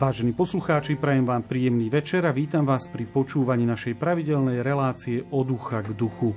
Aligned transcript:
Vážení 0.00 0.32
poslucháči, 0.32 0.96
prajem 0.96 1.28
vám 1.28 1.44
príjemný 1.44 1.92
večer 1.92 2.24
a 2.24 2.32
vítam 2.32 2.64
vás 2.64 2.88
pri 2.88 3.04
počúvaní 3.04 3.68
našej 3.68 4.00
pravidelnej 4.00 4.64
relácie 4.64 5.28
od 5.28 5.44
ducha 5.44 5.84
k 5.84 5.92
duchu. 5.92 6.32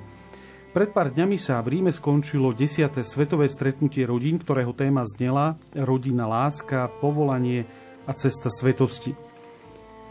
Pred 0.76 0.92
pár 0.92 1.08
dňami 1.16 1.40
sa 1.40 1.64
v 1.64 1.80
Ríme 1.80 1.96
skončilo 1.96 2.52
10. 2.52 2.92
svetové 3.08 3.48
stretnutie 3.48 4.04
rodín, 4.04 4.36
ktorého 4.36 4.76
téma 4.76 5.08
znela 5.08 5.56
rodina 5.72 6.28
láska, 6.28 6.92
povolanie 7.00 7.64
a 8.04 8.12
cesta 8.12 8.52
svetosti. 8.52 9.16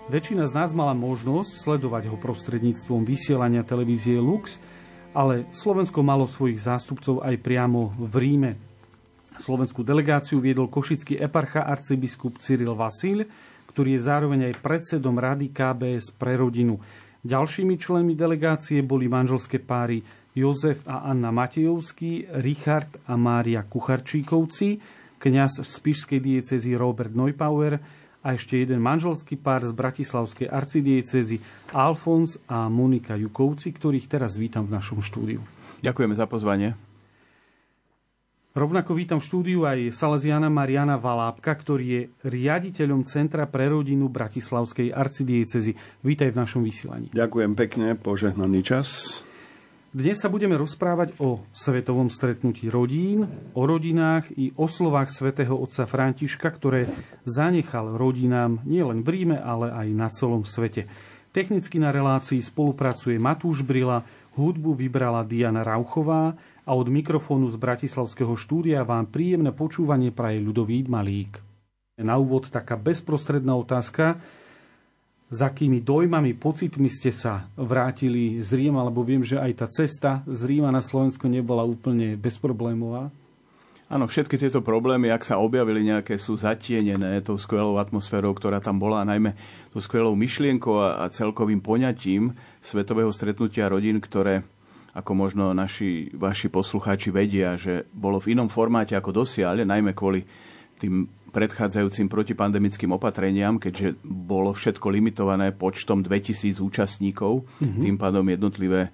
Väčšina 0.09 0.49
z 0.49 0.57
nás 0.57 0.73
mala 0.73 0.97
možnosť 0.97 1.53
sledovať 1.53 2.09
ho 2.09 2.17
prostredníctvom 2.17 3.05
vysielania 3.05 3.69
televízie 3.69 4.17
Lux, 4.17 4.57
ale 5.13 5.45
Slovensko 5.53 6.01
malo 6.01 6.25
svojich 6.25 6.57
zástupcov 6.57 7.21
aj 7.21 7.37
priamo 7.45 7.93
v 8.01 8.15
Ríme. 8.17 8.73
Slovenskú 9.33 9.81
delegáciu 9.81 10.45
viedol 10.45 10.69
košický 10.69 11.17
eparcha 11.17 11.65
arcibiskup 11.65 12.37
Cyril 12.37 12.77
Vasíl, 12.77 13.25
ktorý 13.73 13.97
je 13.97 14.07
zároveň 14.07 14.41
aj 14.53 14.61
predsedom 14.61 15.17
Rady 15.17 15.49
KBS 15.51 16.13
pre 16.15 16.37
rodinu. 16.37 16.77
Ďalšími 17.25 17.81
členmi 17.81 18.13
delegácie 18.13 18.85
boli 18.85 19.09
manželské 19.09 19.63
páry 19.63 20.05
Jozef 20.37 20.85
a 20.89 21.09
Anna 21.09 21.33
Matejovský, 21.33 22.29
Richard 22.41 23.01
a 23.09 23.17
Mária 23.17 23.65
Kucharčíkovci, 23.65 24.81
kňaz 25.21 25.63
z 25.63 25.69
Spišskej 25.69 26.21
diecezy 26.21 26.77
Robert 26.77 27.13
Neupauer 27.13 27.81
a 28.23 28.29
ešte 28.35 28.59
jeden 28.59 28.83
manželský 28.83 29.39
pár 29.39 29.67
z 29.67 29.73
Bratislavskej 29.75 30.47
arcidiecezy 30.51 31.43
Alfons 31.75 32.39
a 32.47 32.71
Monika 32.71 33.19
Jukovci, 33.19 33.75
ktorých 33.75 34.07
teraz 34.07 34.39
vítam 34.39 34.67
v 34.67 34.79
našom 34.79 35.03
štúdiu. 35.03 35.43
Ďakujeme 35.83 36.15
za 36.15 36.31
pozvanie. 36.31 36.92
Rovnako 38.53 38.93
vítam 38.93 39.17
v 39.17 39.25
štúdiu 39.25 39.65
aj 39.65 39.97
Salesiana 39.97 40.53
Mariana 40.53 41.01
Valápka, 41.01 41.57
ktorý 41.57 41.87
je 41.89 42.03
riaditeľom 42.29 43.01
Centra 43.09 43.49
pre 43.49 43.73
rodinu 43.73 44.13
Bratislavskej 44.13 44.93
arcidiecezy. 44.93 45.73
Vítaj 46.05 46.37
v 46.37 46.37
našom 46.37 46.61
vysielaní. 46.61 47.09
Ďakujem 47.17 47.57
pekne, 47.57 47.97
požehnaný 47.97 48.61
čas. 48.61 48.89
Dnes 49.89 50.21
sa 50.21 50.29
budeme 50.29 50.61
rozprávať 50.61 51.17
o 51.17 51.41
svetovom 51.49 52.13
stretnutí 52.13 52.69
rodín, 52.69 53.25
o 53.57 53.65
rodinách 53.65 54.29
i 54.37 54.53
o 54.61 54.69
slovách 54.69 55.09
svätého 55.09 55.57
otca 55.57 55.89
Františka, 55.89 56.53
ktoré 56.53 56.93
zanechal 57.25 57.97
rodinám 57.97 58.61
nielen 58.69 59.01
v 59.01 59.17
Ríme, 59.17 59.41
ale 59.41 59.73
aj 59.73 59.89
na 59.97 60.13
celom 60.13 60.45
svete. 60.45 60.93
Technicky 61.33 61.81
na 61.81 61.89
relácii 61.89 62.45
spolupracuje 62.45 63.17
Matúš 63.17 63.65
Brila, 63.65 64.05
hudbu 64.37 64.77
vybrala 64.77 65.25
Diana 65.25 65.65
Rauchová, 65.65 66.37
a 66.63 66.71
od 66.79 66.87
mikrofónu 66.87 67.51
z 67.51 67.59
Bratislavského 67.59 68.39
štúdia 68.39 68.87
vám 68.87 69.11
príjemné 69.11 69.51
počúvanie 69.51 70.15
praje 70.15 70.39
ľudový 70.39 70.87
Malík. 70.87 71.43
Na 71.99 72.19
úvod 72.19 72.51
taká 72.51 72.79
bezprostredná 72.79 73.55
otázka. 73.59 74.19
Za 75.33 75.49
akými 75.49 75.81
dojmami, 75.81 76.37
pocitmi 76.37 76.93
ste 76.93 77.09
sa 77.09 77.49
vrátili 77.57 78.45
z 78.45 78.53
Ríma, 78.53 78.85
lebo 78.85 79.01
viem, 79.01 79.25
že 79.25 79.41
aj 79.41 79.53
tá 79.57 79.67
cesta 79.67 80.11
z 80.29 80.45
Ríma 80.45 80.69
na 80.69 80.85
Slovensko 80.85 81.25
nebola 81.25 81.65
úplne 81.65 82.21
bezproblémová? 82.21 83.09
Áno, 83.93 84.09
všetky 84.09 84.41
tieto 84.41 84.65
problémy, 84.65 85.13
ak 85.13 85.21
sa 85.21 85.37
objavili 85.37 85.85
nejaké, 85.85 86.17
sú 86.17 86.33
zatienené 86.37 87.21
tou 87.21 87.37
skvelou 87.37 87.77
atmosférou, 87.77 88.33
ktorá 88.33 88.57
tam 88.57 88.81
bola, 88.81 89.05
najmä 89.05 89.37
tou 89.69 89.85
skvelou 89.85 90.17
myšlienkou 90.17 90.81
a 90.81 91.05
celkovým 91.13 91.61
poňatím 91.61 92.33
svetového 92.65 93.13
stretnutia 93.13 93.69
rodín, 93.69 94.01
ktoré 94.01 94.49
ako 94.93 95.13
možno 95.17 95.57
naši, 95.57 96.13
vaši 96.13 96.53
poslucháči 96.53 97.09
vedia, 97.09 97.57
že 97.57 97.89
bolo 97.97 98.21
v 98.21 98.37
inom 98.37 98.53
formáte 98.53 98.93
ako 98.93 99.25
dosiaľ, 99.25 99.65
najmä 99.65 99.97
kvôli 99.97 100.25
tým 100.77 101.09
predchádzajúcim 101.33 102.13
protipandemickým 102.13 102.93
opatreniam, 102.93 103.57
keďže 103.57 103.97
bolo 104.05 104.53
všetko 104.53 104.93
limitované 104.93 105.57
počtom 105.57 106.05
2000 106.05 106.61
účastníkov, 106.61 107.49
mm-hmm. 107.49 107.81
tým 107.89 107.97
pádom 107.97 108.25
jednotlivé 108.29 108.93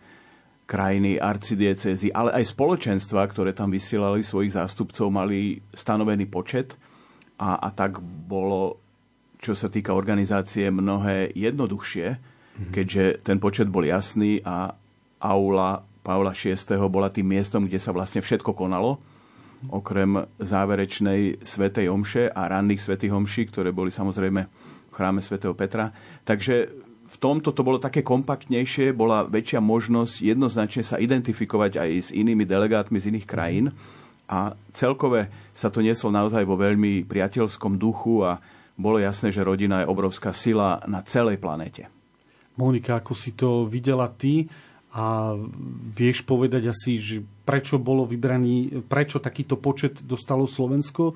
krajiny, 0.69 1.19
arcidiecezy, 1.19 2.15
ale 2.15 2.30
aj 2.38 2.54
spoločenstva, 2.54 3.26
ktoré 3.26 3.50
tam 3.50 3.75
vysielali 3.75 4.22
svojich 4.22 4.54
zástupcov, 4.54 5.10
mali 5.10 5.59
stanovený 5.75 6.30
počet 6.30 6.78
a, 7.41 7.59
a 7.59 7.69
tak 7.75 7.98
bolo, 8.04 8.78
čo 9.42 9.59
sa 9.59 9.66
týka 9.66 9.91
organizácie, 9.97 10.70
mnohé 10.70 11.34
jednoduchšie, 11.34 12.06
mm-hmm. 12.15 12.70
keďže 12.70 13.04
ten 13.26 13.42
počet 13.42 13.66
bol 13.66 13.82
jasný 13.82 14.38
a 14.47 14.78
aula 15.19 15.88
Pavla 16.08 16.32
VI. 16.32 16.56
bola 16.88 17.12
tým 17.12 17.28
miestom, 17.36 17.69
kde 17.69 17.76
sa 17.76 17.92
vlastne 17.92 18.24
všetko 18.24 18.56
konalo, 18.56 18.96
okrem 19.69 20.24
záverečnej 20.41 21.44
svetej 21.44 21.92
omše 21.92 22.32
a 22.32 22.48
ranných 22.48 22.80
svetých 22.80 23.12
omší, 23.12 23.52
ktoré 23.52 23.76
boli 23.76 23.92
samozrejme 23.92 24.41
v 24.88 24.92
chráme 24.97 25.20
svätého 25.20 25.52
Petra. 25.52 25.92
Takže 26.24 26.72
v 27.08 27.16
tomto 27.20 27.52
to 27.52 27.60
bolo 27.60 27.76
také 27.76 28.00
kompaktnejšie, 28.00 28.97
bola 28.97 29.28
väčšia 29.28 29.60
možnosť 29.60 30.14
jednoznačne 30.24 30.80
sa 30.80 30.97
identifikovať 30.97 31.76
aj 31.76 31.91
s 31.92 32.08
inými 32.16 32.48
delegátmi 32.48 32.97
z 32.97 33.12
iných 33.12 33.28
krajín 33.28 33.66
a 34.28 34.56
celkové 34.72 35.28
sa 35.52 35.68
to 35.68 35.84
nieslo 35.84 36.08
naozaj 36.08 36.44
vo 36.44 36.56
veľmi 36.56 37.04
priateľskom 37.04 37.76
duchu 37.76 38.24
a 38.24 38.41
bolo 38.80 38.97
jasné, 38.97 39.28
že 39.28 39.44
rodina 39.44 39.84
je 39.84 39.91
obrovská 39.91 40.32
sila 40.32 40.80
na 40.88 41.04
celej 41.04 41.36
planete. 41.36 41.88
Monika, 42.60 43.00
ako 43.00 43.12
si 43.16 43.32
to 43.34 43.64
videla 43.66 44.06
ty, 44.12 44.47
a 44.88 45.37
vieš 45.93 46.25
povedať 46.25 46.72
asi, 46.72 46.97
že 46.97 47.16
prečo 47.44 47.76
bolo 47.76 48.09
vybraný, 48.09 48.84
prečo 48.88 49.21
takýto 49.21 49.60
počet 49.60 50.00
dostalo 50.00 50.49
Slovensko? 50.49 51.12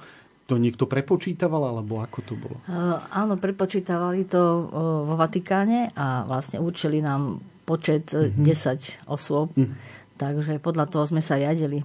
To 0.50 0.60
niekto 0.60 0.84
prepočítaval, 0.84 1.72
alebo 1.72 2.05
ako 2.05 2.19
to 2.21 2.34
bolo? 2.37 2.56
Uh, 2.69 3.00
áno, 3.09 3.41
prepočítavali 3.41 4.28
to 4.28 4.38
uh, 4.38 4.61
vo 5.09 5.15
Vatikáne 5.16 5.88
a 5.97 6.28
vlastne 6.28 6.61
určili 6.61 7.00
nám 7.00 7.41
počet 7.65 8.12
uh-huh. 8.12 8.34
Mhm. 8.37 8.44
10 8.44 9.09
osôb. 9.09 9.55
Uh-huh. 9.56 9.72
Takže 10.21 10.61
podľa 10.61 10.93
toho 10.93 11.09
sme 11.09 11.25
sa 11.25 11.41
riadili. 11.41 11.82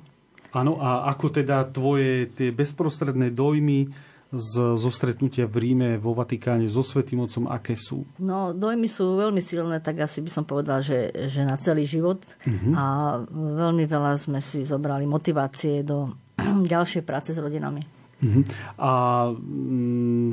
Áno, 0.51 0.79
a 0.81 1.07
ako 1.11 1.43
teda 1.43 1.69
tvoje 1.69 2.27
tie 2.33 2.49
bezprostredné 2.51 3.31
dojmy 3.31 3.87
z, 4.27 4.75
zo 4.75 4.89
stretnutia 4.91 5.47
v 5.47 5.55
Ríme, 5.63 5.89
vo 5.95 6.11
Vatikáne 6.11 6.67
so 6.67 6.83
Svetým 6.83 7.23
Otcom, 7.23 7.47
aké 7.47 7.79
sú? 7.79 8.03
No, 8.19 8.51
dojmy 8.51 8.91
sú 8.91 9.15
veľmi 9.15 9.39
silné, 9.39 9.79
tak 9.79 10.03
asi 10.03 10.19
by 10.19 10.29
som 10.31 10.43
povedala, 10.43 10.83
že, 10.83 11.15
že 11.31 11.47
na 11.47 11.55
celý 11.55 11.87
život. 11.87 12.19
Uh-huh. 12.43 12.73
A 12.75 12.83
veľmi 13.31 13.87
veľa 13.87 14.19
sme 14.19 14.43
si 14.43 14.67
zobrali 14.67 15.07
motivácie 15.07 15.87
do 15.87 16.11
ďalšej 16.73 17.03
práce 17.07 17.31
s 17.31 17.39
rodinami. 17.39 17.87
Uh-huh. 18.19 18.43
A 18.75 18.91
mm, 19.31 20.31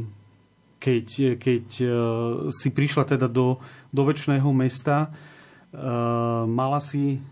keď, 0.82 1.06
keď 1.38 1.66
e, 1.81 1.88
si 2.50 2.69
prišla 2.75 3.15
teda 3.15 3.31
do, 3.31 3.62
do 3.94 4.03
väčšného 4.05 4.50
mesta, 4.53 5.09
uh, 5.75 6.44
mala 6.44 6.78
si 6.78 7.22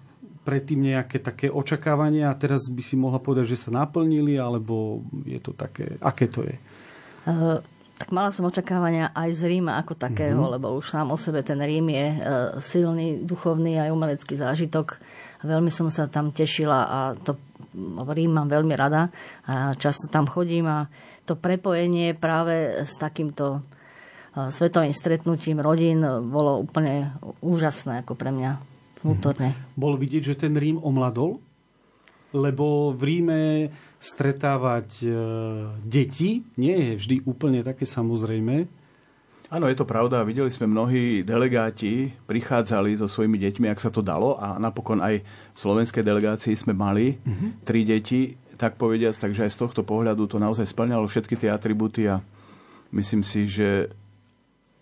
predtým 0.43 0.83
nejaké 0.83 1.23
také 1.23 1.47
očakávania 1.47 2.31
a 2.31 2.39
teraz 2.39 2.67
by 2.67 2.83
si 2.83 2.99
mohla 2.99 3.23
povedať, 3.23 3.55
že 3.55 3.69
sa 3.69 3.71
naplnili, 3.71 4.35
alebo 4.35 5.07
je 5.23 5.39
to 5.39 5.55
také, 5.55 5.99
aké 6.03 6.27
to 6.27 6.43
je? 6.43 6.55
Uh, 7.23 7.63
tak 7.95 8.11
mala 8.11 8.35
som 8.35 8.51
očakávania 8.51 9.15
aj 9.15 9.31
z 9.31 9.43
Ríma 9.47 9.79
ako 9.79 9.95
takého, 9.95 10.35
mm-hmm. 10.35 10.55
lebo 10.59 10.75
už 10.75 10.91
sám 10.91 11.15
o 11.15 11.19
sebe 11.19 11.47
ten 11.47 11.63
Rím 11.63 11.95
je 11.95 12.07
uh, 12.11 12.19
silný 12.59 13.23
duchovný 13.23 13.79
aj 13.79 13.95
umelecký 13.95 14.35
zážitok. 14.35 14.99
Veľmi 15.47 15.71
som 15.71 15.87
sa 15.87 16.11
tam 16.11 16.35
tešila 16.35 16.81
a 16.91 16.99
to 17.15 17.39
Rím 18.11 18.35
mám 18.35 18.51
veľmi 18.51 18.75
rada 18.75 19.15
a 19.47 19.73
často 19.79 20.11
tam 20.11 20.27
chodím 20.27 20.67
a 20.67 20.91
to 21.23 21.39
prepojenie 21.39 22.19
práve 22.19 22.83
s 22.83 22.99
takýmto 22.99 23.63
uh, 23.63 24.51
svetovým 24.51 24.91
stretnutím 24.91 25.63
rodín 25.63 26.03
bolo 26.27 26.59
úplne 26.59 27.15
úžasné 27.39 28.03
ako 28.03 28.19
pre 28.19 28.35
mňa 28.35 28.72
vnútorne. 29.03 29.53
Mm-hmm. 29.53 29.79
Bolo 29.79 29.97
vidieť, 29.99 30.23
že 30.33 30.41
ten 30.47 30.55
Rím 30.55 30.79
omladol? 30.81 31.43
Lebo 32.33 32.97
v 32.97 33.03
Ríme 33.05 33.41
stretávať 34.03 34.89
e, 35.05 35.09
deti 35.85 36.43
nie 36.59 36.75
je 36.75 36.93
vždy 36.99 37.17
úplne 37.29 37.63
také 37.63 37.87
samozrejme. 37.87 38.67
Áno, 39.53 39.69
je 39.69 39.77
to 39.77 39.85
pravda. 39.85 40.25
Videli 40.25 40.49
sme 40.49 40.65
mnohí 40.65 41.21
delegáti 41.21 42.09
prichádzali 42.25 42.97
so 42.97 43.05
svojimi 43.05 43.37
deťmi, 43.37 43.69
ak 43.69 43.85
sa 43.85 43.93
to 43.93 44.01
dalo 44.01 44.41
a 44.41 44.57
napokon 44.57 45.05
aj 45.05 45.21
v 45.21 45.59
slovenskej 45.61 46.01
delegácii 46.01 46.57
sme 46.57 46.73
mali 46.73 47.21
mm-hmm. 47.21 47.51
tri 47.69 47.85
deti, 47.85 48.33
tak 48.57 48.81
povediac, 48.81 49.13
takže 49.13 49.45
aj 49.45 49.53
z 49.53 49.61
tohto 49.61 49.83
pohľadu 49.85 50.25
to 50.25 50.41
naozaj 50.41 50.65
splňalo 50.65 51.05
všetky 51.05 51.37
tie 51.37 51.53
atributy 51.53 52.09
a 52.09 52.25
myslím 52.97 53.21
si, 53.21 53.45
že 53.45 53.93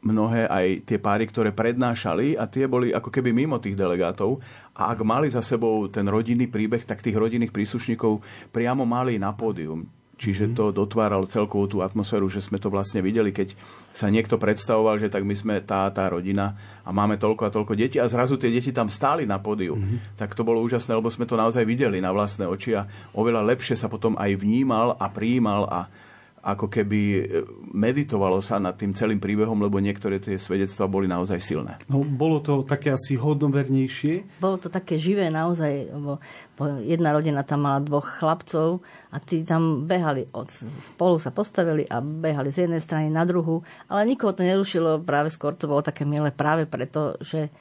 mnohé 0.00 0.48
aj 0.48 0.66
tie 0.88 0.98
páry, 0.98 1.28
ktoré 1.28 1.52
prednášali 1.52 2.36
a 2.36 2.48
tie 2.48 2.64
boli 2.64 2.92
ako 2.92 3.12
keby 3.12 3.36
mimo 3.36 3.60
tých 3.60 3.76
delegátov 3.76 4.40
a 4.72 4.92
ak 4.92 5.04
mali 5.04 5.28
za 5.28 5.44
sebou 5.44 5.88
ten 5.92 6.08
rodinný 6.08 6.48
príbeh, 6.48 6.84
tak 6.88 7.04
tých 7.04 7.16
rodinných 7.16 7.52
príslušníkov 7.52 8.24
priamo 8.48 8.88
mali 8.88 9.20
na 9.20 9.36
pódium. 9.36 9.84
Čiže 10.20 10.52
mhm. 10.52 10.54
to 10.56 10.64
dotváralo 10.68 11.24
celkovú 11.24 11.64
tú 11.64 11.78
atmosféru, 11.80 12.28
že 12.28 12.44
sme 12.44 12.60
to 12.60 12.68
vlastne 12.68 13.00
videli, 13.00 13.32
keď 13.32 13.56
sa 13.96 14.12
niekto 14.12 14.36
predstavoval, 14.36 15.00
že 15.00 15.08
tak 15.08 15.24
my 15.24 15.32
sme 15.32 15.64
tá, 15.64 15.88
tá 15.88 16.12
rodina 16.12 16.52
a 16.84 16.92
máme 16.92 17.16
toľko 17.16 17.48
a 17.48 17.54
toľko 17.56 17.72
detí 17.72 17.96
a 17.96 18.04
zrazu 18.04 18.36
tie 18.36 18.52
deti 18.52 18.68
tam 18.68 18.92
stáli 18.92 19.24
na 19.24 19.40
pódiu. 19.40 19.80
Mm-hmm. 19.80 20.20
Tak 20.20 20.36
to 20.36 20.44
bolo 20.44 20.60
úžasné, 20.60 20.92
lebo 20.92 21.08
sme 21.08 21.24
to 21.24 21.40
naozaj 21.40 21.64
videli 21.64 22.04
na 22.04 22.12
vlastné 22.12 22.44
oči 22.44 22.76
a 22.76 22.84
oveľa 23.16 23.48
lepšie 23.48 23.80
sa 23.80 23.88
potom 23.88 24.12
aj 24.20 24.36
vnímal 24.36 24.92
a 25.00 25.08
prijímal 25.08 25.64
a 25.72 25.88
ako 26.40 26.72
keby 26.72 27.00
e, 27.00 27.20
meditovalo 27.76 28.40
sa 28.40 28.56
nad 28.56 28.72
tým 28.80 28.96
celým 28.96 29.20
príbehom, 29.20 29.60
lebo 29.60 29.76
niektoré 29.76 30.16
tie 30.16 30.40
svedectvá 30.40 30.88
boli 30.88 31.04
naozaj 31.04 31.36
silné. 31.36 31.76
No, 31.92 32.00
bolo 32.00 32.40
to 32.40 32.64
také 32.64 32.96
asi 32.96 33.20
hodnovernejšie? 33.20 34.40
Bolo 34.40 34.56
to 34.56 34.72
také 34.72 34.96
živé 34.96 35.28
naozaj, 35.28 35.92
lebo 35.92 36.16
jedna 36.84 37.12
rodina 37.12 37.44
tam 37.44 37.68
mala 37.68 37.84
dvoch 37.84 38.08
chlapcov 38.20 38.80
a 39.12 39.16
tí 39.20 39.44
tam 39.44 39.84
behali, 39.84 40.32
od, 40.32 40.48
spolu 40.80 41.20
sa 41.20 41.28
postavili 41.28 41.84
a 41.84 42.00
behali 42.00 42.48
z 42.48 42.64
jednej 42.64 42.80
strany 42.80 43.12
na 43.12 43.28
druhú, 43.28 43.60
ale 43.92 44.08
nikoho 44.08 44.32
to 44.32 44.40
nerušilo, 44.40 45.04
práve 45.04 45.28
skôr 45.28 45.52
to 45.52 45.68
bolo 45.68 45.84
také 45.84 46.08
milé 46.08 46.32
práve 46.32 46.64
preto, 46.64 47.20
že 47.20 47.52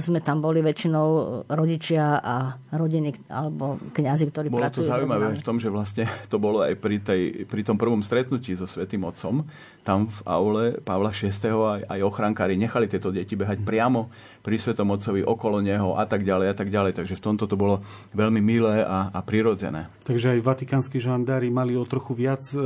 sme 0.00 0.24
tam 0.24 0.40
boli 0.40 0.64
väčšinou 0.64 1.08
rodičia 1.44 2.24
a 2.24 2.56
rodiny 2.72 3.28
alebo 3.28 3.76
kňazi, 3.92 4.24
ktorí 4.32 4.48
bolo 4.48 4.64
pracujú 4.64 4.88
to 4.88 4.96
zaujímavé 4.96 5.36
v 5.36 5.44
tom, 5.44 5.60
že 5.60 5.68
vlastne 5.68 6.08
to 6.32 6.40
bolo 6.40 6.64
aj 6.64 6.72
pri, 6.80 6.96
tej, 6.96 7.44
pri 7.44 7.68
tom 7.68 7.76
prvom 7.76 8.00
stretnutí 8.00 8.56
so 8.56 8.64
Svetým 8.64 9.04
Otcom. 9.04 9.44
Tam 9.84 10.08
v 10.08 10.20
aule 10.24 10.64
Pavla 10.80 11.12
VI. 11.12 11.28
aj, 11.52 11.84
aj 11.84 12.00
ochrankári 12.00 12.56
nechali 12.56 12.88
tieto 12.88 13.12
deti 13.12 13.36
behať 13.36 13.60
priamo 13.60 14.08
pri 14.40 14.56
Svetom 14.56 14.88
Otcovi, 14.88 15.20
okolo 15.20 15.60
neho 15.60 16.00
a 16.00 16.08
tak 16.08 16.24
ďalej 16.24 16.48
a 16.48 16.54
tak 16.56 16.72
ďalej. 16.72 16.96
Takže 16.96 17.20
v 17.20 17.24
tomto 17.28 17.44
to 17.44 17.60
bolo 17.60 17.84
veľmi 18.16 18.40
milé 18.40 18.80
a, 18.80 19.12
a 19.12 19.20
prirodzené. 19.20 19.92
Takže 20.08 20.40
aj 20.40 20.48
vatikánsky 20.48 20.96
žandári 20.96 21.52
mali 21.52 21.76
o 21.76 21.84
trochu 21.84 22.16
viac 22.16 22.40
e, 22.56 22.60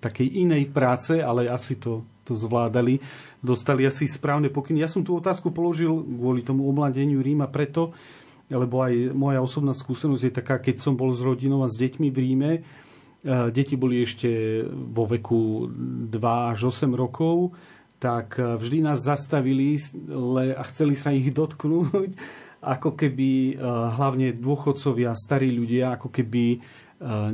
takej 0.00 0.40
inej 0.40 0.72
práce, 0.72 1.20
ale 1.20 1.52
asi 1.52 1.76
to, 1.76 2.00
to 2.24 2.32
zvládali 2.32 2.96
dostali 3.44 3.84
asi 3.84 4.08
správne 4.08 4.48
pokyny. 4.48 4.80
Ja 4.80 4.88
som 4.88 5.04
tú 5.04 5.20
otázku 5.20 5.52
položil 5.52 5.92
kvôli 5.92 6.40
tomu 6.40 6.64
omladeniu 6.64 7.20
Ríma 7.20 7.52
preto, 7.52 7.92
lebo 8.48 8.80
aj 8.80 9.12
moja 9.12 9.44
osobná 9.44 9.76
skúsenosť 9.76 10.22
je 10.24 10.32
taká, 10.32 10.56
keď 10.56 10.80
som 10.80 10.96
bol 10.96 11.12
s 11.12 11.20
rodinou 11.20 11.60
a 11.60 11.68
s 11.68 11.76
deťmi 11.76 12.08
v 12.08 12.18
Ríme, 12.18 12.52
e, 12.56 12.60
deti 13.52 13.76
boli 13.76 14.00
ešte 14.04 14.64
vo 14.68 15.04
veku 15.04 15.68
2 16.08 16.52
až 16.56 16.72
8 16.72 16.88
rokov, 16.96 17.52
tak 18.00 18.40
e, 18.40 18.56
vždy 18.56 18.84
nás 18.84 19.04
zastavili 19.04 19.76
a 20.56 20.62
chceli 20.72 20.96
sa 20.96 21.12
ich 21.12 21.28
dotknúť, 21.38 22.16
ako 22.64 22.96
keby 22.96 23.30
e, 23.52 23.54
hlavne 23.96 24.32
dôchodcovia, 24.36 25.12
starí 25.16 25.52
ľudia, 25.52 26.00
ako 26.00 26.08
keby 26.08 26.44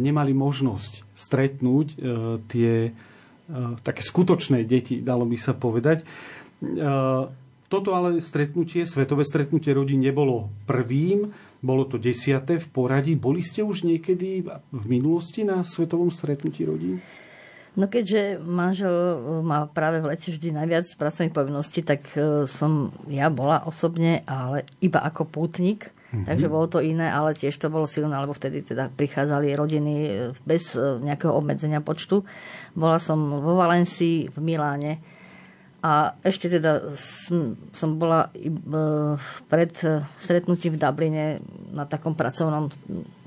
nemali 0.01 0.35
možnosť 0.35 1.15
stretnúť 1.15 1.95
tie 2.51 2.91
Eh, 2.91 3.10
také 3.83 4.03
skutočné 4.05 4.63
deti, 4.65 5.03
dalo 5.03 5.27
by 5.27 5.37
sa 5.37 5.53
povedať. 5.53 6.07
Eh, 6.61 7.23
toto 7.71 7.91
ale 7.95 8.21
stretnutie, 8.21 8.85
svetové 8.85 9.25
stretnutie 9.25 9.73
rodín 9.73 10.03
nebolo 10.05 10.53
prvým, 10.69 11.33
bolo 11.65 11.87
to 11.89 11.97
desiaté 11.97 12.61
v 12.61 12.67
poradí. 12.69 13.15
Boli 13.17 13.41
ste 13.41 13.65
už 13.65 13.87
niekedy 13.87 14.45
v 14.73 14.85
minulosti 14.85 15.47
na 15.47 15.65
svetovom 15.65 16.13
stretnutí 16.13 16.67
rodín? 16.67 17.01
No 17.79 17.87
keďže 17.87 18.43
manžel 18.43 18.93
eh, 18.93 19.17
má 19.41 19.65
práve 19.71 20.05
v 20.05 20.13
lete 20.13 20.37
vždy 20.37 20.53
najviac 20.53 20.87
pracovných 21.01 21.37
povinností, 21.37 21.81
tak 21.81 22.05
som 22.51 22.93
ja 23.09 23.33
bola 23.33 23.65
osobne, 23.65 24.27
ale 24.29 24.69
iba 24.85 25.01
ako 25.01 25.25
pútnik. 25.25 25.89
Mm-hmm. 26.11 26.27
Takže 26.27 26.47
bolo 26.51 26.67
to 26.67 26.83
iné, 26.83 27.07
ale 27.07 27.39
tiež 27.39 27.55
to 27.55 27.71
bolo 27.71 27.87
silné, 27.87 28.19
lebo 28.19 28.35
vtedy 28.35 28.67
teda 28.67 28.91
prichádzali 28.91 29.55
rodiny 29.55 29.95
bez 30.43 30.75
nejakého 30.77 31.31
obmedzenia 31.31 31.79
počtu. 31.79 32.27
Bola 32.75 32.99
som 32.99 33.19
vo 33.39 33.55
Valencii, 33.55 34.27
v 34.27 34.39
Miláne 34.43 34.99
a 35.81 36.13
ešte 36.21 36.53
teda 36.53 36.93
som, 36.99 37.57
som 37.73 37.97
bola 37.97 38.29
e, 38.37 38.53
pred 39.49 39.73
stretnutím 40.21 40.77
v 40.77 40.81
Dubline 40.83 41.25
na 41.73 41.89
takom 41.89 42.13
pracovnom 42.13 42.69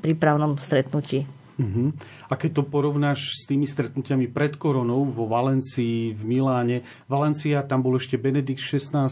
prípravnom 0.06 0.62
stretnutí. 0.62 1.25
Uh-huh. 1.57 1.89
A 2.29 2.33
keď 2.38 2.62
to 2.62 2.63
porovnáš 2.65 3.41
s 3.41 3.50
tými 3.50 3.65
stretnutiami 3.65 4.29
pred 4.29 4.57
koronou 4.57 5.06
vo 5.06 5.25
Valencii, 5.25 6.13
v 6.13 6.21
Miláne, 6.21 6.86
Valencia, 7.09 7.65
tam 7.65 7.81
bol 7.81 7.97
ešte 7.97 8.21
Benedikt 8.21 8.62
XVI, 8.62 9.09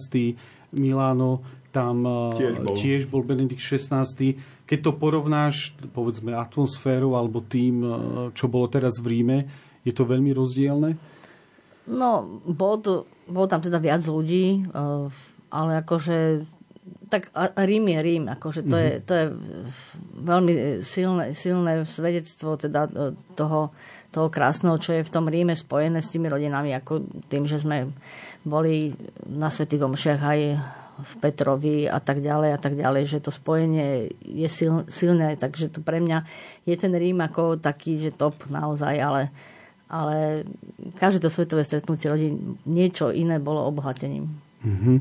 Miláno, 0.74 1.42
tam 1.72 2.04
e, 2.04 2.12
tiež 2.38 2.56
bol, 2.62 2.76
tiež 2.76 3.02
bol 3.08 3.22
Benedikt 3.24 3.64
XVI. 3.64 4.06
Keď 4.68 4.80
to 4.84 4.92
porovnáš, 4.96 5.76
povedzme, 5.96 6.36
atmosféru 6.36 7.16
alebo 7.16 7.40
tým, 7.42 7.76
e, 7.82 7.90
čo 8.36 8.52
bolo 8.52 8.68
teraz 8.68 9.00
v 9.00 9.20
Ríme, 9.20 9.40
je 9.82 9.94
to 9.96 10.06
veľmi 10.06 10.32
rozdielne? 10.36 11.00
No, 11.90 12.42
bolo, 12.46 12.76
to, 12.78 12.92
bolo 13.26 13.50
tam 13.50 13.62
teda 13.64 13.82
viac 13.82 14.06
ľudí, 14.06 14.64
eh, 14.64 15.06
ale 15.50 15.72
akože 15.82 16.46
tak 17.12 17.28
Rím 17.60 17.92
je 17.92 18.00
Rím, 18.00 18.26
akože 18.32 18.62
to, 18.64 18.76
mm-hmm. 18.80 18.88
je, 18.88 18.94
mhm. 18.96 19.04
to 19.04 19.14
je 19.14 19.26
veľmi 20.24 20.54
silné, 20.80 21.26
silné 21.36 21.72
svedectvo 21.84 22.56
teda 22.56 22.88
toho, 23.36 23.76
toho 24.16 24.28
krásneho, 24.32 24.80
čo 24.80 24.96
je 24.96 25.04
v 25.04 25.12
tom 25.12 25.28
Ríme 25.28 25.52
spojené 25.52 26.00
s 26.00 26.08
tými 26.08 26.32
rodinami, 26.32 26.72
ako 26.72 27.04
tým, 27.28 27.44
že 27.44 27.60
sme 27.60 27.92
boli 28.48 28.96
na 29.28 29.52
Svetých 29.52 29.84
Omšiach 29.84 30.22
aj 30.24 30.40
v 31.00 31.14
Petrovi 31.24 31.88
a 31.88 31.98
tak 32.04 32.20
ďalej 32.20 32.50
a 32.56 32.60
tak 32.60 32.74
ďalej, 32.76 33.04
že 33.08 33.24
to 33.24 33.32
spojenie 33.32 34.12
je 34.22 34.50
sil, 34.52 34.84
silné, 34.92 35.40
takže 35.40 35.72
to 35.72 35.80
pre 35.80 36.04
mňa 36.04 36.24
je 36.68 36.76
ten 36.76 36.92
Rím 36.92 37.24
ako 37.24 37.58
taký, 37.58 37.98
že 37.98 38.12
top 38.12 38.48
naozaj, 38.52 38.96
ale 39.00 39.22
ale 39.92 40.48
každé 40.96 41.20
to 41.20 41.28
svetové 41.28 41.68
stretnutie 41.68 42.08
rodín 42.08 42.56
niečo 42.64 43.12
iné 43.12 43.44
bolo 43.44 43.68
obohatením. 43.68 44.32
Mm-hmm. 44.64 44.98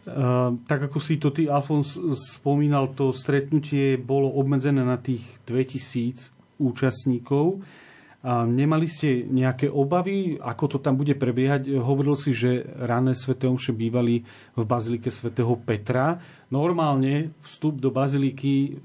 Uh, 0.00 0.56
tak 0.64 0.88
ako 0.88 0.96
si 0.96 1.20
to 1.20 1.28
ty, 1.28 1.44
Alfons, 1.44 2.00
spomínal, 2.16 2.96
to 2.96 3.12
stretnutie 3.12 4.00
bolo 4.00 4.32
obmedzené 4.32 4.80
na 4.80 4.96
tých 4.96 5.28
2000 5.44 6.32
účastníkov. 6.56 7.60
A 7.60 7.89
nemali 8.24 8.84
ste 8.84 9.24
nejaké 9.24 9.72
obavy, 9.72 10.36
ako 10.36 10.76
to 10.76 10.78
tam 10.78 11.00
bude 11.00 11.16
prebiehať? 11.16 11.72
Hovoril 11.80 12.16
si, 12.20 12.36
že 12.36 12.68
rané 12.76 13.16
sveté 13.16 13.48
omše 13.48 13.72
bývali 13.72 14.28
v 14.52 14.62
bazilike 14.62 15.08
svätého 15.08 15.56
Petra. 15.56 16.20
Normálne 16.52 17.32
vstup 17.40 17.80
do 17.80 17.88
baziliky, 17.88 18.76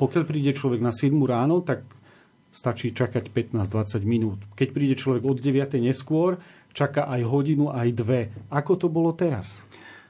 pokiaľ 0.00 0.22
príde 0.26 0.50
človek 0.50 0.82
na 0.82 0.90
7 0.90 1.14
ráno, 1.22 1.62
tak 1.62 1.86
stačí 2.50 2.90
čakať 2.90 3.30
15-20 3.30 4.02
minút. 4.02 4.38
Keď 4.56 4.68
príde 4.72 4.96
človek 4.98 5.22
od 5.28 5.38
9. 5.38 5.76
neskôr, 5.78 6.40
čaká 6.72 7.06
aj 7.06 7.22
hodinu, 7.22 7.70
aj 7.70 7.88
dve. 7.94 8.20
Ako 8.48 8.80
to 8.80 8.88
bolo 8.88 9.12
teraz? 9.12 9.62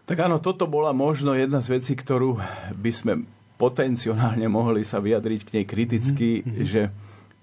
Tak 0.07 0.23
áno, 0.23 0.39
toto 0.39 0.71
bola 0.71 0.95
možno 0.95 1.35
jedna 1.35 1.59
z 1.59 1.77
vecí, 1.77 1.99
ktorú 1.99 2.39
by 2.79 2.93
sme 2.95 3.13
potenciálne 3.59 4.47
mohli 4.47 4.87
sa 4.87 5.03
vyjadriť 5.03 5.41
k 5.43 5.53
nej 5.59 5.67
kriticky, 5.67 6.29
mm-hmm. 6.41 6.65
že 6.65 6.83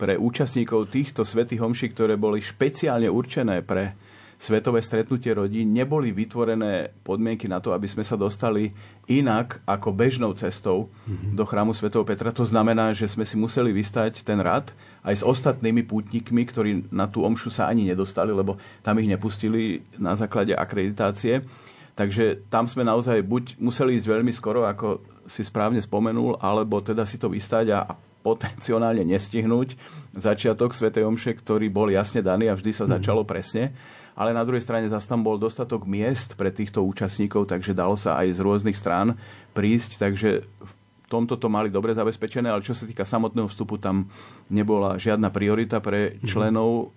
pre 0.03 0.19
účastníkov 0.19 0.91
týchto 0.91 1.23
svetých 1.23 1.63
homší, 1.63 1.95
ktoré 1.95 2.19
boli 2.19 2.43
špeciálne 2.43 3.07
určené 3.07 3.63
pre 3.63 3.95
svetové 4.35 4.83
stretnutie 4.83 5.31
rodín, 5.31 5.71
neboli 5.71 6.11
vytvorené 6.11 6.91
podmienky 7.07 7.47
na 7.47 7.63
to, 7.63 7.71
aby 7.71 7.87
sme 7.87 8.03
sa 8.03 8.19
dostali 8.19 8.75
inak 9.07 9.63
ako 9.63 9.95
bežnou 9.95 10.35
cestou 10.35 10.91
mm-hmm. 11.07 11.39
do 11.39 11.47
chrámu 11.47 11.71
svätého 11.71 12.03
Petra. 12.03 12.35
To 12.35 12.43
znamená, 12.43 12.91
že 12.91 13.07
sme 13.07 13.23
si 13.23 13.39
museli 13.39 13.71
vystať 13.71 14.27
ten 14.27 14.43
rad 14.43 14.75
aj 15.07 15.23
s 15.23 15.23
ostatnými 15.23 15.87
pútnikmi, 15.87 16.43
ktorí 16.43 16.91
na 16.91 17.07
tú 17.07 17.23
omšu 17.23 17.47
sa 17.47 17.71
ani 17.71 17.87
nedostali, 17.87 18.35
lebo 18.35 18.59
tam 18.83 18.99
ich 18.99 19.07
nepustili 19.07 19.87
na 19.95 20.19
základe 20.19 20.51
akreditácie. 20.51 21.47
Takže 21.95 22.51
tam 22.51 22.67
sme 22.67 22.83
naozaj 22.83 23.23
buď 23.23 23.55
museli 23.63 23.95
ísť 23.95 24.11
veľmi 24.11 24.35
skoro, 24.35 24.67
ako 24.67 24.99
si 25.23 25.47
správne 25.47 25.79
spomenul, 25.79 26.35
alebo 26.43 26.83
teda 26.83 27.07
si 27.07 27.15
to 27.15 27.31
vystať 27.31 27.71
a 27.71 27.87
potenciálne 28.23 29.03
nestihnúť 29.03 29.75
začiatok 30.15 30.71
Sv. 30.71 30.89
Omše, 30.95 31.35
ktorý 31.37 31.67
bol 31.67 31.91
jasne 31.91 32.23
daný 32.23 32.47
a 32.47 32.55
vždy 32.55 32.71
sa 32.71 32.87
mhm. 32.87 32.91
začalo 32.97 33.21
presne 33.27 33.75
ale 34.13 34.29
na 34.33 34.45
druhej 34.45 34.61
strane 34.61 34.85
zase 34.89 35.09
tam 35.09 35.25
bol 35.25 35.41
dostatok 35.41 35.89
miest 35.89 36.37
pre 36.37 36.53
týchto 36.53 36.85
účastníkov, 36.85 37.49
takže 37.49 37.73
dalo 37.73 37.97
sa 37.97 38.21
aj 38.21 38.37
z 38.37 38.39
rôznych 38.45 38.77
strán 38.77 39.17
prísť, 39.57 39.97
takže 39.97 40.45
v 40.45 40.73
tomto 41.09 41.37
to 41.37 41.49
mali 41.49 41.69
dobre 41.69 41.93
zabezpečené, 41.93 42.49
ale 42.49 42.65
čo 42.65 42.77
sa 42.77 42.85
týka 42.85 43.05
samotného 43.05 43.49
vstupu, 43.49 43.77
tam 43.81 44.09
nebola 44.49 44.97
žiadna 45.01 45.33
priorita 45.33 45.81
pre 45.81 46.17
mhm. 46.17 46.29
členov 46.29 46.93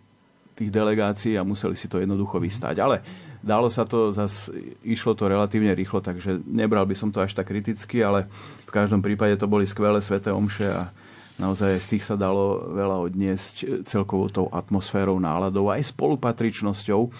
tých 0.56 0.72
delegácií 0.72 1.36
a 1.36 1.44
museli 1.44 1.76
si 1.76 1.84
to 1.84 2.00
jednoducho 2.00 2.40
vystať. 2.40 2.80
Ale 2.80 3.04
dalo 3.44 3.68
sa 3.68 3.84
to, 3.84 4.08
zase 4.08 4.48
išlo 4.80 5.12
to 5.12 5.28
relatívne 5.28 5.68
rýchlo, 5.76 6.00
takže 6.00 6.40
nebral 6.48 6.88
by 6.88 6.96
som 6.96 7.12
to 7.12 7.20
až 7.20 7.36
tak 7.36 7.52
kriticky, 7.52 8.00
ale 8.00 8.24
v 8.64 8.70
každom 8.72 9.04
prípade 9.04 9.36
to 9.36 9.44
boli 9.44 9.68
skvelé 9.68 10.00
sveté 10.00 10.32
omše 10.32 10.64
a 10.64 10.88
naozaj 11.36 11.80
z 11.80 11.86
tých 11.96 12.04
sa 12.04 12.16
dalo 12.16 12.72
veľa 12.72 12.96
odniesť 13.12 13.84
celkovou 13.84 14.28
tou 14.32 14.46
atmosférou, 14.52 15.20
náladou 15.20 15.68
aj 15.68 15.92
spolupatričnosťou 15.92 17.12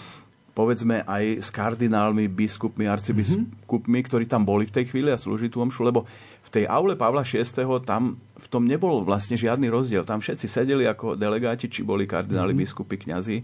povedzme 0.57 1.05
aj 1.05 1.37
s 1.37 1.53
kardinálmi, 1.53 2.25
biskupmi, 2.25 2.89
arcibiskupmi, 2.89 3.99
ktorí 4.01 4.25
tam 4.25 4.41
boli 4.41 4.65
v 4.65 4.73
tej 4.73 4.89
chvíli 4.89 5.13
a 5.13 5.21
slúži 5.21 5.53
tú 5.53 5.61
omšu, 5.61 5.85
lebo 5.85 6.09
v 6.41 6.49
tej 6.49 6.65
aule 6.65 6.97
Pavla 6.97 7.21
VI. 7.21 7.45
tam 7.85 8.17
v 8.17 8.47
tom 8.49 8.65
nebol 8.65 9.05
vlastne 9.05 9.37
žiadny 9.37 9.69
rozdiel. 9.69 10.01
Tam 10.01 10.17
všetci 10.17 10.49
sedeli 10.49 10.89
ako 10.89 11.13
delegáti, 11.13 11.69
či 11.69 11.85
boli 11.85 12.09
kardináli, 12.09 12.57
mm-hmm. 12.57 12.63
biskupy, 12.65 12.97
kňazi 12.97 13.37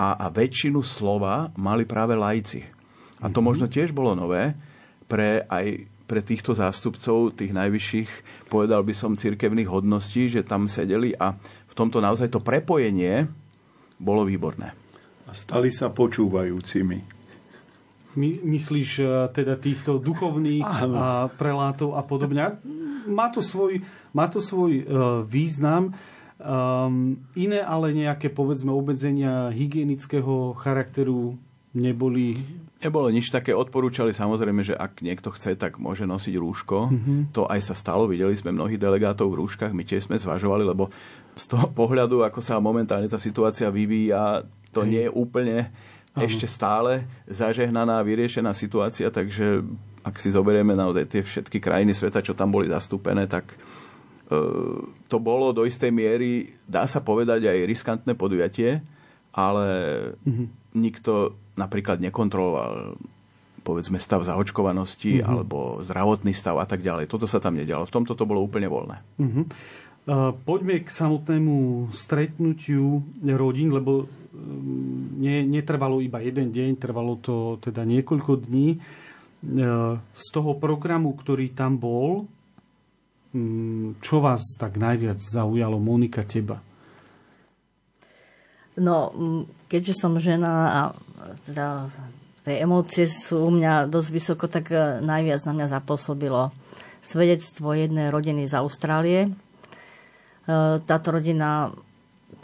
a, 0.00 0.16
a 0.16 0.26
väčšinu 0.32 0.80
slova 0.80 1.52
mali 1.60 1.84
práve 1.84 2.16
lajci. 2.16 2.64
A 3.20 3.28
to 3.28 3.36
mm-hmm. 3.36 3.44
možno 3.44 3.66
tiež 3.68 3.92
bolo 3.92 4.16
nové 4.16 4.56
pre 5.04 5.44
aj 5.44 5.95
pre 6.06 6.22
týchto 6.22 6.54
zástupcov 6.54 7.34
tých 7.34 7.50
najvyšších, 7.50 8.10
povedal 8.46 8.86
by 8.86 8.94
som, 8.94 9.18
cirkevných 9.18 9.66
hodností, 9.66 10.30
že 10.30 10.46
tam 10.46 10.70
sedeli 10.70 11.12
a 11.18 11.34
v 11.42 11.74
tomto 11.74 11.98
naozaj 11.98 12.30
to 12.30 12.40
prepojenie 12.40 13.26
bolo 13.98 14.22
výborné. 14.22 14.72
A 15.26 15.34
stali 15.34 15.74
sa 15.74 15.90
počúvajúcimi. 15.90 17.18
My, 18.16 18.28
myslíš 18.40 18.90
e, 19.02 19.04
teda 19.28 19.60
týchto 19.60 20.00
duchovných 20.00 20.64
a 20.64 21.28
prelátov 21.28 21.98
a 21.98 22.02
podobne. 22.06 22.56
Má 23.04 23.28
to 23.28 23.44
svoj, 23.44 23.84
má 24.16 24.26
to 24.26 24.42
svoj 24.42 24.82
uh, 24.82 25.22
význam. 25.22 25.94
Um, 26.42 27.22
iné 27.38 27.62
ale 27.62 27.94
nejaké, 27.94 28.34
povedzme, 28.34 28.74
obmedzenia 28.74 29.54
hygienického 29.54 30.58
charakteru 30.58 31.38
neboli 31.76 32.42
Nebolo 32.76 33.08
nič 33.08 33.32
také, 33.32 33.56
odporúčali 33.56 34.12
samozrejme, 34.12 34.60
že 34.60 34.76
ak 34.76 35.00
niekto 35.00 35.32
chce, 35.32 35.56
tak 35.56 35.80
môže 35.80 36.04
nosiť 36.04 36.34
rúško. 36.36 36.92
Mm-hmm. 36.92 37.18
To 37.32 37.48
aj 37.48 37.72
sa 37.72 37.74
stalo, 37.74 38.04
videli 38.04 38.36
sme 38.36 38.52
mnohých 38.52 38.76
delegátov 38.76 39.32
v 39.32 39.40
rúškach, 39.40 39.72
my 39.72 39.80
tiež 39.80 40.12
sme 40.12 40.20
zvažovali, 40.20 40.60
lebo 40.60 40.92
z 41.32 41.44
toho 41.48 41.72
pohľadu, 41.72 42.20
ako 42.20 42.44
sa 42.44 42.60
momentálne 42.60 43.08
tá 43.08 43.16
situácia 43.16 43.72
vyvíja, 43.72 44.44
to 44.76 44.84
Hej. 44.84 44.88
nie 44.92 45.02
je 45.08 45.10
úplne 45.16 45.56
Aha. 46.12 46.28
ešte 46.28 46.44
stále 46.44 47.08
zažehnaná, 47.24 48.04
vyriešená 48.04 48.52
situácia, 48.52 49.08
takže 49.08 49.64
ak 50.04 50.20
si 50.20 50.28
zoberieme 50.28 50.76
naozaj 50.76 51.04
tie 51.08 51.22
všetky 51.24 51.56
krajiny 51.56 51.96
sveta, 51.96 52.20
čo 52.20 52.36
tam 52.36 52.52
boli 52.52 52.68
zastúpené, 52.68 53.24
tak 53.24 53.56
e, 53.56 54.36
to 55.08 55.16
bolo 55.16 55.56
do 55.56 55.64
istej 55.64 55.88
miery, 55.88 56.52
dá 56.68 56.84
sa 56.84 57.00
povedať, 57.00 57.48
aj 57.48 57.66
riskantné 57.66 58.12
podujatie, 58.12 58.84
ale 59.32 59.66
mm-hmm. 60.28 60.46
nikto 60.76 61.40
napríklad 61.56 61.98
nekontroloval 61.98 62.96
povedzme 63.66 63.98
stav 63.98 64.22
zaočkovanosti 64.22 65.18
mm-hmm. 65.18 65.26
alebo 65.26 65.82
zdravotný 65.82 66.30
stav 66.30 66.54
a 66.62 66.66
tak 66.70 66.86
ďalej. 66.86 67.10
Toto 67.10 67.26
sa 67.26 67.42
tam 67.42 67.58
nedialo. 67.58 67.82
V 67.90 67.94
tomto 67.98 68.14
to 68.14 68.22
bolo 68.22 68.38
úplne 68.38 68.70
voľné. 68.70 69.02
Mm-hmm. 69.18 69.44
Poďme 70.46 70.86
k 70.86 70.88
samotnému 70.88 71.90
stretnutiu 71.90 73.02
rodín, 73.26 73.74
lebo 73.74 74.06
mm, 74.06 75.18
ne, 75.18 75.42
netrvalo 75.50 75.98
iba 75.98 76.22
jeden 76.22 76.54
deň, 76.54 76.78
trvalo 76.78 77.18
to 77.18 77.58
teda 77.58 77.82
niekoľko 77.82 78.46
dní. 78.46 78.68
E, 78.70 78.78
z 79.98 80.26
toho 80.30 80.54
programu, 80.62 81.10
ktorý 81.10 81.50
tam 81.58 81.74
bol, 81.82 82.30
mm, 83.34 83.98
čo 83.98 84.22
vás 84.22 84.54
tak 84.54 84.78
najviac 84.78 85.18
zaujalo, 85.18 85.82
Monika, 85.82 86.22
teba? 86.22 86.62
No, 88.76 89.12
keďže 89.72 89.94
som 89.96 90.20
žena 90.20 90.52
a 90.68 90.80
teda 91.48 91.88
tie 92.46 92.62
emócie 92.62 93.10
sú 93.10 93.48
u 93.48 93.50
mňa 93.50 93.90
dosť 93.90 94.08
vysoko, 94.12 94.44
tak 94.46 94.70
e, 94.70 95.02
najviac 95.02 95.42
na 95.48 95.52
mňa 95.56 95.66
zapôsobilo 95.80 96.54
svedectvo 97.02 97.74
jednej 97.74 98.14
rodiny 98.14 98.46
z 98.46 98.54
Austrálie. 98.62 99.20
E, 99.26 99.30
táto 100.86 101.08
rodina 101.10 101.74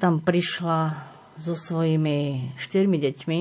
tam 0.02 0.18
prišla 0.18 0.98
so 1.38 1.54
svojimi 1.54 2.50
štyrmi 2.58 2.98
deťmi, 2.98 3.38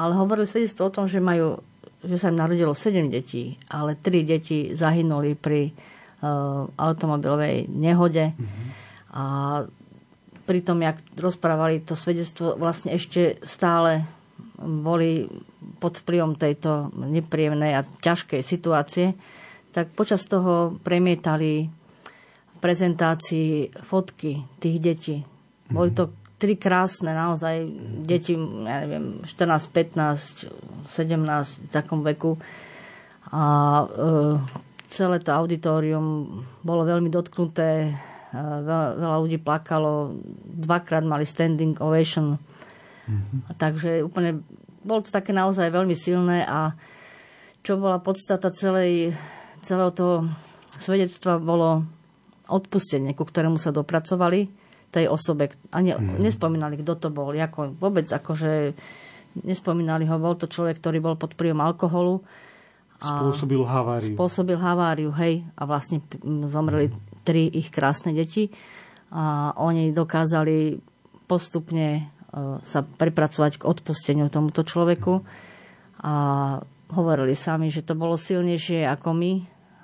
ale 0.00 0.12
hovorili 0.16 0.48
svedectvo 0.48 0.88
o 0.88 0.94
tom, 0.94 1.04
že, 1.10 1.20
majú, 1.20 1.60
že 2.00 2.16
sa 2.16 2.30
im 2.32 2.40
narodilo 2.40 2.72
sedem 2.72 3.12
detí, 3.12 3.60
ale 3.68 3.98
tri 3.98 4.22
deti 4.22 4.72
zahynuli 4.74 5.34
pri 5.34 5.70
uh, 5.70 6.66
automobilovej 6.78 7.66
nehode. 7.70 8.34
Mm-hmm. 8.34 8.68
A 9.14 9.22
pritom, 10.48 10.80
jak 10.80 10.96
rozprávali 11.20 11.84
to 11.84 11.92
svedectvo, 11.92 12.56
vlastne 12.56 12.96
ešte 12.96 13.36
stále 13.44 14.08
boli 14.56 15.28
pod 15.76 16.00
vplyvom 16.00 16.40
tejto 16.40 16.88
nepríjemnej 16.96 17.76
a 17.76 17.84
ťažkej 17.84 18.40
situácie, 18.40 19.12
tak 19.76 19.92
počas 19.92 20.24
toho 20.24 20.80
premietali 20.80 21.68
v 21.68 22.56
prezentácii 22.58 23.70
fotky 23.84 24.42
tých 24.58 24.76
detí. 24.80 25.16
Boli 25.68 25.92
to 25.92 26.16
tri 26.40 26.56
krásne 26.56 27.12
naozaj 27.12 27.66
deti, 28.06 28.34
ja 28.64 28.86
neviem, 28.86 29.20
14, 29.26 29.68
15, 29.74 30.48
17 30.88 31.66
v 31.66 31.70
takom 31.70 32.00
veku. 32.02 32.38
A 33.34 33.44
e, 33.84 33.86
celé 34.88 35.18
to 35.20 35.34
auditorium 35.34 36.40
bolo 36.62 36.86
veľmi 36.86 37.10
dotknuté, 37.12 37.92
veľa, 38.34 39.00
veľa 39.00 39.16
ľudí 39.24 39.38
plakalo, 39.40 40.18
dvakrát 40.44 41.04
mali 41.04 41.24
standing 41.24 41.78
ovation 41.80 42.36
Mm-hmm. 43.08 43.56
Takže 43.56 43.90
úplne, 44.04 44.44
bolo 44.84 45.00
to 45.00 45.10
také 45.10 45.32
naozaj 45.32 45.72
veľmi 45.72 45.96
silné 45.96 46.44
a 46.44 46.76
čo 47.64 47.80
bola 47.80 47.98
podstata 48.04 48.52
celej, 48.52 49.16
celého 49.64 49.90
toho 49.96 50.28
svedectva 50.76 51.40
bolo 51.40 51.88
odpustenie, 52.48 53.16
ku 53.16 53.24
ktorému 53.24 53.56
sa 53.56 53.72
dopracovali 53.72 54.48
tej 54.92 55.08
osobe. 55.08 55.52
A 55.72 55.84
ne, 55.84 55.96
mm. 55.96 56.20
nespomínali, 56.20 56.80
kto 56.80 56.96
to 56.96 57.08
bol. 57.12 57.32
Ako, 57.32 57.76
vôbec 57.76 58.08
akože 58.08 58.72
nespomínali 59.44 60.08
ho. 60.08 60.16
Bol 60.16 60.36
to 60.36 60.48
človek, 60.48 60.80
ktorý 60.80 61.00
bol 61.00 61.16
pod 61.16 61.36
príjom 61.36 61.60
alkoholu. 61.60 62.24
A 63.04 63.20
spôsobil 63.20 63.60
haváriu. 63.60 64.16
Spôsobil 64.16 64.56
haváriu, 64.56 65.12
hej. 65.20 65.44
A 65.60 65.68
vlastne 65.68 66.00
zomreli 66.48 66.88
tri 67.28 67.44
ich 67.52 67.68
krásne 67.68 68.16
deti. 68.16 68.48
A 69.12 69.52
oni 69.60 69.92
dokázali 69.92 70.80
postupne 71.28 72.08
E, 72.28 72.60
sa 72.60 72.84
prepracovať 72.84 73.64
k 73.64 73.66
odpusteniu 73.66 74.28
tomuto 74.28 74.60
človeku. 74.60 75.24
A 76.04 76.12
hovorili 76.92 77.32
sami, 77.32 77.72
že 77.72 77.80
to 77.80 77.96
bolo 77.96 78.20
silnejšie 78.20 78.84
ako 78.84 79.16
my 79.16 79.32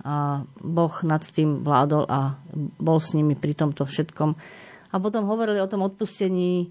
a 0.04 0.44
Boh 0.60 0.92
nad 1.08 1.24
tým 1.24 1.64
vládol 1.64 2.04
a 2.04 2.36
bol 2.76 3.00
s 3.00 3.16
nimi 3.16 3.32
pri 3.32 3.56
tomto 3.56 3.88
všetkom. 3.88 4.36
A 4.92 4.94
potom 5.00 5.24
hovorili 5.24 5.64
o 5.64 5.70
tom 5.70 5.80
odpustení 5.80 6.68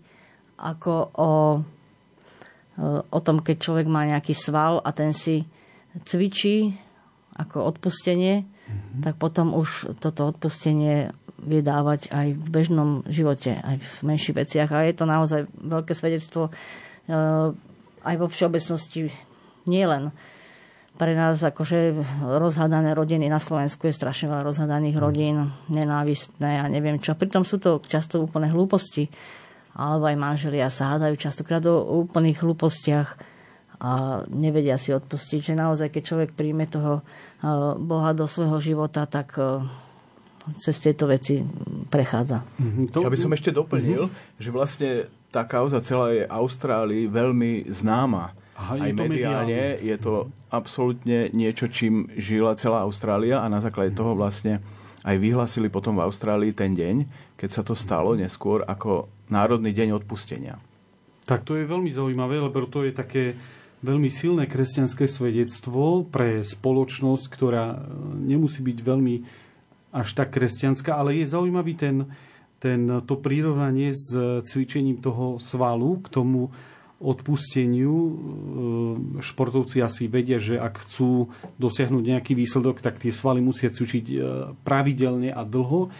ako 0.61 0.93
o, 1.17 1.31
e, 2.77 2.81
o 3.09 3.19
tom, 3.25 3.41
keď 3.41 3.55
človek 3.57 3.87
má 3.89 4.05
nejaký 4.05 4.37
sval 4.37 4.77
a 4.85 4.93
ten 4.93 5.09
si 5.17 5.41
cvičí 6.05 6.77
ako 7.33 7.65
odpustenie. 7.65 8.45
Tak 9.01 9.17
potom 9.17 9.57
už 9.57 9.97
toto 9.97 10.29
odpustenie 10.29 11.15
vydávať 11.41 12.13
aj 12.13 12.27
v 12.37 12.47
bežnom 12.53 12.89
živote, 13.09 13.57
aj 13.57 13.81
v 13.81 13.89
menších 14.05 14.37
veciach. 14.37 14.69
A 14.69 14.85
je 14.85 14.93
to 14.93 15.05
naozaj 15.09 15.49
veľké 15.57 15.97
svedectvo 15.97 16.51
eh, 16.51 17.49
aj 18.03 18.15
vo 18.19 18.27
všeobecnosti 18.29 19.09
nielen 19.65 20.13
pre 20.93 21.17
nás 21.17 21.41
akože 21.41 22.05
rozhadané 22.21 22.93
rodiny 22.93 23.25
na 23.25 23.41
Slovensku 23.41 23.89
je 23.89 23.97
strašne 23.97 24.29
veľa 24.29 24.45
rozhadaných 24.45 24.97
rodín, 25.01 25.49
nenávistné 25.73 26.61
a 26.61 26.69
neviem 26.69 27.01
čo. 27.01 27.17
Pritom 27.17 27.41
sú 27.41 27.57
to 27.57 27.81
často 27.81 28.21
úplne 28.21 28.49
hlúposti. 28.53 29.09
Alebo 29.73 30.05
aj 30.05 30.21
manželia 30.21 30.69
sa 30.69 30.93
hádajú 30.93 31.17
častokrát 31.17 31.65
o 31.65 32.05
úplných 32.05 32.45
hlúpostiach 32.45 33.17
a 33.83 34.23
nevedia 34.31 34.79
si 34.79 34.95
odpustiť. 34.95 35.51
Že 35.51 35.53
naozaj, 35.59 35.91
keď 35.91 36.03
človek 36.07 36.29
príjme 36.31 36.71
toho 36.71 37.03
eh, 37.03 37.47
Boha 37.75 38.15
do 38.15 38.23
svojho 38.23 38.63
života, 38.63 39.03
tak 39.03 39.35
eh, 39.35 39.59
cez 40.63 40.79
tieto 40.79 41.07
veci 41.07 41.43
prechádza. 41.91 42.47
Mm-hmm. 42.59 42.95
Ja 42.95 43.11
by 43.11 43.19
som 43.19 43.35
ešte 43.35 43.51
doplnil, 43.51 44.07
mm-hmm. 44.07 44.39
že 44.39 44.49
vlastne 44.55 44.89
tá 45.31 45.43
kauza 45.43 45.83
celej 45.83 46.29
Austrálii 46.31 47.11
veľmi 47.11 47.67
známa. 47.67 48.31
Aha, 48.53 48.85
aj 48.85 48.91
mediálne 48.93 49.81
je 49.81 49.97
to 49.97 50.29
absolútne 50.53 51.33
niečo, 51.33 51.65
čím 51.65 52.05
žila 52.13 52.53
celá 52.53 52.85
Austrália 52.85 53.41
a 53.41 53.49
na 53.49 53.57
základe 53.57 53.97
toho 53.97 54.13
vlastne 54.13 54.61
aj 55.01 55.17
vyhlasili 55.17 55.73
potom 55.73 55.97
v 55.97 56.05
Austrálii 56.05 56.53
ten 56.53 56.77
deň, 56.77 57.09
keď 57.33 57.49
sa 57.49 57.65
to 57.65 57.73
stalo 57.73 58.13
neskôr 58.13 58.61
ako 58.63 59.09
Národný 59.33 59.73
deň 59.73 59.97
odpustenia. 59.97 60.61
Tak 61.25 61.49
to 61.49 61.57
je 61.57 61.65
veľmi 61.65 61.89
zaujímavé, 61.89 62.37
lebo 62.37 62.69
to 62.69 62.85
je 62.85 62.93
také 62.93 63.33
veľmi 63.83 64.07
silné 64.07 64.47
kresťanské 64.47 65.05
svedectvo 65.11 66.07
pre 66.07 66.41
spoločnosť, 66.41 67.25
ktorá 67.27 67.83
nemusí 68.15 68.63
byť 68.63 68.77
veľmi 68.79 69.15
až 69.93 70.09
tak 70.17 70.33
kresťanská, 70.33 70.95
ale 70.95 71.21
je 71.21 71.29
zaujímavý 71.29 71.77
ten, 71.77 72.09
ten, 72.57 72.87
to 73.05 73.19
prirovnanie 73.19 73.93
s 73.93 74.15
cvičením 74.47 75.03
toho 75.03 75.37
svalu 75.37 76.01
k 76.01 76.07
tomu 76.09 76.49
odpusteniu. 77.03 77.93
E, 77.93 78.11
športovci 79.19 79.83
asi 79.83 80.07
vedia, 80.07 80.39
že 80.39 80.55
ak 80.55 80.87
chcú 80.87 81.29
dosiahnuť 81.59 82.03
nejaký 82.15 82.33
výsledok, 82.33 82.79
tak 82.79 83.03
tie 83.03 83.11
svaly 83.11 83.43
musia 83.43 83.67
cvičiť 83.67 84.05
e, 84.09 84.17
pravidelne 84.63 85.29
a 85.35 85.43
dlho. 85.43 85.91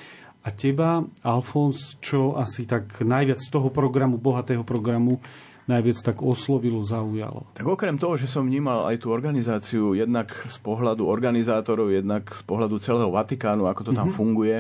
A 0.44 0.50
teba, 0.52 1.04
Alfons, 1.24 2.00
čo 2.04 2.36
asi 2.36 2.68
tak 2.68 3.00
najviac 3.00 3.40
z 3.40 3.48
toho 3.48 3.72
programu, 3.72 4.20
bohatého 4.20 4.64
programu, 4.64 5.24
najviac 5.68 5.98
tak 6.04 6.20
oslovilo, 6.20 6.84
zaujalo? 6.84 7.48
Tak 7.56 7.64
okrem 7.64 7.96
toho, 7.96 8.20
že 8.20 8.28
som 8.28 8.44
vnímal 8.44 8.92
aj 8.92 9.04
tú 9.04 9.16
organizáciu 9.16 9.96
jednak 9.96 10.32
z 10.48 10.58
pohľadu 10.60 11.08
organizátorov, 11.08 11.92
jednak 11.92 12.28
z 12.36 12.44
pohľadu 12.44 12.76
celého 12.84 13.10
Vatikánu, 13.12 13.68
ako 13.68 13.82
to 13.88 13.92
tam 13.96 14.12
mm-hmm. 14.12 14.18
funguje, 14.18 14.58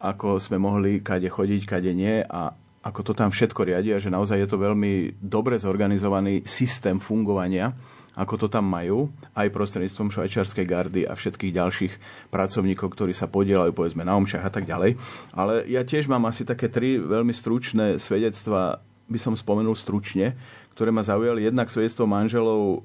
ako 0.00 0.40
sme 0.40 0.56
mohli 0.56 1.04
kade 1.04 1.28
chodiť, 1.28 1.62
kade 1.68 1.92
nie 1.92 2.24
a 2.24 2.52
ako 2.82 3.00
to 3.06 3.12
tam 3.14 3.30
všetko 3.30 3.62
riadia, 3.62 4.02
že 4.02 4.10
naozaj 4.10 4.42
je 4.42 4.48
to 4.50 4.58
veľmi 4.58 5.22
dobre 5.22 5.54
zorganizovaný 5.54 6.42
systém 6.42 6.98
fungovania, 6.98 7.70
ako 8.12 8.44
to 8.44 8.46
tam 8.50 8.68
majú, 8.68 9.08
aj 9.32 9.54
prostredníctvom 9.54 10.12
švajčiarskej 10.12 10.66
gardy 10.68 11.02
a 11.08 11.16
všetkých 11.16 11.52
ďalších 11.54 11.92
pracovníkov, 12.28 12.92
ktorí 12.92 13.16
sa 13.16 13.30
podielajú 13.30 13.72
povedzme 13.72 14.04
na 14.04 14.18
omšach 14.18 14.44
a 14.44 14.52
tak 14.52 14.68
ďalej. 14.68 15.00
Ale 15.32 15.64
ja 15.70 15.80
tiež 15.80 16.12
mám 16.12 16.28
asi 16.28 16.44
také 16.44 16.68
tri 16.68 17.00
veľmi 17.00 17.32
stručné 17.32 17.96
svedectva 17.96 18.84
by 19.12 19.20
som 19.20 19.36
spomenul 19.36 19.76
stručne, 19.76 20.32
ktoré 20.72 20.88
ma 20.88 21.04
zaujali 21.04 21.44
jednak 21.44 21.68
svedectvo 21.68 22.08
manželov 22.08 22.80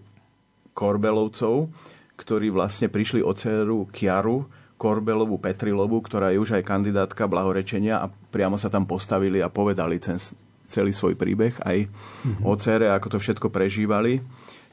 Korbelovcov, 0.76 1.72
ktorí 2.20 2.52
vlastne 2.52 2.92
prišli 2.92 3.24
o 3.24 3.32
dceru 3.32 3.88
Kiaru, 3.88 4.46
Korbelovú 4.78 5.42
Petrilovu, 5.42 6.04
ktorá 6.06 6.30
je 6.30 6.38
už 6.38 6.60
aj 6.60 6.68
kandidátka 6.68 7.26
blahorečenia 7.26 7.98
a 7.98 8.12
priamo 8.12 8.62
sa 8.62 8.70
tam 8.70 8.86
postavili 8.86 9.42
a 9.42 9.50
povedali 9.50 9.98
ten 9.98 10.22
celý 10.68 10.94
svoj 10.94 11.18
príbeh 11.18 11.58
aj 11.64 11.88
mm-hmm. 11.88 12.44
o 12.46 12.54
cere, 12.60 12.92
ako 12.92 13.16
to 13.16 13.18
všetko 13.18 13.48
prežívali. 13.50 14.22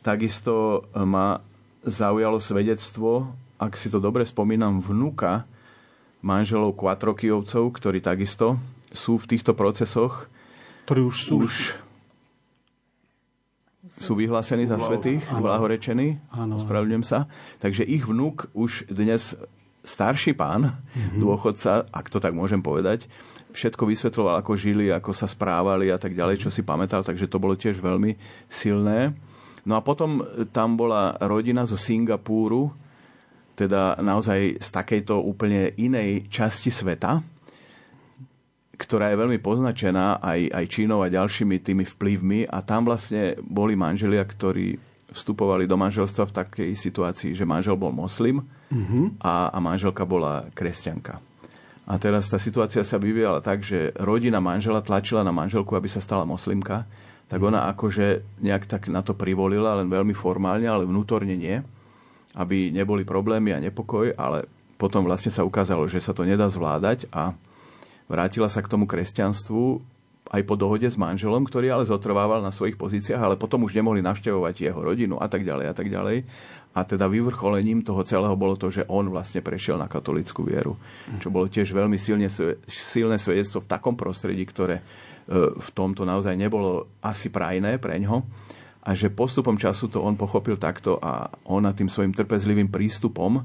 Takisto 0.04 0.84
ma 0.92 1.40
zaujalo 1.86 2.36
svedectvo, 2.36 3.32
ak 3.56 3.78
si 3.80 3.88
to 3.88 4.02
dobre 4.02 4.26
spomínam, 4.28 4.84
vnuka 4.84 5.48
manželov 6.20 6.76
Quattrokijovcov, 6.76 7.72
ktorí 7.80 8.04
takisto 8.04 8.60
sú 8.92 9.16
v 9.16 9.28
týchto 9.36 9.56
procesoch. 9.56 10.28
Ktorí 10.84 11.00
už 11.00 11.16
sú. 11.16 11.36
Už 11.48 11.80
sú 13.94 14.12
vyhlásení 14.18 14.66
za 14.66 14.76
svetých, 14.76 15.22
blahorečení, 15.28 16.18
ospravedlňujem 16.34 17.04
sa. 17.06 17.30
Takže 17.62 17.86
ich 17.86 18.04
vnúk 18.04 18.50
už 18.56 18.90
dnes 18.90 19.38
starší 19.84 20.34
pán, 20.34 20.74
mm-hmm. 20.74 21.20
dôchodca, 21.20 21.86
ak 21.92 22.06
to 22.08 22.18
tak 22.18 22.32
môžem 22.32 22.64
povedať, 22.64 23.06
všetko 23.54 23.86
vysvetloval, 23.86 24.40
ako 24.42 24.58
žili, 24.58 24.90
ako 24.90 25.14
sa 25.14 25.30
správali 25.30 25.94
a 25.94 26.00
tak 26.00 26.16
ďalej, 26.16 26.42
čo 26.42 26.50
si 26.50 26.66
pamätal, 26.66 27.06
takže 27.06 27.30
to 27.30 27.38
bolo 27.38 27.54
tiež 27.54 27.78
veľmi 27.78 28.18
silné. 28.50 29.14
No 29.62 29.78
a 29.78 29.80
potom 29.80 30.26
tam 30.50 30.74
bola 30.74 31.14
rodina 31.22 31.62
zo 31.64 31.78
Singapúru, 31.78 32.74
teda 33.54 33.94
naozaj 34.02 34.58
z 34.58 34.68
takejto 34.74 35.22
úplne 35.22 35.70
inej 35.78 36.26
časti 36.26 36.74
sveta, 36.74 37.22
ktorá 38.74 39.14
je 39.14 39.20
veľmi 39.20 39.38
poznačená 39.38 40.18
aj, 40.18 40.40
aj 40.50 40.64
Čínou 40.66 41.00
a 41.02 41.12
ďalšími 41.12 41.62
tými 41.62 41.84
vplyvmi 41.86 42.50
a 42.50 42.58
tam 42.60 42.86
vlastne 42.86 43.38
boli 43.42 43.78
manželia, 43.78 44.22
ktorí 44.26 44.76
vstupovali 45.14 45.70
do 45.70 45.78
manželstva 45.78 46.26
v 46.26 46.36
takej 46.42 46.70
situácii, 46.74 47.30
že 47.38 47.46
manžel 47.46 47.78
bol 47.78 47.94
moslim 47.94 48.42
mm-hmm. 48.42 49.22
a, 49.22 49.54
a 49.54 49.58
manželka 49.62 50.02
bola 50.02 50.50
kresťanka. 50.50 51.22
A 51.84 52.00
teraz 52.00 52.26
tá 52.26 52.40
situácia 52.40 52.82
sa 52.82 52.96
vyvíjala 52.98 53.44
tak, 53.44 53.62
že 53.62 53.92
rodina 54.00 54.40
manžela 54.42 54.82
tlačila 54.82 55.22
na 55.22 55.30
manželku, 55.30 55.76
aby 55.76 55.86
sa 55.86 56.02
stala 56.02 56.26
moslimka, 56.26 56.88
tak 57.28 57.40
ona 57.40 57.70
akože 57.70 58.40
nejak 58.40 58.64
tak 58.66 58.88
na 58.90 59.04
to 59.04 59.14
privolila, 59.14 59.78
len 59.78 59.88
veľmi 59.88 60.16
formálne, 60.16 60.66
ale 60.66 60.88
vnútorne 60.88 61.36
nie, 61.36 61.60
aby 62.34 62.72
neboli 62.74 63.06
problémy 63.06 63.54
a 63.54 63.62
nepokoj, 63.62 64.16
ale 64.16 64.48
potom 64.80 65.06
vlastne 65.06 65.30
sa 65.30 65.46
ukázalo, 65.46 65.86
že 65.86 66.02
sa 66.02 66.16
to 66.16 66.26
nedá 66.26 66.50
zvládať 66.50 67.06
a 67.14 67.36
vrátila 68.08 68.48
sa 68.52 68.60
k 68.60 68.70
tomu 68.70 68.84
kresťanstvu 68.84 69.94
aj 70.32 70.42
po 70.48 70.56
dohode 70.56 70.88
s 70.88 70.96
manželom, 70.96 71.44
ktorý 71.44 71.70
ale 71.70 71.84
zotrvával 71.84 72.40
na 72.40 72.48
svojich 72.48 72.80
pozíciách, 72.80 73.20
ale 73.20 73.36
potom 73.36 73.62
už 73.68 73.76
nemohli 73.76 74.00
navštevovať 74.00 74.54
jeho 74.72 74.80
rodinu 74.80 75.20
a 75.20 75.28
tak 75.28 75.44
ďalej 75.44 75.66
a 75.68 75.74
tak 75.76 75.92
ďalej. 75.92 76.24
A 76.74 76.80
teda 76.82 77.06
vyvrcholením 77.06 77.86
toho 77.86 78.02
celého 78.02 78.34
bolo 78.34 78.58
to, 78.58 78.72
že 78.72 78.88
on 78.90 79.06
vlastne 79.12 79.44
prešiel 79.44 79.78
na 79.78 79.86
katolickú 79.86 80.42
vieru. 80.42 80.74
Čo 81.22 81.30
bolo 81.30 81.46
tiež 81.46 81.70
veľmi 81.70 82.00
silne, 82.00 82.26
silné 82.66 83.20
svedectvo 83.20 83.62
v 83.62 83.70
takom 83.70 83.94
prostredí, 83.94 84.42
ktoré 84.42 84.80
e, 84.80 84.84
v 85.54 85.68
tomto 85.70 86.02
naozaj 86.02 86.34
nebolo 86.34 86.98
asi 86.98 87.30
prajné 87.30 87.78
pre 87.78 88.00
ňo. 88.02 88.26
A 88.84 88.90
že 88.92 89.14
postupom 89.14 89.54
času 89.54 89.86
to 89.86 90.02
on 90.02 90.18
pochopil 90.18 90.58
takto 90.58 90.98
a 90.98 91.30
ona 91.46 91.70
tým 91.70 91.86
svojim 91.86 92.10
trpezlivým 92.10 92.68
prístupom 92.68 93.44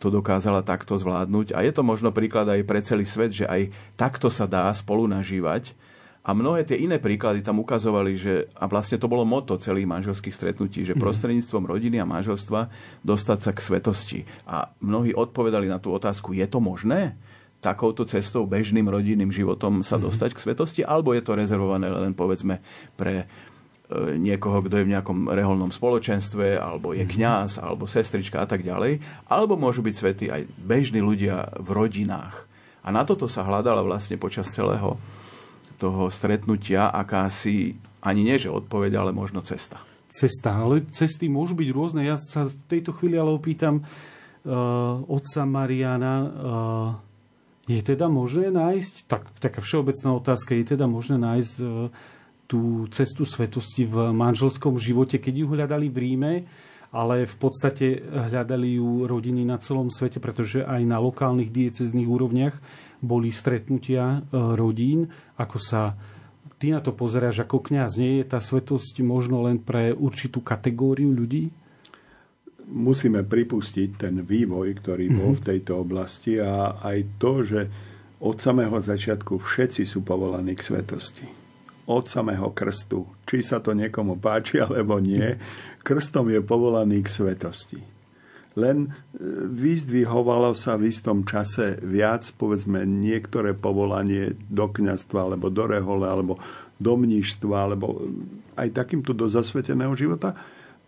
to 0.00 0.08
dokázala 0.08 0.64
takto 0.64 0.96
zvládnuť. 0.96 1.52
A 1.52 1.60
je 1.60 1.72
to 1.76 1.84
možno 1.84 2.08
príklad 2.10 2.48
aj 2.48 2.64
pre 2.64 2.80
celý 2.80 3.04
svet, 3.04 3.36
že 3.36 3.44
aj 3.44 3.68
takto 4.00 4.32
sa 4.32 4.48
dá 4.48 4.72
spolu 4.72 5.04
nažívať 5.04 5.76
a 6.20 6.36
mnohé 6.36 6.68
tie 6.68 6.76
iné 6.76 7.00
príklady 7.00 7.40
tam 7.40 7.64
ukazovali, 7.64 8.12
že, 8.12 8.44
a 8.52 8.68
vlastne 8.68 9.00
to 9.00 9.08
bolo 9.08 9.24
moto 9.24 9.56
celých 9.56 9.88
manželských 9.88 10.36
stretnutí, 10.36 10.84
že 10.84 10.92
mhm. 10.92 11.00
prostredníctvom 11.00 11.64
rodiny 11.64 11.96
a 12.00 12.08
manželstva 12.08 12.68
dostať 13.00 13.38
sa 13.40 13.50
k 13.56 13.60
svetosti. 13.64 14.20
A 14.44 14.68
mnohí 14.84 15.16
odpovedali 15.16 15.68
na 15.68 15.80
tú 15.80 15.92
otázku, 15.92 16.36
je 16.36 16.44
to 16.48 16.60
možné? 16.60 17.16
takouto 17.60 18.08
cestou, 18.08 18.48
bežným 18.48 18.88
rodinným 18.88 19.28
životom 19.28 19.84
sa 19.84 20.00
mhm. 20.00 20.08
dostať 20.08 20.30
k 20.32 20.42
svetosti, 20.48 20.80
alebo 20.80 21.12
je 21.12 21.20
to 21.20 21.36
rezervované 21.36 21.92
len 21.92 22.16
povedzme 22.16 22.56
pre 22.96 23.28
niekoho, 24.18 24.62
kto 24.62 24.80
je 24.80 24.86
v 24.86 24.92
nejakom 24.94 25.34
reholnom 25.34 25.74
spoločenstve, 25.74 26.54
alebo 26.58 26.94
je 26.94 27.02
mhm. 27.02 27.10
kňaz, 27.10 27.50
alebo 27.58 27.90
sestrička 27.90 28.42
a 28.42 28.46
tak 28.46 28.62
ďalej, 28.62 29.02
alebo 29.26 29.58
môžu 29.58 29.82
byť 29.82 29.94
svety 29.94 30.24
aj 30.30 30.42
bežní 30.62 31.02
ľudia 31.02 31.50
v 31.58 31.68
rodinách. 31.74 32.46
A 32.80 32.88
na 32.88 33.04
toto 33.04 33.28
sa 33.28 33.44
hľadala 33.44 33.84
vlastne 33.84 34.16
počas 34.16 34.48
celého 34.48 34.96
toho 35.76 36.12
stretnutia 36.12 36.92
akási, 36.92 37.76
ani 38.04 38.24
nie 38.24 38.36
že 38.36 38.52
odpoveď, 38.52 39.00
ale 39.00 39.10
možno 39.16 39.40
cesta. 39.40 39.80
Cesta, 40.10 40.60
ale 40.60 40.84
cesty 40.92 41.28
môžu 41.28 41.56
byť 41.56 41.68
rôzne. 41.72 42.00
Ja 42.04 42.16
sa 42.20 42.48
v 42.48 42.56
tejto 42.68 42.92
chvíli 42.96 43.16
ale 43.16 43.32
opýtam 43.32 43.80
uh, 43.80 45.00
otca 45.08 45.44
Mariana, 45.44 46.14
uh, 46.20 46.30
je 47.70 47.80
teda 47.80 48.10
možné 48.10 48.50
nájsť, 48.50 48.94
tak, 49.06 49.28
taká 49.38 49.62
všeobecná 49.62 50.10
otázka, 50.18 50.58
je 50.58 50.74
teda 50.74 50.90
možné 50.90 51.20
nájsť 51.20 51.54
uh, 51.62 51.88
tú 52.50 52.90
cestu 52.90 53.22
svetosti 53.22 53.86
v 53.86 54.10
manželskom 54.10 54.74
živote, 54.74 55.22
keď 55.22 55.34
ju 55.38 55.46
hľadali 55.54 55.86
v 55.86 55.96
Ríme, 56.02 56.32
ale 56.90 57.22
v 57.22 57.36
podstate 57.38 58.02
hľadali 58.02 58.82
ju 58.82 59.06
rodiny 59.06 59.46
na 59.46 59.62
celom 59.62 59.94
svete, 59.94 60.18
pretože 60.18 60.66
aj 60.66 60.82
na 60.82 60.98
lokálnych 60.98 61.54
diecezných 61.54 62.10
úrovniach 62.10 62.58
boli 62.98 63.30
stretnutia 63.30 64.18
e, 64.18 64.34
rodín, 64.58 65.06
ako 65.38 65.58
sa 65.62 65.94
ty 66.58 66.74
na 66.74 66.82
to 66.82 66.90
pozeráš 66.90 67.46
ako 67.46 67.62
kňaz. 67.62 67.94
Nie 67.94 68.20
je 68.20 68.26
tá 68.26 68.42
svetosť 68.42 69.06
možno 69.06 69.46
len 69.46 69.62
pre 69.62 69.94
určitú 69.94 70.42
kategóriu 70.42 71.14
ľudí? 71.14 71.54
Musíme 72.70 73.22
pripustiť 73.22 73.88
ten 73.94 74.26
vývoj, 74.26 74.82
ktorý 74.82 75.06
bol 75.14 75.30
mm-hmm. 75.34 75.42
v 75.42 75.46
tejto 75.46 75.72
oblasti 75.78 76.42
a 76.42 76.74
aj 76.82 76.98
to, 77.22 77.32
že 77.46 77.60
od 78.20 78.36
samého 78.36 78.76
začiatku 78.76 79.38
všetci 79.38 79.86
sú 79.86 80.02
povolaní 80.02 80.58
k 80.58 80.66
svetosti. 80.66 81.39
Od 81.90 82.06
samého 82.06 82.54
krstu. 82.54 83.02
Či 83.26 83.42
sa 83.42 83.58
to 83.58 83.74
niekomu 83.74 84.22
páči 84.22 84.62
alebo 84.62 85.02
nie, 85.02 85.34
krstom 85.82 86.30
je 86.30 86.38
povolaný 86.38 87.02
k 87.02 87.10
svetosti 87.10 87.80
len 88.58 88.86
e, 88.86 88.88
vyzdvihovalo 89.46 90.58
sa 90.58 90.74
v 90.74 90.90
istom 90.90 91.22
čase 91.22 91.78
viac, 91.80 92.26
povedzme, 92.34 92.82
niektoré 92.82 93.54
povolanie 93.54 94.34
do 94.50 94.66
kňazstva, 94.66 95.30
alebo 95.30 95.52
do 95.52 95.64
rehole, 95.70 96.06
alebo 96.06 96.34
do 96.80 96.94
mnížstva, 96.98 97.54
alebo 97.54 98.10
aj 98.58 98.74
takýmto 98.74 99.14
do 99.14 99.30
zasveteného 99.30 99.94
života 99.94 100.34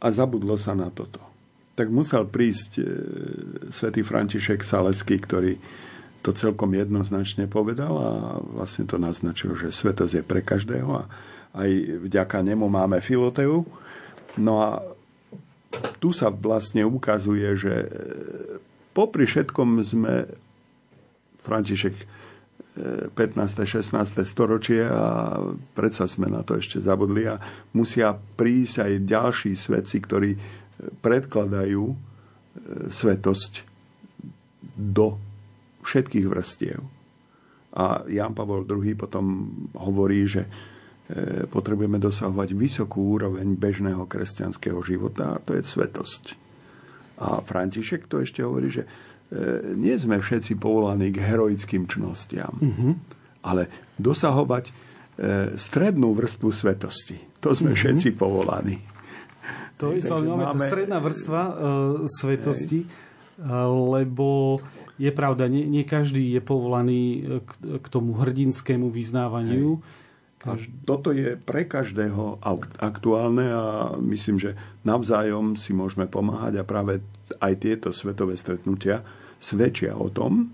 a 0.02 0.06
zabudlo 0.10 0.58
sa 0.58 0.74
na 0.74 0.90
toto. 0.90 1.22
Tak 1.78 1.86
musel 1.88 2.26
prísť 2.26 2.70
e, 2.78 2.84
svätý 3.70 4.02
František 4.02 4.66
Salesky, 4.66 5.22
ktorý 5.22 5.54
to 6.22 6.30
celkom 6.30 6.70
jednoznačne 6.78 7.50
povedal 7.50 7.92
a 7.98 8.10
vlastne 8.40 8.86
to 8.86 8.96
naznačil, 8.96 9.58
že 9.58 9.74
svetosť 9.74 10.22
je 10.22 10.24
pre 10.24 10.40
každého 10.40 10.90
a 10.90 11.02
aj 11.52 11.70
vďaka 12.08 12.40
nemu 12.40 12.64
máme 12.70 13.02
filoteu. 13.02 13.66
No 14.38 14.62
a 14.62 14.80
tu 15.98 16.14
sa 16.14 16.30
vlastne 16.30 16.86
ukazuje, 16.86 17.48
že 17.58 17.74
e, 17.74 17.88
popri 18.96 19.26
všetkom 19.26 19.82
sme 19.82 20.30
František 21.42 21.94
15. 23.12 23.18
E, 23.18 23.66
16. 23.68 24.24
storočie 24.24 24.86
a 24.86 25.36
predsa 25.76 26.08
sme 26.08 26.30
na 26.30 26.40
to 26.40 26.56
ešte 26.56 26.80
zabudli 26.80 27.28
a 27.28 27.36
musia 27.76 28.16
prísť 28.16 28.88
aj 28.88 28.92
ďalší 29.04 29.52
svedci, 29.58 30.00
ktorí 30.00 30.30
e, 30.32 30.40
predkladajú 31.02 32.14
svetosť 32.92 33.64
do 34.76 35.16
všetkých 35.82 36.26
vrstiev. 36.30 36.80
A 37.72 38.04
Jan 38.06 38.36
Pavol 38.36 38.68
II 38.68 38.94
potom 38.94 39.24
hovorí, 39.74 40.28
že 40.28 40.44
E, 41.12 41.44
potrebujeme 41.44 42.00
dosahovať 42.00 42.56
vysokú 42.56 43.18
úroveň 43.18 43.58
bežného 43.58 44.08
kresťanského 44.08 44.80
života 44.80 45.36
a 45.36 45.42
to 45.44 45.52
je 45.52 45.60
svetosť. 45.60 46.24
A 47.20 47.44
František 47.44 48.08
to 48.08 48.24
ešte 48.24 48.40
hovorí, 48.40 48.72
že 48.72 48.86
e, 48.86 49.76
nie 49.76 49.92
sme 49.98 50.22
všetci 50.22 50.56
povolaní 50.56 51.12
k 51.12 51.20
heroickým 51.20 51.84
čnostiam, 51.84 52.56
mm-hmm. 52.56 52.92
ale 53.44 53.68
dosahovať 54.00 54.64
e, 54.70 54.72
strednú 55.60 56.16
vrstvu 56.16 56.48
svetosti. 56.48 57.20
To 57.44 57.52
sme 57.52 57.74
mm-hmm. 57.74 57.82
všetci 57.82 58.08
povolaní. 58.16 58.80
To 59.82 59.92
je 59.92 60.06
zaujímavé, 60.06 60.54
máme... 60.54 60.64
tá 60.64 60.70
stredná 60.70 60.98
vrstva 61.02 61.42
uh, 61.42 61.54
svetosti, 62.06 62.86
uh, 62.86 63.11
lebo 63.72 64.60
je 65.00 65.12
pravda, 65.14 65.48
nie, 65.48 65.64
nie 65.64 65.84
každý 65.88 66.36
je 66.36 66.40
povolaný 66.44 67.00
k, 67.44 67.52
k 67.80 67.86
tomu 67.88 68.16
hrdinskému 68.18 68.92
vyznávaniu. 68.92 69.80
Hej 69.80 70.00
a 70.42 70.58
toto 70.82 71.14
je 71.14 71.38
pre 71.38 71.70
každého 71.70 72.42
aktuálne 72.82 73.46
a 73.46 73.94
myslím, 74.02 74.42
že 74.42 74.58
navzájom 74.82 75.54
si 75.54 75.70
môžeme 75.70 76.10
pomáhať 76.10 76.58
a 76.58 76.66
práve 76.66 76.98
aj 77.38 77.62
tieto 77.62 77.94
svetové 77.94 78.34
stretnutia 78.34 79.06
svedčia 79.38 79.94
o 79.94 80.10
tom, 80.10 80.50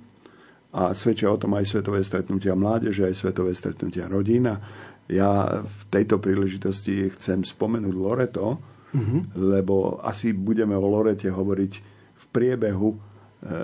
a 0.69 0.93
svedčia 0.93 1.33
o 1.33 1.41
tom 1.41 1.57
aj 1.57 1.65
svetové 1.65 2.05
stretnutia 2.05 2.53
mládeže, 2.53 3.09
aj 3.09 3.17
svetové 3.17 3.57
stretnutia 3.57 4.05
rodín. 4.05 4.45
A 4.53 4.61
Ja 5.09 5.65
v 5.65 5.81
tejto 5.89 6.21
príležitosti 6.21 7.09
chcem 7.17 7.41
spomenúť 7.41 7.95
Loreto, 7.97 8.61
uh-huh. 8.93 9.21
lebo 9.33 9.97
asi 10.05 10.37
budeme 10.37 10.77
o 10.77 10.85
Lorete 10.85 11.33
hovoriť 11.33 11.88
priebehu 12.31 12.95
e, 12.95 12.99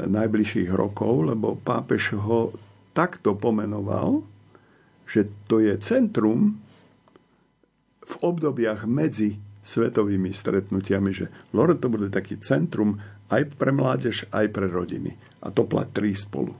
najbližších 0.09 0.71
rokov, 0.73 1.33
lebo 1.33 1.59
pápež 1.59 2.17
ho 2.19 2.55
takto 2.95 3.35
pomenoval, 3.35 4.23
že 5.05 5.29
to 5.51 5.61
je 5.61 5.75
centrum 5.83 6.57
v 8.05 8.15
obdobiach 8.21 8.87
medzi 8.89 9.37
svetovými 9.65 10.31
stretnutiami, 10.31 11.11
že 11.13 11.33
Loreto 11.57 11.89
bude 11.89 12.13
taký 12.13 12.37
centrum 12.41 13.01
aj 13.33 13.57
pre 13.57 13.73
mládež, 13.73 14.29
aj 14.29 14.47
pre 14.53 14.69
rodiny. 14.69 15.17
A 15.41 15.49
to 15.49 15.65
platí 15.65 16.13
spolu. 16.13 16.53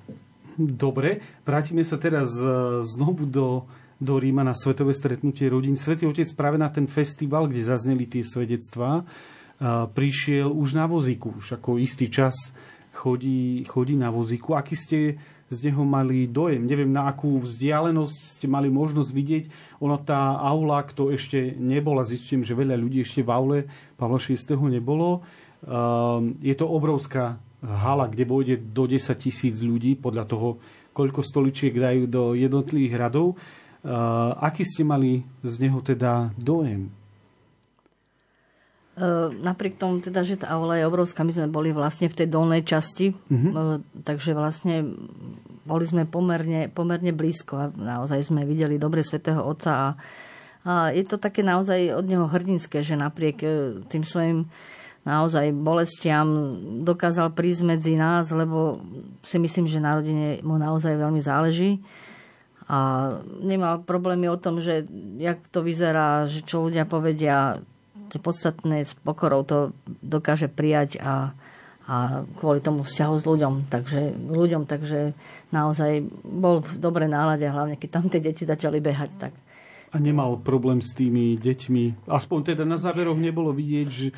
Dobre, 0.55 1.21
vrátime 1.45 1.85
sa 1.85 2.01
teraz 2.01 2.41
e, 2.41 2.47
znovu 2.83 3.29
do 3.29 3.69
do 4.05 4.19
Ríma 4.19 4.43
na 4.43 4.53
svetové 4.53 4.93
stretnutie 4.93 5.47
rodín. 5.47 5.79
Svetý 5.79 6.05
Otec 6.05 6.27
práve 6.35 6.59
na 6.59 6.69
ten 6.69 6.85
festival, 6.91 7.47
kde 7.47 7.63
zazneli 7.63 8.05
tie 8.11 8.27
svedectvá, 8.27 9.07
prišiel 9.95 10.53
už 10.53 10.77
na 10.77 10.85
vozíku. 10.85 11.33
Už 11.41 11.57
ako 11.57 11.81
istý 11.81 12.13
čas 12.13 12.53
chodí, 12.93 13.65
chodí 13.65 13.97
na 13.97 14.13
vozíku. 14.13 14.53
Aký 14.53 14.77
ste 14.77 15.17
z 15.49 15.59
neho 15.71 15.85
mali 15.85 16.29
dojem? 16.29 16.65
Neviem, 16.65 16.93
na 16.93 17.09
akú 17.09 17.41
vzdialenosť 17.41 18.17
ste 18.41 18.47
mali 18.49 18.69
možnosť 18.69 19.11
vidieť. 19.11 19.45
Ono 19.81 19.97
tá 20.01 20.37
aula, 20.37 20.85
kto 20.85 21.13
ešte 21.13 21.57
nebol, 21.57 21.97
a 21.97 22.05
zistím, 22.05 22.45
že 22.45 22.57
veľa 22.57 22.77
ľudí 22.77 23.01
ešte 23.05 23.25
v 23.25 23.31
aule 23.33 23.59
Pavla 23.97 24.21
VI. 24.21 24.37
nebolo. 24.69 25.25
Je 26.45 26.55
to 26.57 26.67
obrovská 26.69 27.41
hala, 27.65 28.09
kde 28.09 28.25
pôjde 28.29 28.55
do 28.61 28.85
10 28.85 29.01
tisíc 29.17 29.57
ľudí, 29.65 29.97
podľa 29.97 30.25
toho, 30.29 30.49
koľko 30.93 31.25
stoličiek 31.25 31.73
dajú 31.73 32.05
do 32.07 32.23
jednotlivých 32.37 33.09
radov. 33.09 33.41
Uh, 33.85 34.33
aký 34.41 34.65
ste 34.65 34.81
mali 34.81 35.29
z 35.45 35.55
neho 35.61 35.77
teda 35.85 36.33
dojem? 36.41 36.89
Uh, 38.95 39.35
napriek 39.43 39.75
tomu 39.75 39.99
teda, 39.99 40.23
že 40.23 40.39
tá 40.39 40.55
aula 40.55 40.79
je 40.79 40.87
obrovská, 40.87 41.27
my 41.27 41.35
sme 41.35 41.51
boli 41.51 41.75
vlastne 41.75 42.07
v 42.07 42.15
tej 42.15 42.31
dolnej 42.31 42.63
časti, 42.63 43.11
uh, 43.11 43.83
takže 44.07 44.39
vlastne 44.39 44.87
boli 45.67 45.83
sme 45.83 46.07
pomerne, 46.07 46.71
pomerne 46.71 47.11
blízko 47.11 47.53
a 47.59 47.67
naozaj 47.75 48.23
sme 48.23 48.47
videli 48.47 48.79
dobre 48.79 49.03
svätého 49.03 49.43
Otca 49.43 49.73
a, 49.75 49.89
a 50.63 50.73
je 50.95 51.03
to 51.11 51.19
také 51.19 51.43
naozaj 51.43 51.91
od 51.91 52.07
neho 52.07 52.31
hrdinské, 52.31 52.87
že 52.87 52.95
napriek 52.95 53.43
uh, 53.43 53.83
tým 53.91 54.07
svojim 54.07 54.47
naozaj 55.03 55.51
bolestiam 55.53 56.55
dokázal 56.87 57.35
prísť 57.35 57.63
medzi 57.67 57.99
nás, 57.99 58.31
lebo 58.31 58.79
si 59.27 59.43
myslím, 59.43 59.69
že 59.69 59.83
na 59.83 59.99
rodine 59.99 60.39
mu 60.47 60.55
naozaj 60.57 60.97
veľmi 60.97 61.19
záleží. 61.19 61.83
A 62.65 63.11
nemal 63.45 63.85
problémy 63.85 64.33
o 64.33 64.41
tom, 64.41 64.57
že 64.63 64.89
jak 65.21 65.45
to 65.53 65.61
vyzerá, 65.61 66.25
že 66.25 66.41
čo 66.41 66.65
ľudia 66.65 66.89
povedia, 66.89 67.61
tie 68.15 68.23
podstatné 68.23 68.87
s 68.87 68.95
pokorou 68.95 69.43
to 69.43 69.75
dokáže 70.01 70.47
prijať 70.47 71.03
a, 71.03 71.35
a 71.91 72.23
kvôli 72.39 72.63
tomu 72.63 72.87
vzťahu 72.87 73.15
s 73.19 73.25
ľuďom, 73.27 73.55
takže, 73.67 74.15
ľuďom, 74.31 74.71
takže 74.71 75.19
naozaj 75.51 76.07
bol 76.23 76.63
v 76.63 76.73
dobrej 76.79 77.11
nálade, 77.11 77.43
hlavne 77.43 77.75
keď 77.75 77.91
tam 77.91 78.07
tie 78.07 78.23
deti 78.23 78.47
začali 78.47 78.79
behať, 78.79 79.11
tak 79.19 79.35
a 79.95 80.03
nemal 80.03 80.43
problém 80.43 80.83
s 80.83 80.91
tými 80.91 81.39
deťmi. 81.39 82.11
Aspoň 82.11 82.39
teda 82.51 82.67
na 82.67 82.75
záveroch 82.75 83.15
nebolo 83.15 83.55
vidieť, 83.55 83.87
že 83.87 84.11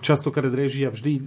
častokrát 0.00 0.48
režia 0.48 0.88
vždy 0.88 1.12
e, 1.12 1.22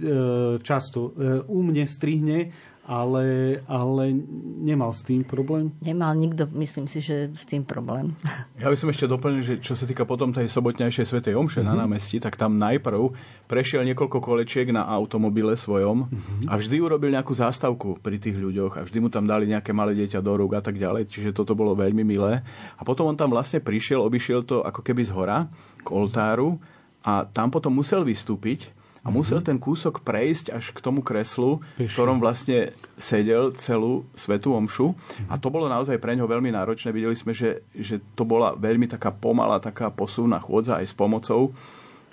často 0.66 1.14
e, 1.14 1.46
u 1.46 1.62
mne 1.62 1.86
strihne 1.86 2.50
ale, 2.88 3.60
ale 3.68 4.16
nemal 4.64 4.96
s 4.96 5.04
tým 5.04 5.20
problém? 5.20 5.76
Nemal 5.84 6.16
nikto, 6.16 6.48
myslím 6.56 6.88
si, 6.88 7.04
že 7.04 7.28
s 7.36 7.44
tým 7.44 7.60
problém. 7.60 8.16
Ja 8.58 8.72
by 8.72 8.74
som 8.74 8.90
ešte 8.90 9.06
doplnil, 9.06 9.44
že 9.44 9.54
čo 9.62 9.78
sa 9.78 9.86
týka 9.86 10.02
potom 10.02 10.34
tej 10.34 10.50
sobotnejšej 10.50 11.06
svetej 11.06 11.38
omše 11.38 11.62
mm-hmm. 11.62 11.68
na 11.68 11.74
mhm. 11.78 11.80
námestí, 11.86 12.16
tak 12.18 12.34
tam 12.34 12.58
najprv 12.58 13.14
prešiel 13.46 13.86
niekoľko 13.86 14.18
kolečiek 14.18 14.66
na 14.74 14.82
automobile 14.88 15.54
svojom 15.54 16.08
mm-hmm. 16.08 16.50
a 16.50 16.58
vždy 16.58 16.76
urobil 16.82 17.14
nejakú 17.14 17.36
zástavku 17.36 18.00
pri 18.02 18.18
tých 18.18 18.34
ľuďoch 18.34 18.80
a 18.80 18.82
vždy 18.82 18.98
mu 18.98 19.08
tam 19.12 19.28
dali 19.28 19.46
nejaké 19.46 19.70
malé 19.70 19.94
dieťa 19.94 20.24
do 20.24 20.32
rúk 20.34 20.58
a 20.58 20.62
tak 20.64 20.80
ďalej, 20.80 21.06
čiže 21.06 21.36
toto 21.36 21.54
bolo 21.54 21.76
veľmi 21.76 22.02
milé. 22.02 22.42
A 22.74 22.82
potom 22.82 23.06
on 23.06 23.14
tam 23.14 23.30
vlastne 23.30 23.62
prišiel, 23.62 24.00
obišiel 24.02 24.42
to 24.42 24.64
ako 24.64 24.80
keby 24.82 25.04
z 25.04 25.12
hora 25.12 25.46
k 25.84 25.88
oltáru 25.92 26.58
a 27.04 27.28
tam 27.28 27.52
potom 27.52 27.78
musel 27.78 28.02
vystúpiť 28.02 28.77
a 29.02 29.08
musel 29.08 29.40
ten 29.40 29.56
kúsok 29.56 30.02
prejsť 30.02 30.54
až 30.54 30.74
k 30.74 30.78
tomu 30.82 31.00
kreslu, 31.00 31.62
v 31.78 31.86
ktorom 31.86 32.18
vlastne 32.18 32.74
sedel 32.98 33.54
celú 33.54 34.04
svetú 34.18 34.52
omšu. 34.54 34.92
A 35.30 35.38
to 35.38 35.48
bolo 35.48 35.70
naozaj 35.70 35.96
pre 36.02 36.18
ňo 36.18 36.26
veľmi 36.26 36.50
náročné. 36.50 36.90
Videli 36.90 37.14
sme, 37.14 37.32
že, 37.32 37.62
že 37.72 38.02
to 38.18 38.26
bola 38.26 38.58
veľmi 38.58 38.90
taká 38.90 39.14
pomalá, 39.14 39.62
taká 39.62 39.88
posúvna 39.94 40.42
chôdza 40.42 40.82
aj 40.82 40.86
s 40.90 40.94
pomocou 40.94 41.54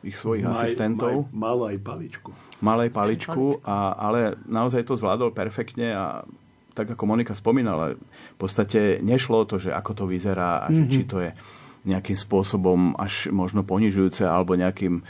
ich 0.06 0.16
svojich 0.16 0.46
maj, 0.46 0.54
asistentov. 0.62 1.26
Maj, 1.30 1.34
mal 1.34 1.60
aj 1.66 1.78
paličku. 1.82 2.30
Mal 2.62 2.78
aj 2.86 2.92
paličku, 2.94 3.46
a, 3.66 3.98
ale 3.98 4.38
naozaj 4.46 4.86
to 4.86 4.94
zvládol 4.94 5.34
perfektne 5.34 5.98
a 5.98 6.06
tak 6.76 6.92
ako 6.92 7.08
Monika 7.08 7.32
spomínala, 7.32 7.96
v 7.96 8.38
podstate 8.38 9.00
nešlo 9.00 9.48
to, 9.48 9.58
že 9.58 9.72
ako 9.72 9.92
to 9.96 10.06
vyzerá 10.12 10.68
a 10.68 10.70
že 10.70 10.84
mm-hmm. 10.84 10.94
či 10.94 11.02
to 11.08 11.18
je 11.24 11.32
nejakým 11.88 12.18
spôsobom 12.20 13.00
až 13.00 13.32
možno 13.32 13.64
ponižujúce 13.64 14.28
alebo 14.28 14.60
nejakým 14.60 15.00
e, 15.00 15.04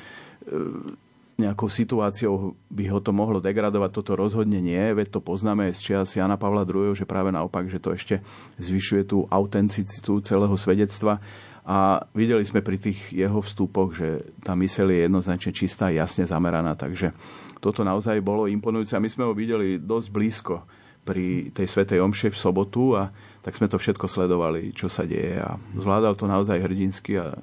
nejakou 1.36 1.68
situáciou 1.68 2.56
by 2.72 2.84
ho 2.88 3.00
to 3.04 3.12
mohlo 3.12 3.44
degradovať, 3.44 3.92
toto 3.92 4.16
rozhodne 4.16 4.64
nie, 4.64 4.80
veď 4.96 5.20
to 5.20 5.20
poznáme 5.20 5.68
z 5.76 5.80
čias 5.84 6.16
Jana 6.16 6.40
Pavla 6.40 6.64
II, 6.64 6.96
že 6.96 7.04
práve 7.04 7.36
naopak, 7.36 7.68
že 7.68 7.84
to 7.84 7.92
ešte 7.92 8.24
zvyšuje 8.56 9.04
tú 9.04 9.28
autenticitu 9.28 10.24
celého 10.24 10.56
svedectva. 10.56 11.20
A 11.66 12.08
videli 12.14 12.46
sme 12.46 12.62
pri 12.62 12.78
tých 12.78 13.12
jeho 13.12 13.42
vstupoch, 13.42 13.98
že 13.98 14.22
tá 14.46 14.54
myseľ 14.54 14.88
je 14.96 15.00
jednoznačne 15.10 15.52
čistá, 15.52 15.92
jasne 15.92 16.24
zameraná, 16.24 16.78
takže 16.78 17.12
toto 17.60 17.82
naozaj 17.82 18.22
bolo 18.22 18.46
imponujúce. 18.46 18.94
A 18.96 19.04
my 19.04 19.10
sme 19.10 19.26
ho 19.26 19.34
videli 19.34 19.82
dosť 19.82 20.08
blízko 20.14 20.56
pri 21.04 21.50
tej 21.52 21.68
Svetej 21.68 22.00
Omše 22.06 22.30
v 22.32 22.38
sobotu 22.38 22.94
a 22.94 23.10
tak 23.42 23.58
sme 23.58 23.66
to 23.66 23.82
všetko 23.82 24.06
sledovali, 24.06 24.78
čo 24.78 24.88
sa 24.88 25.04
deje. 25.10 25.42
A 25.42 25.58
zvládal 25.74 26.14
to 26.14 26.30
naozaj 26.30 26.62
hrdinsky 26.62 27.18
a 27.18 27.34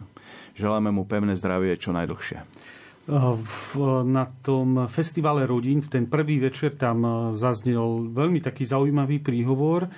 želáme 0.54 0.94
mu 0.94 1.02
pevné 1.02 1.34
zdravie 1.34 1.74
čo 1.74 1.90
najdlhšie 1.90 2.51
na 4.06 4.24
tom 4.46 4.86
festivale 4.86 5.42
rodín, 5.42 5.82
v 5.82 5.90
ten 5.90 6.04
prvý 6.06 6.38
večer 6.38 6.78
tam 6.78 7.02
e, 7.02 7.10
zaznel 7.34 8.14
veľmi 8.14 8.38
taký 8.38 8.62
zaujímavý 8.62 9.18
príhovor 9.18 9.86
e, 9.86 9.90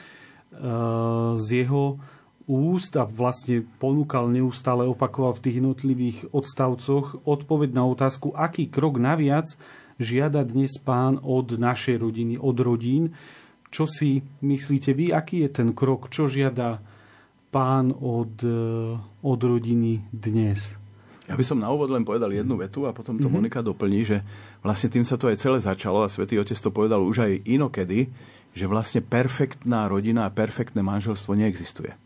z 1.37 1.47
jeho 1.64 2.01
úst 2.49 2.97
a 2.97 3.05
vlastne 3.05 3.64
ponúkal 3.81 4.33
neustále, 4.33 4.88
opakoval 4.88 5.37
v 5.37 5.43
tých 5.45 5.57
jednotlivých 5.61 6.19
odstavcoch 6.33 7.29
odpoveď 7.29 7.71
na 7.77 7.85
otázku, 7.85 8.33
aký 8.33 8.73
krok 8.73 8.97
naviac 8.97 9.53
žiada 10.01 10.40
dnes 10.45 10.77
pán 10.81 11.21
od 11.21 11.61
našej 11.61 12.01
rodiny, 12.01 12.35
od 12.40 12.57
rodín. 12.57 13.12
Čo 13.69 13.85
si 13.85 14.25
myslíte 14.40 14.97
vy, 14.97 15.12
aký 15.12 15.45
je 15.45 15.51
ten 15.53 15.77
krok, 15.77 16.09
čo 16.09 16.25
žiada 16.25 16.81
pán 17.53 17.93
od, 17.93 18.40
e, 18.40 18.97
od 19.21 19.40
rodiny 19.45 20.09
dnes? 20.09 20.84
Ja 21.24 21.40
by 21.40 21.44
som 21.44 21.56
na 21.56 21.72
úvod 21.72 21.88
len 21.88 22.04
povedal 22.04 22.28
jednu 22.28 22.60
vetu 22.60 22.84
a 22.84 22.92
potom 22.92 23.16
to 23.16 23.26
mm-hmm. 23.26 23.32
Monika 23.32 23.64
doplní, 23.64 24.04
že 24.04 24.20
vlastne 24.60 24.92
tým 24.92 25.08
sa 25.08 25.16
to 25.16 25.32
aj 25.32 25.40
celé 25.40 25.56
začalo 25.56 26.04
a 26.04 26.12
Svetý 26.12 26.37
Otec 26.37 26.56
to 26.60 26.68
povedal 26.68 27.00
už 27.00 27.24
aj 27.24 27.32
inokedy, 27.48 28.12
že 28.52 28.68
vlastne 28.68 29.00
perfektná 29.00 29.88
rodina 29.88 30.28
a 30.28 30.34
perfektné 30.34 30.84
manželstvo 30.84 31.32
neexistuje. 31.32 31.96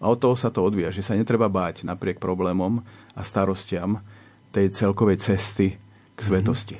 A 0.00 0.04
od 0.08 0.18
toho 0.20 0.36
sa 0.36 0.48
to 0.48 0.64
odvíja, 0.64 0.92
že 0.92 1.04
sa 1.04 1.16
netreba 1.16 1.48
báť 1.52 1.84
napriek 1.84 2.16
problémom 2.16 2.80
a 3.12 3.20
starostiam 3.20 4.00
tej 4.52 4.72
celkovej 4.72 5.20
cesty 5.20 5.76
k 6.16 6.20
mhm. 6.20 6.26
svetosti. 6.26 6.76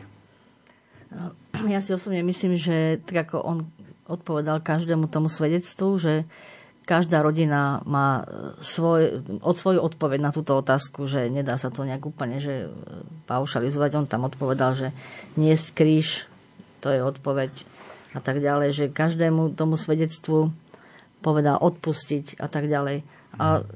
Ja 1.68 1.80
si 1.80 1.96
osobne 1.96 2.20
myslím, 2.24 2.56
že 2.56 3.00
tak 3.04 3.28
ako 3.28 3.36
on 3.40 3.58
odpovedal 4.06 4.60
každému 4.60 5.08
tomu 5.08 5.32
svedectvu, 5.32 5.88
že 5.96 6.14
každá 6.86 7.18
rodina 7.20 7.82
má 7.82 8.22
svoj, 8.62 9.26
od 9.42 9.56
svoju 9.58 9.82
odpoveď 9.82 10.22
na 10.22 10.30
túto 10.30 10.54
otázku, 10.54 11.10
že 11.10 11.26
nedá 11.26 11.58
sa 11.58 11.74
to 11.74 11.82
nejak 11.82 12.06
úplne 12.06 12.38
že 12.38 12.70
paušalizovať. 13.26 13.90
On 13.98 14.06
tam 14.06 14.24
odpovedal, 14.30 14.78
že 14.78 14.88
nie 15.34 15.52
kríž, 15.52 16.30
to 16.78 16.94
je 16.94 17.02
odpoveď 17.02 17.50
a 18.14 18.22
tak 18.22 18.38
ďalej, 18.38 18.70
že 18.72 18.94
každému 18.94 19.58
tomu 19.58 19.74
svedectvu 19.74 20.54
povedal 21.20 21.58
odpustiť 21.58 22.38
a 22.38 22.46
tak 22.46 22.70
ďalej. 22.70 23.02
A 23.36 23.66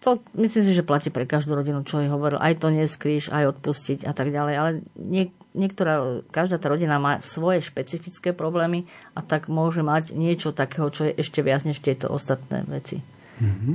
to 0.00 0.24
myslím 0.40 0.64
si, 0.64 0.72
že 0.72 0.84
platí 0.84 1.12
pre 1.12 1.28
každú 1.28 1.52
rodinu, 1.52 1.84
čo 1.84 2.00
je 2.00 2.08
hovoril. 2.08 2.40
Aj 2.40 2.56
to 2.56 2.72
nie 2.72 2.88
kríž, 2.88 3.28
aj 3.28 3.56
odpustiť 3.56 4.08
a 4.08 4.16
tak 4.16 4.32
ďalej. 4.32 4.54
Ale 4.56 4.70
nie, 4.96 5.28
niektorá, 5.54 6.20
každá 6.34 6.58
tá 6.58 6.68
rodina 6.68 6.98
má 6.98 7.22
svoje 7.22 7.62
špecifické 7.62 8.34
problémy 8.34 8.84
a 9.14 9.22
tak 9.22 9.46
môže 9.46 9.80
mať 9.80 10.12
niečo 10.12 10.50
takého, 10.50 10.90
čo 10.90 11.08
je 11.08 11.16
ešte 11.16 11.40
viac 11.40 11.62
než 11.62 11.78
tieto 11.78 12.10
ostatné 12.10 12.66
veci. 12.66 13.00
Mm-hmm. 13.38 13.74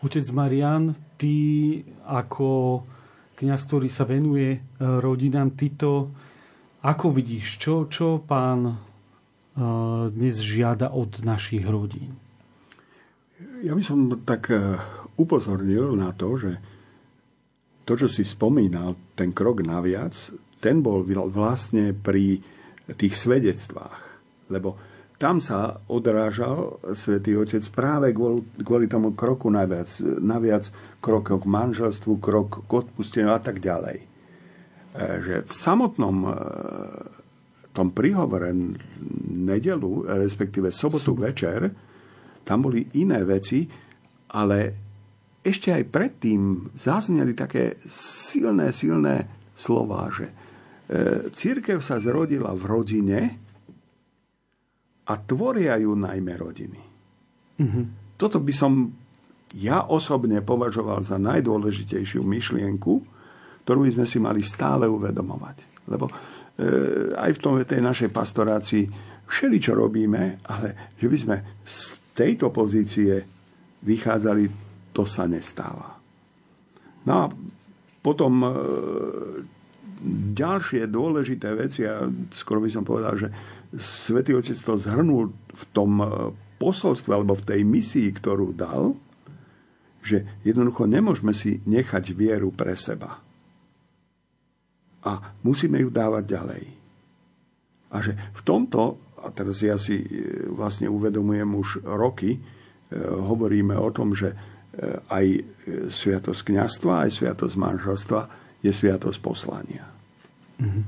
Otec 0.00 0.26
Marian, 0.32 0.96
ty 1.20 1.34
ako 2.08 2.80
kniaz, 3.36 3.68
ktorý 3.68 3.92
sa 3.92 4.08
venuje 4.08 4.56
e, 4.56 4.60
rodinám, 4.80 5.52
ty 5.52 5.76
to 5.76 6.08
ako 6.80 7.12
vidíš, 7.12 7.60
čo, 7.60 7.84
čo 7.92 8.24
pán 8.24 8.64
e, 8.64 8.74
dnes 10.08 10.40
žiada 10.40 10.88
od 10.96 11.20
našich 11.20 11.68
rodín? 11.68 12.16
Ja 13.60 13.76
by 13.76 13.82
som 13.84 14.08
tak 14.24 14.48
e, 14.48 14.80
upozornil 15.20 15.92
na 15.96 16.16
to, 16.16 16.40
že 16.40 16.56
to, 17.84 17.92
čo 17.96 18.08
si 18.08 18.24
spomínal, 18.24 18.96
ten 19.12 19.36
krok 19.36 19.60
naviac, 19.60 20.16
ten 20.60 20.84
bol 20.84 21.02
vlastne 21.32 21.96
pri 21.96 22.38
tých 22.94 23.16
svedectvách. 23.16 23.98
Lebo 24.52 24.76
tam 25.20 25.36
sa 25.36 25.76
odrážal 25.92 26.80
svätý 26.96 27.36
Otec 27.36 27.60
práve 27.68 28.16
kvôli, 28.16 28.40
kvôli 28.64 28.86
tomu 28.88 29.12
kroku 29.12 29.52
naviac, 29.52 29.88
naviac 30.20 30.72
krok 31.04 31.36
k 31.36 31.44
manželstvu, 31.44 32.12
krok 32.16 32.64
k 32.64 32.70
odpusteniu 32.72 33.36
a 33.36 33.40
tak 33.40 33.60
ďalej. 33.60 34.00
E, 34.00 34.04
že 35.20 35.34
v 35.44 35.52
samotnom 35.52 36.16
e, 36.24 36.30
tom 37.76 37.92
príhovore 37.92 38.50
nedelu, 39.28 40.08
respektíve 40.08 40.72
sobotu 40.72 41.12
Sobot. 41.12 41.28
večer, 41.28 41.68
tam 42.42 42.64
boli 42.64 42.88
iné 42.96 43.20
veci, 43.22 43.68
ale 44.32 44.58
ešte 45.44 45.70
aj 45.76 45.84
predtým 45.84 46.72
zazneli 46.72 47.36
také 47.36 47.76
silné, 47.92 48.72
silné 48.72 49.28
slová, 49.52 50.08
že 50.08 50.32
e, 50.32 50.39
církev 51.30 51.78
sa 51.86 52.02
zrodila 52.02 52.50
v 52.50 52.62
rodine, 52.66 53.20
a 55.10 55.12
tvoria 55.18 55.74
ju 55.82 55.98
najmä 55.98 56.32
rodiny. 56.38 56.80
Mm-hmm. 57.58 57.84
Toto 58.14 58.38
by 58.38 58.52
som 58.54 58.94
ja 59.58 59.82
osobne 59.90 60.38
považoval 60.46 61.02
za 61.02 61.18
najdôležitejšiu 61.18 62.22
myšlienku, 62.22 62.94
ktorú 63.66 63.78
by 63.82 63.90
sme 63.98 64.06
si 64.06 64.18
mali 64.22 64.46
stále 64.46 64.86
uvedomovať. 64.86 65.90
Lebo 65.90 66.06
e, 66.06 66.14
aj 67.18 67.30
v 67.34 67.42
tom, 67.42 67.58
tej 67.66 67.82
našej 67.82 68.14
pastorácii 68.14 68.84
všeli, 69.26 69.58
čo 69.58 69.74
robíme, 69.74 70.38
ale 70.46 70.94
že 70.94 71.06
by 71.10 71.16
sme 71.18 71.36
z 71.66 71.78
tejto 72.14 72.54
pozície 72.54 73.18
vychádzali, 73.82 74.44
to 74.94 75.02
sa 75.02 75.26
nestáva. 75.26 75.98
No 77.10 77.12
a 77.18 77.24
potom 77.98 78.32
e, 78.46 78.50
ďalšie 80.34 80.88
dôležité 80.88 81.52
veci, 81.52 81.84
a 81.84 82.08
skoro 82.32 82.64
by 82.64 82.70
som 82.72 82.84
povedal, 82.84 83.14
že 83.20 83.28
Svetý 83.76 84.34
Otec 84.34 84.58
to 84.58 84.74
zhrnul 84.80 85.30
v 85.30 85.64
tom 85.70 86.02
e, 86.02 86.06
posolstve 86.58 87.14
alebo 87.14 87.38
v 87.38 87.46
tej 87.46 87.60
misii, 87.62 88.08
ktorú 88.10 88.50
dal, 88.56 88.98
že 90.00 90.26
jednoducho 90.42 90.90
nemôžeme 90.90 91.30
si 91.30 91.62
nechať 91.68 92.16
vieru 92.16 92.50
pre 92.50 92.74
seba. 92.74 93.20
A 95.06 95.12
musíme 95.46 95.78
ju 95.78 95.88
dávať 95.92 96.24
ďalej. 96.26 96.64
A 97.94 97.96
že 98.02 98.12
v 98.16 98.40
tomto, 98.42 98.98
a 99.20 99.28
teraz 99.30 99.62
ja 99.62 99.78
si 99.78 100.02
e, 100.02 100.08
vlastne 100.50 100.90
uvedomujem 100.90 101.50
už 101.54 101.68
roky, 101.86 102.34
e, 102.34 102.40
hovoríme 102.98 103.76
o 103.78 103.90
tom, 103.92 104.16
že 104.16 104.34
aj 105.10 105.26
sviatosť 105.90 106.46
kniastva, 106.46 107.04
aj 107.04 107.10
sviatosť 107.18 107.54
manželstva 107.58 108.20
je 108.62 108.70
sviatosť 108.70 109.18
poslania. 109.18 109.89
Mm-hmm. 110.60 110.84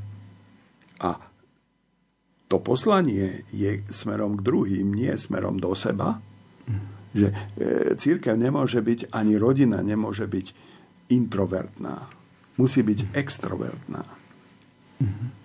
A 1.02 1.10
to 2.52 2.60
poslanie 2.60 3.48
je 3.48 3.80
smerom 3.88 4.36
k 4.36 4.44
druhým, 4.44 4.92
nie 4.92 5.10
smerom 5.16 5.56
do 5.56 5.72
seba. 5.72 6.20
Že 7.12 7.28
e, 7.28 7.34
církev 7.96 8.36
nemôže 8.36 8.80
byť, 8.80 9.12
ani 9.12 9.36
rodina 9.36 9.80
nemôže 9.80 10.24
byť 10.28 10.46
introvertná. 11.12 12.08
Musí 12.56 12.84
byť 12.84 13.16
extrovertná. 13.16 14.04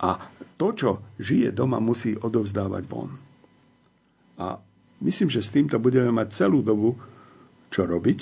A 0.04 0.10
to, 0.58 0.68
čo 0.74 0.90
žije 1.18 1.52
doma, 1.54 1.82
musí 1.82 2.14
odovzdávať 2.14 2.84
von. 2.86 3.12
A 4.38 4.58
myslím, 5.02 5.30
že 5.30 5.42
s 5.42 5.54
týmto 5.54 5.82
budeme 5.82 6.14
mať 6.14 6.46
celú 6.46 6.62
dobu 6.62 6.98
čo 7.74 7.84
robiť. 7.84 8.20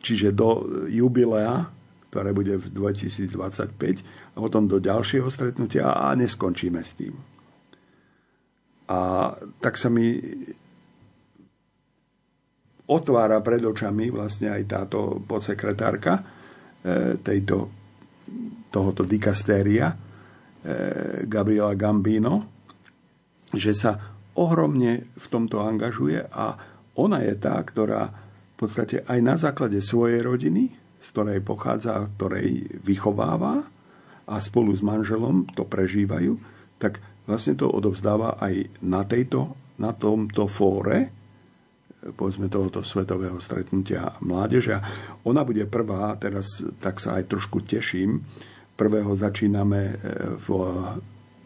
Čiže 0.00 0.32
do 0.32 0.64
jubilea, 0.88 1.68
ktoré 2.08 2.30
bude 2.32 2.56
v 2.56 2.66
2025, 2.72 4.29
a 4.29 4.29
potom 4.34 4.70
do 4.70 4.78
ďalšieho 4.78 5.26
stretnutia 5.26 5.90
a 5.90 6.14
neskončíme 6.14 6.80
s 6.80 6.92
tým. 6.94 7.14
A 8.90 9.30
tak 9.62 9.78
sa 9.78 9.86
mi 9.86 10.18
otvára 12.90 13.38
pred 13.38 13.62
očami 13.62 14.10
vlastne 14.10 14.50
aj 14.50 14.62
táto 14.66 15.22
podsekretárka 15.22 16.18
e, 16.18 16.22
tejto, 17.22 17.70
tohoto 18.74 19.06
dikastéria 19.06 19.94
e, 19.94 19.96
Gabriela 21.30 21.78
Gambino, 21.78 22.50
že 23.54 23.74
sa 23.78 23.94
ohromne 24.34 25.14
v 25.14 25.26
tomto 25.30 25.62
angažuje 25.62 26.18
a 26.18 26.58
ona 26.98 27.22
je 27.22 27.34
tá, 27.38 27.62
ktorá 27.62 28.10
v 28.10 28.54
podstate 28.58 29.06
aj 29.06 29.18
na 29.22 29.38
základe 29.38 29.78
svojej 29.78 30.20
rodiny, 30.26 30.74
z 31.00 31.06
ktorej 31.14 31.40
pochádza, 31.46 32.10
ktorej 32.18 32.66
vychováva 32.82 33.79
a 34.30 34.38
spolu 34.38 34.70
s 34.70 34.80
manželom 34.80 35.50
to 35.58 35.66
prežívajú, 35.66 36.38
tak 36.78 37.02
vlastne 37.26 37.58
to 37.58 37.66
odovzdáva 37.66 38.38
aj 38.38 38.70
na, 38.86 39.02
tejto, 39.02 39.58
na 39.82 39.90
tomto 39.90 40.46
fóre, 40.46 41.10
povedzme 42.00 42.48
tohoto 42.48 42.80
svetového 42.80 43.36
stretnutia 43.42 44.16
mládeže. 44.22 44.78
Ona 45.26 45.44
bude 45.44 45.66
prvá, 45.68 46.16
teraz 46.16 46.62
tak 46.80 47.02
sa 47.02 47.18
aj 47.20 47.28
trošku 47.28 47.66
teším, 47.66 48.22
prvého 48.78 49.12
začíname 49.12 49.80
e, 49.84 49.94
v 50.40 50.46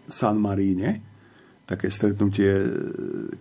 San 0.06 0.38
Maríne, 0.38 1.02
také 1.66 1.90
stretnutie, 1.90 2.52
e, 2.54 2.68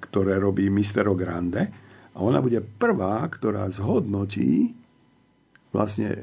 ktoré 0.02 0.42
robí 0.42 0.74
Mistero 0.74 1.14
Grande. 1.14 1.70
A 2.14 2.18
ona 2.22 2.42
bude 2.42 2.58
prvá, 2.62 3.22
ktorá 3.30 3.70
zhodnotí 3.70 4.74
vlastne 5.74 6.14
e, 6.14 6.20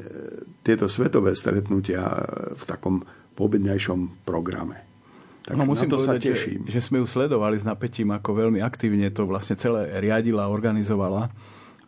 tieto 0.63 0.87
svetové 0.87 1.35
stretnutia 1.35 2.07
v 2.55 2.63
takom 2.65 3.03
pobednejšom 3.35 4.25
programe. 4.25 4.87
Tak 5.45 5.59
no, 5.59 5.67
musím 5.67 5.91
to 5.91 5.99
povedať, 5.99 6.21
sa 6.23 6.31
teším. 6.31 6.61
Že, 6.69 6.73
že 6.73 6.81
sme 6.81 6.97
ju 7.03 7.07
sledovali 7.11 7.59
s 7.59 7.67
napätím, 7.67 8.15
ako 8.15 8.31
veľmi 8.47 8.63
aktívne 8.63 9.11
to 9.11 9.27
vlastne 9.27 9.59
celé 9.59 9.99
riadila, 9.99 10.47
organizovala 10.47 11.33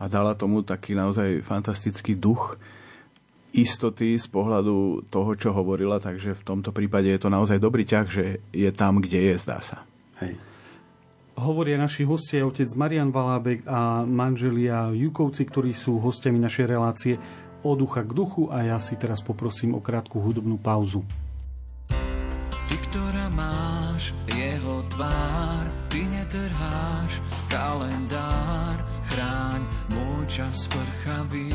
a 0.02 0.04
dala 0.10 0.34
tomu 0.34 0.66
taký 0.66 0.98
naozaj 0.98 1.46
fantastický 1.46 2.18
duch 2.18 2.58
istoty 3.52 4.16
z 4.16 4.26
pohľadu 4.32 5.06
toho, 5.12 5.30
čo 5.36 5.52
hovorila, 5.52 6.00
takže 6.00 6.32
v 6.32 6.42
tomto 6.42 6.72
prípade 6.72 7.12
je 7.12 7.20
to 7.20 7.28
naozaj 7.28 7.60
dobrý 7.60 7.84
ťah, 7.84 8.06
že 8.08 8.40
je 8.50 8.70
tam, 8.72 8.98
kde 8.98 9.30
je, 9.30 9.34
zdá 9.36 9.60
sa. 9.60 9.84
Hej. 10.24 10.40
Hovoria 11.36 11.76
naši 11.76 12.08
hostia, 12.08 12.44
otec 12.44 12.68
Marian 12.76 13.12
Valábek 13.12 13.64
a 13.68 14.04
manželia 14.08 14.92
Jukovci, 14.92 15.44
ktorí 15.48 15.76
sú 15.76 16.00
hostiami 16.00 16.40
našej 16.40 16.66
relácie 16.68 17.14
od 17.62 17.78
ducha 17.78 18.02
k 18.02 18.12
duchu 18.12 18.50
a 18.50 18.66
ja 18.66 18.78
si 18.82 18.98
teraz 18.98 19.22
poprosím 19.22 19.78
o 19.78 19.80
krátku 19.80 20.18
hudobnú 20.18 20.58
pauzu. 20.58 21.06
Ty, 22.68 22.76
ktorá 22.90 23.26
máš 23.32 24.10
jeho 24.28 24.82
tvár, 24.92 25.64
ty 25.88 26.04
netrháš 26.08 27.22
kalendár, 27.48 28.76
chráň 29.12 29.60
môj 29.92 30.22
čas 30.28 30.66
prchavý. 30.68 31.52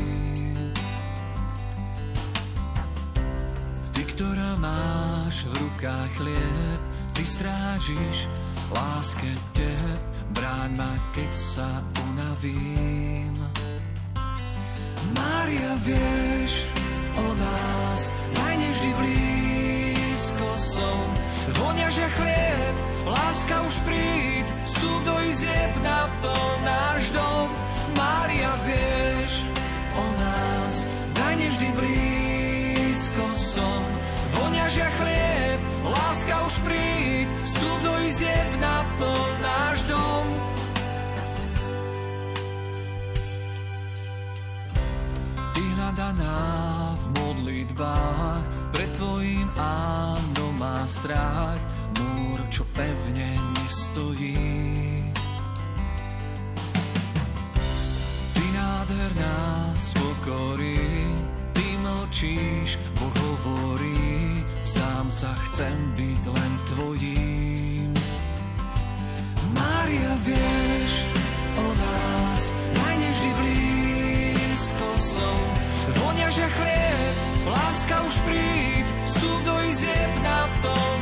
Ty, 3.93 4.01
ktorá 4.13 4.51
máš 4.61 5.49
v 5.49 5.53
rukách 5.57 6.11
chlieb, 6.21 6.81
ty 7.17 7.23
strážiš 7.25 8.29
láske 8.69 9.31
teb, 9.57 9.99
bráň 10.37 10.77
ma, 10.77 10.93
keď 11.17 11.31
sa 11.33 11.69
unavím. 12.05 13.56
Mária, 15.15 15.71
vieš 15.85 16.67
o 17.15 17.27
nás, 17.37 18.01
najneždy 18.35 18.89
blíž, 18.97 19.27
som. 20.57 21.05
Vonia, 21.55 21.87
že 21.87 22.03
chlieb, 22.17 22.75
láska 23.07 23.63
už 23.63 23.75
príď 23.87 24.45
Vstup 24.67 24.99
do 25.07 25.15
izieb 25.31 25.73
naplň 25.79 26.57
náš 26.67 27.03
dom. 27.15 27.47
Mária, 27.95 28.51
vieš 28.67 29.47
o 29.95 30.05
nás 30.19 30.75
Daj 31.15 31.33
nevždy 31.39 31.69
blízko 31.71 33.25
som. 33.37 33.81
Vonia, 34.35 34.67
že 34.67 34.83
chlieb, 34.99 35.59
láska 35.87 36.35
už 36.45 36.55
príď 36.67 37.27
Vstup 37.47 37.79
do 37.81 37.93
izieb 38.03 38.49
naplň 38.59 39.36
Ty 45.97 46.13
hľadaná 46.13 46.93
v 46.93 47.05
modlitbách 47.17 48.41
pred 48.69 48.85
Tvojím 48.93 49.49
áno 49.57 50.53
má 50.53 50.85
strach, 50.85 51.57
múr, 51.97 52.37
čo 52.53 52.61
pevne 52.77 53.33
nestojí. 53.57 54.37
Ty 58.29 58.45
nádherná 58.53 59.73
spokorí, 59.73 61.17
ty 61.57 61.65
mlčíš, 61.81 62.77
Boh 63.01 63.17
hovorí, 63.17 64.45
zdám 64.69 65.09
sa, 65.09 65.33
chcem 65.49 65.73
byť 65.97 66.21
len 66.29 66.51
tvojím. 66.77 67.89
Mária, 69.49 70.13
vieš 70.21 71.06
že 76.27 76.43
chlieb, 76.43 77.15
láska 77.47 78.03
už 78.03 78.15
príď, 78.27 78.85
vstup 79.07 79.39
do 79.47 79.55
izieb 79.63 80.13
na 80.23 80.51
pln. 80.59 80.96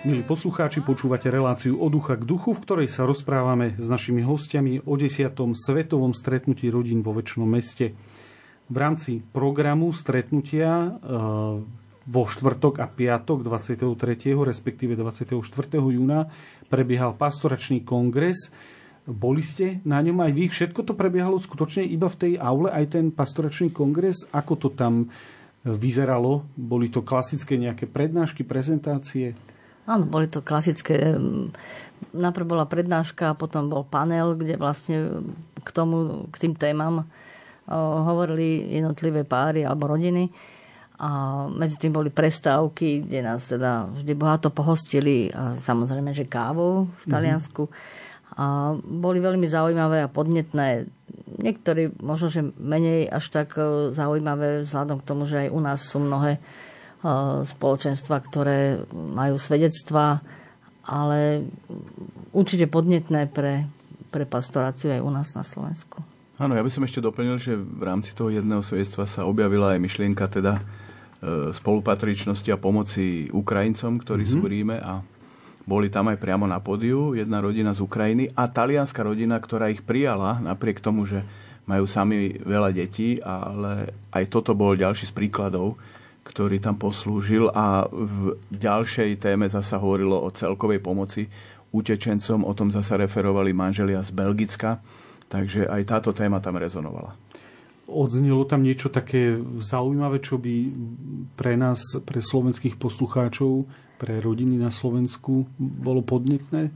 Milí 0.00 0.24
poslucháči, 0.24 0.80
počúvate 0.80 1.28
reláciu 1.28 1.76
od 1.76 1.92
ducha 1.92 2.16
k 2.16 2.24
duchu, 2.24 2.56
v 2.56 2.62
ktorej 2.64 2.88
sa 2.88 3.04
rozprávame 3.04 3.76
s 3.76 3.84
našimi 3.84 4.24
hostiami 4.24 4.88
o 4.88 4.96
10. 4.96 5.28
svetovom 5.52 6.16
stretnutí 6.16 6.72
rodín 6.72 7.04
vo 7.04 7.12
väčšnom 7.12 7.44
meste. 7.44 7.92
V 8.72 8.76
rámci 8.80 9.20
programu 9.20 9.92
stretnutia 9.92 10.72
e, 10.72 10.90
vo 12.08 12.22
štvrtok 12.24 12.80
a 12.80 12.88
piatok 12.88 13.44
23. 13.44 13.92
respektíve 14.40 14.96
24. 14.96 15.36
júna 15.76 16.32
prebiehal 16.72 17.12
pastoračný 17.20 17.84
kongres. 17.84 18.48
Boli 19.04 19.44
ste 19.44 19.84
na 19.84 20.00
ňom 20.00 20.16
aj 20.16 20.32
vy? 20.32 20.48
Všetko 20.48 20.80
to 20.80 20.96
prebiehalo 20.96 21.36
skutočne 21.36 21.84
iba 21.84 22.08
v 22.08 22.16
tej 22.16 22.32
aule, 22.40 22.72
aj 22.72 22.96
ten 22.96 23.12
pastoračný 23.12 23.68
kongres? 23.68 24.24
Ako 24.32 24.56
to 24.56 24.72
tam 24.72 25.12
vyzeralo? 25.60 26.48
Boli 26.56 26.88
to 26.88 27.04
klasické 27.04 27.60
nejaké 27.60 27.84
prednášky, 27.84 28.48
prezentácie? 28.48 29.36
Áno, 29.90 30.06
boli 30.06 30.30
to 30.30 30.46
klasické. 30.46 31.18
Najprv 32.14 32.46
bola 32.46 32.70
prednáška, 32.70 33.34
potom 33.34 33.66
bol 33.66 33.82
panel, 33.82 34.38
kde 34.38 34.54
vlastne 34.54 35.26
k 35.58 35.68
tomu, 35.74 36.30
k 36.30 36.46
tým 36.46 36.54
témam 36.54 37.10
hovorili 38.06 38.78
jednotlivé 38.78 39.26
páry 39.26 39.66
alebo 39.66 39.90
rodiny. 39.90 40.30
A 41.00 41.48
medzi 41.48 41.80
tým 41.80 41.96
boli 41.96 42.12
prestávky, 42.12 43.08
kde 43.08 43.24
nás 43.24 43.48
teda 43.48 43.88
vždy 43.88 44.12
bohato 44.12 44.52
pohostili, 44.52 45.32
a 45.32 45.56
samozrejme, 45.56 46.12
že 46.12 46.28
kávou 46.28 46.86
v 46.86 47.04
mhm. 47.08 47.10
Taliansku. 47.10 47.62
Mm-hmm. 47.66 47.98
A 48.30 48.78
boli 48.78 49.18
veľmi 49.18 49.42
zaujímavé 49.50 50.06
a 50.06 50.12
podnetné. 50.12 50.86
Niektorí 51.40 51.98
možno, 51.98 52.30
že 52.30 52.46
menej 52.62 53.10
až 53.10 53.26
tak 53.26 53.58
e, 53.58 53.90
zaujímavé 53.90 54.62
vzhľadom 54.62 55.02
k 55.02 55.06
tomu, 55.08 55.26
že 55.26 55.44
aj 55.44 55.48
u 55.50 55.60
nás 55.60 55.82
sú 55.82 55.98
mnohé 55.98 56.38
spoločenstva, 57.46 58.16
ktoré 58.20 58.84
majú 58.92 59.40
svedectva, 59.40 60.20
ale 60.84 61.48
určite 62.36 62.68
podnetné 62.68 63.28
pre, 63.32 63.64
pre 64.12 64.28
pastoráciu 64.28 64.92
aj 64.92 65.00
u 65.00 65.10
nás 65.12 65.32
na 65.32 65.44
Slovensku. 65.44 66.04
Áno, 66.40 66.56
ja 66.56 66.64
by 66.64 66.72
som 66.72 66.84
ešte 66.84 67.04
doplnil, 67.04 67.36
že 67.36 67.52
v 67.56 67.84
rámci 67.84 68.16
toho 68.16 68.32
jedného 68.32 68.64
svedectva 68.64 69.04
sa 69.04 69.28
objavila 69.28 69.76
aj 69.76 69.80
myšlienka 69.80 70.24
teda 70.28 70.56
e, 70.56 70.62
spolupatričnosti 71.52 72.48
a 72.48 72.56
pomoci 72.56 73.28
Ukrajincom, 73.28 74.00
ktorí 74.00 74.24
mm-hmm. 74.24 74.40
sú 74.40 74.48
v. 74.48 74.52
Ríme 74.56 74.76
a 74.80 75.04
boli 75.68 75.92
tam 75.92 76.08
aj 76.08 76.16
priamo 76.16 76.48
na 76.48 76.56
podiu 76.56 77.12
jedna 77.12 77.44
rodina 77.44 77.76
z 77.76 77.84
Ukrajiny 77.84 78.32
a 78.32 78.48
talianská 78.48 79.04
rodina, 79.04 79.36
ktorá 79.36 79.68
ich 79.68 79.84
prijala 79.84 80.40
napriek 80.40 80.80
tomu, 80.80 81.04
že 81.04 81.20
majú 81.68 81.84
sami 81.84 82.40
veľa 82.40 82.72
detí, 82.72 83.20
ale 83.20 83.92
aj 84.10 84.24
toto 84.32 84.56
bol 84.56 84.74
ďalší 84.74 85.06
z 85.06 85.14
príkladov, 85.14 85.76
ktorý 86.24 86.60
tam 86.60 86.76
poslúžil 86.76 87.48
a 87.50 87.88
v 87.88 88.36
ďalšej 88.52 89.24
téme 89.24 89.48
zasa 89.48 89.80
hovorilo 89.80 90.20
o 90.20 90.28
celkovej 90.30 90.80
pomoci 90.84 91.26
utečencom, 91.70 92.44
o 92.44 92.52
tom 92.52 92.68
zasa 92.68 92.98
referovali 92.98 93.54
manželia 93.54 94.02
z 94.02 94.10
Belgicka, 94.10 94.82
takže 95.30 95.70
aj 95.70 95.82
táto 95.86 96.10
téma 96.10 96.42
tam 96.42 96.58
rezonovala. 96.58 97.14
Odznelo 97.90 98.46
tam 98.46 98.62
niečo 98.62 98.86
také 98.86 99.34
zaujímavé, 99.58 100.22
čo 100.22 100.38
by 100.38 100.70
pre 101.34 101.58
nás, 101.58 101.82
pre 102.06 102.22
slovenských 102.22 102.78
poslucháčov, 102.78 103.66
pre 103.98 104.22
rodiny 104.22 104.56
na 104.56 104.70
Slovensku 104.70 105.44
bolo 105.58 106.00
podnetné? 106.00 106.70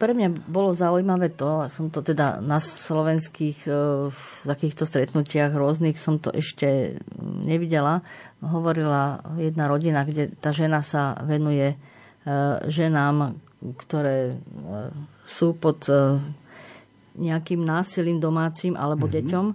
Pre 0.00 0.16
mňa 0.16 0.48
bolo 0.48 0.72
zaujímavé 0.72 1.36
to, 1.36 1.68
som 1.68 1.92
to 1.92 2.00
teda 2.00 2.40
na 2.40 2.56
slovenských 2.56 3.68
e, 3.68 3.72
v 4.08 4.22
takýchto 4.48 4.88
stretnutiach 4.88 5.52
rôznych 5.52 6.00
som 6.00 6.16
to 6.16 6.32
ešte 6.32 6.96
nevidela. 7.20 8.00
Hovorila 8.40 9.20
jedna 9.36 9.68
rodina, 9.68 10.04
kde 10.04 10.32
tá 10.40 10.50
žena 10.50 10.80
sa 10.80 11.16
venuje 11.24 11.72
e, 11.72 11.76
ženám, 12.68 13.36
ktoré 13.76 14.32
e, 14.32 14.34
sú 15.28 15.52
pod 15.52 15.84
nejakým 17.20 17.60
násilím 17.60 18.16
domácim 18.16 18.72
alebo 18.78 19.04
mm-hmm. 19.04 19.20
deťom 19.28 19.46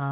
a 0.00 0.06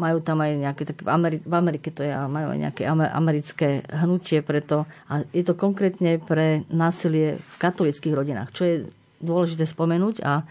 majú 0.00 0.18
tam 0.24 0.40
aj 0.40 0.52
nejaké 0.56 0.82
také, 0.88 1.02
v 1.44 1.54
Amerike 1.54 1.92
to 1.92 2.00
je, 2.00 2.12
majú 2.12 2.56
aj 2.56 2.58
nejaké 2.58 2.82
americké 2.88 3.84
hnutie 3.92 4.40
preto 4.40 4.88
a 5.12 5.20
je 5.36 5.44
to 5.44 5.52
konkrétne 5.52 6.16
pre 6.24 6.64
násilie 6.72 7.36
v 7.36 7.54
katolických 7.60 8.16
rodinách, 8.16 8.50
čo 8.56 8.62
je 8.64 8.76
dôležité 9.20 9.68
spomenúť 9.68 10.24
a 10.24 10.48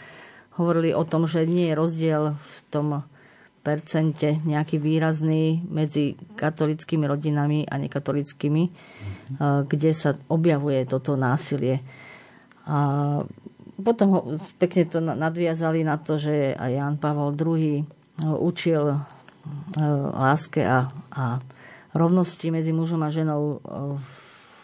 hovorili 0.62 0.94
o 0.94 1.02
tom, 1.02 1.26
že 1.26 1.50
nie 1.50 1.74
je 1.74 1.80
rozdiel 1.80 2.24
v 2.38 2.58
tom 2.70 3.02
percente 3.60 4.40
nejaký 4.44 4.80
výrazný 4.80 5.64
medzi 5.68 6.16
katolickými 6.16 7.06
rodinami 7.06 7.68
a 7.68 7.76
nekatolickými, 7.76 8.64
mm-hmm. 8.66 9.68
kde 9.68 9.92
sa 9.92 10.16
objavuje 10.32 10.88
toto 10.88 11.20
násilie. 11.20 11.84
A 12.66 12.78
potom 13.80 14.08
ho 14.12 14.20
pekne 14.60 14.84
to 14.88 15.00
nadviazali 15.00 15.84
na 15.84 16.00
to, 16.00 16.20
že 16.20 16.56
aj 16.56 16.72
Jan 16.72 16.96
Pavel 17.00 17.36
II 17.36 17.84
učil 18.40 18.84
E, 19.78 19.86
láske 20.14 20.62
a, 20.66 20.90
a 21.14 21.40
rovnosti 21.96 22.44
medzi 22.54 22.70
mužom 22.70 23.02
a 23.02 23.10
ženou, 23.10 23.62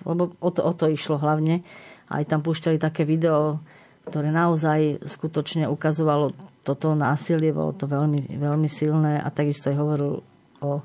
lebo 0.06 0.24
o 0.38 0.50
to, 0.54 0.62
o 0.62 0.74
to 0.78 0.86
išlo 0.90 1.18
hlavne. 1.18 1.66
Aj 2.06 2.22
tam 2.26 2.46
púšťali 2.46 2.78
také 2.78 3.02
video, 3.02 3.62
ktoré 4.06 4.30
naozaj 4.30 5.02
skutočne 5.10 5.66
ukazovalo 5.66 6.38
toto 6.66 6.98
násilie, 6.98 7.54
bolo 7.54 7.78
to 7.78 7.86
veľmi, 7.86 8.42
veľmi 8.42 8.66
silné 8.66 9.22
a 9.22 9.30
takisto 9.30 9.70
aj 9.70 9.78
hovoril 9.78 10.18
o, 10.66 10.82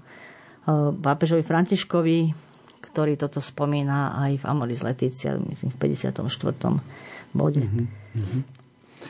pápežovi 1.01 1.41
Františkovi, 1.41 2.19
ktorý 2.85 3.17
toto 3.17 3.41
spomína 3.41 4.21
aj 4.29 4.45
v 4.45 4.45
Amoris 4.45 4.85
Leticia, 4.85 5.41
myslím 5.41 5.73
v 5.73 5.79
54. 5.89 6.21
bode. 7.33 7.65
Mm-hmm. 7.65 8.43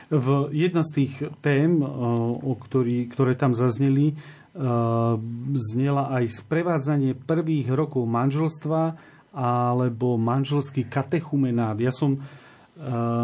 V 0.07 0.27
jedna 0.55 0.87
z 0.87 0.91
tých 1.03 1.13
tém, 1.43 1.83
o 1.83 2.55
ktorý, 2.55 3.11
ktoré 3.11 3.35
tam 3.35 3.51
zazneli, 3.51 4.15
Ehm, 4.51 5.55
znela 5.55 6.11
aj 6.11 6.43
sprevádzanie 6.43 7.15
prvých 7.15 7.71
rokov 7.71 8.03
manželstva 8.03 8.99
alebo 9.31 10.19
manželský 10.19 10.91
katechumenát. 10.91 11.79
Ja 11.79 11.95
som 11.95 12.19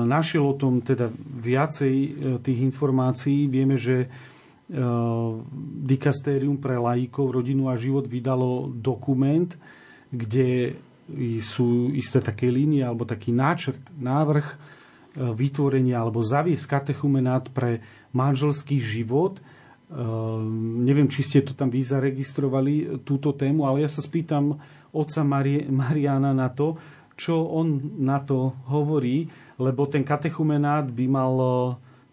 našiel 0.06 0.54
o 0.54 0.58
tom 0.58 0.86
teda 0.86 1.10
viacej 1.18 1.96
e, 1.98 2.10
tých 2.38 2.60
informácií. 2.62 3.50
Vieme, 3.50 3.74
že 3.74 4.06
ehm, 4.06 5.42
Dikastérium 5.82 6.62
pre 6.62 6.78
laikov, 6.78 7.34
rodinu 7.42 7.72
a 7.72 7.80
život 7.80 8.06
vydalo 8.06 8.70
dokument, 8.70 9.50
kde 10.14 10.78
sú 11.40 11.96
isté 11.96 12.20
také 12.20 12.52
línie 12.52 12.84
alebo 12.84 13.08
taký 13.08 13.32
náčrt, 13.32 13.80
návrh 13.96 14.76
vytvorenia 15.18 16.04
alebo 16.04 16.20
zaviesť 16.20 16.68
katechumenát 16.68 17.48
pre 17.50 17.80
manželský 18.12 18.78
život– 18.78 19.40
neviem, 20.84 21.08
či 21.08 21.24
ste 21.24 21.40
to 21.40 21.56
tam 21.56 21.72
vy 21.72 21.80
zaregistrovali, 21.80 23.04
túto 23.08 23.32
tému, 23.32 23.64
ale 23.64 23.88
ja 23.88 23.90
sa 23.90 24.04
spýtam 24.04 24.60
otca 24.92 25.24
Mari- 25.24 25.72
Mariana 25.72 26.36
na 26.36 26.52
to, 26.52 26.76
čo 27.16 27.40
on 27.48 27.96
na 28.04 28.20
to 28.20 28.52
hovorí, 28.68 29.32
lebo 29.58 29.90
ten 29.90 30.06
katechumenát 30.06 30.86
by 30.90 31.06
mal, 31.10 31.34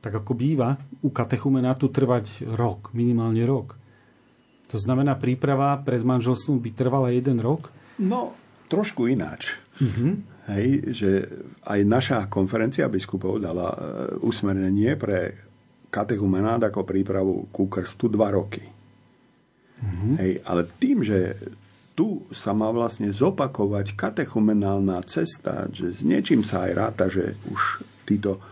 tak 0.01 0.21
ako 0.21 0.33
býva, 0.33 0.81
u 1.05 1.13
katechumenátu 1.13 1.93
trvať 1.93 2.49
rok, 2.57 2.93
minimálne 2.97 3.45
rok. 3.45 3.77
To 4.73 4.81
znamená, 4.81 5.15
príprava 5.21 5.77
pred 5.85 6.01
manželstvom 6.03 6.59
by 6.59 6.71
trvala 6.73 7.09
jeden 7.13 7.39
rok? 7.39 7.69
No, 8.01 8.35
trošku 8.73 9.07
ináč. 9.07 9.61
Uh-huh. 9.79 10.19
Hej, 10.51 10.97
že 10.97 11.11
aj 11.65 11.81
naša 11.85 12.19
konferencia 12.29 12.85
biskupov 12.89 13.41
dala 13.41 13.73
e, 13.73 13.79
usmernenie 14.21 14.93
pre 14.99 15.37
katechumenát 15.89 16.61
ako 16.69 16.85
prípravu 16.85 17.49
ku 17.49 17.71
krstu 17.71 18.11
dva 18.11 18.35
roky. 18.35 18.61
Mm-hmm. 19.79 20.15
Hej, 20.19 20.33
ale 20.43 20.63
tým, 20.77 21.07
že 21.07 21.39
tu 21.95 22.27
sa 22.35 22.51
má 22.51 22.75
vlastne 22.75 23.07
zopakovať 23.09 23.95
katechumenálna 23.95 24.99
cesta, 25.07 25.71
že 25.71 25.95
s 25.95 26.03
niečím 26.03 26.43
sa 26.43 26.67
aj 26.67 26.73
ráta, 26.75 27.05
že 27.07 27.39
už 27.47 27.87
títo 28.03 28.43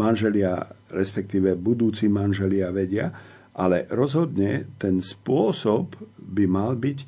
manželia, 0.00 0.64
respektíve 0.92 1.56
budúci 1.56 2.08
manželia 2.08 2.72
vedia, 2.72 3.12
ale 3.56 3.88
rozhodne 3.88 4.68
ten 4.76 5.00
spôsob 5.00 5.96
by 6.16 6.44
mal 6.48 6.76
byť 6.76 6.98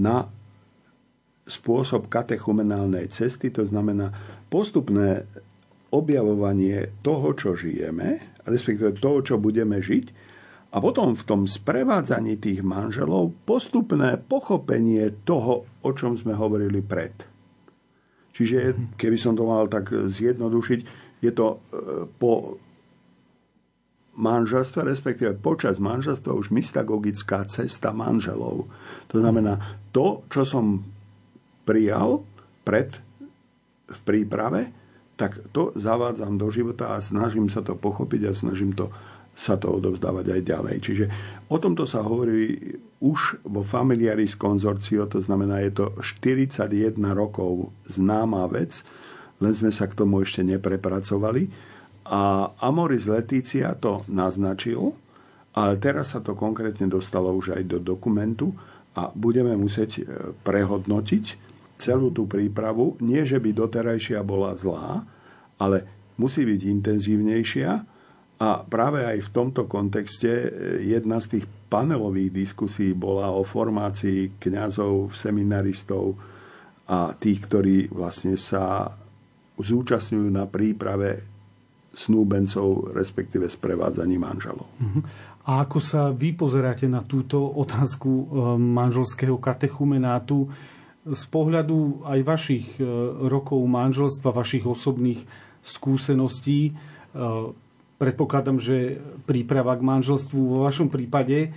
na 0.00 0.24
spôsob 1.44 2.08
katechumenálnej 2.08 3.12
cesty, 3.12 3.52
to 3.52 3.66
znamená 3.68 4.12
postupné 4.48 5.28
objavovanie 5.92 6.96
toho, 7.04 7.36
čo 7.36 7.52
žijeme, 7.52 8.40
respektíve 8.48 8.96
toho, 8.96 9.20
čo 9.20 9.36
budeme 9.36 9.76
žiť, 9.80 10.21
a 10.72 10.76
potom 10.80 11.12
v 11.12 11.26
tom 11.28 11.44
sprevádzaní 11.44 12.40
tých 12.40 12.64
manželov 12.64 13.36
postupné 13.44 14.16
pochopenie 14.16 15.12
toho, 15.28 15.68
o 15.84 15.90
čom 15.92 16.16
sme 16.16 16.32
hovorili 16.32 16.80
pred. 16.80 17.12
Čiže, 18.32 18.96
keby 18.96 19.16
som 19.20 19.36
to 19.36 19.44
mal 19.44 19.68
tak 19.68 19.92
zjednodušiť, 19.92 20.80
je 21.20 21.32
to 21.36 21.46
e, 21.52 21.56
po 22.16 22.56
manželstve, 24.16 24.88
respektíve 24.88 25.36
počas 25.36 25.76
manželstva 25.76 26.32
už 26.32 26.48
mystagogická 26.48 27.44
cesta 27.48 27.92
manželov. 27.92 28.68
To 29.12 29.16
znamená, 29.20 29.60
to, 29.92 30.24
čo 30.32 30.48
som 30.48 30.84
prijal 31.68 32.24
pred 32.64 32.96
v 33.92 33.98
príprave, 34.08 34.72
tak 35.16 35.36
to 35.52 35.76
zavádzam 35.76 36.40
do 36.40 36.48
života 36.48 36.96
a 36.96 37.04
snažím 37.04 37.52
sa 37.52 37.60
to 37.60 37.76
pochopiť 37.76 38.32
a 38.32 38.32
snažím 38.32 38.72
to, 38.72 38.88
sa 39.32 39.56
to 39.56 39.72
odovzdávať 39.72 40.26
aj 40.28 40.40
ďalej. 40.44 40.76
Čiže 40.84 41.04
o 41.48 41.56
tomto 41.56 41.88
sa 41.88 42.04
hovorí 42.04 42.76
už 43.00 43.42
vo 43.48 43.64
Familiaris 43.64 44.36
Consortio, 44.36 45.08
to 45.08 45.18
znamená, 45.18 45.64
je 45.64 45.82
to 45.82 45.86
41 45.98 46.68
rokov 47.16 47.72
známa 47.88 48.44
vec, 48.52 48.84
len 49.42 49.52
sme 49.56 49.74
sa 49.74 49.90
k 49.90 49.96
tomu 49.98 50.22
ešte 50.22 50.44
neprepracovali. 50.46 51.50
A 52.06 52.52
Amoris 52.60 53.08
Letícia 53.08 53.72
to 53.74 54.06
naznačil, 54.06 54.94
ale 55.56 55.80
teraz 55.80 56.14
sa 56.14 56.20
to 56.20 56.36
konkrétne 56.36 56.86
dostalo 56.86 57.32
už 57.32 57.56
aj 57.56 57.62
do 57.66 57.78
dokumentu 57.80 58.52
a 58.92 59.08
budeme 59.12 59.56
musieť 59.56 59.90
e, 59.98 60.02
prehodnotiť 60.44 61.24
celú 61.80 62.12
tú 62.12 62.28
prípravu. 62.28 63.00
Nie, 63.00 63.24
že 63.24 63.40
by 63.40 63.50
doterajšia 63.56 64.20
bola 64.22 64.54
zlá, 64.54 65.02
ale 65.58 65.84
musí 66.20 66.44
byť 66.44 66.60
intenzívnejšia 66.68 67.91
a 68.42 68.58
práve 68.66 69.06
aj 69.06 69.22
v 69.22 69.30
tomto 69.30 69.70
kontexte 69.70 70.26
e, 70.26 70.48
jedna 70.90 71.22
z 71.22 71.38
tých 71.38 71.44
panelových 71.70 72.34
diskusí 72.34 72.90
bola 72.90 73.30
o 73.30 73.46
formácii 73.46 74.42
kňazov, 74.42 75.14
seminaristov 75.14 76.18
a 76.90 77.14
tých, 77.14 77.38
ktorí 77.46 77.76
vlastne 77.94 78.34
sa 78.34 78.90
zúčastňujú 79.54 80.28
na 80.34 80.50
príprave 80.50 81.22
snúbencov, 81.94 82.90
respektíve 82.90 83.46
sprevádzaní 83.46 84.18
manželov. 84.18 84.66
Uh-huh. 84.66 85.04
A 85.46 85.62
ako 85.62 85.78
sa 85.78 86.10
vy 86.10 86.34
pozeráte 86.34 86.90
na 86.90 87.06
túto 87.06 87.38
otázku 87.38 88.10
e, 88.10 88.24
manželského 88.58 89.38
katechumenátu 89.38 90.50
z 91.06 91.24
pohľadu 91.30 92.02
aj 92.10 92.20
vašich 92.26 92.66
e, 92.82 92.82
rokov 93.22 93.62
manželstva, 93.70 94.34
vašich 94.34 94.66
osobných 94.66 95.22
skúseností? 95.62 96.74
E, 98.02 98.10
predpokladám, 98.10 98.58
že 98.58 98.98
príprava 99.30 99.78
k 99.78 99.86
manželstvu 99.86 100.38
vo 100.42 100.58
vašom 100.66 100.90
prípade 100.90 101.54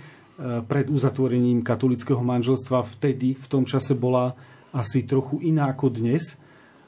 pred 0.68 0.86
uzatvorením 0.92 1.64
katolického 1.64 2.20
manželstva 2.20 2.84
vtedy, 2.84 3.34
v 3.34 3.46
tom 3.48 3.64
čase 3.64 3.96
bola 3.96 4.36
asi 4.68 5.08
trochu 5.08 5.40
iná 5.40 5.72
ako 5.72 5.88
dnes. 5.88 6.36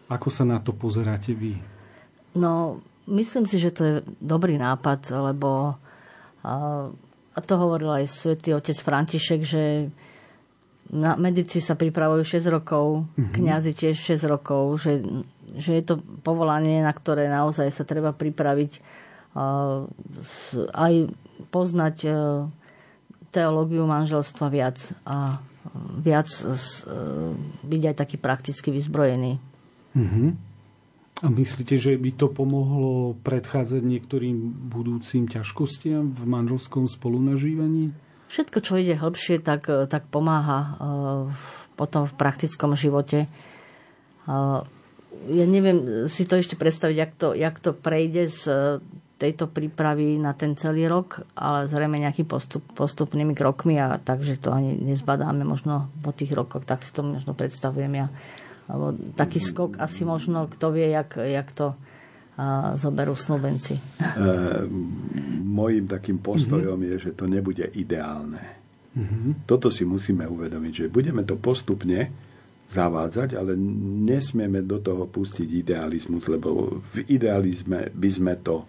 Ako 0.08 0.28
sa 0.28 0.44
na 0.44 0.60
to 0.60 0.76
pozeráte 0.76 1.32
vy? 1.32 1.56
No, 2.36 2.80
myslím 3.08 3.48
si, 3.48 3.56
že 3.56 3.72
to 3.72 3.82
je 3.84 3.94
dobrý 4.20 4.60
nápad, 4.60 5.16
lebo 5.32 5.80
a 6.44 7.38
to 7.40 7.54
hovoril 7.56 7.92
aj 7.92 8.04
svätý 8.08 8.52
otec 8.52 8.76
František, 8.76 9.40
že 9.44 9.88
na 10.88 11.16
medici 11.20 11.60
sa 11.60 11.76
pripravujú 11.76 12.24
6 12.24 12.48
rokov, 12.48 13.04
mm-hmm. 13.04 13.32
kňazi 13.36 13.72
tiež 13.76 13.96
6 14.16 14.24
rokov, 14.28 14.80
že, 14.80 15.04
že 15.56 15.76
je 15.76 15.84
to 15.84 16.00
povolanie, 16.24 16.80
na 16.80 16.92
ktoré 16.92 17.28
naozaj 17.28 17.68
sa 17.68 17.84
treba 17.84 18.16
pripraviť 18.16 18.80
aj 20.74 20.94
poznať 21.54 21.96
e, 22.04 22.10
teológiu 23.30 23.86
manželstva 23.86 24.46
viac 24.50 24.78
a 25.06 25.38
viac 26.00 26.28
e, 26.28 26.42
byť 27.62 27.82
aj 27.92 27.94
taký 27.94 28.16
prakticky 28.18 28.68
vyzbrojený. 28.74 29.38
Mm-hmm. 29.94 30.28
A 31.18 31.26
myslíte, 31.34 31.74
že 31.74 31.98
by 31.98 32.14
to 32.14 32.30
pomohlo 32.30 33.18
predchádzať 33.26 33.82
niektorým 33.82 34.38
budúcim 34.70 35.26
ťažkostiam 35.26 36.14
v 36.14 36.22
manželskom 36.22 36.86
spolunažívaní? 36.86 37.90
Všetko, 38.30 38.58
čo 38.62 38.78
ide 38.78 38.94
hĺbšie, 38.94 39.42
tak, 39.42 39.66
tak 39.66 40.06
pomáha 40.14 40.78
potom 41.74 42.06
v 42.06 42.14
praktickom 42.14 42.78
živote. 42.78 43.26
Ja 44.28 45.44
neviem 45.48 46.06
si 46.06 46.22
to 46.22 46.38
ešte 46.38 46.54
predstaviť, 46.54 46.96
jak 47.00 47.12
to, 47.18 47.28
jak 47.34 47.56
to 47.58 47.74
prejde 47.74 48.30
z 48.30 48.42
tejto 49.18 49.50
prípravy 49.50 50.14
na 50.16 50.30
ten 50.32 50.54
celý 50.54 50.86
rok, 50.86 51.26
ale 51.34 51.66
zrejme 51.66 51.98
nejaký 51.98 52.22
postup, 52.22 52.62
postupnými 52.78 53.34
krokmi 53.34 53.74
a 53.76 53.98
takže 53.98 54.38
to 54.38 54.54
ani 54.54 54.78
nezbadáme 54.78 55.42
možno 55.42 55.90
po 56.00 56.14
tých 56.14 56.30
rokoch, 56.32 56.62
tak 56.62 56.86
si 56.86 56.94
to 56.94 57.02
možno 57.02 57.34
predstavujem 57.34 57.92
ja 57.98 58.08
alebo 58.68 58.92
taký 59.16 59.40
skok 59.40 59.80
asi 59.80 60.04
možno, 60.04 60.46
kto 60.46 60.76
vie, 60.76 60.92
jak, 60.92 61.16
jak 61.16 61.48
to 61.56 61.72
a, 62.36 62.76
zoberú 62.76 63.16
snúbenci. 63.16 63.80
E, 64.18 64.66
mojím 65.42 65.90
takým 65.90 66.18
postojom 66.22 66.78
mm-hmm. 66.78 66.98
je, 67.00 67.04
že 67.10 67.12
to 67.16 67.24
nebude 67.26 67.66
ideálne. 67.74 68.42
Mm-hmm. 68.94 69.46
Toto 69.48 69.70
si 69.70 69.86
musíme 69.86 70.26
uvedomiť, 70.26 70.72
že 70.74 70.92
budeme 70.92 71.22
to 71.22 71.38
postupne 71.38 72.10
zavádzať, 72.68 73.38
ale 73.38 73.56
nesmieme 74.04 74.60
do 74.66 74.78
toho 74.82 75.08
pustiť 75.08 75.48
idealizmus, 75.50 76.28
lebo 76.28 76.82
v 76.94 77.08
idealizme 77.08 77.94
by 77.94 78.10
sme 78.12 78.34
to 78.44 78.68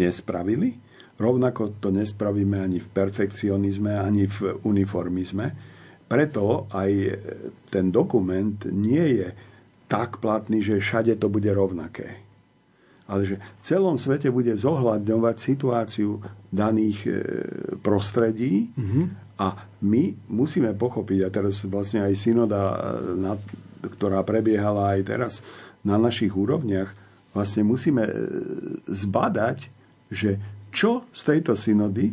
nespravili. 0.00 0.74
Rovnako 1.14 1.78
to 1.78 1.94
nespravíme 1.94 2.58
ani 2.58 2.82
v 2.82 2.88
perfekcionizme, 2.90 3.94
ani 3.94 4.26
v 4.26 4.58
uniformizme 4.66 5.74
preto 6.04 6.68
aj 6.70 6.90
ten 7.72 7.88
dokument 7.88 8.54
nie 8.68 9.24
je 9.24 9.28
tak 9.88 10.20
platný, 10.20 10.60
že 10.60 10.80
všade 10.80 11.16
to 11.16 11.26
bude 11.26 11.48
rovnaké. 11.48 12.22
Ale 13.04 13.26
že 13.28 13.36
v 13.36 13.60
celom 13.60 14.00
svete 14.00 14.32
bude 14.32 14.54
zohľadňovať 14.56 15.36
situáciu 15.36 16.24
daných 16.48 16.98
e, 17.04 17.10
prostredí 17.84 18.72
mm-hmm. 18.72 19.04
a 19.42 19.60
my 19.84 20.32
musíme 20.32 20.72
pochopiť, 20.72 21.18
a 21.26 21.28
teraz 21.28 21.60
vlastne 21.68 22.00
aj 22.00 22.14
synoda, 22.16 22.62
e, 22.72 22.76
ktorá 23.84 24.24
prebiehala 24.24 24.96
aj 24.96 25.00
teraz 25.04 25.32
na 25.84 26.00
našich 26.00 26.32
úrovniach, 26.32 26.96
vlastne 27.36 27.60
musíme 27.60 28.08
e, 28.08 28.12
zbadať, 28.88 29.68
že 30.08 30.40
čo 30.74 31.06
z 31.14 31.20
tejto 31.22 31.54
synody 31.54 32.10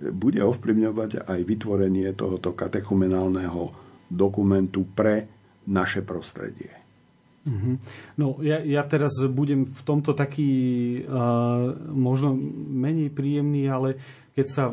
bude 0.00 0.40
ovplyvňovať 0.40 1.28
aj 1.28 1.40
vytvorenie 1.44 2.08
tohoto 2.16 2.56
katechumenálneho 2.56 3.68
dokumentu 4.08 4.88
pre 4.88 5.28
naše 5.68 6.00
prostredie. 6.00 6.80
Mm-hmm. 7.44 7.74
No, 8.20 8.36
ja, 8.44 8.60
ja 8.60 8.84
teraz 8.84 9.16
budem 9.28 9.64
v 9.64 9.80
tomto 9.84 10.12
taký 10.12 10.52
uh, 11.04 11.72
možno 11.88 12.36
menej 12.68 13.08
príjemný, 13.12 13.64
ale 13.68 13.96
keď 14.36 14.46
sa 14.46 14.64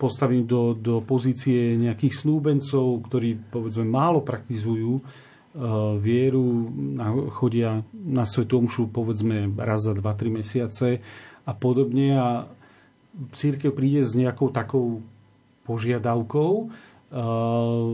postavím 0.00 0.48
do, 0.48 0.72
do 0.72 1.04
pozície 1.04 1.76
nejakých 1.76 2.24
snúbencov, 2.24 3.04
ktorí 3.04 3.52
povedzme 3.52 3.84
málo 3.84 4.24
praktizujú 4.24 4.96
uh, 4.96 5.02
vieru, 6.00 6.72
chodia 7.36 7.84
na 7.92 8.24
Svetomšu 8.24 8.88
povedzme 8.88 9.52
raz 9.60 9.84
za 9.84 9.92
2-3 9.92 10.40
mesiace 10.40 11.04
a 11.44 11.52
podobne 11.56 12.16
a 12.16 12.28
církev 13.34 13.74
príde 13.74 14.06
s 14.06 14.14
nejakou 14.14 14.52
takou 14.54 15.02
požiadavkou, 15.66 16.52
uh, 16.68 17.90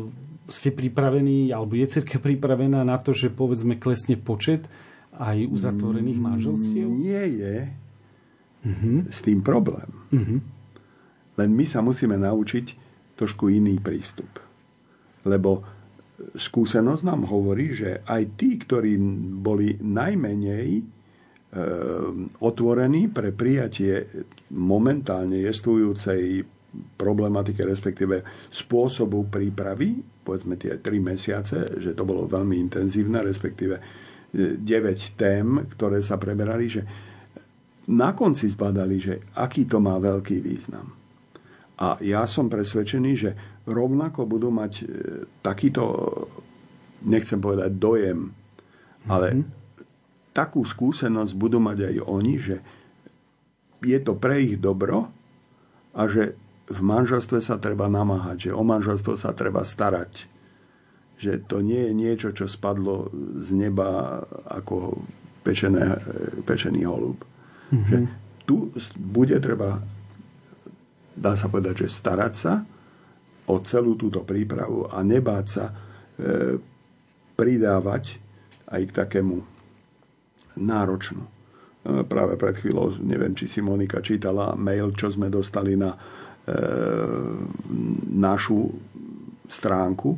ste 0.46 0.70
pripravení, 0.70 1.50
alebo 1.50 1.74
je 1.74 1.98
církev 1.98 2.22
pripravená 2.22 2.86
na 2.86 2.96
to, 3.02 3.10
že 3.10 3.34
povedzme 3.34 3.80
klesne 3.80 4.14
počet 4.14 4.70
aj 5.16 5.48
uzatvorených 5.48 6.20
manželstiev? 6.20 6.86
Nie 6.86 7.24
je 7.26 7.56
uh-huh. 8.62 8.98
s 9.10 9.18
tým 9.24 9.42
problém. 9.42 9.88
Uh-huh. 10.12 10.38
Len 11.36 11.50
my 11.50 11.64
sa 11.66 11.82
musíme 11.82 12.14
naučiť 12.14 12.66
trošku 13.16 13.50
iný 13.50 13.80
prístup. 13.80 14.28
Lebo 15.26 15.64
skúsenosť 16.36 17.02
nám 17.02 17.28
hovorí, 17.28 17.76
že 17.76 18.04
aj 18.06 18.22
tí, 18.38 18.56
ktorí 18.60 18.96
boli 19.40 19.76
najmenej 19.80 20.95
Ehm, 21.46 22.34
otvorený 22.42 23.06
pre 23.14 23.30
prijatie 23.30 24.02
momentálne 24.58 25.38
jestvujúcej 25.46 26.42
problematike, 26.98 27.62
respektíve 27.62 28.26
spôsobu 28.50 29.30
prípravy, 29.30 29.94
povedzme 30.26 30.58
tie 30.58 30.82
tri 30.82 30.98
mesiace, 30.98 31.78
že 31.78 31.94
to 31.94 32.02
bolo 32.02 32.26
veľmi 32.26 32.58
intenzívne, 32.58 33.22
respektíve 33.22 33.78
9 34.34 34.58
e, 34.58 34.94
tém, 35.14 35.70
ktoré 35.70 36.02
sa 36.02 36.18
preberali, 36.18 36.66
že 36.66 36.82
na 37.94 38.10
konci 38.10 38.50
zbadali, 38.50 38.96
že 38.98 39.14
aký 39.38 39.70
to 39.70 39.78
má 39.78 40.02
veľký 40.02 40.42
význam. 40.42 40.92
A 41.78 41.94
ja 42.02 42.26
som 42.26 42.50
presvedčený, 42.50 43.12
že 43.14 43.30
rovnako 43.70 44.26
budú 44.26 44.50
mať 44.50 44.72
e, 44.82 44.84
takýto, 45.46 45.94
nechcem 47.06 47.38
povedať 47.38 47.70
dojem, 47.78 48.34
ale 49.06 49.28
mm-hmm 49.30 49.64
takú 50.36 50.60
skúsenosť 50.68 51.32
budú 51.32 51.56
mať 51.56 51.78
aj 51.88 51.96
oni, 52.04 52.34
že 52.36 52.60
je 53.80 53.98
to 54.04 54.12
pre 54.12 54.44
ich 54.44 54.60
dobro 54.60 55.08
a 55.96 56.02
že 56.04 56.36
v 56.68 56.80
manželstve 56.84 57.40
sa 57.40 57.56
treba 57.56 57.88
namáhať, 57.88 58.50
že 58.50 58.52
o 58.52 58.60
manželstvo 58.60 59.16
sa 59.16 59.32
treba 59.32 59.64
starať. 59.64 60.28
Že 61.16 61.48
to 61.48 61.64
nie 61.64 61.88
je 61.88 61.92
niečo, 61.96 62.28
čo 62.36 62.44
spadlo 62.44 63.08
z 63.40 63.56
neba 63.56 64.20
ako 64.44 65.00
pečené, 65.40 65.96
pečený 66.44 66.84
holub. 66.84 67.24
Mm-hmm. 67.72 67.88
Že 67.88 67.96
tu 68.44 68.68
bude 68.98 69.38
treba, 69.40 69.80
dá 71.16 71.32
sa 71.38 71.48
povedať, 71.48 71.86
že 71.86 71.96
starať 71.96 72.34
sa 72.36 72.60
o 73.46 73.56
celú 73.62 73.94
túto 73.94 74.26
prípravu 74.26 74.90
a 74.90 75.00
nebáť 75.06 75.46
sa 75.46 75.64
e, 75.70 75.74
pridávať 77.38 78.18
aj 78.66 78.82
k 78.90 78.92
takému 78.92 79.55
náročnú. 80.56 81.22
E, 81.22 81.30
práve 82.04 82.34
pred 82.40 82.56
chvíľou, 82.58 82.98
neviem, 83.00 83.32
či 83.36 83.46
si 83.46 83.60
Monika 83.62 84.02
čítala 84.02 84.58
mail, 84.58 84.92
čo 84.96 85.12
sme 85.12 85.30
dostali 85.30 85.76
na 85.78 85.94
e, 85.94 85.98
našu 88.16 88.72
stránku, 89.46 90.16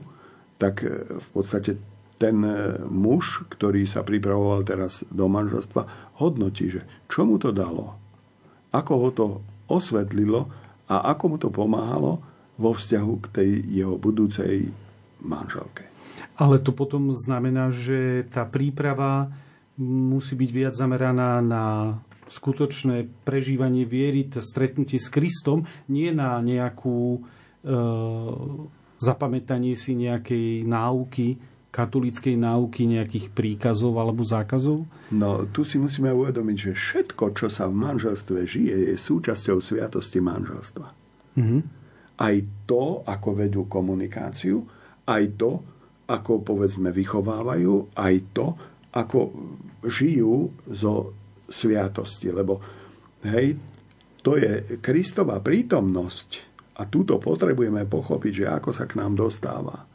tak 0.59 0.83
e, 0.83 0.89
v 1.19 1.29
podstate 1.35 1.79
ten 2.19 2.43
e, 2.43 2.83
muž, 2.91 3.47
ktorý 3.47 3.87
sa 3.87 4.03
pripravoval 4.03 4.67
teraz 4.67 5.07
do 5.09 5.31
manželstva, 5.31 6.15
hodnotí, 6.19 6.75
že 6.75 6.83
čo 7.07 7.23
mu 7.25 7.39
to 7.39 7.55
dalo, 7.55 7.95
ako 8.75 8.93
ho 8.99 9.09
to 9.15 9.27
osvetlilo 9.71 10.51
a 10.91 11.15
ako 11.15 11.25
mu 11.31 11.37
to 11.39 11.49
pomáhalo 11.49 12.19
vo 12.59 12.75
vzťahu 12.75 13.13
k 13.23 13.27
tej 13.31 13.51
jeho 13.71 13.95
budúcej 13.95 14.67
manželke. 15.23 15.87
Ale 16.35 16.59
to 16.59 16.75
potom 16.75 17.15
znamená, 17.15 17.71
že 17.71 18.27
tá 18.35 18.43
príprava 18.43 19.31
musí 19.79 20.35
byť 20.35 20.51
viac 20.51 20.75
zameraná 20.75 21.39
na 21.39 21.65
skutočné 22.29 23.09
prežívanie 23.25 23.89
viery, 23.89 24.29
stretnutie 24.29 25.01
s 25.01 25.09
Kristom, 25.09 25.65
nie 25.89 26.13
na 26.13 26.37
nejakú 26.45 27.17
e, 27.17 27.21
zapamätanie 29.01 29.79
si 29.79 29.97
nejakej 29.97 30.69
náuky, 30.69 31.41
katolíckej 31.69 32.37
náuky, 32.37 32.91
nejakých 32.91 33.33
príkazov 33.33 33.97
alebo 33.97 34.27
zákazov? 34.27 34.85
No, 35.15 35.47
tu 35.49 35.63
si 35.63 35.79
musíme 35.81 36.13
uvedomiť, 36.13 36.57
že 36.57 36.73
všetko, 36.75 37.25
čo 37.39 37.49
sa 37.49 37.71
v 37.71 37.79
manželstve 37.79 38.45
žije, 38.45 38.77
je 38.93 38.97
súčasťou 38.97 39.63
sviatosti 39.63 40.19
manželstva. 40.19 40.87
Mm-hmm. 41.39 41.61
Aj 42.19 42.37
to, 42.67 43.07
ako 43.07 43.29
vedú 43.37 43.71
komunikáciu, 43.71 44.67
aj 45.07 45.25
to, 45.39 45.63
ako 46.09 46.43
povedzme 46.43 46.91
vychovávajú, 46.91 47.95
aj 47.95 48.15
to, 48.35 48.47
ako 48.93 49.19
žijú 49.85 50.53
zo 50.73 51.13
sviatosti. 51.49 52.33
Lebo 52.33 52.61
hej, 53.25 53.57
to 54.21 54.37
je 54.37 54.81
Kristova 54.81 55.41
prítomnosť 55.41 56.31
a 56.79 56.87
túto 56.87 57.19
potrebujeme 57.19 57.85
pochopiť, 57.89 58.33
že 58.33 58.47
ako 58.47 58.71
sa 58.71 58.85
k 58.87 59.01
nám 59.01 59.19
dostáva. 59.19 59.89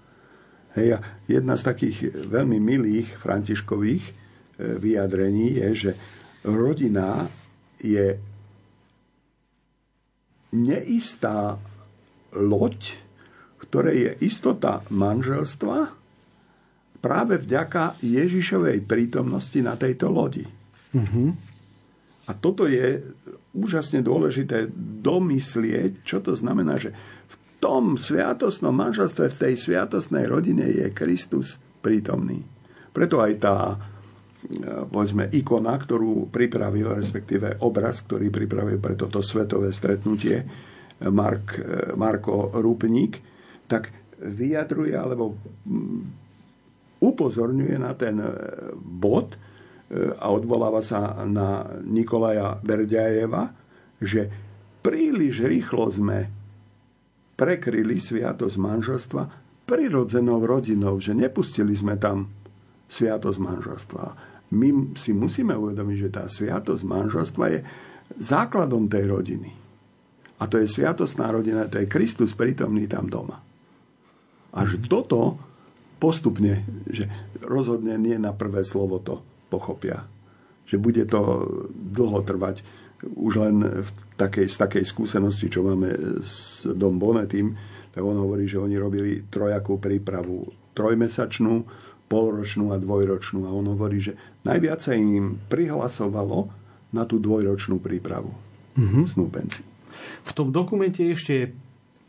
Hej, 0.73 0.97
a 0.97 0.99
jedna 1.29 1.53
z 1.53 1.63
takých 1.69 1.97
veľmi 2.27 2.57
milých 2.57 3.21
františkových 3.21 4.03
e, 4.09 4.13
vyjadrení 4.81 5.61
je, 5.61 5.69
že 5.73 5.91
rodina 6.43 7.29
je 7.77 8.17
neistá 10.53 11.61
loď, 12.33 12.97
ktorej 13.61 13.97
je 13.97 14.11
istota 14.27 14.81
manželstva 14.89 16.02
práve 17.03 17.35
vďaka 17.35 17.99
Ježišovej 17.99 18.87
prítomnosti 18.87 19.59
na 19.59 19.75
tejto 19.75 20.07
lodi. 20.07 20.47
Mm-hmm. 20.95 21.27
A 22.23 22.31
toto 22.31 22.63
je 22.63 23.03
úžasne 23.51 23.99
dôležité 23.99 24.71
domyslieť, 25.03 26.07
čo 26.07 26.23
to 26.23 26.31
znamená, 26.31 26.79
že 26.79 26.95
v 27.27 27.35
tom 27.59 27.99
sviatostnom 27.99 28.71
manželstve, 28.71 29.27
v 29.27 29.39
tej 29.39 29.53
sviatostnej 29.59 30.31
rodine 30.31 30.63
je 30.63 30.87
Kristus 30.95 31.59
prítomný. 31.83 32.39
Preto 32.95 33.19
aj 33.19 33.33
tá 33.43 33.75
e, 33.75 33.77
povedzme, 34.87 35.27
ikona, 35.35 35.75
ktorú 35.75 36.31
pripravil, 36.31 36.95
respektíve 36.95 37.59
obraz, 37.67 38.07
ktorý 38.07 38.31
pripravil 38.31 38.79
pre 38.79 38.95
toto 38.95 39.19
svetové 39.19 39.75
stretnutie 39.75 40.39
Mark, 41.11 41.59
e, 41.59 41.91
Marko 41.99 42.55
Rupník, 42.55 43.19
tak 43.67 43.91
vyjadruje 44.23 44.95
alebo 44.95 45.35
upozorňuje 47.03 47.75
na 47.75 47.91
ten 47.99 48.15
e, 48.23 48.31
bod, 48.79 49.35
a 49.93 50.27
odvoláva 50.33 50.81
sa 50.81 51.21
na 51.27 51.77
Nikolaja 51.85 52.57
Berďajeva, 52.65 53.53
že 54.01 54.25
príliš 54.81 55.45
rýchlo 55.45 55.85
sme 55.93 56.19
prekryli 57.37 58.01
sviatosť 58.01 58.57
manželstva 58.57 59.23
prirodzenou 59.63 60.43
rodinou, 60.43 60.97
že 60.97 61.15
nepustili 61.15 61.77
sme 61.77 61.95
tam 61.95 62.29
sviatosť 62.89 63.39
manželstva. 63.39 64.05
My 64.53 64.93
si 64.97 65.15
musíme 65.15 65.55
uvedomiť, 65.55 65.97
že 65.97 66.13
tá 66.13 66.23
sviatosť 66.27 66.83
manželstva 66.85 67.45
je 67.53 67.59
základom 68.21 68.85
tej 68.85 69.05
rodiny. 69.09 69.51
A 70.41 70.43
to 70.49 70.59
je 70.59 70.67
sviatostná 70.67 71.31
rodina, 71.31 71.71
to 71.71 71.79
je 71.79 71.87
Kristus 71.87 72.35
prítomný 72.35 72.85
tam 72.85 73.07
doma. 73.07 73.39
Až 74.53 74.77
toto 74.85 75.39
postupne, 76.03 76.67
že 76.91 77.07
rozhodne 77.39 77.95
nie 77.95 78.19
na 78.19 78.35
prvé 78.35 78.67
slovo 78.67 78.99
to 78.99 79.23
pochopia. 79.47 80.03
Že 80.67 80.75
bude 80.83 81.03
to 81.07 81.47
dlho 81.71 82.19
trvať. 82.27 82.59
Už 83.03 83.39
len 83.39 83.63
v 83.63 83.89
takej, 84.19 84.51
z 84.51 84.55
takej 84.59 84.83
skúsenosti, 84.83 85.47
čo 85.47 85.63
máme 85.63 86.19
s 86.19 86.67
Dom 86.67 86.99
Bonetým, 86.99 87.55
tak 87.95 88.03
on 88.03 88.19
hovorí, 88.19 88.43
že 88.43 88.59
oni 88.59 88.75
robili 88.75 89.23
trojakú 89.31 89.79
prípravu. 89.79 90.51
Trojmesačnú, 90.75 91.63
polročnú 92.11 92.75
a 92.75 92.81
dvojročnú. 92.81 93.47
A 93.47 93.55
on 93.55 93.71
hovorí, 93.71 94.03
že 94.03 94.19
najviac 94.43 94.83
sa 94.83 94.91
im 94.91 95.39
prihlasovalo 95.47 96.51
na 96.91 97.07
tú 97.07 97.23
dvojročnú 97.23 97.79
prípravu. 97.79 98.35
Mm-hmm. 98.75 99.05
V 100.25 100.31
tom 100.33 100.49
dokumente 100.49 101.05
ešte 101.05 101.53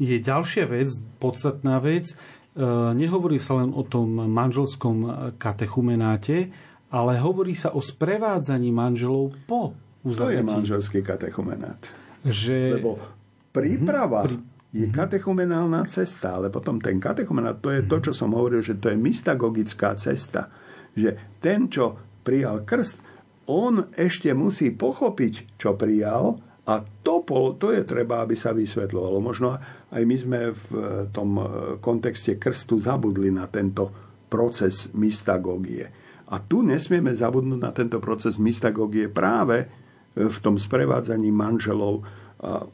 je 0.00 0.16
ďalšia 0.18 0.64
vec, 0.66 0.88
podstatná 1.20 1.78
vec. 1.78 2.16
E, 2.54 2.62
nehovorí 2.94 3.42
sa 3.42 3.58
len 3.58 3.74
o 3.74 3.82
tom 3.82 4.14
manželskom 4.30 5.30
katechumenáte, 5.34 6.54
ale 6.94 7.18
hovorí 7.18 7.58
sa 7.58 7.74
o 7.74 7.82
sprevádzaní 7.82 8.70
manželov 8.70 9.34
po 9.50 9.74
uzavretí. 10.06 10.38
To 10.38 10.38
je 10.38 10.42
manželský 10.46 11.00
katechumenát. 11.02 11.82
Že... 12.22 12.78
Lebo 12.78 13.02
príprava 13.50 14.30
mm-hmm. 14.30 14.70
je 14.70 14.86
mhm. 14.86 14.94
katechumenálna 14.94 15.82
cesta, 15.90 16.38
ale 16.38 16.54
potom 16.54 16.78
ten 16.78 17.02
katechumenát, 17.02 17.58
to 17.58 17.74
je 17.74 17.82
to, 17.82 17.96
čo 18.10 18.12
som 18.14 18.30
hovoril, 18.30 18.62
že 18.62 18.78
to 18.78 18.94
je 18.94 18.96
mystagogická 18.96 19.98
cesta. 19.98 20.54
Že 20.94 21.40
ten, 21.42 21.66
čo 21.66 21.98
prijal 22.22 22.62
krst, 22.62 23.02
on 23.50 23.92
ešte 23.92 24.32
musí 24.32 24.72
pochopiť, 24.72 25.58
čo 25.60 25.76
prijal 25.76 26.40
a 26.64 26.80
to, 26.80 27.20
to 27.60 27.76
je 27.76 27.84
treba, 27.84 28.24
aby 28.24 28.32
sa 28.32 28.56
vysvetľovalo. 28.56 29.20
Možno 29.20 29.60
aj 29.92 30.02
my 30.02 30.16
sme 30.16 30.40
v 30.56 30.66
tom 31.12 31.36
kontexte 31.84 32.40
krstu 32.40 32.80
zabudli 32.80 33.28
na 33.28 33.44
tento 33.52 33.92
proces 34.32 34.88
mystagógie. 34.96 35.84
A 36.32 36.40
tu 36.40 36.64
nesmieme 36.64 37.12
zabudnúť 37.12 37.60
na 37.60 37.68
tento 37.76 38.00
proces 38.00 38.40
mystagógie 38.40 39.12
práve 39.12 39.68
v 40.16 40.36
tom 40.40 40.56
sprevádzaní 40.56 41.28
manželov. 41.28 42.00
A 42.40 42.64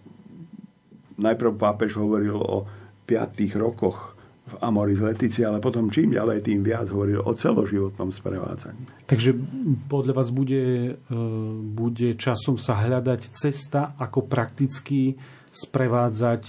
najprv 1.18 1.58
pápež 1.58 1.98
hovoril 1.98 2.38
o 2.38 2.70
piatých 3.10 3.58
rokoch 3.58 4.09
v 4.50 4.54
Amoris 4.58 4.98
Letici, 4.98 5.46
ale 5.46 5.62
potom 5.62 5.86
čím 5.88 6.18
ďalej, 6.18 6.42
tým 6.42 6.66
viac 6.66 6.90
hovoril 6.90 7.22
o 7.22 7.32
celoživotnom 7.32 8.10
sprevádzaní. 8.10 9.06
Takže 9.06 9.30
podľa 9.86 10.14
vás 10.18 10.34
bude, 10.34 10.96
e, 10.98 11.16
bude 11.62 12.18
časom 12.18 12.58
sa 12.58 12.74
hľadať 12.82 13.30
cesta, 13.30 13.94
ako 13.94 14.26
prakticky 14.26 15.14
sprevádzať 15.54 16.42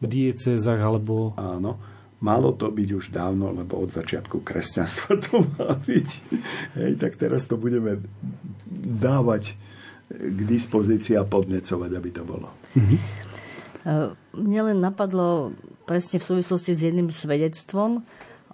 v 0.00 0.04
diecézach 0.04 0.80
alebo... 0.80 1.32
Áno 1.40 2.00
Malo 2.20 2.52
to 2.52 2.68
byť 2.68 2.88
už 2.92 3.16
dávno, 3.16 3.48
lebo 3.48 3.80
od 3.80 3.96
začiatku 3.96 4.44
kresťanstva 4.44 5.16
to 5.24 5.40
má 5.56 5.72
byť. 5.72 6.08
Hej, 6.76 7.00
tak 7.00 7.16
teraz 7.16 7.48
to 7.48 7.56
budeme 7.56 7.96
dávať 9.00 9.56
k 10.12 10.38
dispozícii 10.44 11.16
a 11.16 11.24
podnecovať, 11.24 11.90
aby 11.96 12.10
to 12.12 12.22
bolo. 12.28 12.52
Mm-hmm. 12.76 13.00
Mne 14.36 14.60
len 14.68 14.78
napadlo 14.84 15.56
presne 15.90 16.22
v 16.22 16.28
súvislosti 16.30 16.70
s 16.70 16.86
jedným 16.86 17.10
svedectvom 17.10 18.06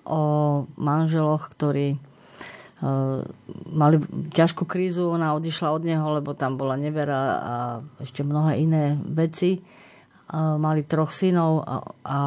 o 0.08 0.22
manželoch, 0.80 1.52
ktorí 1.52 1.92
e, 1.92 1.98
mali 3.68 3.96
ťažkú 4.32 4.64
krízu, 4.64 5.12
ona 5.12 5.36
odišla 5.36 5.68
od 5.76 5.82
neho, 5.84 6.16
lebo 6.16 6.32
tam 6.32 6.56
bola 6.56 6.80
nevera 6.80 7.20
a 7.36 7.54
ešte 8.00 8.24
mnohé 8.24 8.56
iné 8.56 8.96
veci. 8.96 9.60
Mali 10.32 10.82
troch 10.88 11.12
synov 11.12 11.62
a, 11.62 11.76
a 12.02 12.20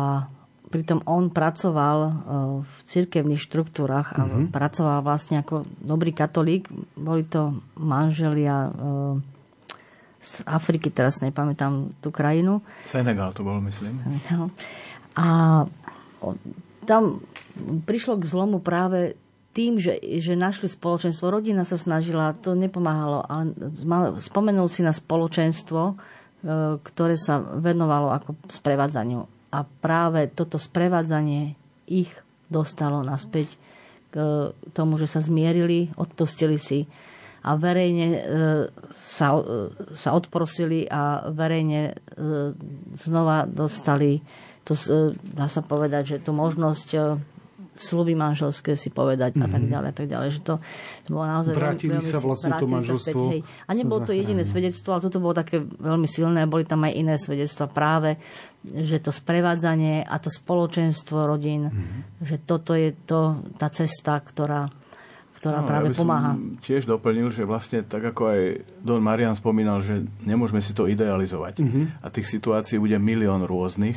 pritom 0.70 1.02
on 1.10 1.34
pracoval 1.34 1.98
e, 2.06 2.12
v 2.62 2.76
cirkevných 2.86 3.42
štruktúrach 3.42 4.14
a 4.14 4.24
mm-hmm. 4.24 4.54
pracoval 4.54 5.02
vlastne 5.02 5.42
ako 5.42 5.66
dobrý 5.82 6.14
katolík. 6.14 6.70
Boli 6.94 7.26
to 7.26 7.58
manželia 7.82 8.70
e, 8.70 8.72
z 10.20 10.44
Afriky, 10.46 10.92
teraz 10.92 11.24
nepamätám 11.24 11.96
tú 12.04 12.12
krajinu. 12.12 12.60
Senegal 12.86 13.32
to 13.32 13.42
bol, 13.42 13.58
myslím. 13.64 13.96
Senegal. 13.98 14.52
A 15.18 15.66
tam 16.86 17.22
prišlo 17.86 18.18
k 18.18 18.30
zlomu 18.30 18.62
práve 18.62 19.16
tým, 19.54 19.82
že, 19.82 19.98
že 20.22 20.38
našli 20.38 20.70
spoločenstvo. 20.70 21.34
Rodina 21.34 21.66
sa 21.66 21.78
snažila, 21.78 22.38
to 22.38 22.54
nepomáhalo, 22.54 23.26
ale 23.26 23.54
spomenul 24.22 24.70
si 24.70 24.86
na 24.86 24.94
spoločenstvo, 24.94 25.82
e, 25.90 25.94
ktoré 26.80 27.18
sa 27.18 27.42
venovalo 27.42 28.14
ako 28.14 28.38
sprevádzaniu 28.46 29.40
a 29.50 29.66
práve 29.66 30.30
toto 30.30 30.62
sprevádzanie 30.62 31.58
ich 31.90 32.10
dostalo 32.50 33.02
naspäť 33.02 33.58
k 34.10 34.50
tomu, 34.74 34.98
že 34.98 35.10
sa 35.10 35.22
zmierili, 35.22 35.90
odpustili 35.98 36.58
si 36.58 36.86
a 37.46 37.58
verejne 37.58 38.08
e, 38.10 38.22
sa, 38.94 39.38
e, 39.38 39.70
sa 39.94 40.10
odprosili 40.14 40.86
a 40.90 41.30
verejne 41.30 41.82
e, 41.90 41.94
znova 42.98 43.46
dostali, 43.50 44.22
to, 44.70 44.78
dá 45.26 45.50
sa 45.50 45.66
povedať, 45.66 46.04
že 46.06 46.18
tú 46.22 46.30
možnosť 46.30 47.18
sluby 47.80 48.12
manželské 48.12 48.76
si 48.76 48.92
povedať 48.92 49.40
mm-hmm. 49.40 49.48
a 49.48 49.54
tak 49.54 49.64
mhm. 49.64 49.70
ďalej, 49.72 49.90
a 49.90 49.96
tak 49.96 50.08
ďalej. 50.12 50.30
Že 50.36 50.42
to, 50.44 50.54
to 51.08 51.10
bolo 51.16 51.26
naozaj 51.26 51.54
Vrátili 51.56 51.96
veľmi, 51.96 52.12
sa 52.12 52.20
vlastne 52.20 52.52
to 52.60 52.68
manželstvo. 52.68 53.20
Späť, 53.24 53.32
hej. 53.32 53.42
A 53.66 53.72
nebolo 53.72 54.00
to 54.04 54.12
jediné 54.12 54.44
svedectvo, 54.44 54.90
ale 54.92 55.02
toto 55.08 55.18
bolo 55.24 55.34
také 55.34 55.64
veľmi 55.64 56.06
silné, 56.06 56.44
boli 56.46 56.68
tam 56.68 56.84
aj 56.84 56.94
iné 56.94 57.16
svedectva 57.16 57.72
práve, 57.72 58.20
že 58.68 59.00
to 59.00 59.16
sprevádzanie 59.16 60.04
a 60.04 60.16
to 60.20 60.28
spoločenstvo 60.28 61.24
rodín, 61.24 61.72
mm-hmm. 61.72 62.28
že 62.28 62.36
toto 62.44 62.76
je 62.76 62.92
to, 63.08 63.40
tá 63.56 63.72
cesta, 63.72 64.20
ktorá 64.20 64.68
ktorá 65.40 65.64
no, 65.64 65.72
práve 65.72 65.96
ja 65.96 66.04
pomáha. 66.04 66.36
tiež 66.60 66.84
doplnil, 66.84 67.32
že 67.32 67.48
vlastne 67.48 67.80
tak 67.80 68.12
ako 68.12 68.28
aj 68.28 68.42
Don 68.84 69.00
Marian 69.00 69.32
spomínal, 69.40 69.80
že 69.80 70.04
nemôžeme 70.28 70.60
si 70.60 70.76
to 70.76 70.84
idealizovať. 70.84 71.64
Mm-hmm. 71.64 72.04
A 72.04 72.08
tých 72.12 72.28
situácií 72.28 72.76
bude 72.76 73.00
milión 73.00 73.48
rôznych. 73.48 73.96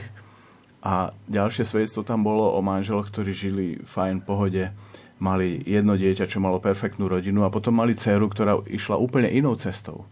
A 0.82 1.14
ďalšie 1.30 1.62
svedectvo 1.62 2.02
tam 2.02 2.26
bolo 2.26 2.58
o 2.58 2.60
manželoch, 2.60 3.06
ktorí 3.08 3.30
žili 3.30 3.66
fajn, 3.86 4.26
pohode, 4.26 4.74
mali 5.22 5.62
jedno 5.62 5.94
dieťa, 5.94 6.26
čo 6.26 6.42
malo 6.42 6.58
perfektnú 6.58 7.06
rodinu 7.06 7.46
a 7.46 7.54
potom 7.54 7.78
mali 7.78 7.94
dceru, 7.94 8.26
ktorá 8.26 8.58
išla 8.66 8.98
úplne 8.98 9.30
inou 9.30 9.54
cestou 9.54 10.10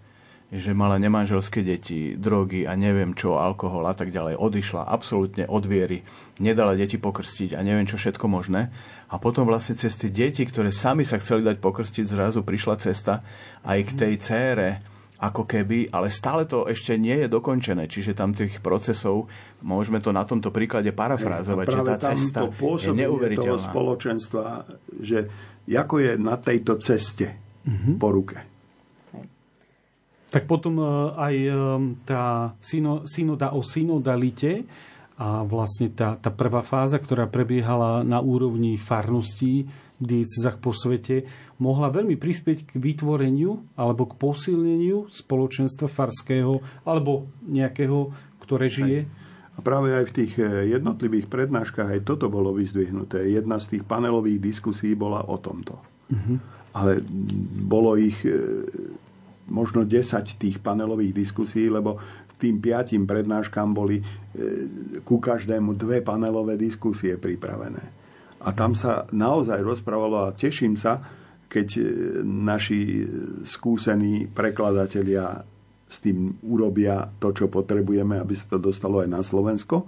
že 0.51 0.75
mala 0.75 0.99
nemanželské 0.99 1.62
deti, 1.62 2.18
drogy 2.18 2.66
a 2.66 2.75
neviem 2.75 3.14
čo, 3.14 3.39
alkohol 3.39 3.87
a 3.87 3.95
tak 3.95 4.11
ďalej. 4.11 4.35
Odišla 4.35 4.83
absolútne 4.83 5.47
od 5.47 5.62
viery, 5.62 6.03
nedala 6.43 6.75
deti 6.75 6.99
pokrstiť 6.99 7.55
a 7.55 7.62
neviem 7.62 7.87
čo 7.87 7.95
všetko 7.95 8.27
možné. 8.27 8.75
A 9.07 9.23
potom 9.23 9.47
vlastne 9.47 9.79
cez 9.79 9.95
tie 9.95 10.11
deti, 10.11 10.43
ktoré 10.43 10.75
sami 10.75 11.07
sa 11.07 11.23
chceli 11.23 11.47
dať 11.47 11.62
pokrstiť, 11.62 12.03
zrazu 12.03 12.43
prišla 12.43 12.83
cesta 12.83 13.23
aj 13.62 13.79
k 13.79 13.91
tej 13.95 14.14
cére, 14.18 14.68
ako 15.21 15.45
keby, 15.45 15.93
ale 15.93 16.09
stále 16.09 16.49
to 16.49 16.64
ešte 16.64 16.97
nie 16.97 17.25
je 17.25 17.29
dokončené, 17.29 17.87
čiže 17.87 18.16
tam 18.16 18.33
tých 18.33 18.64
procesov, 18.64 19.29
môžeme 19.61 20.01
to 20.01 20.16
na 20.16 20.25
tomto 20.25 20.49
príklade 20.49 20.89
parafrázovať, 20.97 21.66
že 21.68 21.81
tá 21.85 21.97
cesta 22.01 22.41
je 22.49 22.91
neuveriteľná. 22.97 23.61
toho 23.61 23.61
spoločenstva, 23.61 24.45
že 24.97 25.29
ako 25.68 25.95
je 26.01 26.12
na 26.16 26.41
tejto 26.41 26.81
ceste 26.81 27.37
mm-hmm. 27.68 28.01
po 28.01 28.09
ruke 28.11 28.51
tak 30.31 30.47
potom 30.47 30.79
e, 30.79 30.87
aj 31.18 31.35
e, 31.35 31.53
tá 32.07 32.55
synoda 33.05 33.51
o 33.53 33.61
synodalite 33.66 34.64
a 35.21 35.45
vlastne 35.45 35.93
tá, 35.93 36.16
tá 36.16 36.33
prvá 36.33 36.64
fáza, 36.64 36.97
ktorá 36.97 37.29
prebiehala 37.29 38.01
na 38.01 38.25
úrovni 38.25 38.81
farností 38.81 39.68
v 40.01 40.05
diecezach 40.05 40.57
po 40.57 40.73
svete, 40.73 41.29
mohla 41.61 41.93
veľmi 41.93 42.16
prispieť 42.16 42.73
k 42.73 42.81
vytvoreniu 42.81 43.77
alebo 43.77 44.09
k 44.09 44.16
posilneniu 44.16 45.12
spoločenstva 45.12 45.93
farského 45.93 46.64
alebo 46.89 47.29
nejakého, 47.45 48.09
ktoré 48.41 48.73
žije. 48.73 49.01
A 49.55 49.61
práve 49.61 49.93
aj 49.93 50.09
v 50.09 50.14
tých 50.25 50.33
e, 50.41 50.73
jednotlivých 50.73 51.29
prednáškach 51.29 52.01
aj 52.01 52.09
toto 52.09 52.33
bolo 52.33 52.57
vyzdvihnuté. 52.57 53.29
Jedna 53.29 53.61
z 53.61 53.77
tých 53.77 53.85
panelových 53.85 54.41
diskusí 54.41 54.97
bola 54.97 55.29
o 55.29 55.37
tomto. 55.37 55.77
Uh-huh. 56.09 56.41
Ale 56.73 57.05
bolo 57.68 58.01
ich 58.01 58.25
možno 59.51 59.83
10 59.83 60.39
tých 60.39 60.62
panelových 60.62 61.12
diskusí, 61.12 61.66
lebo 61.66 61.99
tým 62.41 62.57
piatim 62.57 63.05
prednáškam 63.05 63.76
boli 63.76 64.01
e, 64.01 64.05
ku 65.05 65.20
každému 65.20 65.76
dve 65.76 66.01
panelové 66.01 66.57
diskusie 66.57 67.20
pripravené. 67.20 67.84
A 68.41 68.57
tam 68.57 68.72
sa 68.72 69.05
naozaj 69.12 69.61
rozprávalo 69.61 70.24
a 70.24 70.32
teším 70.32 70.80
sa, 70.80 71.05
keď 71.45 71.68
e, 71.76 71.82
naši 72.24 73.05
skúsení 73.45 74.24
prekladatelia 74.32 75.45
s 75.91 75.97
tým 76.01 76.41
urobia 76.49 77.12
to, 77.20 77.36
čo 77.36 77.53
potrebujeme, 77.53 78.16
aby 78.16 78.32
sa 78.32 78.57
to 78.57 78.59
dostalo 78.62 79.05
aj 79.05 79.09
na 79.11 79.20
Slovensko. 79.20 79.84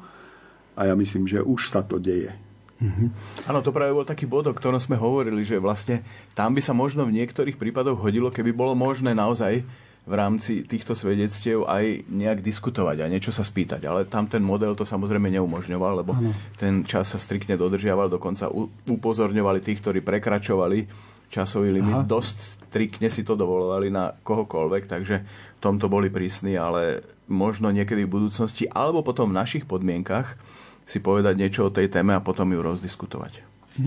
A 0.77 0.91
ja 0.91 0.95
myslím, 0.99 1.25
že 1.25 1.41
už 1.41 1.73
sa 1.73 1.81
to 1.81 1.97
deje. 1.97 2.35
Mm-hmm. 2.83 3.09
Áno, 3.47 3.63
to 3.63 3.71
práve 3.71 3.95
bol 3.95 4.03
taký 4.03 4.27
bod, 4.27 4.51
o 4.51 4.57
ktorom 4.57 4.83
sme 4.83 4.99
hovorili, 4.99 5.47
že 5.47 5.63
vlastne 5.63 6.03
tam 6.35 6.51
by 6.51 6.59
sa 6.59 6.75
možno 6.75 7.07
v 7.07 7.15
niektorých 7.15 7.55
prípadoch 7.55 7.95
hodilo, 7.95 8.35
keby 8.35 8.51
bolo 8.51 8.75
možné 8.75 9.15
naozaj 9.15 9.63
v 10.03 10.15
rámci 10.19 10.67
týchto 10.67 10.99
svedectiev 10.99 11.63
aj 11.71 12.11
nejak 12.11 12.43
diskutovať 12.43 13.07
a 13.07 13.11
niečo 13.11 13.31
sa 13.31 13.47
spýtať. 13.47 13.87
Ale 13.87 14.11
tam 14.11 14.27
ten 14.27 14.43
model 14.43 14.75
to 14.75 14.83
samozrejme 14.83 15.31
neumožňoval, 15.31 16.03
lebo 16.03 16.13
ano. 16.19 16.35
ten 16.59 16.83
čas 16.83 17.15
sa 17.15 17.23
striktne 17.23 17.55
dodržiaval, 17.55 18.11
dokonca 18.11 18.51
upozorňovali 18.91 19.63
tých, 19.63 19.79
ktorí 19.79 20.03
prekračovali 20.03 20.91
časový 21.31 21.71
limit. 21.71 22.03
Aha. 22.03 22.05
Dosť 22.05 22.37
striktne 22.69 23.09
si 23.15 23.23
to 23.23 23.39
dovolovali 23.39 23.95
na 23.95 24.11
kohokoľvek, 24.11 24.91
takže 24.91 25.17
v 25.23 25.61
tomto 25.63 25.87
boli 25.87 26.11
prísni, 26.11 26.59
ale 26.59 27.07
možno 27.31 27.71
niekedy 27.71 28.03
v 28.03 28.15
budúcnosti, 28.19 28.67
alebo 28.69 29.07
potom 29.07 29.31
v 29.31 29.39
našich 29.39 29.65
podmienkach 29.71 30.35
si 30.83 30.99
povedať 30.99 31.39
niečo 31.39 31.71
o 31.71 31.75
tej 31.75 31.87
téme 31.89 32.13
a 32.13 32.21
potom 32.21 32.51
ju 32.51 32.59
rozdiskutovať. 32.59 33.47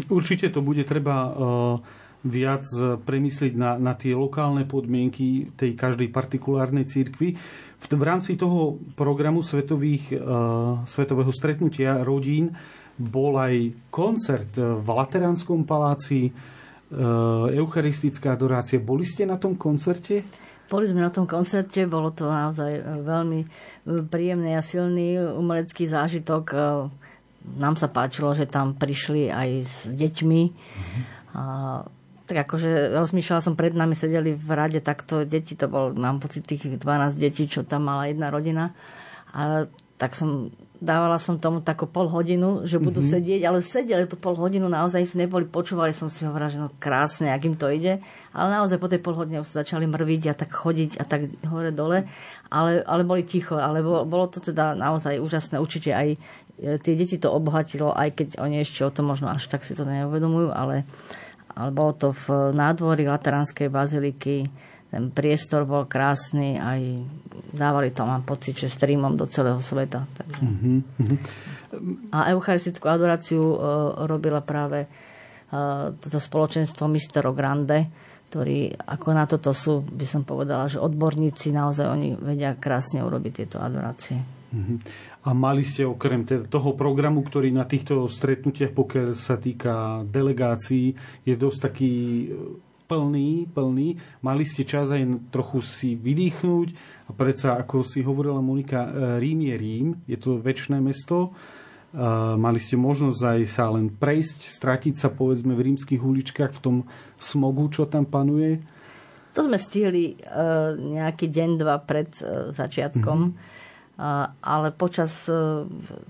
Určite 0.10 0.50
to 0.50 0.66
bude 0.66 0.82
treba 0.88 1.30
uh, 1.30 1.78
viac 2.26 2.66
premyslieť 3.06 3.54
na, 3.54 3.78
na 3.78 3.94
tie 3.94 4.18
lokálne 4.18 4.66
podmienky 4.66 5.54
tej 5.54 5.78
každej 5.78 6.10
partikulárnej 6.10 6.90
církvy. 6.90 7.38
V, 7.78 7.86
v 7.86 8.04
rámci 8.04 8.34
toho 8.34 8.82
programu 8.98 9.46
svetových, 9.46 10.18
uh, 10.18 10.82
svetového 10.90 11.30
stretnutia 11.30 12.02
rodín 12.02 12.50
bol 12.98 13.38
aj 13.38 13.78
koncert 13.94 14.58
v 14.58 14.88
Lateránskom 14.90 15.70
paláci, 15.70 16.34
uh, 16.34 17.46
eucharistická 17.54 18.34
adorácia. 18.34 18.82
Boli 18.82 19.06
ste 19.06 19.30
na 19.30 19.38
tom 19.38 19.54
koncerte? 19.54 20.26
Boli 20.66 20.90
sme 20.90 21.06
na 21.06 21.14
tom 21.14 21.30
koncerte, 21.30 21.86
bolo 21.86 22.10
to 22.10 22.26
naozaj 22.26 23.06
veľmi 23.06 23.46
príjemný 24.10 24.58
a 24.58 24.66
silný 24.66 25.22
umelecký 25.22 25.86
zážitok. 25.86 26.58
Nám 27.62 27.78
sa 27.78 27.86
páčilo, 27.86 28.34
že 28.34 28.50
tam 28.50 28.74
prišli 28.74 29.30
aj 29.30 29.50
s 29.62 29.86
deťmi. 29.94 30.42
Mm-hmm. 30.50 31.04
A, 31.38 31.86
tak 32.26 32.50
akože 32.50 32.98
rozmýšľala 32.98 33.42
som, 33.42 33.54
pred 33.54 33.78
nami 33.78 33.94
sedeli 33.94 34.34
v 34.34 34.50
rade 34.54 34.82
takto 34.82 35.26
deti, 35.26 35.54
to 35.54 35.70
bol, 35.70 35.94
mám 35.94 36.18
pocit, 36.18 36.46
tých 36.46 36.82
12 36.82 36.86
detí, 37.16 37.46
čo 37.46 37.62
tam 37.62 37.86
mala 37.86 38.10
jedna 38.10 38.34
rodina. 38.34 38.74
A 39.32 39.70
tak 39.96 40.12
som 40.18 40.52
dávala 40.84 41.16
som 41.16 41.40
tomu 41.40 41.64
takú 41.64 41.88
pol 41.88 42.12
hodinu, 42.12 42.68
že 42.68 42.78
budú 42.78 43.00
mm-hmm. 43.00 43.16
sedieť, 43.16 43.42
ale 43.48 43.60
sedeli 43.64 44.06
tú 44.06 44.20
pol 44.20 44.36
hodinu, 44.36 44.68
naozaj 44.68 45.08
si 45.08 45.16
neboli, 45.16 45.48
počúvali 45.48 45.96
som 45.96 46.12
si 46.12 46.28
hovorila, 46.28 46.52
že 46.52 46.60
no 46.60 46.68
krásne, 46.78 47.32
akým 47.32 47.56
to 47.56 47.72
ide, 47.72 48.04
ale 48.36 48.48
naozaj 48.52 48.78
po 48.78 48.92
tej 48.92 49.00
pol 49.00 49.16
hodine 49.16 49.40
už 49.40 49.48
sa 49.48 49.64
začali 49.64 49.88
mrviť 49.88 50.24
a 50.32 50.34
tak 50.36 50.52
chodiť 50.52 51.00
a 51.00 51.04
tak 51.08 51.32
hore 51.48 51.72
dole, 51.72 52.04
ale, 52.52 52.84
ale 52.84 53.02
boli 53.08 53.24
ticho, 53.24 53.56
ale 53.56 53.80
bolo, 53.80 54.04
bolo 54.04 54.28
to 54.28 54.44
teda 54.44 54.76
naozaj 54.76 55.18
úžasné, 55.24 55.64
určite 55.64 55.96
aj 55.96 56.08
e, 56.14 56.18
tie 56.78 56.94
deti 56.94 57.16
to 57.16 57.32
obohatilo, 57.32 57.96
aj 57.96 58.20
keď 58.20 58.28
oni 58.44 58.62
ešte 58.62 58.84
o 58.84 58.92
tom 58.92 59.08
možno 59.08 59.32
až 59.32 59.48
tak 59.48 59.64
si 59.64 59.74
to 59.74 59.88
neuvedomujú, 59.88 60.52
ale 60.52 60.84
bolo 61.72 61.92
to 61.96 62.12
v 62.12 62.52
nádvorí 62.52 63.08
Lateránskej 63.08 63.72
baziliky, 63.72 64.44
ten 64.96 65.12
priestor 65.12 65.68
bol 65.68 65.88
krásny, 65.92 66.56
aj 66.56 66.80
dávali 67.52 67.92
to, 67.92 68.08
mám 68.08 68.24
pocit, 68.24 68.56
že 68.56 68.72
streamom 68.72 69.20
do 69.20 69.28
celého 69.28 69.60
sveta. 69.60 70.08
Takže. 70.08 70.44
Mm-hmm. 70.44 70.78
A 72.16 72.32
eucharistickú 72.32 72.88
adoráciu 72.88 73.44
uh, 73.44 73.58
robila 74.08 74.40
práve 74.40 74.88
uh, 74.88 75.92
toto 76.00 76.20
spoločenstvo 76.20 76.88
Mistero 76.88 77.36
Grande, 77.36 77.92
ktorí 78.32 78.72
ako 78.72 79.08
na 79.12 79.28
toto 79.28 79.52
sú, 79.52 79.84
by 79.84 80.08
som 80.08 80.24
povedala, 80.24 80.72
že 80.72 80.80
odborníci 80.80 81.52
naozaj 81.52 81.86
oni 81.92 82.16
vedia 82.16 82.56
krásne 82.56 83.04
urobiť 83.04 83.32
tieto 83.44 83.58
adorácie. 83.60 84.16
Mm-hmm. 84.56 84.78
A 85.26 85.34
mali 85.34 85.66
ste 85.66 85.90
okrem 85.90 86.22
teda 86.22 86.46
toho 86.46 86.78
programu, 86.78 87.26
ktorý 87.26 87.50
na 87.50 87.66
týchto 87.66 88.06
stretnutiach, 88.06 88.78
pokiaľ 88.78 89.18
sa 89.18 89.42
týka 89.42 90.06
delegácií, 90.06 90.94
je 91.26 91.34
dosť 91.34 91.60
taký 91.66 91.94
plný, 92.86 93.50
plný. 93.50 93.98
Mali 94.22 94.46
ste 94.46 94.64
čas 94.64 94.94
aj 94.94 95.34
trochu 95.34 95.60
si 95.66 95.90
vydýchnuť 95.98 96.68
a 97.10 97.12
predsa, 97.14 97.58
ako 97.58 97.82
si 97.82 98.06
hovorila 98.06 98.42
Monika, 98.42 98.86
e, 98.86 98.90
Rím 99.18 99.50
je 99.50 99.56
Rím, 99.58 99.88
je 100.06 100.18
to 100.22 100.38
väčšné 100.38 100.78
mesto. 100.78 101.34
E, 101.94 102.00
mali 102.38 102.62
ste 102.62 102.78
možnosť 102.78 103.22
aj 103.22 103.42
sa 103.50 103.66
len 103.74 103.90
prejsť, 103.90 104.46
stratiť 104.46 104.94
sa 104.96 105.10
povedzme 105.10 105.58
v 105.58 105.74
rímskych 105.74 106.02
uličkách 106.02 106.54
v 106.54 106.62
tom 106.62 106.78
smogu, 107.18 107.66
čo 107.74 107.90
tam 107.90 108.06
panuje? 108.06 108.62
To 109.36 109.44
sme 109.44 109.60
stihli 109.60 110.16
uh, 110.16 110.80
nejaký 110.80 111.28
deň, 111.28 111.50
dva 111.60 111.84
pred 111.84 112.08
uh, 112.24 112.56
začiatkom, 112.56 113.20
mm-hmm. 113.20 113.55
Ale 114.42 114.76
počas 114.76 115.32
uh, 115.32 115.64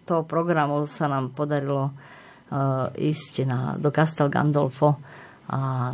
toho 0.10 0.26
programu 0.26 0.90
sa 0.90 1.06
nám 1.06 1.38
podarilo 1.38 1.94
uh, 1.94 2.90
ísť 2.98 3.46
na, 3.46 3.78
do 3.78 3.94
Castel 3.94 4.30
Gandolfo 4.34 4.98
a 5.50 5.94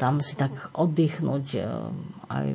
tam 0.00 0.24
si 0.24 0.32
tak 0.32 0.72
oddychnúť 0.72 1.46
e, 1.56 1.62
aj 2.32 2.46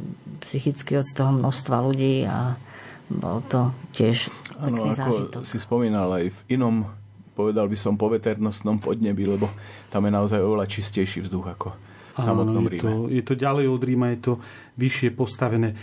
psychicky 0.41 0.97
od 0.97 1.05
toho 1.05 1.29
množstva 1.29 1.77
ľudí 1.85 2.25
a 2.25 2.57
bol 3.05 3.45
to 3.45 3.69
tiež 3.93 4.33
Áno, 4.57 4.89
ako 4.89 4.97
zážitok. 4.97 5.41
si 5.45 5.57
spomínal 5.61 6.09
aj 6.09 6.33
v 6.33 6.39
inom, 6.57 6.89
povedal 7.37 7.69
by 7.69 7.77
som, 7.77 8.01
poveternostnom 8.01 8.81
podnebi, 8.81 9.29
lebo 9.29 9.45
tam 9.93 10.09
je 10.09 10.11
naozaj 10.17 10.41
oveľa 10.41 10.65
čistejší 10.65 11.21
vzduch 11.29 11.45
ako 11.53 11.69
v 12.17 12.19
samotnom 12.23 12.65
Áno, 12.65 12.71
je 12.71 12.73
Ríme. 12.73 12.81
to, 12.81 12.91
je 13.13 13.21
to 13.21 13.33
ďalej 13.37 13.65
od 13.69 13.81
Ríma, 13.85 14.07
je 14.17 14.19
to 14.25 14.33
vyššie 14.81 15.13
postavené. 15.13 15.77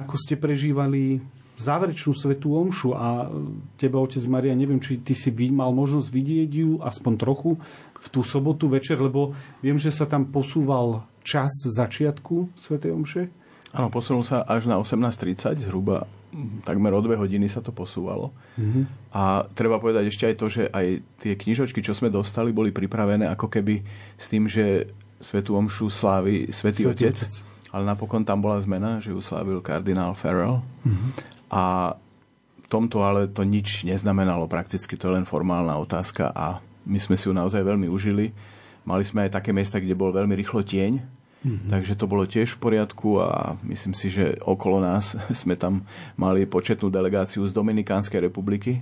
Ako 0.00 0.16
ste 0.16 0.40
prežívali 0.40 1.20
záverečnú 1.54 2.12
svetú 2.14 2.58
omšu 2.58 2.94
a 2.94 3.30
teba, 3.78 4.02
otec 4.02 4.22
Maria, 4.26 4.54
neviem, 4.58 4.82
či 4.82 4.98
ty 4.98 5.14
si 5.14 5.30
mal 5.50 5.70
možnosť 5.70 6.08
vidieť 6.10 6.50
ju 6.50 6.70
aspoň 6.82 7.12
trochu 7.14 7.50
v 8.04 8.06
tú 8.10 8.20
sobotu 8.26 8.68
večer, 8.68 9.00
lebo 9.00 9.32
viem, 9.64 9.78
že 9.78 9.94
sa 9.94 10.04
tam 10.04 10.28
posúval 10.28 11.06
čas 11.24 11.50
začiatku 11.64 12.52
svetej 12.58 12.90
omše. 12.92 13.22
Áno, 13.74 13.90
posunul 13.90 14.22
sa 14.22 14.46
až 14.46 14.70
na 14.70 14.78
18.30, 14.78 15.66
zhruba 15.66 16.06
takmer 16.62 16.94
o 16.94 17.00
dve 17.02 17.18
hodiny 17.18 17.46
sa 17.50 17.62
to 17.62 17.70
posúvalo. 17.70 18.34
Mm-hmm. 18.58 19.14
A 19.14 19.46
treba 19.54 19.78
povedať 19.78 20.10
ešte 20.10 20.30
aj 20.30 20.36
to, 20.38 20.46
že 20.46 20.62
aj 20.70 20.86
tie 21.18 21.34
knižočky, 21.34 21.82
čo 21.82 21.94
sme 21.94 22.10
dostali, 22.10 22.54
boli 22.54 22.74
pripravené 22.74 23.26
ako 23.30 23.46
keby 23.50 23.82
s 24.18 24.26
tým, 24.30 24.50
že 24.50 24.90
Svetú 25.22 25.56
Omšu 25.56 25.88
slávi 25.88 26.50
Svätý 26.50 26.84
Otec, 26.84 27.16
Otec. 27.16 27.32
ale 27.70 27.82
napokon 27.86 28.26
tam 28.26 28.42
bola 28.42 28.60
zmena, 28.60 28.98
že 28.98 29.14
ju 29.14 29.18
slávil 29.22 29.62
kardinál 29.62 30.12
Farrell. 30.18 30.62
Mm-hmm. 30.84 31.10
A 31.54 31.94
v 32.58 32.66
tomto 32.66 33.06
ale 33.06 33.30
to 33.30 33.46
nič 33.46 33.86
neznamenalo 33.86 34.50
prakticky, 34.50 34.98
to 34.98 35.06
je 35.06 35.16
len 35.22 35.28
formálna 35.28 35.78
otázka 35.78 36.34
a 36.34 36.58
my 36.82 36.98
sme 36.98 37.14
si 37.14 37.30
ju 37.30 37.32
naozaj 37.32 37.62
veľmi 37.62 37.86
užili. 37.86 38.34
Mali 38.82 39.06
sme 39.06 39.30
aj 39.30 39.38
také 39.40 39.54
miesta, 39.54 39.78
kde 39.78 39.94
bol 39.94 40.10
veľmi 40.10 40.34
rýchlo 40.34 40.66
tieň, 40.66 41.14
Mm-hmm. 41.44 41.68
Takže 41.68 41.94
to 42.00 42.08
bolo 42.08 42.24
tiež 42.24 42.56
v 42.56 42.60
poriadku 42.64 43.20
a 43.20 43.60
myslím 43.68 43.92
si, 43.92 44.08
že 44.08 44.40
okolo 44.40 44.80
nás 44.80 45.12
sme 45.44 45.60
tam 45.60 45.84
mali 46.16 46.48
početnú 46.48 46.88
delegáciu 46.88 47.44
z 47.44 47.52
Dominikánskej 47.52 48.32
republiky. 48.32 48.80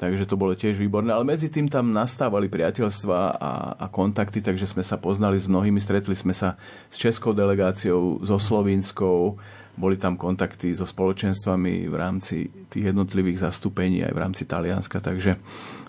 Takže 0.00 0.26
to 0.26 0.40
bolo 0.40 0.56
tiež 0.56 0.80
výborné. 0.80 1.12
Ale 1.14 1.22
medzi 1.22 1.52
tým 1.52 1.68
tam 1.68 1.92
nastávali 1.92 2.50
priateľstva 2.50 3.18
a, 3.38 3.52
a 3.76 3.86
kontakty, 3.92 4.42
takže 4.42 4.66
sme 4.66 4.82
sa 4.82 4.98
poznali 4.98 5.38
s 5.38 5.46
mnohými. 5.46 5.78
Stretli 5.78 6.16
sme 6.16 6.34
sa 6.34 6.58
s 6.90 6.96
českou 6.98 7.36
delegáciou, 7.36 8.18
so 8.24 8.40
slovínskou. 8.40 9.36
Boli 9.72 9.96
tam 9.96 10.20
kontakty 10.20 10.76
so 10.76 10.84
spoločenstvami 10.84 11.88
v 11.88 11.94
rámci 11.96 12.52
tých 12.68 12.92
jednotlivých 12.92 13.48
zastúpení 13.48 14.04
aj 14.04 14.12
v 14.12 14.20
rámci 14.20 14.42
Talianska. 14.44 15.00
Takže 15.00 15.40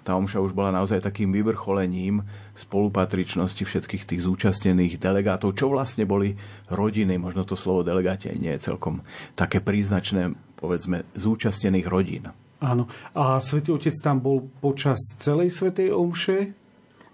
tá 0.03 0.19
omša 0.19 0.43
už 0.43 0.51
bola 0.51 0.75
naozaj 0.75 0.99
takým 1.03 1.31
vyvrcholením 1.31 2.23
spolupatričnosti 2.55 3.63
všetkých 3.63 4.03
tých 4.03 4.23
zúčastnených 4.23 4.99
delegátov, 4.99 5.55
čo 5.55 5.71
vlastne 5.71 6.03
boli 6.03 6.35
rodiny, 6.67 7.15
možno 7.15 7.47
to 7.47 7.55
slovo 7.55 7.87
delegáti 7.87 8.27
aj 8.27 8.37
nie 8.39 8.51
je 8.55 8.67
celkom 8.67 9.03
také 9.35 9.63
príznačné, 9.63 10.35
povedzme, 10.59 11.07
zúčastnených 11.15 11.87
rodín. 11.87 12.31
Áno. 12.63 12.87
A 13.15 13.43
svätý 13.43 13.75
Otec 13.75 13.95
tam 13.99 14.23
bol 14.23 14.47
počas 14.63 14.99
celej 15.19 15.51
svetej 15.51 15.91
omše. 15.91 16.55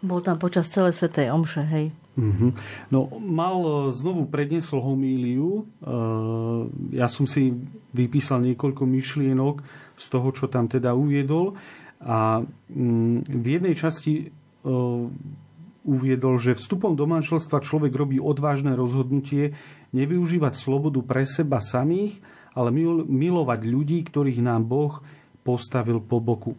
Bol 0.06 0.22
tam 0.22 0.38
počas 0.38 0.70
celej 0.70 0.98
svetej 0.98 1.34
omše, 1.34 1.66
hej. 1.66 1.90
Mhm. 2.20 2.48
No, 2.92 3.08
mal 3.24 3.58
e, 3.64 3.72
znovu 3.96 4.28
predniesol 4.28 4.84
homíliu. 4.84 5.64
E, 5.80 5.90
Ja 7.00 7.08
som 7.08 7.24
si 7.24 7.56
vypísal 7.96 8.44
niekoľko 8.44 8.84
myšlienok 8.84 9.64
z 9.96 10.06
toho, 10.12 10.28
čo 10.36 10.52
tam 10.52 10.68
teda 10.68 10.92
uviedol. 10.92 11.56
A 12.04 12.44
mm, 12.72 13.24
v 13.24 13.46
jednej 13.48 13.76
časti 13.80 14.14
e, 14.20 14.26
uviedol, 15.88 16.36
že 16.38 16.60
vstupom 16.60 16.94
do 16.94 17.08
manželstva 17.08 17.64
človek 17.64 17.96
robí 17.96 18.20
odvážne 18.20 18.76
rozhodnutie 18.76 19.56
nevyužívať 19.96 20.54
slobodu 20.54 21.00
pre 21.02 21.24
seba 21.26 21.64
samých, 21.64 22.20
ale 22.54 22.70
mil- 22.70 23.08
milovať 23.08 23.64
ľudí, 23.64 24.04
ktorých 24.06 24.44
nám 24.44 24.68
Boh 24.68 25.00
postavil 25.42 26.04
po 26.04 26.20
boku. 26.20 26.54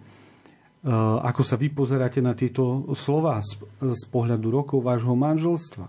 E, 0.81 0.89
Ako 1.21 1.45
sa 1.45 1.61
vy 1.61 1.69
pozeráte 1.69 2.25
na 2.25 2.33
tieto 2.33 2.89
slova 2.97 3.37
z, 3.45 4.05
pohľadu 4.09 4.49
rokov 4.49 4.81
vášho 4.81 5.13
manželstva? 5.13 5.87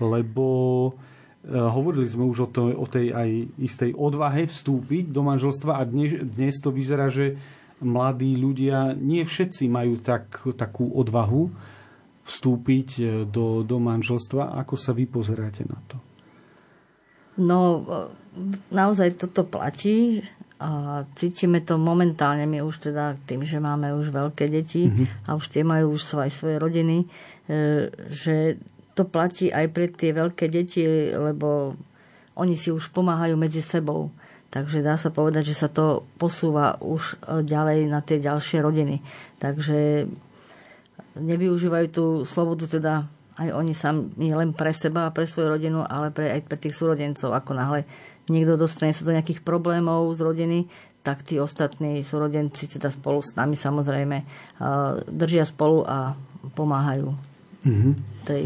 Lebo 0.00 0.46
e, 0.88 0.90
hovorili 1.56 2.04
sme 2.04 2.28
už 2.28 2.38
o, 2.44 2.48
to, 2.48 2.62
o 2.76 2.84
tej 2.84 3.16
aj 3.16 3.30
istej 3.56 3.90
odvahe 3.96 4.44
vstúpiť 4.44 5.08
do 5.08 5.24
manželstva 5.24 5.80
a 5.80 5.82
dnes, 5.88 6.20
dnes 6.20 6.60
to 6.60 6.68
vyzerá, 6.68 7.08
že 7.08 7.40
mladí 7.80 8.36
ľudia, 8.36 8.92
nie 8.92 9.24
všetci 9.24 9.64
majú 9.72 9.96
tak, 9.96 10.44
takú 10.52 10.92
odvahu 10.92 11.48
vstúpiť 12.28 12.88
e, 13.00 13.04
do, 13.24 13.64
do 13.64 13.76
manželstva. 13.80 14.60
Ako 14.60 14.76
sa 14.76 14.92
vy 14.92 15.08
pozeráte 15.08 15.64
na 15.64 15.80
to? 15.88 15.96
No, 17.40 17.88
naozaj 18.68 19.16
toto 19.16 19.48
platí 19.48 20.20
a 20.60 21.02
cítime 21.16 21.64
to 21.64 21.80
momentálne 21.80 22.44
my 22.44 22.60
už 22.60 22.92
teda 22.92 23.16
tým, 23.24 23.40
že 23.40 23.56
máme 23.56 23.96
už 23.96 24.12
veľké 24.12 24.44
deti 24.52 24.92
mm-hmm. 24.92 25.24
a 25.24 25.40
už 25.40 25.48
tie 25.48 25.64
majú 25.64 25.96
už 25.96 26.04
svoje, 26.04 26.28
svoje 26.28 26.60
rodiny, 26.60 27.08
e, 27.48 27.88
že 28.12 28.60
to 28.92 29.08
platí 29.08 29.48
aj 29.48 29.72
pre 29.72 29.88
tie 29.88 30.12
veľké 30.12 30.52
deti, 30.52 30.84
lebo 31.16 31.72
oni 32.36 32.60
si 32.60 32.68
už 32.68 32.92
pomáhajú 32.92 33.40
medzi 33.40 33.64
sebou. 33.64 34.12
Takže 34.52 34.84
dá 34.84 35.00
sa 35.00 35.08
povedať, 35.08 35.48
že 35.54 35.64
sa 35.64 35.68
to 35.72 36.04
posúva 36.20 36.76
už 36.84 37.16
e, 37.24 37.40
ďalej 37.40 37.88
na 37.88 38.04
tie 38.04 38.20
ďalšie 38.20 38.60
rodiny. 38.60 39.00
Takže 39.40 40.04
nevyužívajú 41.16 41.86
tú 41.88 42.04
slobodu 42.28 42.68
teda 42.68 43.08
aj 43.40 43.48
oni 43.56 43.72
sami 43.72 44.28
len 44.36 44.52
pre 44.52 44.68
seba 44.76 45.08
a 45.08 45.14
pre 45.16 45.24
svoju 45.24 45.56
rodinu, 45.56 45.80
ale 45.80 46.12
pre, 46.12 46.28
aj 46.28 46.44
pre 46.44 46.60
tých 46.60 46.76
súrodencov. 46.76 47.32
Ako 47.32 47.56
náhle 47.56 47.88
niekto 48.30 48.56
dostane 48.56 48.94
sa 48.94 49.04
do 49.04 49.12
nejakých 49.12 49.42
problémov 49.42 50.10
z 50.14 50.20
rodiny, 50.22 50.58
tak 51.00 51.24
tí 51.24 51.40
ostatní 51.40 52.04
súrodenci 52.04 52.68
teda 52.68 52.92
spolu 52.92 53.24
s 53.24 53.32
nami 53.34 53.56
samozrejme 53.56 54.16
e, 54.20 54.24
držia 55.08 55.48
spolu 55.48 55.84
a 55.84 56.12
pomáhajú. 56.52 57.12
Mm-hmm. 57.64 57.92
Tej... 58.24 58.42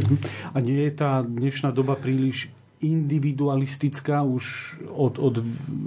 A 0.54 0.58
nie 0.62 0.86
je 0.86 0.92
tá 0.94 1.22
dnešná 1.22 1.70
doba 1.74 1.98
príliš 1.98 2.50
individualistická 2.82 4.22
už 4.22 4.76
od, 4.92 5.18
od 5.18 5.34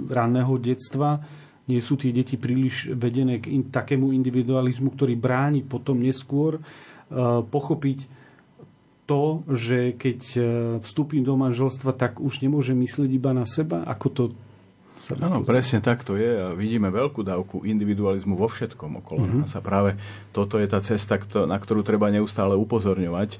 ranného 0.08 0.56
detstva? 0.60 1.22
Nie 1.68 1.84
sú 1.84 2.00
tie 2.00 2.12
deti 2.12 2.40
príliš 2.40 2.92
vedené 2.96 3.40
k 3.40 3.52
in, 3.52 3.68
takému 3.68 4.12
individualizmu, 4.16 4.92
ktorý 4.96 5.14
bráni 5.14 5.60
potom 5.60 6.00
neskôr 6.00 6.56
uh, 6.58 7.44
pochopiť 7.44 8.17
to, 9.08 9.40
že 9.48 9.96
keď 9.96 10.20
uh, 10.36 10.44
vstúpim 10.84 11.24
do 11.24 11.32
manželstva, 11.40 11.96
tak 11.96 12.20
už 12.20 12.44
nemôžem 12.44 12.76
myslieť 12.76 13.08
iba 13.08 13.32
na 13.32 13.48
seba? 13.48 13.80
Ako 13.88 14.06
to 14.12 14.22
sa 14.98 15.14
Áno, 15.22 15.46
presne 15.46 15.78
tak 15.78 16.02
to 16.02 16.18
je 16.18 16.26
a 16.26 16.52
vidíme 16.52 16.90
veľkú 16.90 17.22
dávku 17.22 17.62
individualizmu 17.62 18.34
vo 18.34 18.50
všetkom 18.50 18.98
okolo 19.00 19.22
mm-hmm. 19.24 19.40
nás 19.46 19.54
a 19.54 19.62
práve 19.62 19.94
toto 20.34 20.58
je 20.58 20.66
tá 20.66 20.82
cesta, 20.82 21.16
na 21.46 21.56
ktorú 21.56 21.86
treba 21.86 22.10
neustále 22.10 22.58
upozorňovať, 22.58 23.38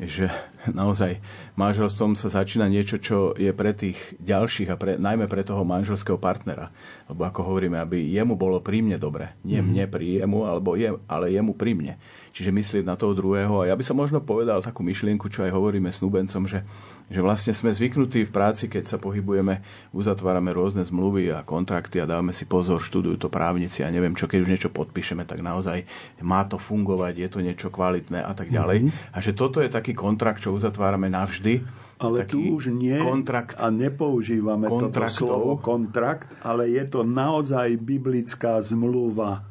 že 0.00 0.32
naozaj 0.70 1.20
manželstvom 1.58 2.16
sa 2.16 2.32
začína 2.32 2.70
niečo, 2.70 2.96
čo 2.96 3.36
je 3.36 3.52
pre 3.52 3.76
tých 3.76 3.98
ďalších 4.22 4.72
a 4.72 4.76
pre, 4.78 4.96
najmä 4.96 5.28
pre 5.28 5.44
toho 5.44 5.66
manželského 5.66 6.16
partnera. 6.16 6.72
Lebo 7.10 7.26
ako 7.28 7.52
hovoríme, 7.52 7.76
aby 7.76 8.08
jemu 8.08 8.38
bolo 8.38 8.62
pri 8.64 8.80
mne 8.80 8.96
dobre. 8.96 9.36
Nie 9.44 9.60
mm-hmm. 9.60 9.70
mne 9.76 9.84
pri 9.90 10.06
jemu, 10.24 10.38
alebo 10.48 10.78
je, 10.78 10.94
ale 11.04 11.34
jemu 11.34 11.52
pri 11.52 11.72
mne. 11.76 11.94
Čiže 12.30 12.54
myslieť 12.54 12.84
na 12.86 12.94
toho 12.94 13.12
druhého. 13.12 13.66
A 13.66 13.68
ja 13.68 13.74
by 13.74 13.82
som 13.82 13.98
možno 13.98 14.22
povedal 14.22 14.62
takú 14.62 14.86
myšlienku, 14.86 15.26
čo 15.26 15.42
aj 15.42 15.50
hovoríme 15.50 15.90
snúbencom, 15.90 16.46
že 16.46 16.62
že 17.10 17.18
vlastne 17.18 17.50
sme 17.50 17.74
zvyknutí 17.74 18.22
v 18.22 18.30
práci, 18.30 18.70
keď 18.70 18.86
sa 18.86 18.98
pohybujeme, 19.02 19.66
uzatvárame 19.90 20.54
rôzne 20.54 20.86
zmluvy 20.86 21.34
a 21.34 21.42
kontrakty 21.42 21.98
a 21.98 22.06
dávame 22.06 22.30
si 22.30 22.46
pozor, 22.46 22.78
študujú 22.78 23.18
to 23.18 23.26
právnici 23.26 23.82
a 23.82 23.90
neviem 23.90 24.14
čo, 24.14 24.30
keď 24.30 24.46
už 24.46 24.52
niečo 24.54 24.70
podpíšeme, 24.70 25.26
tak 25.26 25.42
naozaj 25.42 25.82
má 26.22 26.46
to 26.46 26.54
fungovať, 26.54 27.18
je 27.18 27.28
to 27.28 27.42
niečo 27.42 27.68
kvalitné 27.74 28.22
a 28.22 28.30
tak 28.30 28.54
ďalej. 28.54 28.86
Mm-hmm. 28.86 29.10
A 29.10 29.18
že 29.18 29.34
toto 29.34 29.58
je 29.58 29.66
taký 29.66 29.90
kontrakt, 29.90 30.46
čo 30.46 30.54
uzatvárame 30.54 31.10
navždy. 31.10 31.66
Ale 32.00 32.24
tu 32.24 32.40
už 32.56 32.72
nie 32.72 32.96
kontrakt, 32.96 33.58
a 33.58 33.68
nepoužívame 33.68 34.70
toto 34.70 35.04
slovo 35.10 35.58
kontrakt, 35.58 36.30
ale 36.46 36.70
je 36.70 36.86
to 36.86 37.02
naozaj 37.02 37.74
biblická 37.76 38.62
zmluva. 38.62 39.49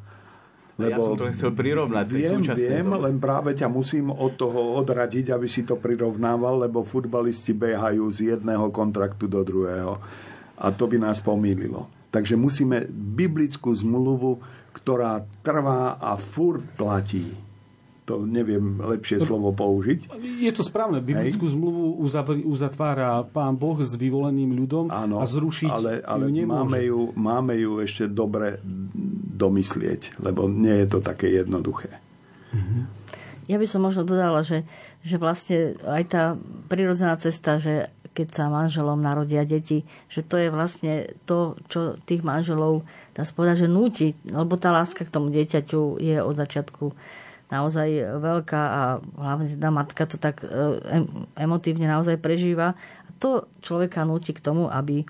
Lebo 0.80 0.90
ja 0.90 0.96
som 0.96 1.14
to 1.20 1.28
chcel 1.36 1.52
prirovnať. 1.52 2.04
Viem, 2.08 2.40
viem, 2.40 2.88
dobe. 2.88 3.04
len 3.04 3.16
práve 3.20 3.52
ťa 3.52 3.68
musím 3.68 4.08
od 4.08 4.32
toho 4.40 4.80
odradiť, 4.80 5.36
aby 5.36 5.44
si 5.44 5.68
to 5.68 5.76
prirovnával, 5.76 6.64
lebo 6.64 6.80
futbalisti 6.80 7.52
behajú 7.52 8.08
z 8.08 8.36
jedného 8.36 8.72
kontraktu 8.72 9.28
do 9.28 9.44
druhého. 9.44 10.00
A 10.60 10.66
to 10.72 10.88
by 10.88 10.96
nás 10.96 11.20
pomýlilo. 11.20 11.88
Takže 12.08 12.34
musíme 12.34 12.88
biblickú 12.90 13.70
zmluvu, 13.70 14.40
ktorá 14.72 15.22
trvá 15.44 16.00
a 16.00 16.16
furt 16.16 16.64
platí 16.74 17.49
to 18.10 18.26
neviem 18.26 18.82
lepšie 18.82 19.22
slovo 19.22 19.54
použiť. 19.54 20.10
Je 20.42 20.50
to 20.50 20.66
správne. 20.66 20.98
Biblickú 20.98 21.46
Hej. 21.46 21.54
zmluvu 21.54 22.02
uzatvára 22.50 23.22
pán 23.22 23.54
Boh 23.54 23.78
s 23.78 23.94
vyvoleným 23.94 24.50
ľudom 24.58 24.90
Áno, 24.90 25.22
a 25.22 25.24
zrušiť 25.30 25.70
ale, 25.70 26.02
ale 26.02 26.26
ju 26.26 26.42
nemôže. 26.42 26.58
Máme 26.58 26.80
ju, 26.82 27.00
máme 27.14 27.54
ju 27.54 27.72
ešte 27.78 28.10
dobre 28.10 28.58
domyslieť, 29.38 30.18
lebo 30.18 30.50
nie 30.50 30.82
je 30.82 30.86
to 30.90 30.98
také 30.98 31.30
jednoduché. 31.30 32.02
Ja 33.46 33.62
by 33.62 33.66
som 33.70 33.86
možno 33.86 34.02
dodala, 34.02 34.42
že, 34.42 34.66
že 35.06 35.22
vlastne 35.22 35.78
aj 35.86 36.02
tá 36.10 36.24
prirodzená 36.66 37.14
cesta, 37.14 37.62
že 37.62 37.94
keď 38.10 38.28
sa 38.34 38.50
manželom 38.50 38.98
narodia 38.98 39.46
deti, 39.46 39.86
že 40.10 40.26
to 40.26 40.34
je 40.34 40.50
vlastne 40.50 41.14
to, 41.30 41.54
čo 41.70 41.94
tých 42.02 42.26
manželov, 42.26 42.82
dá 43.14 43.22
sa 43.22 43.30
povedať, 43.30 43.66
že 43.66 43.68
núti, 43.70 44.08
lebo 44.26 44.58
tá 44.58 44.74
láska 44.74 45.06
k 45.06 45.14
tomu 45.14 45.30
dieťaťu 45.30 46.02
je 46.02 46.18
od 46.18 46.34
začiatku 46.34 46.90
naozaj 47.50 48.18
veľká 48.22 48.62
a 48.62 48.82
hlavne 49.18 49.46
teda 49.50 49.68
matka 49.74 50.06
to 50.06 50.16
tak 50.16 50.46
e, 50.46 50.48
emotívne 51.34 51.90
naozaj 51.90 52.16
prežíva. 52.22 52.78
A 52.78 53.08
to 53.18 53.50
človeka 53.60 54.06
nutí 54.06 54.30
k 54.30 54.42
tomu, 54.42 54.70
aby 54.70 55.02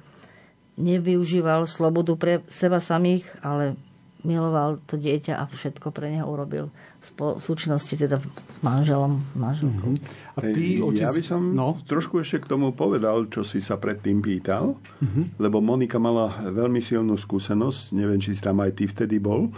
nevyužíval 0.80 1.68
slobodu 1.68 2.16
pre 2.16 2.32
seba 2.48 2.80
samých, 2.80 3.28
ale 3.44 3.76
miloval 4.24 4.80
to 4.84 5.00
dieťa 5.00 5.36
a 5.36 5.48
všetko 5.48 5.92
pre 5.92 6.12
neho 6.12 6.28
urobil 6.28 6.68
v 7.00 7.40
súčinnosti 7.40 7.96
teda 7.96 8.20
manželom, 8.60 9.24
manželkou. 9.32 9.96
Mm-hmm. 9.96 10.36
A 10.36 10.38
ty, 10.52 10.64
otec... 10.84 11.00
Ja 11.00 11.12
by 11.12 11.22
som 11.24 11.56
no? 11.56 11.80
trošku 11.88 12.20
ešte 12.20 12.44
k 12.44 12.50
tomu 12.52 12.76
povedal, 12.76 13.32
čo 13.32 13.40
si 13.40 13.64
sa 13.64 13.80
predtým 13.80 14.20
pýtal, 14.20 14.76
mm-hmm. 14.76 15.40
lebo 15.40 15.64
Monika 15.64 15.96
mala 15.96 16.28
veľmi 16.44 16.84
silnú 16.84 17.16
skúsenosť, 17.16 17.96
neviem, 17.96 18.20
či 18.20 18.36
si 18.36 18.44
tam 18.44 18.60
aj 18.60 18.76
ty 18.76 18.84
vtedy 18.84 19.16
bol, 19.16 19.48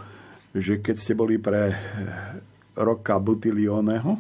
že 0.55 0.79
keď 0.79 0.95
ste 0.95 1.19
boli 1.19 1.43
pre 1.43 1.75
roka 2.77 3.21
Butilioneho, 3.21 4.19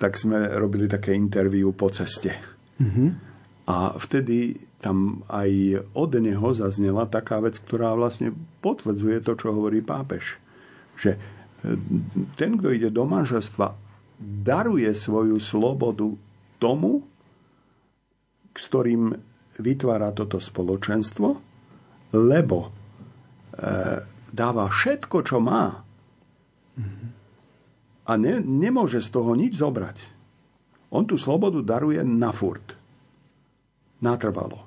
tak 0.00 0.16
sme 0.16 0.48
robili 0.56 0.88
také 0.88 1.12
interviu 1.12 1.76
po 1.76 1.92
ceste. 1.92 2.32
Mm-hmm. 2.80 3.08
A 3.68 3.94
vtedy 4.00 4.56
tam 4.80 5.22
aj 5.28 5.84
od 5.92 6.10
neho 6.16 6.48
zaznela 6.56 7.04
taká 7.04 7.44
vec, 7.44 7.60
ktorá 7.60 7.92
vlastne 7.92 8.32
potvrdzuje 8.64 9.20
to, 9.20 9.36
čo 9.36 9.52
hovorí 9.52 9.84
pápež. 9.84 10.40
Že 10.96 11.14
e, 11.14 11.18
ten, 12.40 12.56
kto 12.56 12.68
ide 12.72 12.88
do 12.88 13.04
manželstva, 13.04 13.76
daruje 14.20 14.88
svoju 14.96 15.36
slobodu 15.36 16.08
tomu, 16.56 17.04
s 18.56 18.64
ktorým 18.72 19.12
vytvára 19.60 20.16
toto 20.16 20.40
spoločenstvo, 20.40 21.28
lebo 22.16 22.58
e, 22.64 22.70
dáva 24.32 24.64
všetko, 24.72 25.16
čo 25.20 25.38
má. 25.44 25.84
A 28.10 28.18
ne, 28.18 28.42
nemôže 28.42 28.98
z 28.98 29.14
toho 29.14 29.38
nič 29.38 29.62
zobrať. 29.62 30.02
On 30.90 31.06
tú 31.06 31.14
slobodu 31.14 31.62
daruje 31.62 32.02
na 32.02 32.34
furt. 32.34 32.74
Natrvalo. 34.02 34.66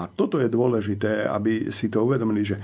A 0.00 0.08
toto 0.08 0.40
je 0.40 0.48
dôležité, 0.48 1.28
aby 1.28 1.68
si 1.68 1.92
to 1.92 2.08
uvedomili, 2.08 2.40
že 2.40 2.56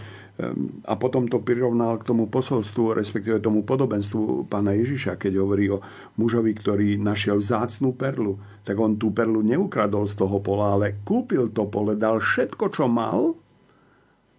a 0.85 0.95
potom 1.01 1.29
to 1.33 1.41
prirovnal 1.41 1.97
k 1.97 2.07
tomu 2.13 2.29
posolstvu, 2.29 2.97
respektíve 2.97 3.41
tomu 3.41 3.65
podobenstvu 3.65 4.49
pána 4.53 4.77
Ježiša, 4.77 5.17
keď 5.17 5.33
hovorí 5.41 5.73
o 5.73 5.81
mužovi, 6.21 6.53
ktorý 6.53 6.89
našiel 7.01 7.41
vzácnú 7.41 7.97
perlu, 7.97 8.37
tak 8.61 8.77
on 8.77 9.01
tú 9.01 9.17
perlu 9.17 9.41
neukradol 9.41 10.05
z 10.05 10.17
toho 10.17 10.41
pola, 10.45 10.77
ale 10.77 11.01
kúpil 11.05 11.53
to 11.57 11.65
pole, 11.69 11.97
dal 11.97 12.21
všetko, 12.21 12.65
čo 12.69 12.85
mal 12.85 13.33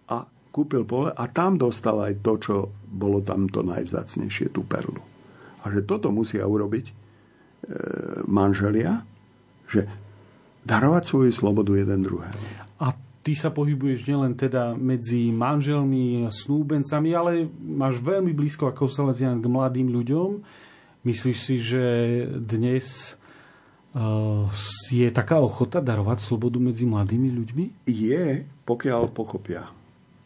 a 0.06 0.22
kúpil 0.54 0.86
pole 0.86 1.10
a 1.10 1.24
tam 1.30 1.58
dostal 1.58 1.98
aj 1.98 2.14
to, 2.22 2.32
čo 2.38 2.54
bolo 2.86 3.18
tamto 3.26 3.66
najvzácnejšie, 3.66 4.54
tú 4.54 4.62
perlu. 4.62 5.07
A 5.62 5.70
že 5.72 5.82
toto 5.82 6.14
musia 6.14 6.46
urobiť 6.46 6.86
e, 6.90 6.94
manželia, 8.26 9.02
že 9.66 9.88
darovať 10.62 11.02
svoju 11.06 11.32
slobodu 11.34 11.74
jeden 11.74 12.04
druhému 12.04 12.68
ty 13.28 13.36
sa 13.36 13.52
pohybuješ 13.52 14.08
nielen 14.08 14.32
teda 14.32 14.72
medzi 14.72 15.28
manželmi, 15.28 16.32
snúbencami, 16.32 17.12
ale 17.12 17.44
máš 17.60 18.00
veľmi 18.00 18.32
blízko 18.32 18.72
ako 18.72 18.88
Salesian 18.88 19.44
k 19.44 19.52
mladým 19.52 19.92
ľuďom. 19.92 20.40
Myslíš 21.04 21.36
si, 21.36 21.60
že 21.60 21.84
dnes 22.40 23.20
uh, 23.92 24.48
je 24.88 25.04
taká 25.12 25.44
ochota 25.44 25.84
darovať 25.84 26.24
slobodu 26.24 26.56
medzi 26.56 26.88
mladými 26.88 27.28
ľuďmi? 27.28 27.64
Je, 27.84 28.48
pokiaľ 28.64 29.12
pochopia. 29.12 29.68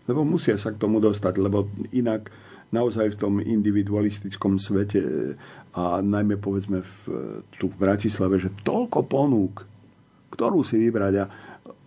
Lebo 0.07 0.23
musia 0.23 0.55
sa 0.55 0.71
k 0.71 0.79
tomu 0.79 1.03
dostať, 1.03 1.43
lebo 1.43 1.67
inak 1.91 2.31
naozaj 2.73 3.15
v 3.15 3.21
tom 3.21 3.35
individualistickom 3.39 4.57
svete 4.57 5.37
a 5.73 6.01
najmä 6.01 6.41
povedzme 6.41 6.81
v, 6.81 6.95
tu 7.57 7.69
v 7.69 7.77
Bratislave, 7.77 8.41
že 8.41 8.53
toľko 8.65 9.09
ponúk, 9.09 9.65
ktorú 10.33 10.65
si 10.65 10.81
vybrať 10.81 11.15
a 11.21 11.25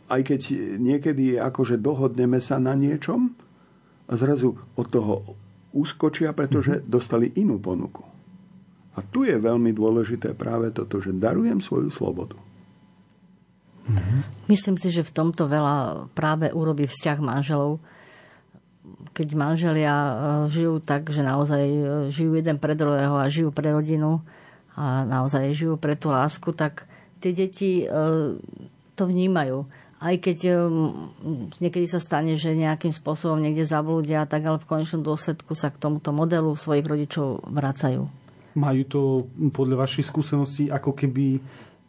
aj 0.05 0.21
keď 0.21 0.41
niekedy 0.77 1.41
akože 1.41 1.81
dohodneme 1.81 2.37
sa 2.37 2.61
na 2.61 2.77
niečom 2.77 3.33
a 4.05 4.13
zrazu 4.13 4.53
od 4.77 4.87
toho 4.89 5.13
uskočia, 5.73 6.31
pretože 6.31 6.79
mm-hmm. 6.79 6.89
dostali 6.89 7.33
inú 7.41 7.57
ponuku. 7.57 8.05
A 8.95 9.03
tu 9.03 9.27
je 9.27 9.35
veľmi 9.35 9.75
dôležité 9.75 10.37
práve 10.37 10.71
toto, 10.71 11.03
že 11.03 11.11
darujem 11.11 11.59
svoju 11.59 11.91
slobodu. 11.91 12.37
Mm-hmm. 13.85 14.19
Myslím 14.47 14.77
si, 14.79 14.93
že 14.93 15.03
v 15.03 15.11
tomto 15.13 15.49
veľa 15.49 16.09
práve 16.15 16.53
urobí 16.53 16.87
vzťah 16.87 17.17
manželov, 17.19 17.81
keď 19.11 19.27
manželia 19.35 19.93
e, 19.93 20.13
žijú 20.49 20.81
tak, 20.81 21.11
že 21.11 21.21
naozaj 21.21 21.63
e, 21.63 21.81
žijú 22.09 22.37
jeden 22.37 22.57
pre 22.57 22.73
druhého 22.73 23.15
a 23.17 23.29
žijú 23.29 23.51
pre 23.51 23.73
rodinu 23.73 24.23
a 24.73 25.05
naozaj 25.05 25.53
žijú 25.55 25.75
pre 25.75 25.93
tú 25.99 26.11
lásku, 26.11 26.51
tak 26.55 26.89
tie 27.19 27.35
deti 27.35 27.83
e, 27.83 27.85
to 28.95 29.03
vnímajú 29.05 29.67
aj 29.95 30.21
keď 30.21 30.39
niekedy 31.57 31.87
sa 31.89 31.97
stane, 31.97 32.37
že 32.37 32.53
nejakým 32.53 32.93
spôsobom 32.93 33.41
niekde 33.41 33.65
zablúdia, 33.65 34.27
tak 34.29 34.43
ale 34.45 34.61
v 34.61 34.67
konečnom 34.69 35.01
dôsledku 35.01 35.57
sa 35.57 35.73
k 35.73 35.81
tomuto 35.81 36.13
modelu 36.13 36.51
svojich 36.53 36.85
rodičov 36.85 37.41
vracajú. 37.47 38.05
Majú 38.53 38.83
to 38.85 39.01
podľa 39.49 39.87
vašich 39.87 40.05
skúseností 40.05 40.69
ako 40.69 40.93
keby 40.93 41.41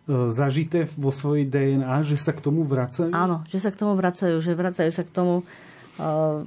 zažité 0.07 0.87
vo 0.95 1.11
svojej 1.11 1.51
DNA, 1.51 2.07
že 2.07 2.17
sa 2.17 2.31
k 2.31 2.41
tomu 2.41 2.63
vracajú? 2.63 3.11
Áno, 3.11 3.43
že 3.51 3.59
sa 3.59 3.75
k 3.75 3.77
tomu 3.83 3.99
vracajú, 3.99 4.39
že 4.39 4.55
vracajú 4.55 4.91
sa 4.95 5.03
k 5.03 5.11
tomu. 5.11 5.43
Uh, 5.99 6.47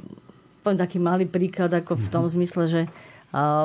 poviem 0.69 0.85
taký 0.85 1.01
malý 1.01 1.25
príklad, 1.25 1.73
ako 1.73 1.97
v 1.97 2.07
tom 2.13 2.29
mhm. 2.29 2.31
zmysle, 2.37 2.65
že 2.69 2.81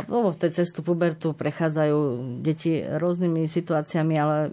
lebo 0.08 0.28
v 0.28 0.40
tej 0.40 0.60
cestu 0.60 0.84
pubertu 0.84 1.32
prechádzajú 1.32 1.96
deti 2.44 2.84
rôznymi 2.84 3.48
situáciami, 3.48 4.14
ale 4.16 4.52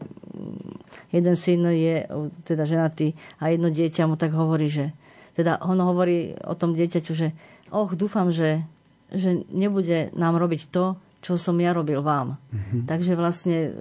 jeden 1.11 1.35
syn 1.35 1.67
je 1.67 2.07
teda 2.47 2.63
ženatý 2.63 3.11
a 3.43 3.51
jedno 3.51 3.67
dieťa 3.67 4.07
mu 4.07 4.15
tak 4.15 4.31
hovorí, 4.31 4.71
že 4.71 4.95
teda 5.35 5.59
on 5.67 5.79
hovorí 5.83 6.35
o 6.47 6.55
tom 6.55 6.71
dieťaťu, 6.71 7.11
že 7.11 7.35
och, 7.75 7.95
dúfam, 7.99 8.31
že, 8.31 8.63
že 9.11 9.43
nebude 9.51 10.11
nám 10.15 10.39
robiť 10.39 10.71
to, 10.71 10.95
čo 11.19 11.35
som 11.35 11.59
ja 11.59 11.75
robil 11.75 11.99
vám. 11.99 12.39
Mm-hmm. 12.51 12.81
Takže 12.87 13.13
vlastne 13.19 13.57
e, 13.67 13.71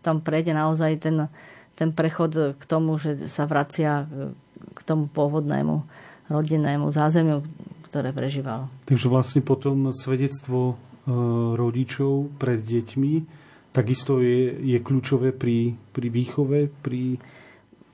tam 0.00 0.24
prejde 0.24 0.56
naozaj 0.56 1.04
ten, 1.04 1.28
ten 1.76 1.92
prechod 1.92 2.56
k 2.56 2.62
tomu, 2.64 2.96
že 2.96 3.28
sa 3.28 3.44
vracia 3.44 4.08
e, 4.08 4.32
k 4.72 4.80
tomu 4.84 5.08
pôvodnému 5.08 5.84
rodinnému 6.28 6.88
zázemiu, 6.92 7.40
ktoré 7.88 8.12
prežíval. 8.12 8.68
Takže 8.84 9.08
vlastne 9.08 9.40
potom 9.40 9.90
svedectvo 9.90 10.72
e, 10.72 10.74
rodičov 11.56 12.28
pred 12.36 12.60
deťmi 12.60 13.40
takisto 13.72 14.18
je, 14.18 14.58
je 14.58 14.78
kľúčové 14.82 15.30
pri, 15.30 15.78
pri 15.94 16.08
výchove, 16.08 16.66
pri... 16.82 17.20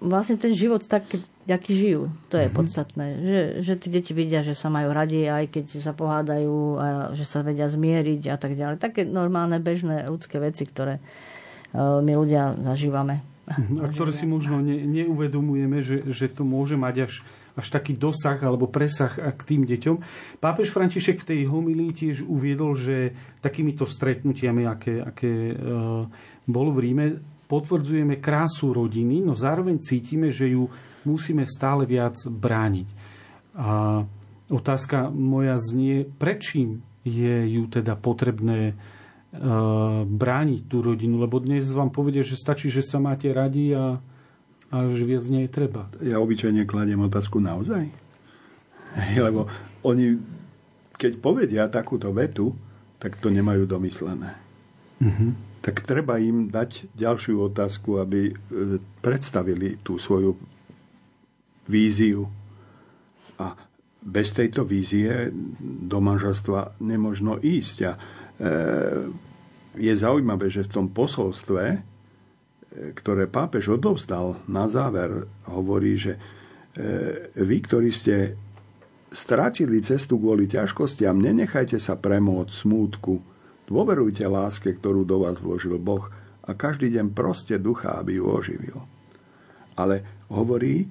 Vlastne 0.01 0.37
ten 0.37 0.53
život 0.53 0.85
tak, 0.85 1.05
aký 1.49 1.73
žijú, 1.73 2.03
to 2.29 2.37
je 2.37 2.49
mm-hmm. 2.49 2.57
podstatné. 2.57 3.07
Že, 3.25 3.41
že 3.65 3.73
tí 3.81 3.89
deti 3.93 4.13
vidia, 4.13 4.45
že 4.45 4.57
sa 4.57 4.69
majú 4.69 4.93
radi, 4.93 5.29
aj 5.29 5.53
keď 5.53 5.65
sa 5.81 5.93
pohádajú 5.97 6.57
a 6.77 6.87
že 7.17 7.25
sa 7.25 7.41
vedia 7.41 7.69
zmieriť 7.69 8.33
a 8.33 8.37
tak 8.37 8.57
ďalej. 8.57 8.81
Také 8.81 9.05
normálne, 9.05 9.61
bežné 9.61 10.09
ľudské 10.09 10.41
veci, 10.41 10.69
ktoré 10.69 11.01
uh, 11.01 12.01
my 12.01 12.13
ľudia 12.17 12.57
zažívame. 12.65 13.25
Mhm. 13.45 13.85
A 13.85 13.93
ktoré 13.93 14.13
si 14.13 14.25
možno 14.25 14.65
ne, 14.65 14.81
neuvedomujeme, 14.89 15.85
že, 15.85 16.01
že 16.09 16.33
to 16.33 16.49
môže 16.49 16.81
mať 16.81 17.09
až 17.09 17.13
až 17.55 17.67
taký 17.71 17.95
dosah 17.95 18.39
alebo 18.43 18.67
presah 18.67 19.11
k 19.11 19.41
tým 19.47 19.63
deťom. 19.63 19.97
Pápež 20.43 20.75
František 20.75 21.23
v 21.23 21.29
tej 21.35 21.41
homilii 21.47 21.93
tiež 21.95 22.27
uviedol, 22.27 22.75
že 22.75 23.15
takýmito 23.39 23.87
stretnutiami, 23.87 24.67
aké, 24.67 24.99
aké 24.99 25.55
e, 25.55 25.57
bolo 26.51 26.71
v 26.75 26.79
Ríme, 26.83 27.07
potvrdzujeme 27.47 28.19
krásu 28.19 28.75
rodiny, 28.75 29.23
no 29.23 29.39
zároveň 29.39 29.79
cítime, 29.79 30.35
že 30.35 30.51
ju 30.51 30.67
musíme 31.07 31.47
stále 31.47 31.87
viac 31.87 32.19
brániť. 32.27 32.89
A 33.55 34.03
otázka 34.51 35.15
moja 35.15 35.55
znie, 35.55 36.11
prečím 36.19 36.83
je 37.07 37.47
ju 37.55 37.71
teda 37.71 37.95
potrebné 37.95 38.73
e, 38.73 38.75
brániť 40.03 40.61
tú 40.67 40.83
rodinu, 40.83 41.23
lebo 41.23 41.39
dnes 41.39 41.71
vám 41.71 41.95
povedia, 41.95 42.27
že 42.27 42.35
stačí, 42.35 42.67
že 42.67 42.83
sa 42.83 42.99
máte 42.99 43.31
radi 43.31 43.71
a 43.77 44.03
a 44.75 44.91
už 44.91 45.07
viac 45.07 45.23
nie 45.31 45.47
je 45.47 45.55
treba. 45.55 45.87
Ja 46.03 46.19
obyčajne 46.19 46.67
kladiem 46.67 46.99
otázku 47.07 47.39
naozaj. 47.39 47.87
Lebo 49.15 49.47
oni, 49.87 50.19
keď 50.99 51.13
povedia 51.23 51.71
takúto 51.71 52.11
vetu, 52.11 52.59
tak 52.99 53.15
to 53.23 53.31
nemajú 53.31 53.71
domyslené. 53.71 54.35
Mm-hmm. 54.99 55.31
Tak 55.63 55.87
treba 55.87 56.19
im 56.19 56.51
dať 56.51 56.91
ďalšiu 56.99 57.55
otázku, 57.55 58.03
aby 58.03 58.31
e, 58.31 58.35
predstavili 58.99 59.79
tú 59.79 59.95
svoju 59.95 60.35
víziu. 61.71 62.27
A 63.39 63.55
bez 64.03 64.35
tejto 64.35 64.67
vízie 64.67 65.31
do 65.63 66.03
manželstva 66.03 66.83
nemožno 66.83 67.39
ísť. 67.39 67.77
A 67.87 67.93
e, 67.95 67.99
je 69.79 69.95
zaujímavé, 69.95 70.51
že 70.51 70.67
v 70.67 70.75
tom 70.83 70.87
posolstve 70.91 71.94
ktoré 72.75 73.31
pápež 73.31 73.79
odovzdal 73.79 74.43
na 74.51 74.67
záver, 74.67 75.31
hovorí, 75.47 75.95
že 75.95 76.13
e, 76.17 76.21
vy, 77.39 77.57
ktorí 77.63 77.91
ste 77.95 78.35
stratili 79.15 79.79
cestu 79.79 80.19
kvôli 80.19 80.51
ťažkostiam, 80.51 81.15
nenechajte 81.15 81.79
sa 81.79 81.95
premôcť 81.95 82.51
smútku, 82.51 83.15
Dôverujte 83.65 84.29
láske, 84.29 84.77
ktorú 84.77 85.09
do 85.09 85.25
vás 85.25 85.41
vložil 85.41 85.81
Boh 85.81 86.13
a 86.45 86.51
každý 86.53 86.93
deň 86.93 87.17
proste 87.17 87.57
ducha, 87.57 87.97
aby 87.97 88.21
ju 88.21 88.25
oživil. 88.29 88.79
Ale 89.81 90.29
hovorí 90.29 90.85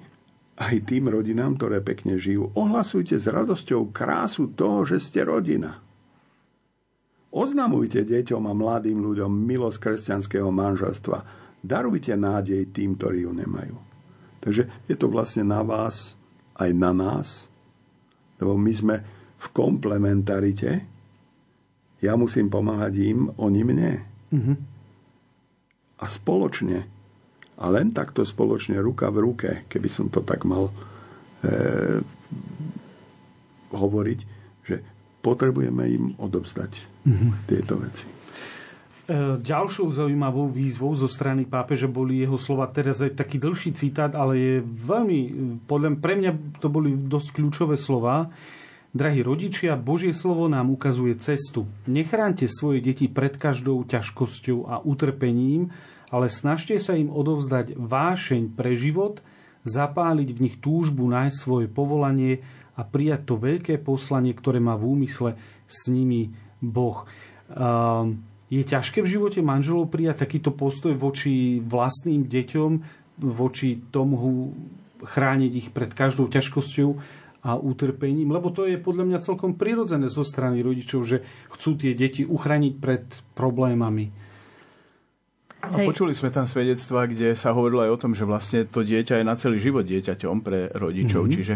aj 0.57 0.75
tým 0.89 1.09
rodinám, 1.09 1.57
ktoré 1.57 1.85
pekne 1.85 2.17
žijú, 2.17 2.49
ohlasujte 2.57 3.17
s 3.17 3.29
radosťou 3.29 3.93
krásu 3.93 4.53
toho, 4.57 4.85
že 4.89 4.97
ste 4.97 5.21
rodina. 5.21 5.81
Oznamujte 7.33 8.05
deťom 8.05 8.43
a 8.45 8.53
mladým 8.53 9.01
ľuďom 9.01 9.29
milosť 9.29 9.77
kresťanského 9.81 10.49
manželstva. 10.53 11.42
Darujte 11.63 12.11
nádej 12.19 12.75
tým, 12.75 12.99
ktorí 12.99 13.23
ju 13.23 13.31
nemajú. 13.31 13.79
Takže 14.43 14.67
je 14.91 14.95
to 14.99 15.07
vlastne 15.07 15.47
na 15.47 15.63
vás, 15.63 16.19
aj 16.59 16.69
na 16.75 16.91
nás, 16.91 17.47
lebo 18.43 18.59
my 18.59 18.73
sme 18.75 18.95
v 19.39 19.47
komplementarite. 19.55 20.83
Ja 22.03 22.19
musím 22.19 22.51
pomáhať 22.51 22.93
im, 22.99 23.31
oni 23.39 23.61
mne. 23.63 23.93
Mm-hmm. 24.35 24.55
A 26.03 26.05
spoločne, 26.05 26.83
a 27.55 27.65
len 27.71 27.95
takto 27.95 28.27
spoločne, 28.27 28.83
ruka 28.83 29.07
v 29.07 29.23
ruke, 29.23 29.49
keby 29.71 29.87
som 29.87 30.11
to 30.11 30.19
tak 30.19 30.43
mal 30.43 30.67
e, 30.67 32.03
hovoriť, 33.71 34.19
že 34.67 34.75
potrebujeme 35.23 35.83
im 35.87 36.05
odovzdať 36.19 36.71
mm-hmm. 37.07 37.29
tieto 37.47 37.79
veci. 37.79 38.22
E, 39.03 39.35
ďalšou 39.35 39.91
zaujímavou 39.91 40.47
výzvou 40.47 40.95
zo 40.95 41.11
strany 41.11 41.43
pápeža 41.43 41.91
boli 41.91 42.23
jeho 42.23 42.39
slova, 42.39 42.71
teraz 42.71 43.03
aj 43.03 43.19
taký 43.19 43.35
dlhší 43.35 43.75
citát, 43.75 44.15
ale 44.15 44.33
je 44.39 44.53
veľmi, 44.63 45.19
podľa 45.67 45.99
pre 45.99 46.15
mňa 46.15 46.31
to 46.63 46.71
boli 46.71 46.95
dosť 46.95 47.35
kľúčové 47.35 47.75
slova. 47.75 48.31
Drahí 48.95 49.19
rodičia, 49.19 49.75
Božie 49.75 50.15
slovo 50.15 50.47
nám 50.47 50.71
ukazuje 50.71 51.19
cestu. 51.19 51.67
Nechránte 51.83 52.47
svoje 52.47 52.79
deti 52.79 53.11
pred 53.11 53.35
každou 53.35 53.83
ťažkosťou 53.83 54.71
a 54.71 54.79
utrpením, 54.79 55.75
ale 56.07 56.31
snažte 56.31 56.79
sa 56.79 56.95
im 56.95 57.11
odovzdať 57.11 57.75
vášeň 57.75 58.55
pre 58.55 58.79
život, 58.79 59.19
zapáliť 59.67 60.29
v 60.31 60.41
nich 60.47 60.55
túžbu 60.63 61.11
nájsť 61.11 61.35
svoje 61.35 61.67
povolanie 61.67 62.39
a 62.79 62.87
prijať 62.87 63.27
to 63.27 63.35
veľké 63.35 63.83
poslanie, 63.83 64.31
ktoré 64.31 64.63
má 64.63 64.79
v 64.79 64.95
úmysle 64.95 65.35
s 65.67 65.91
nimi 65.91 66.31
Boh. 66.63 67.03
Um, 67.51 68.31
je 68.53 68.61
ťažké 68.61 69.01
v 69.01 69.11
živote 69.17 69.41
manželov 69.41 69.89
prijať 69.89 70.29
takýto 70.29 70.53
postoj 70.53 70.93
voči 70.93 71.57
vlastným 71.65 72.29
deťom, 72.29 72.71
voči 73.25 73.81
tomu 73.89 74.53
chrániť 75.01 75.51
ich 75.51 75.67
pred 75.73 75.89
každou 75.89 76.29
ťažkosťou 76.29 76.89
a 77.43 77.59
utrpením, 77.59 78.31
lebo 78.31 78.53
to 78.55 78.63
je 78.69 78.79
podľa 78.79 79.03
mňa 79.09 79.25
celkom 79.25 79.59
prirodzené 79.59 80.07
zo 80.07 80.23
strany 80.23 80.63
rodičov, 80.63 81.03
že 81.03 81.25
chcú 81.51 81.75
tie 81.75 81.91
deti 81.91 82.23
uchrániť 82.23 82.73
pred 82.79 83.03
problémami. 83.35 84.07
A 85.63 85.79
počuli 85.87 86.11
sme 86.11 86.27
tam 86.31 86.43
svedectva, 86.43 87.07
kde 87.07 87.35
sa 87.39 87.55
hovorilo 87.55 87.87
aj 87.87 87.91
o 87.95 88.01
tom, 88.07 88.11
že 88.11 88.27
vlastne 88.27 88.67
to 88.67 88.83
dieťa 88.83 89.19
je 89.19 89.27
na 89.27 89.35
celý 89.35 89.59
život 89.63 89.83
dieťaťom 89.87 90.35
pre 90.43 90.71
rodičov, 90.75 91.27
mm-hmm. 91.27 91.35
čiže 91.35 91.55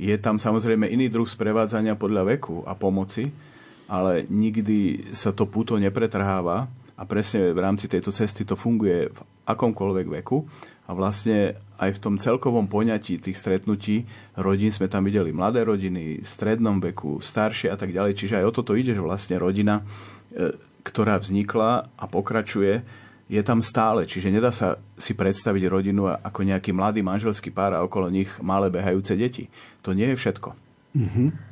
je 0.00 0.14
tam 0.18 0.38
samozrejme 0.38 0.86
iný 0.86 1.10
druh 1.10 1.26
sprevádzania 1.26 1.98
podľa 1.98 2.38
veku 2.38 2.62
a 2.66 2.74
pomoci 2.78 3.49
ale 3.90 4.22
nikdy 4.30 5.10
sa 5.10 5.34
to 5.34 5.50
puto 5.50 5.74
nepretrháva 5.74 6.70
a 6.94 7.02
presne 7.02 7.50
v 7.50 7.58
rámci 7.58 7.90
tejto 7.90 8.14
cesty 8.14 8.46
to 8.46 8.54
funguje 8.54 9.10
v 9.10 9.18
akomkoľvek 9.50 10.06
veku 10.22 10.46
a 10.86 10.94
vlastne 10.94 11.58
aj 11.82 11.98
v 11.98 12.02
tom 12.02 12.14
celkovom 12.14 12.70
poňatí 12.70 13.18
tých 13.18 13.34
stretnutí 13.34 14.06
rodín 14.38 14.70
sme 14.70 14.86
tam 14.86 15.02
videli 15.02 15.34
mladé 15.34 15.66
rodiny, 15.66 16.22
v 16.22 16.26
strednom 16.26 16.78
veku, 16.78 17.18
staršie 17.18 17.72
a 17.72 17.76
tak 17.78 17.90
ďalej. 17.90 18.14
Čiže 18.14 18.38
aj 18.38 18.46
o 18.46 18.54
toto 18.54 18.78
ide, 18.78 18.94
že 18.94 19.02
vlastne 19.02 19.40
rodina, 19.40 19.82
e, 20.30 20.54
ktorá 20.86 21.18
vznikla 21.18 21.90
a 21.94 22.04
pokračuje, 22.04 22.84
je 23.30 23.42
tam 23.46 23.62
stále. 23.62 24.04
Čiže 24.10 24.34
nedá 24.34 24.50
sa 24.50 24.82
si 24.98 25.14
predstaviť 25.14 25.70
rodinu 25.70 26.10
ako 26.10 26.42
nejaký 26.42 26.74
mladý 26.74 27.00
manželský 27.06 27.54
pár 27.54 27.78
a 27.78 27.86
okolo 27.86 28.10
nich 28.10 28.28
malé 28.42 28.68
behajúce 28.68 29.14
deti. 29.14 29.46
To 29.86 29.94
nie 29.94 30.10
je 30.12 30.16
všetko. 30.18 30.50
Mm-hmm. 30.98 31.49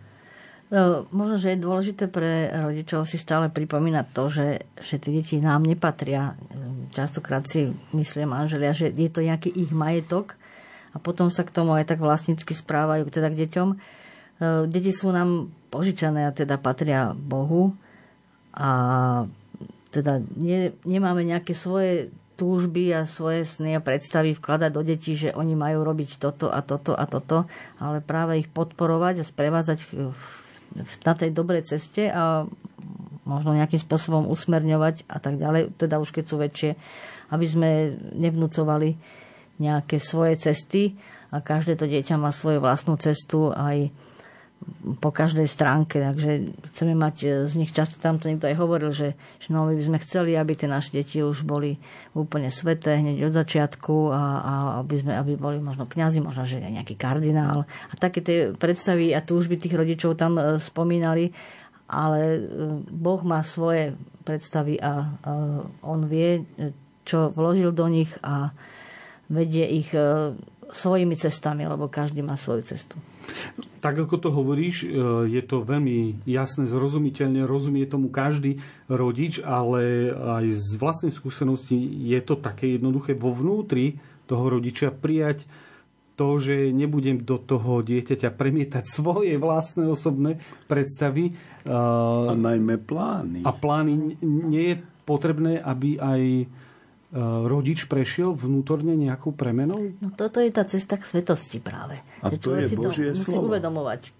No, 0.68 1.08
možno, 1.16 1.40
že 1.40 1.56
je 1.56 1.64
dôležité 1.64 2.04
pre 2.12 2.52
rodičov 2.52 3.08
si 3.08 3.16
stále 3.16 3.48
pripomínať 3.48 4.06
to, 4.12 4.24
že, 4.28 4.48
že 4.84 5.00
tie 5.00 5.16
deti 5.16 5.40
nám 5.40 5.64
nepatria. 5.64 6.36
Častokrát 6.92 7.48
si 7.48 7.72
myslia 7.96 8.28
manželia, 8.28 8.76
že 8.76 8.92
je 8.92 9.08
to 9.08 9.24
nejaký 9.24 9.48
ich 9.48 9.72
majetok 9.72 10.36
a 10.92 11.00
potom 11.00 11.32
sa 11.32 11.48
k 11.48 11.54
tomu 11.56 11.72
aj 11.72 11.88
tak 11.88 12.04
vlastnícky 12.04 12.52
správajú 12.52 13.08
teda 13.08 13.32
k 13.32 13.48
deťom. 13.48 13.68
E, 13.72 13.76
deti 14.68 14.92
sú 14.92 15.08
nám 15.08 15.48
požičané 15.72 16.28
a 16.28 16.36
teda 16.36 16.60
patria 16.60 17.16
Bohu 17.16 17.72
a 18.52 18.70
teda 19.88 20.20
nie, 20.36 20.76
nemáme 20.84 21.24
nejaké 21.24 21.56
svoje 21.56 22.12
túžby 22.36 22.92
a 22.92 23.08
svoje 23.08 23.48
sny 23.48 23.80
a 23.80 23.84
predstavy 23.84 24.36
vkladať 24.36 24.70
do 24.70 24.84
detí, 24.84 25.16
že 25.16 25.32
oni 25.32 25.56
majú 25.56 25.80
robiť 25.80 26.20
toto 26.20 26.52
a 26.52 26.60
toto 26.60 26.92
a 26.92 27.08
toto, 27.08 27.48
ale 27.80 28.04
práve 28.04 28.36
ich 28.36 28.52
podporovať 28.52 29.24
a 29.24 29.28
sprevádzať 29.28 29.78
v 29.96 30.22
na 30.76 31.14
tej 31.16 31.30
dobrej 31.32 31.64
ceste 31.64 32.08
a 32.08 32.44
možno 33.28 33.52
nejakým 33.52 33.80
spôsobom 33.80 34.24
usmerňovať 34.32 35.04
a 35.04 35.20
tak 35.20 35.36
ďalej, 35.36 35.76
teda 35.76 36.00
už 36.00 36.10
keď 36.16 36.24
sú 36.24 36.36
väčšie, 36.40 36.70
aby 37.28 37.46
sme 37.46 37.70
nevnúcovali 38.16 38.96
nejaké 39.60 40.00
svoje 40.00 40.40
cesty 40.40 40.96
a 41.28 41.44
každé 41.44 41.76
to 41.76 41.84
dieťa 41.84 42.16
má 42.16 42.32
svoju 42.32 42.64
vlastnú 42.64 42.96
cestu 42.96 43.52
aj 43.52 43.92
po 45.02 45.10
každej 45.12 45.44
stránke, 45.44 46.00
takže 46.00 46.54
chceme 46.72 46.94
mať 46.96 47.16
e, 47.24 47.28
z 47.44 47.54
nich, 47.58 47.72
často 47.74 48.00
tam 48.00 48.16
to 48.16 48.28
niekto 48.28 48.48
aj 48.48 48.56
hovoril, 48.56 48.90
že, 48.94 49.18
že 49.42 49.48
no, 49.50 49.68
my 49.68 49.74
by 49.76 49.84
sme 49.84 49.98
chceli, 50.00 50.32
aby 50.34 50.52
tie 50.54 50.68
naše 50.70 50.94
deti 50.94 51.20
už 51.20 51.44
boli 51.44 51.76
úplne 52.16 52.48
sveté 52.48 53.00
hneď 53.00 53.28
od 53.28 53.34
začiatku 53.34 54.14
a, 54.14 54.22
a 54.40 54.52
aby, 54.80 54.94
sme, 54.98 55.12
aby 55.16 55.36
boli 55.36 55.58
možno 55.58 55.84
kňazi, 55.84 56.24
možno, 56.24 56.48
že 56.48 56.62
nejaký 56.62 56.96
kardinál. 56.96 57.68
A 57.90 57.94
také 57.96 58.24
tie 58.24 58.38
predstavy 58.54 59.12
a 59.12 59.20
túžby 59.20 59.60
tých 59.60 59.74
rodičov 59.76 60.16
tam 60.16 60.38
e, 60.38 60.56
spomínali, 60.56 61.34
ale 61.88 62.20
e, 62.20 62.40
Boh 62.88 63.20
má 63.24 63.44
svoje 63.44 63.96
predstavy 64.22 64.76
a, 64.78 64.84
a 64.84 65.32
on 65.84 66.04
vie, 66.04 66.44
čo 67.08 67.32
vložil 67.32 67.72
do 67.72 67.88
nich 67.88 68.12
a 68.20 68.52
vedie 69.28 69.64
ich 69.68 69.92
svojimi 70.68 71.16
cestami, 71.16 71.64
lebo 71.64 71.88
každý 71.88 72.20
má 72.20 72.36
svoju 72.36 72.62
cestu. 72.64 73.00
Tak 73.80 74.08
ako 74.08 74.16
to 74.20 74.28
hovoríš, 74.32 74.84
e, 74.84 74.88
je 75.28 75.42
to 75.44 75.64
veľmi 75.64 76.24
jasné, 76.28 76.68
zrozumiteľne, 76.68 77.44
rozumie 77.48 77.84
tomu 77.88 78.12
každý 78.12 78.60
rodič, 78.88 79.40
ale 79.40 80.12
aj 80.12 80.44
z 80.52 80.70
vlastnej 80.80 81.12
skúsenosti 81.12 81.76
je 82.08 82.20
to 82.24 82.36
také 82.36 82.76
jednoduché 82.76 83.16
vo 83.16 83.32
vnútri 83.32 84.00
toho 84.28 84.48
rodiča 84.48 84.92
prijať 84.92 85.48
to, 86.18 86.36
že 86.42 86.74
nebudem 86.74 87.22
do 87.22 87.38
toho 87.38 87.78
dieťaťa 87.80 88.34
premietať 88.34 88.84
svoje 88.90 89.38
vlastné 89.38 89.86
osobné 89.86 90.42
predstavy. 90.68 91.32
E, 91.32 91.72
a 91.72 92.34
najmä 92.34 92.76
plány. 92.82 93.44
A 93.44 93.52
plány 93.54 94.20
nie 94.24 94.74
je 94.74 94.76
potrebné, 95.06 95.62
aby 95.62 95.96
aj 95.96 96.20
E, 96.40 96.67
rodič 97.48 97.88
prešiel 97.88 98.36
vnútorne 98.36 98.92
nejakou 98.92 99.32
premenou? 99.32 99.96
No 100.04 100.12
toto 100.12 100.44
je 100.44 100.52
tá 100.52 100.68
cesta 100.68 101.00
k 101.00 101.08
svetosti 101.08 101.56
práve. 101.56 101.96
A 102.20 102.28
to 102.36 102.52
je 102.52 102.68
Božie 102.76 103.16
to 103.16 103.24
musí 103.24 103.32
slovo. 103.32 103.48
uvedomovať 103.48 104.12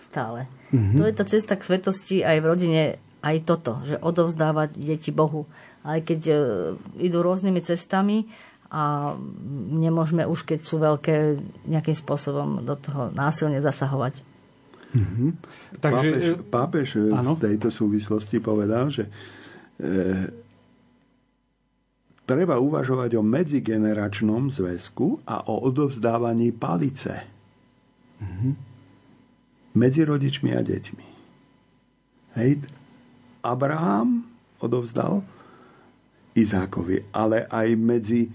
stále. 0.00 0.48
Mm-hmm. 0.72 0.96
To 0.96 1.02
je 1.04 1.14
tá 1.14 1.24
cesta 1.28 1.54
k 1.60 1.66
svetosti 1.68 2.16
aj 2.24 2.36
v 2.40 2.48
rodine, 2.48 2.82
aj 3.20 3.36
toto, 3.44 3.84
že 3.84 4.00
odovzdávať 4.00 4.80
deti 4.80 5.12
Bohu. 5.12 5.44
Aj 5.84 6.00
keď 6.00 6.20
e, 6.26 6.34
idú 7.04 7.20
rôznymi 7.20 7.60
cestami 7.60 8.26
a 8.72 9.12
nemôžeme 9.68 10.24
už, 10.24 10.48
keď 10.48 10.58
sú 10.64 10.80
veľké, 10.80 11.36
nejakým 11.68 11.94
spôsobom 11.94 12.64
do 12.64 12.74
toho 12.80 13.12
násilne 13.12 13.60
zasahovať. 13.60 14.24
Mm-hmm. 14.96 15.30
Takže, 15.84 16.08
pápež, 16.08 16.24
pápež 16.48 16.88
v 17.12 17.36
tejto 17.36 17.68
súvislosti 17.68 18.40
povedal, 18.40 18.88
že 18.88 19.04
e, 19.76 20.41
treba 22.26 22.58
uvažovať 22.58 23.18
o 23.18 23.22
medzigeneračnom 23.22 24.48
zväzku 24.48 25.22
a 25.26 25.42
o 25.46 25.66
odovzdávaní 25.66 26.54
palice. 26.54 27.26
Mm-hmm. 28.22 28.52
Medzi 29.72 30.00
rodičmi 30.04 30.50
a 30.54 30.62
deťmi. 30.62 31.06
Hej, 32.32 32.64
Abraham 33.44 34.24
odovzdal 34.62 35.20
Izákovi, 36.32 37.12
ale 37.12 37.44
aj 37.44 37.68
medzi 37.76 38.24
e, 38.24 38.30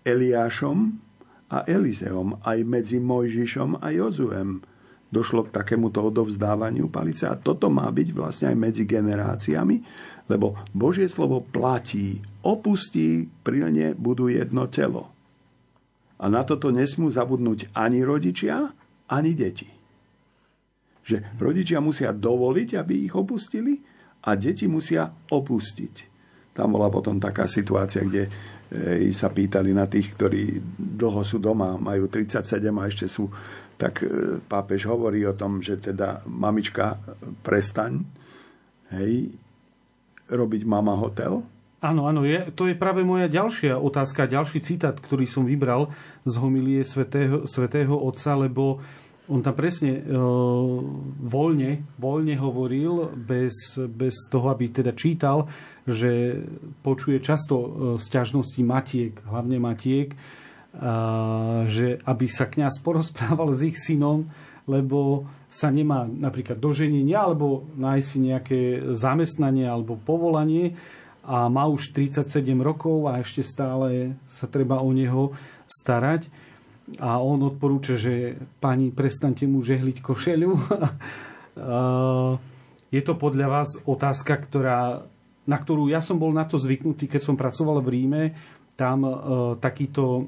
Eliášom 0.00 0.78
a 1.52 1.66
Elizeom, 1.68 2.40
aj 2.40 2.58
medzi 2.64 2.96
Mojžišom 3.02 3.82
a 3.82 3.92
Jozuem 3.92 4.64
došlo 5.12 5.46
k 5.46 5.54
takémuto 5.54 6.02
odovzdávaniu 6.02 6.90
palice 6.90 7.28
a 7.30 7.38
toto 7.38 7.70
má 7.70 7.86
byť 7.86 8.08
vlastne 8.10 8.46
aj 8.50 8.56
medzi 8.58 8.82
generáciami, 8.88 9.76
lebo 10.26 10.58
Božie 10.74 11.06
slovo 11.06 11.42
platí, 11.42 12.18
opustí, 12.42 13.30
prilne 13.46 13.94
budú 13.94 14.26
jedno 14.26 14.66
telo. 14.66 15.10
A 16.16 16.26
na 16.32 16.42
toto 16.42 16.72
nesmú 16.72 17.12
zabudnúť 17.12 17.70
ani 17.76 18.02
rodičia, 18.02 18.72
ani 19.06 19.32
deti. 19.36 19.68
Že 21.06 21.38
rodičia 21.38 21.78
musia 21.78 22.10
dovoliť, 22.10 22.68
aby 22.74 23.06
ich 23.06 23.14
opustili 23.14 23.78
a 24.26 24.34
deti 24.34 24.66
musia 24.66 25.06
opustiť. 25.30 26.16
Tam 26.56 26.72
bola 26.72 26.88
potom 26.88 27.20
taká 27.20 27.44
situácia, 27.46 28.00
kde 28.00 28.26
e, 28.26 29.12
sa 29.12 29.28
pýtali 29.28 29.76
na 29.76 29.84
tých, 29.86 30.16
ktorí 30.16 30.58
dlho 30.96 31.20
sú 31.20 31.36
doma, 31.36 31.76
majú 31.76 32.08
37 32.08 32.64
a 32.72 32.82
ešte 32.88 33.06
sú, 33.06 33.28
tak 33.76 34.02
e, 34.02 34.40
pápež 34.40 34.88
hovorí 34.88 35.20
o 35.28 35.36
tom, 35.36 35.60
že 35.60 35.76
teda 35.76 36.24
mamička 36.24 36.96
prestaň, 37.44 38.00
hej, 38.96 39.36
robiť 40.30 40.62
mama 40.66 40.98
hotel. 40.98 41.42
Áno, 41.84 42.08
áno, 42.08 42.24
je, 42.24 42.50
to 42.56 42.66
je 42.66 42.74
práve 42.74 43.04
moja 43.04 43.28
ďalšia 43.28 43.76
otázka, 43.76 44.26
ďalší 44.26 44.64
citát, 44.64 44.96
ktorý 44.96 45.28
som 45.28 45.44
vybral 45.44 45.92
z 46.24 46.34
homilie 46.40 46.82
svätého, 46.82 47.44
svätého 47.44 47.94
Otca, 47.94 48.32
lebo 48.32 48.80
on 49.26 49.42
tam 49.42 49.58
presne 49.58 50.00
e, 50.00 50.02
voľne, 51.20 51.84
voľne 51.98 52.34
hovoril, 52.38 53.10
bez, 53.18 53.74
bez 53.90 54.30
toho, 54.30 54.54
aby 54.54 54.70
teda 54.70 54.94
čítal, 54.94 55.50
že 55.82 56.42
počuje 56.86 57.18
často 57.18 57.54
e, 57.58 57.68
sťažnosti 57.98 58.62
matiek, 58.62 59.12
hlavne 59.26 59.58
matiek, 59.58 60.14
a, 60.78 61.66
že 61.66 61.98
aby 62.06 62.26
sa 62.30 62.46
kňaz 62.46 62.78
porozprával 62.86 63.50
s 63.50 63.60
ich 63.66 63.76
synom, 63.76 64.30
lebo 64.70 65.26
sa 65.56 65.72
nemá 65.72 66.04
napríklad 66.04 66.60
doženenie 66.60 67.16
alebo 67.16 67.64
nájsť 67.80 68.06
si 68.06 68.18
nejaké 68.20 68.60
zamestnanie 68.92 69.64
alebo 69.64 69.96
povolanie 69.96 70.76
a 71.24 71.48
má 71.48 71.64
už 71.64 71.96
37 71.96 72.28
rokov 72.60 73.08
a 73.08 73.24
ešte 73.24 73.40
stále 73.40 74.20
sa 74.28 74.44
treba 74.44 74.84
o 74.84 74.92
neho 74.92 75.32
starať 75.64 76.28
a 77.02 77.18
on 77.18 77.42
odporúča, 77.42 77.98
že 77.98 78.38
pani, 78.62 78.94
prestante 78.94 79.42
mu 79.42 79.58
žehliť 79.58 79.98
košeľu. 79.98 80.54
je 82.94 83.02
to 83.02 83.12
podľa 83.18 83.46
vás 83.50 83.82
otázka, 83.82 84.38
ktorá, 84.38 85.02
na 85.50 85.56
ktorú 85.58 85.90
ja 85.90 85.98
som 85.98 86.14
bol 86.14 86.30
na 86.30 86.46
to 86.46 86.62
zvyknutý, 86.62 87.10
keď 87.10 87.26
som 87.26 87.34
pracoval 87.34 87.82
v 87.82 87.90
Ríme. 87.90 88.22
Tam 88.76 89.02
e, 89.02 89.10
takíto 89.58 90.04
e, 90.20 90.22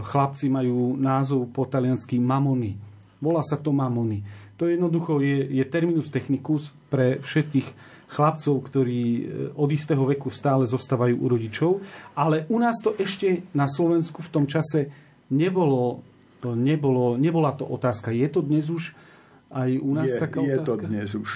chlapci 0.00 0.48
majú 0.48 0.96
názov 0.96 1.52
po 1.52 1.68
taliansky 1.68 2.16
mamony. 2.16 2.80
Volá 3.18 3.44
sa 3.44 3.60
to 3.60 3.74
mamony. 3.74 4.24
To 4.56 4.70
jednoducho 4.70 5.18
je, 5.18 5.50
je 5.50 5.64
terminus 5.66 6.14
technicus 6.14 6.70
pre 6.90 7.18
všetkých 7.18 7.68
chlapcov, 8.06 8.54
ktorí 8.70 9.02
e, 9.02 9.22
od 9.58 9.68
istého 9.74 10.06
veku 10.06 10.30
stále 10.30 10.62
zostávajú 10.62 11.18
u 11.18 11.26
rodičov. 11.26 11.70
Ale 12.14 12.46
u 12.46 12.62
nás 12.62 12.78
to 12.78 12.94
ešte 12.94 13.42
na 13.50 13.66
Slovensku 13.66 14.22
v 14.22 14.30
tom 14.30 14.44
čase 14.46 14.94
nebolo, 15.32 16.06
to 16.38 16.54
nebolo, 16.54 17.18
nebola 17.18 17.50
to 17.56 17.66
otázka. 17.66 18.14
Je 18.14 18.28
to 18.30 18.46
dnes 18.46 18.70
už 18.70 18.94
aj 19.54 19.70
u 19.78 19.90
nás 19.94 20.10
je, 20.10 20.18
taká 20.18 20.38
je 20.42 20.58
otázka? 20.58 20.60
Je 20.60 20.66
to 20.66 20.74
dnes 20.90 21.10
už. 21.14 21.30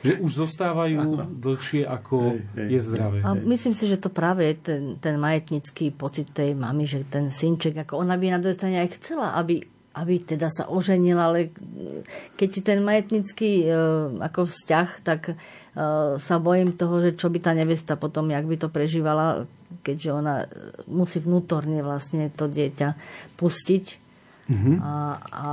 Že 0.00 0.12
už 0.24 0.30
zostávajú 0.32 1.28
dlhšie, 1.44 1.84
ako 1.84 2.32
hej, 2.32 2.40
hej, 2.56 2.68
je 2.72 2.80
zdravé. 2.88 3.18
A 3.20 3.36
myslím 3.36 3.76
si, 3.76 3.84
že 3.84 4.00
to 4.00 4.08
práve 4.08 4.48
je 4.48 4.56
ten, 4.56 4.82
ten 4.96 5.20
majetnický 5.20 5.92
pocit 5.92 6.32
tej 6.32 6.56
mamy, 6.56 6.88
že 6.88 7.04
ten 7.04 7.28
synček, 7.28 7.84
ako 7.84 8.00
ona 8.00 8.16
by 8.16 8.32
na 8.32 8.40
druhej 8.40 8.56
strane 8.56 8.80
aj 8.80 8.96
chcela, 8.96 9.36
aby, 9.36 9.60
aby 9.90 10.22
teda 10.22 10.46
sa 10.46 10.70
oženila, 10.70 11.34
ale 11.34 11.50
keď 12.38 12.50
ten 12.62 12.78
majetnický 12.78 13.66
e, 13.66 13.68
ako 14.22 14.46
vzťah, 14.46 14.88
tak 15.02 15.20
e, 15.30 15.34
sa 16.14 16.36
bojím 16.38 16.78
toho, 16.78 17.02
že 17.02 17.18
čo 17.18 17.26
by 17.26 17.42
tá 17.42 17.50
nevesta 17.58 17.98
potom, 17.98 18.30
jak 18.30 18.46
by 18.46 18.54
to 18.54 18.70
prežívala, 18.70 19.50
keďže 19.82 20.10
ona 20.14 20.46
musí 20.86 21.18
vnútorne 21.18 21.82
vlastne 21.82 22.30
to 22.30 22.46
dieťa 22.46 22.94
pustiť 23.34 23.84
mm-hmm. 24.46 24.76
a, 24.78 24.94
a 25.18 25.48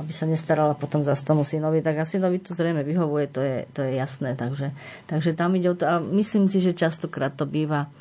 aby 0.00 0.12
sa 0.12 0.24
nestarala 0.24 0.72
potom 0.72 1.04
za 1.04 1.12
tomu 1.20 1.44
synovi, 1.44 1.84
tak 1.84 2.00
asi 2.00 2.16
synovi 2.16 2.40
to 2.40 2.56
zrejme 2.56 2.80
vyhovuje, 2.80 3.26
to 3.28 3.40
je, 3.44 3.56
to 3.76 3.80
je 3.84 3.92
jasné. 3.96 4.36
Takže, 4.36 4.72
takže 5.04 5.36
tam 5.36 5.52
ide 5.52 5.72
o 5.72 5.76
to 5.76 5.84
a 5.84 6.00
myslím 6.00 6.48
si, 6.48 6.64
že 6.64 6.76
častokrát 6.76 7.36
to 7.36 7.44
býva, 7.44 7.92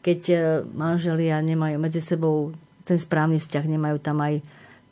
keď 0.00 0.20
e, 0.32 0.36
manželia 0.72 1.36
nemajú 1.44 1.76
medzi 1.76 2.00
sebou 2.00 2.56
ten 2.86 2.96
správny 2.96 3.42
vzťah, 3.42 3.64
nemajú 3.66 3.98
tam 4.00 4.24
aj 4.24 4.40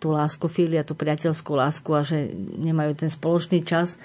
tú 0.04 0.12
lásku, 0.12 0.44
filia, 0.52 0.84
tú 0.84 0.92
priateľskú 0.92 1.56
lásku 1.56 1.88
a 1.96 2.04
že 2.04 2.28
nemajú 2.60 2.92
ten 2.92 3.08
spoločný 3.08 3.64
čas, 3.64 3.96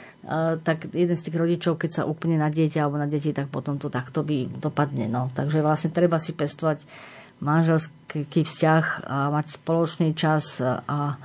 tak 0.63 0.87
jeden 0.95 1.11
z 1.11 1.25
tých 1.27 1.35
rodičov, 1.35 1.75
keď 1.75 1.91
sa 1.91 2.03
úplne 2.07 2.39
na 2.39 2.47
dieťa 2.47 2.87
alebo 2.87 2.95
na 2.95 3.03
deti, 3.03 3.35
tak 3.35 3.51
potom 3.51 3.75
to 3.75 3.91
takto 3.91 4.23
by 4.23 4.47
dopadne. 4.47 5.11
No. 5.11 5.27
Takže 5.35 5.59
vlastne 5.59 5.91
treba 5.91 6.15
si 6.15 6.31
pestovať 6.31 6.87
manželský 7.43 8.47
vzťah 8.47 8.83
a 9.11 9.27
mať 9.27 9.59
spoločný 9.59 10.15
čas 10.15 10.63
a 10.63 11.19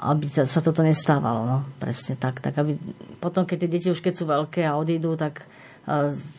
aby 0.00 0.28
sa, 0.28 0.44
toto 0.44 0.84
nestávalo. 0.84 1.48
No. 1.48 1.58
Presne 1.80 2.20
tak. 2.20 2.44
tak 2.44 2.60
aby, 2.60 2.76
potom, 3.16 3.48
keď 3.48 3.64
tie 3.64 3.70
deti 3.80 3.88
už 3.88 4.04
keď 4.04 4.12
sú 4.12 4.28
veľké 4.28 4.60
a 4.68 4.76
odídu, 4.76 5.16
tak 5.16 5.48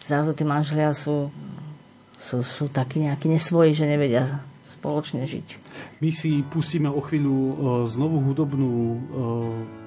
zrazu 0.05 0.37
tí 0.37 0.45
manželia 0.45 0.93
sú, 0.93 1.33
sú, 2.21 2.45
sú 2.45 2.69
takí 2.69 3.01
nejakí 3.01 3.25
nesvoji, 3.25 3.73
že 3.73 3.89
nevedia 3.89 4.29
spoločne 4.81 5.29
žiť. 5.29 5.47
My 6.01 6.09
si 6.09 6.41
pustíme 6.41 6.89
o 6.89 6.97
chvíľu 6.97 7.37
e, 7.37 7.53
znovu 7.85 8.17
hudobnú 8.25 8.73
e, 8.73 8.97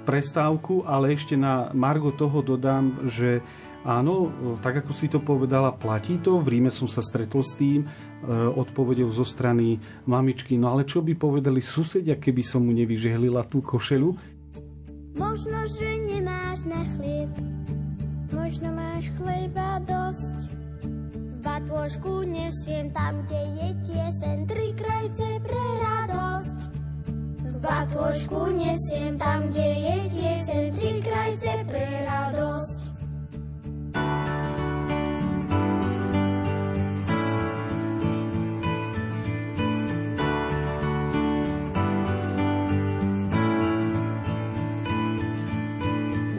prestávku, 0.07 0.87
ale 0.87 1.19
ešte 1.19 1.35
na 1.35 1.75
Margo 1.75 2.15
toho 2.15 2.47
dodám, 2.47 3.11
že 3.11 3.43
áno, 3.83 4.31
e, 4.31 4.63
tak 4.63 4.87
ako 4.87 4.95
si 4.95 5.11
to 5.11 5.19
povedala, 5.19 5.75
platí 5.75 6.23
to. 6.23 6.39
V 6.39 6.47
Ríme 6.47 6.71
som 6.71 6.87
sa 6.87 7.03
stretol 7.03 7.43
s 7.43 7.59
tým, 7.59 7.83
odpovedou 8.25 9.13
zo 9.13 9.21
strany 9.21 9.77
mamičky. 10.09 10.57
No 10.57 10.73
ale 10.73 10.89
čo 10.89 11.05
by 11.05 11.13
povedali 11.13 11.61
susedia, 11.61 12.17
keby 12.17 12.41
som 12.41 12.65
mu 12.65 12.73
nevyžehlila 12.73 13.45
tú 13.45 13.61
košelu? 13.61 14.17
Možno, 15.21 15.59
že 15.77 15.89
nemáš 16.09 16.65
na 16.65 16.89
chlieb, 16.97 17.29
možno 18.33 18.73
máš 18.73 19.13
chleba 19.21 19.77
dosť 19.85 20.64
batôžku 21.45 22.25
nesiem 22.25 22.89
tam, 22.91 23.21
kde 23.29 23.43
je 23.61 23.69
tiesen, 23.85 24.49
tri 24.49 24.73
krajce 24.73 25.29
pre 25.45 25.65
radosť. 25.85 26.59
Batôžku 27.61 28.41
nesiem 28.57 29.21
tam, 29.21 29.53
kde 29.53 29.69
je 29.69 29.97
tiesen, 30.09 30.65
tri 30.73 31.05
krajce 31.05 31.53
pre 31.69 31.85
radosť. 32.09 32.79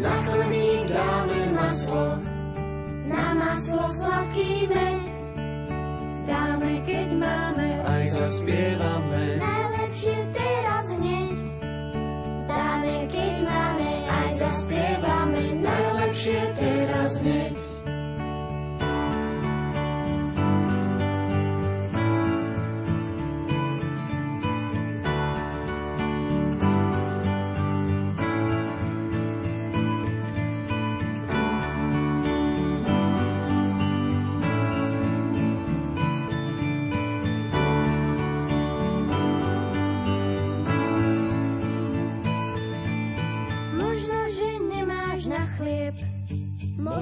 Na 0.01 0.13
chlebík 0.25 0.81
dáme 0.89 1.41
maslo, 1.53 2.07
na 3.09 3.25
maslo 3.33 3.85
sladký 3.97 4.69
med 4.69 4.94
keď 6.85 7.09
máme, 7.17 7.69
aj 7.81 8.05
zaspievame. 8.13 9.23
Najlepšie 9.41 10.17
teraz 10.37 10.85
hneď. 10.93 11.37
Dáme, 12.45 12.95
keď 13.09 13.33
máme, 13.41 13.89
aj 14.05 14.29
zaspievame. 14.37 15.14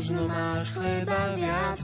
Možno 0.04 0.28
máš 0.28 0.68
chleba 0.76 1.32
viac. 1.40 1.80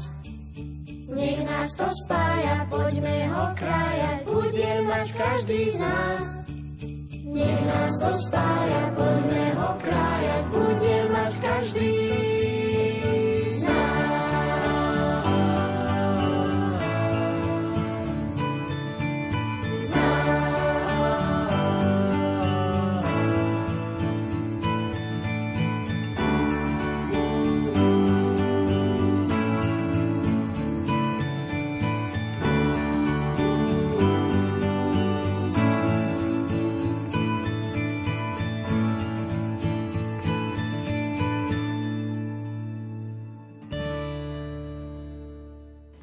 Nech 1.08 1.40
nás 1.40 1.72
to 1.72 1.88
spája, 2.04 2.68
poďme 2.68 3.32
ho 3.32 3.46
krájať, 3.56 4.20
bude 4.28 4.72
mať 4.84 5.08
každý 5.16 5.62
z 5.72 5.78
nás. 5.80 6.24
Nech 7.32 7.62
nás 7.64 7.94
to 7.96 8.12
spája, 8.28 8.82
poďme 8.91 9.46
ho 9.56 9.72
krájať, 9.80 10.44
bude 10.52 10.96
mať 11.16 11.34
každý 11.40 12.09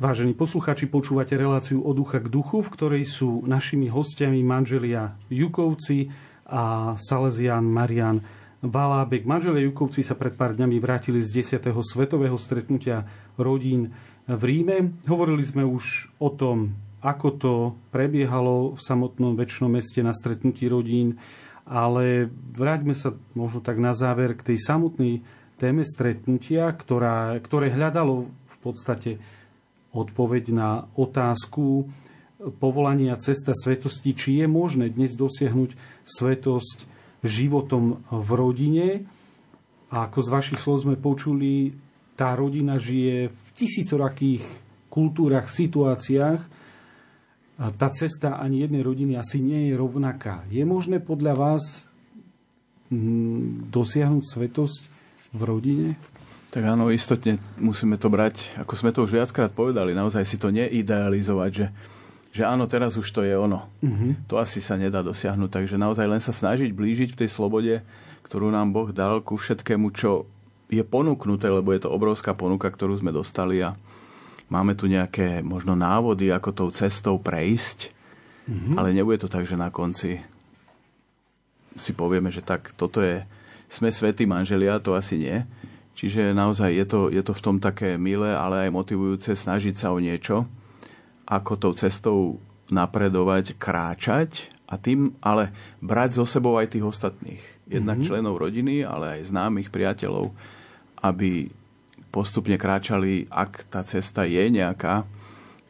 Vážení 0.06 0.38
posluchači, 0.38 0.86
počúvate 0.86 1.34
reláciu 1.34 1.82
od 1.82 1.98
ducha 1.98 2.22
k 2.22 2.30
duchu, 2.30 2.62
v 2.62 2.70
ktorej 2.70 3.10
sú 3.10 3.42
našimi 3.42 3.90
hostiami 3.90 4.38
manželia 4.38 5.18
Jukovci 5.26 6.14
a 6.46 6.94
Salesian 6.94 7.66
Marian 7.66 8.22
Valábek. 8.62 9.26
Manželia 9.26 9.66
Jukovci 9.66 10.06
sa 10.06 10.14
pred 10.14 10.38
pár 10.38 10.54
dňami 10.54 10.78
vrátili 10.78 11.18
z 11.18 11.58
10. 11.58 11.74
svetového 11.82 12.38
stretnutia 12.38 13.02
rodín 13.34 13.98
v 14.30 14.42
Ríme. 14.46 14.94
Hovorili 15.10 15.42
sme 15.42 15.66
už 15.66 16.14
o 16.22 16.30
tom, 16.30 16.78
ako 17.02 17.28
to 17.34 17.54
prebiehalo 17.90 18.78
v 18.78 18.80
samotnom 18.86 19.34
väčšnom 19.34 19.74
meste 19.74 20.06
na 20.06 20.14
stretnutí 20.14 20.70
rodín, 20.70 21.18
ale 21.66 22.30
vráťme 22.54 22.94
sa 22.94 23.10
možno 23.34 23.58
tak 23.58 23.82
na 23.82 23.90
záver 23.90 24.38
k 24.38 24.54
tej 24.54 24.70
samotnej 24.70 25.26
téme 25.58 25.82
stretnutia, 25.82 26.70
ktorá, 26.70 27.34
ktoré 27.42 27.74
hľadalo 27.74 28.30
v 28.30 28.56
podstate 28.62 29.18
odpoveď 29.97 30.52
na 30.52 30.85
otázku 30.93 31.89
povolania 32.60 33.16
cesta 33.16 33.56
svetosti, 33.56 34.12
či 34.12 34.44
je 34.44 34.47
možné 34.47 34.93
dnes 34.93 35.16
dosiahnuť 35.16 35.73
svetosť 36.05 36.85
životom 37.24 38.05
v 38.12 38.28
rodine. 38.36 38.89
A 39.89 40.05
ako 40.06 40.20
z 40.20 40.28
vašich 40.28 40.60
slov 40.60 40.85
sme 40.85 41.01
počuli, 41.01 41.73
tá 42.12 42.36
rodina 42.36 42.77
žije 42.77 43.32
v 43.32 43.47
tisícorakých 43.56 44.44
kultúrach, 44.93 45.48
situáciách. 45.48 46.40
A 47.56 47.73
tá 47.73 47.89
cesta 47.89 48.36
ani 48.36 48.60
jednej 48.68 48.85
rodiny 48.85 49.16
asi 49.16 49.40
nie 49.40 49.73
je 49.73 49.81
rovnaká. 49.81 50.44
Je 50.52 50.60
možné 50.68 51.01
podľa 51.01 51.35
vás 51.40 51.89
dosiahnuť 53.73 54.24
svetosť 54.28 54.82
v 55.32 55.40
rodine? 55.40 55.89
Tak 56.56 56.64
áno, 56.64 56.88
istotne 56.88 57.36
musíme 57.60 58.00
to 58.00 58.08
brať, 58.08 58.56
ako 58.56 58.72
sme 58.80 58.88
to 58.88 59.04
už 59.04 59.12
viackrát 59.12 59.52
povedali, 59.52 59.92
naozaj 59.92 60.24
si 60.24 60.40
to 60.40 60.48
neidealizovať, 60.48 61.50
že, 61.52 61.66
že 62.32 62.48
áno, 62.48 62.64
teraz 62.64 62.96
už 62.96 63.04
to 63.12 63.20
je 63.28 63.36
ono. 63.36 63.68
Uh-huh. 63.84 64.16
To 64.32 64.40
asi 64.40 64.64
sa 64.64 64.80
nedá 64.80 65.04
dosiahnuť, 65.04 65.52
takže 65.52 65.76
naozaj 65.76 66.08
len 66.08 66.16
sa 66.16 66.32
snažiť 66.32 66.72
blížiť 66.72 67.12
v 67.12 67.18
tej 67.20 67.28
slobode, 67.28 67.84
ktorú 68.24 68.48
nám 68.48 68.72
Boh 68.72 68.88
dal 68.88 69.20
ku 69.20 69.36
všetkému, 69.36 69.92
čo 69.92 70.24
je 70.72 70.80
ponúknuté, 70.80 71.52
lebo 71.52 71.76
je 71.76 71.84
to 71.84 71.92
obrovská 71.92 72.32
ponuka, 72.32 72.72
ktorú 72.72 73.04
sme 73.04 73.12
dostali 73.12 73.60
a 73.60 73.76
máme 74.48 74.72
tu 74.72 74.88
nejaké 74.88 75.44
možno 75.44 75.76
návody, 75.76 76.32
ako 76.32 76.56
tou 76.56 76.68
cestou 76.72 77.20
prejsť, 77.20 77.92
uh-huh. 78.48 78.80
ale 78.80 78.96
nebude 78.96 79.20
to 79.20 79.28
tak, 79.28 79.44
že 79.44 79.60
na 79.60 79.68
konci 79.68 80.24
si 81.76 81.92
povieme, 81.92 82.32
že 82.32 82.40
tak 82.40 82.72
toto 82.80 83.04
je, 83.04 83.28
sme 83.68 83.92
svätí 83.92 84.24
manželia, 84.24 84.80
to 84.80 84.96
asi 84.96 85.20
nie 85.20 85.44
Čiže 85.97 86.36
naozaj 86.36 86.77
je 86.77 86.86
to, 86.86 87.01
je 87.09 87.23
to 87.24 87.32
v 87.32 87.44
tom 87.44 87.56
také 87.56 87.97
milé, 87.97 88.28
ale 88.36 88.68
aj 88.68 88.77
motivujúce 88.77 89.32
snažiť 89.32 89.74
sa 89.81 89.97
o 89.97 89.98
niečo, 89.98 90.44
ako 91.24 91.56
tou 91.56 91.73
cestou 91.73 92.36
napredovať, 92.68 93.56
kráčať 93.56 94.52
a 94.68 94.77
tým 94.77 95.16
ale 95.24 95.56
brať 95.81 96.20
so 96.20 96.28
sebou 96.28 96.60
aj 96.60 96.77
tých 96.77 96.85
ostatných. 96.85 97.40
Jednak 97.66 97.98
mm-hmm. 97.98 98.12
členov 98.12 98.36
rodiny, 98.36 98.85
ale 98.85 99.18
aj 99.18 99.32
známych 99.32 99.73
priateľov, 99.73 100.36
aby 101.01 101.48
postupne 102.12 102.60
kráčali, 102.60 103.24
ak 103.32 103.64
tá 103.73 103.81
cesta 103.81 104.28
je 104.28 104.52
nejaká, 104.52 105.09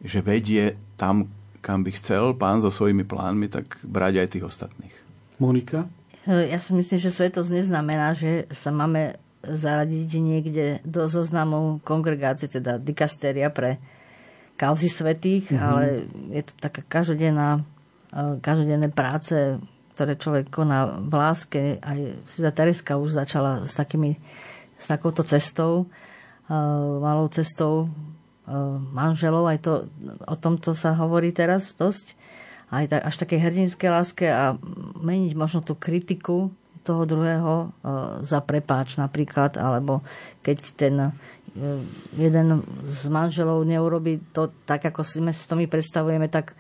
že 0.03 0.21
vedie 0.27 0.75
tam, 0.99 1.31
kam 1.63 1.87
by 1.87 1.91
chcel 1.95 2.35
pán 2.35 2.59
so 2.61 2.69
svojimi 2.69 3.07
plánmi, 3.07 3.47
tak 3.47 3.79
brať 3.87 4.27
aj 4.27 4.29
tých 4.35 4.45
ostatných. 4.51 4.95
Monika? 5.39 5.87
Ja 6.27 6.59
si 6.59 6.75
myslím, 6.75 6.99
že 6.99 7.15
svetosť 7.15 7.51
neznamená, 7.55 8.11
že 8.19 8.51
sa 8.51 8.75
máme 8.75 9.23
zaradiť 9.47 10.11
niekde 10.19 10.67
do 10.83 11.07
zoznamu 11.07 11.79
kongregácie, 11.87 12.51
teda 12.51 12.83
dikastéria 12.83 13.49
pre 13.55 13.79
kauzy 14.57 14.89
svetých, 14.89 15.53
mm-hmm. 15.53 15.63
ale 15.63 15.85
je 16.33 16.43
to 16.43 16.53
taká 16.59 16.83
každodenná, 16.89 17.63
e, 18.11 18.41
každodenné 18.41 18.89
práce, 18.91 19.61
ktoré 19.97 20.17
človek 20.17 20.53
koná 20.53 21.01
v 21.01 21.15
láske. 21.15 21.63
Aj 21.81 21.99
Sveta 22.29 22.53
Tereska 22.53 23.01
už 23.01 23.17
začala 23.17 23.65
s, 23.65 23.77
takými, 23.77 24.17
s 24.77 24.87
takouto 24.89 25.25
cestou, 25.25 25.89
e, 26.49 26.57
malou 27.01 27.29
cestou 27.29 27.87
e, 27.87 27.89
manželov. 28.93 29.49
Aj 29.49 29.61
to, 29.61 29.89
o 30.25 30.37
tomto 30.37 30.73
sa 30.73 30.97
hovorí 30.97 31.33
teraz 31.33 31.73
dosť. 31.77 32.17
Aj 32.67 32.85
tak, 32.91 33.01
až 33.07 33.15
také 33.15 33.39
hrdinské 33.39 33.87
láske 33.87 34.27
a 34.27 34.59
meniť 34.99 35.33
možno 35.39 35.63
tú 35.63 35.79
kritiku 35.79 36.51
toho 36.87 37.03
druhého 37.03 37.55
e, 37.59 37.67
za 38.23 38.39
prepáč 38.39 38.95
napríklad, 38.95 39.59
alebo 39.59 40.07
keď 40.47 40.59
ten 40.79 40.95
e, 41.03 41.11
jeden 42.15 42.63
z 42.87 43.01
manželov 43.11 43.67
neurobi 43.67 44.23
to 44.31 44.55
tak, 44.63 44.87
ako 44.87 45.03
si 45.03 45.19
to 45.19 45.59
my 45.59 45.67
predstavujeme, 45.67 46.31
tak 46.31 46.55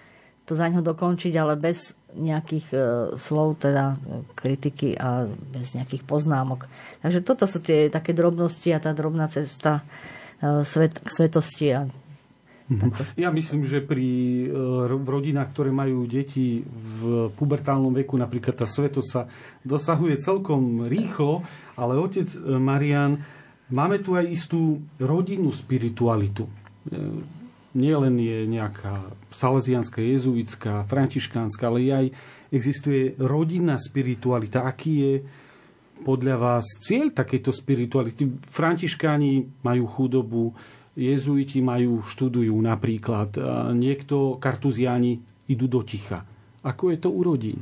to 0.47 0.59
za 0.59 0.66
ňo 0.66 0.82
dokončiť, 0.82 1.35
ale 1.39 1.55
bez 1.55 1.94
nejakých 2.19 2.66
e, 2.74 2.78
slov, 3.15 3.62
teda 3.62 3.94
kritiky 4.35 4.98
a 4.98 5.31
bez 5.31 5.78
nejakých 5.78 6.03
poznámok. 6.03 6.66
Takže 7.07 7.23
toto 7.23 7.47
sú 7.47 7.62
tie 7.62 7.86
také 7.86 8.11
drobnosti 8.11 8.66
a 8.74 8.82
tá 8.82 8.90
drobná 8.90 9.31
cesta 9.31 9.86
svet, 10.69 11.01
k 11.01 11.09
svetosti 11.09 11.66
a. 11.73 11.89
Ja 13.15 13.31
myslím, 13.31 13.63
že 13.63 13.79
pri 13.79 14.11
e, 14.43 14.47
v 14.91 15.07
rodinách, 15.07 15.55
ktoré 15.55 15.71
majú 15.71 16.03
deti 16.03 16.67
v 16.67 17.31
pubertálnom 17.39 17.95
veku, 17.95 18.19
napríklad 18.19 18.59
tá 18.59 18.67
sveto 18.67 19.07
sa 19.07 19.31
dosahuje 19.63 20.19
celkom 20.19 20.83
rýchlo, 20.83 21.47
ale 21.79 21.95
otec 21.95 22.27
e, 22.27 22.39
Marian, 22.59 23.23
máme 23.71 24.03
tu 24.03 24.19
aj 24.19 24.27
istú 24.27 24.83
rodinnú 24.99 25.55
spiritualitu. 25.55 26.51
E, 26.51 26.53
nie 27.79 27.95
len 27.95 28.19
je 28.19 28.51
nejaká 28.51 29.15
salesianská, 29.31 30.03
jezuitská, 30.03 30.91
františkánska, 30.91 31.71
ale 31.71 31.79
aj 31.95 32.07
existuje 32.51 33.15
rodinná 33.21 33.79
spiritualita. 33.79 34.67
Aký 34.67 34.93
je 35.07 35.15
podľa 36.03 36.35
vás 36.35 36.67
cieľ 36.83 37.15
takejto 37.15 37.55
spirituality? 37.55 38.27
Františkáni 38.51 39.63
majú 39.63 39.85
chudobu, 39.87 40.45
jezuiti 40.97 41.60
majú, 41.60 42.01
študujú 42.02 42.56
napríklad, 42.56 43.36
niekto, 43.77 44.40
kartuziáni 44.40 45.20
idú 45.47 45.68
do 45.68 45.85
ticha. 45.85 46.24
Ako 46.64 46.90
je 46.90 46.98
to 46.98 47.12
u 47.12 47.20
rodín? 47.23 47.60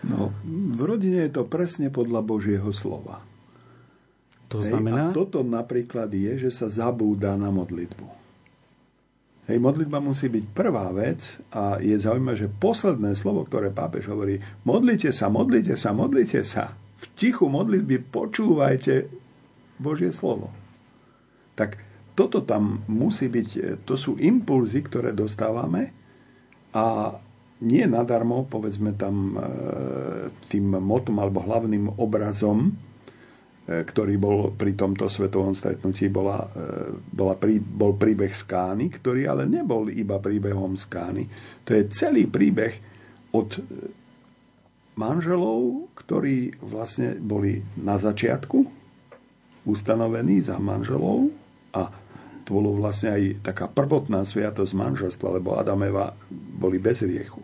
No, 0.00 0.32
v 0.48 0.80
rodine 0.80 1.28
je 1.28 1.36
to 1.36 1.44
presne 1.44 1.92
podľa 1.92 2.24
Božieho 2.24 2.72
slova. 2.72 3.20
To 4.48 4.58
znamená? 4.64 5.12
Hej, 5.12 5.12
a 5.12 5.14
toto 5.14 5.44
napríklad 5.44 6.10
je, 6.10 6.48
že 6.48 6.50
sa 6.50 6.66
zabúda 6.72 7.36
na 7.36 7.52
modlitbu. 7.52 8.18
Hej, 9.46 9.58
modlitba 9.60 10.00
musí 10.00 10.32
byť 10.32 10.44
prvá 10.56 10.88
vec 10.90 11.38
a 11.52 11.78
je 11.78 11.94
zaujímavé, 11.94 12.48
že 12.48 12.48
posledné 12.48 13.12
slovo, 13.14 13.44
ktoré 13.46 13.70
pápež 13.70 14.08
hovorí, 14.10 14.40
modlite 14.66 15.12
sa, 15.12 15.28
modlite 15.28 15.76
sa, 15.76 15.92
modlite 15.94 16.42
sa. 16.42 16.74
V 16.96 17.04
tichu 17.14 17.46
modlitby 17.46 18.08
počúvajte 18.08 19.06
Božie 19.78 20.10
slovo. 20.16 20.48
Tak 21.54 21.89
toto 22.20 22.44
tam 22.44 22.84
musí 22.92 23.32
byť, 23.32 23.48
e, 23.56 23.60
to 23.80 23.96
sú 23.96 24.20
impulzy, 24.20 24.84
ktoré 24.84 25.16
dostávame 25.16 25.88
a 26.76 27.16
nie 27.64 27.88
nadarmo, 27.88 28.44
povedzme 28.44 28.92
tam 28.92 29.32
e, 29.32 29.40
tým 30.52 30.76
motom 30.84 31.16
alebo 31.16 31.40
hlavným 31.40 31.96
obrazom, 31.96 32.68
e, 32.68 32.72
ktorý 33.88 34.20
bol 34.20 34.52
pri 34.52 34.76
tomto 34.76 35.08
svetovom 35.08 35.56
stretnutí, 35.56 36.12
bola, 36.12 36.44
bola 37.08 37.40
bol 37.64 37.96
príbeh 37.96 38.36
Skány, 38.36 38.92
ktorý 39.00 39.24
ale 39.24 39.48
nebol 39.48 39.88
iba 39.88 40.20
príbehom 40.20 40.76
Skány. 40.76 41.24
To 41.64 41.72
je 41.72 41.88
celý 41.88 42.28
príbeh 42.28 42.76
od 43.32 43.64
manželov, 45.00 45.88
ktorí 45.96 46.60
vlastne 46.60 47.16
boli 47.16 47.64
na 47.80 47.96
začiatku 47.96 48.68
ustanovení 49.64 50.44
za 50.44 50.60
manželov 50.60 51.39
to 52.50 52.58
bolo 52.58 52.74
vlastne 52.74 53.14
aj 53.14 53.22
taká 53.46 53.70
prvotná 53.70 54.26
sviatosť 54.26 54.74
manželstva, 54.74 55.38
lebo 55.38 55.54
Adam 55.54 55.78
a 55.78 55.86
Eva 55.86 56.06
boli 56.34 56.82
bez 56.82 57.06
riechu. 57.06 57.38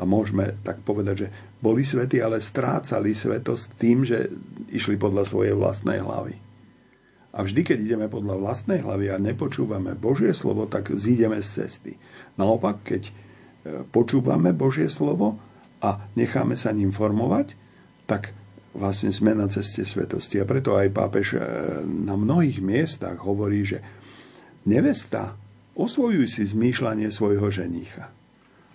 A 0.00 0.08
môžeme 0.08 0.56
tak 0.64 0.80
povedať, 0.80 1.28
že 1.28 1.28
boli 1.60 1.84
svety, 1.84 2.24
ale 2.24 2.40
strácali 2.40 3.12
svetosť 3.12 3.76
tým, 3.76 4.08
že 4.08 4.32
išli 4.72 4.96
podľa 4.96 5.28
svojej 5.28 5.52
vlastnej 5.52 6.00
hlavy. 6.00 6.40
A 7.36 7.44
vždy, 7.44 7.60
keď 7.60 7.78
ideme 7.84 8.08
podľa 8.08 8.40
vlastnej 8.40 8.80
hlavy 8.80 9.12
a 9.12 9.20
nepočúvame 9.20 9.92
Božie 9.92 10.32
slovo, 10.32 10.64
tak 10.64 10.88
zídeme 10.88 11.44
z 11.44 11.60
cesty. 11.60 11.92
Naopak, 12.40 12.80
keď 12.88 13.02
e, 13.04 13.12
počúvame 13.92 14.56
Božie 14.56 14.88
slovo 14.88 15.36
a 15.84 16.08
necháme 16.16 16.56
sa 16.56 16.72
ním 16.72 16.96
formovať, 16.96 17.52
tak 18.08 18.32
vlastne 18.72 19.12
sme 19.12 19.36
na 19.36 19.52
ceste 19.52 19.84
svetosti. 19.84 20.40
A 20.40 20.48
preto 20.48 20.80
aj 20.80 20.88
pápež 20.96 21.36
e, 21.36 21.38
na 21.84 22.16
mnohých 22.16 22.64
miestach 22.64 23.20
hovorí, 23.20 23.68
že 23.68 23.97
nevesta, 24.68 25.32
osvojuj 25.72 26.28
si 26.28 26.44
zmýšľanie 26.44 27.08
svojho 27.08 27.48
ženícha. 27.48 28.12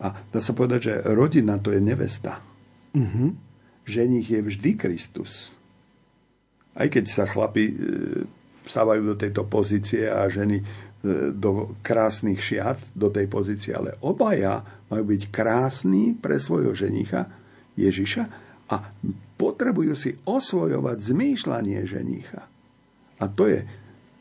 A 0.02 0.07
dá 0.34 0.40
sa 0.41 0.57
povedať, 0.57 0.80
že 0.82 0.94
rodina 1.14 1.61
to 1.61 1.70
je 1.70 1.80
nevesta. 1.80 2.41
Mm-hmm. 2.98 3.30
Ženích 3.86 4.28
je 4.34 4.41
vždy 4.41 4.72
Kristus. 4.74 5.53
Aj 6.74 6.90
keď 6.90 7.06
sa 7.06 7.30
chlapi 7.30 7.70
e, 7.70 7.76
stávajú 8.65 9.14
do 9.14 9.15
tejto 9.15 9.45
pozície 9.45 10.10
a 10.10 10.26
ženy 10.26 10.65
do 11.36 11.76
krásnych 11.84 12.40
šiat, 12.40 12.95
do 12.95 13.11
tej 13.11 13.28
pozície, 13.28 13.76
ale 13.76 13.99
obaja 14.07 14.64
majú 14.88 15.11
byť 15.11 15.22
krásni 15.36 16.15
pre 16.15 16.40
svojho 16.40 16.72
ženicha 16.72 17.28
Ježiša 17.76 18.24
a 18.72 18.76
potrebujú 19.36 19.94
si 19.99 20.15
osvojovať 20.24 20.98
zmýšľanie 21.03 21.84
ženicha. 21.84 22.48
A 23.20 23.26
to 23.28 23.52
je 23.52 23.68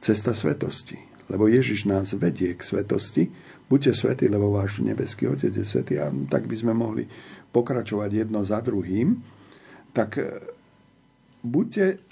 cesta 0.03 0.35
svetosti. 0.35 0.99
Lebo 1.33 1.49
Ježiš 1.49 1.89
nás 1.89 2.13
vedie 2.13 2.53
k 2.53 2.61
svetosti. 2.61 3.33
Buďte 3.73 3.97
svetí, 3.97 4.29
lebo 4.29 4.53
váš 4.53 4.85
nebeský 4.85 5.33
Otec 5.33 5.49
je 5.49 5.65
svetý. 5.65 5.97
A 5.97 6.13
tak 6.29 6.45
by 6.45 6.57
sme 6.61 6.77
mohli 6.77 7.09
pokračovať 7.51 8.29
jedno 8.29 8.45
za 8.45 8.61
druhým. 8.61 9.17
Tak 9.97 10.11
e, 10.21 10.29
buďte 11.41 12.05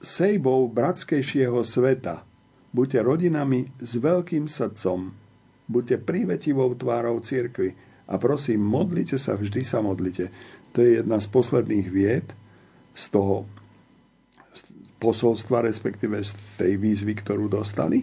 sejbou 0.00 0.72
bratskejšieho 0.72 1.60
sveta, 1.60 2.24
Buďte 2.74 3.06
rodinami 3.06 3.70
s 3.78 4.02
veľkým 4.02 4.50
srdcom. 4.50 5.14
Buďte 5.70 6.02
prívetivou 6.02 6.74
tvárou 6.74 7.22
cirkvi. 7.22 7.70
A 8.10 8.18
prosím, 8.18 8.66
modlite 8.66 9.14
sa, 9.14 9.38
vždy 9.38 9.62
sa 9.62 9.78
modlite. 9.78 10.34
To 10.74 10.82
je 10.82 10.98
jedna 10.98 11.22
z 11.22 11.30
posledných 11.30 11.86
vied 11.86 12.26
z 12.98 13.04
toho 13.14 13.46
posolstva, 14.98 15.70
respektíve 15.70 16.18
z 16.18 16.34
tej 16.58 16.74
výzvy, 16.74 17.14
ktorú 17.14 17.46
dostali. 17.46 18.02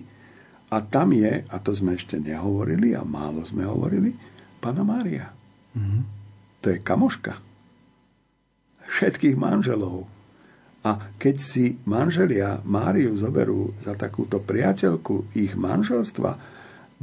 A 0.72 0.78
tam 0.80 1.12
je, 1.12 1.44
a 1.44 1.56
to 1.60 1.76
sme 1.76 2.00
ešte 2.00 2.16
nehovorili 2.16 2.96
a 2.96 3.04
málo 3.04 3.44
sme 3.44 3.68
hovorili, 3.68 4.16
Pana 4.64 4.88
Mária. 4.88 5.28
Mm-hmm. 5.76 6.02
To 6.64 6.68
je 6.72 6.78
kamoška 6.80 7.34
všetkých 8.92 9.40
manželov 9.40 10.08
a 10.82 11.14
keď 11.22 11.36
si 11.38 11.78
manželia 11.86 12.60
Máriu 12.66 13.14
zoberú 13.14 13.72
za 13.80 13.94
takúto 13.94 14.42
priateľku 14.42 15.30
ich 15.38 15.54
manželstva, 15.54 16.42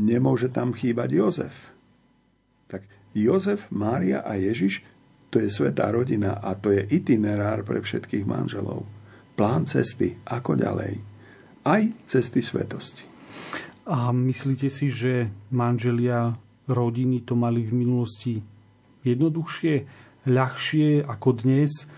nemôže 0.02 0.50
tam 0.50 0.74
chýbať 0.74 1.08
Jozef. 1.14 1.54
Tak 2.66 2.82
Jozef, 3.14 3.70
Mária 3.70 4.26
a 4.26 4.34
Ježiš, 4.34 4.82
to 5.30 5.38
je 5.38 5.48
svetá 5.48 5.94
rodina 5.94 6.42
a 6.42 6.58
to 6.58 6.74
je 6.74 6.82
itinerár 6.90 7.62
pre 7.62 7.78
všetkých 7.78 8.26
manželov. 8.26 8.82
Plán 9.38 9.70
cesty, 9.70 10.18
ako 10.26 10.58
ďalej. 10.58 10.98
Aj 11.62 11.82
cesty 12.02 12.42
svetosti. 12.42 13.07
A 13.88 14.12
myslíte 14.12 14.68
si, 14.68 14.92
že 14.92 15.32
manželia 15.48 16.36
rodiny 16.68 17.24
to 17.24 17.32
mali 17.32 17.64
v 17.64 17.72
minulosti 17.72 18.34
jednoduchšie, 19.02 19.88
ľahšie 20.28 21.08
ako 21.08 21.28
dnes? 21.40 21.88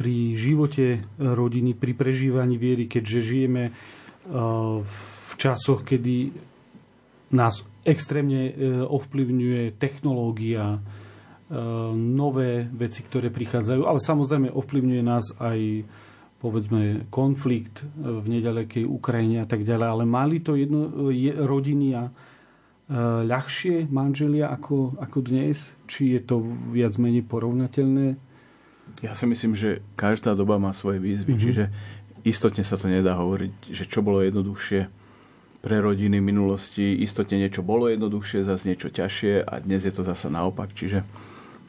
pri 0.00 0.32
živote 0.32 1.04
rodiny, 1.20 1.76
pri 1.76 1.92
prežívaní 1.92 2.56
viery, 2.56 2.88
keďže 2.88 3.20
žijeme 3.20 3.68
e, 3.68 3.72
v 4.80 5.32
časoch, 5.36 5.84
kedy 5.84 6.32
nás 7.36 7.60
extrémne 7.84 8.48
e, 8.48 8.52
ovplyvňuje 8.80 9.76
technológia, 9.76 10.64
e, 10.72 10.78
nové 11.92 12.64
veci, 12.72 13.04
ktoré 13.04 13.28
prichádzajú, 13.28 13.84
ale 13.84 14.00
samozrejme 14.00 14.48
ovplyvňuje 14.48 15.02
nás 15.04 15.36
aj 15.36 15.84
povedzme 16.40 17.04
konflikt 17.12 17.84
v 18.00 18.24
nedalekej 18.24 18.88
Ukrajine 18.88 19.44
a 19.44 19.46
tak 19.46 19.60
ďalej, 19.60 19.86
ale 19.86 20.04
mali 20.08 20.40
to 20.40 20.56
jedno, 20.56 21.12
je, 21.12 21.36
rodiny 21.36 21.88
a 21.94 22.08
ľahšie 23.22 23.86
manželia 23.92 24.50
ako, 24.50 24.98
ako 24.98 25.18
dnes? 25.22 25.70
Či 25.86 26.18
je 26.18 26.20
to 26.24 26.42
viac 26.74 26.96
menej 26.98 27.22
porovnateľné? 27.22 28.18
Ja 29.04 29.14
si 29.14 29.28
myslím, 29.30 29.54
že 29.54 29.84
každá 29.94 30.34
doba 30.34 30.58
má 30.58 30.74
svoje 30.74 30.98
výzvy, 30.98 31.30
mm-hmm. 31.30 31.44
čiže 31.46 31.64
istotne 32.26 32.66
sa 32.66 32.74
to 32.74 32.90
nedá 32.90 33.14
hovoriť, 33.14 33.70
že 33.70 33.84
čo 33.86 34.02
bolo 34.02 34.24
jednoduchšie 34.24 34.90
pre 35.60 35.76
rodiny 35.78 36.18
v 36.18 36.28
minulosti, 36.34 36.98
istotne 37.04 37.36
niečo 37.36 37.60
bolo 37.60 37.86
jednoduchšie, 37.92 38.48
zase 38.48 38.74
niečo 38.74 38.88
ťažšie 38.88 39.44
a 39.44 39.60
dnes 39.60 39.84
je 39.84 39.92
to 39.92 40.02
zase 40.02 40.26
naopak, 40.32 40.72
čiže 40.72 41.04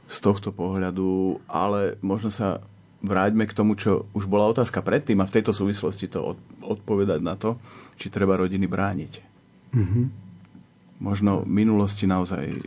z 0.08 0.18
tohto 0.20 0.56
pohľadu, 0.56 1.44
ale 1.48 2.00
možno 2.02 2.32
sa 2.34 2.64
vráťme 3.02 3.50
k 3.50 3.58
tomu, 3.58 3.74
čo 3.76 4.06
už 4.14 4.30
bola 4.30 4.50
otázka 4.50 4.86
predtým 4.86 5.20
a 5.22 5.28
v 5.28 5.36
tejto 5.42 5.52
súvislosti 5.52 6.08
to 6.08 6.38
odpovedať 6.62 7.20
na 7.22 7.36
to, 7.36 7.58
či 7.98 8.14
treba 8.14 8.38
rodiny 8.38 8.70
brániť. 8.70 9.14
Mm-hmm. 9.74 10.06
Možno 11.02 11.42
v 11.42 11.50
minulosti 11.50 12.06
naozaj 12.06 12.62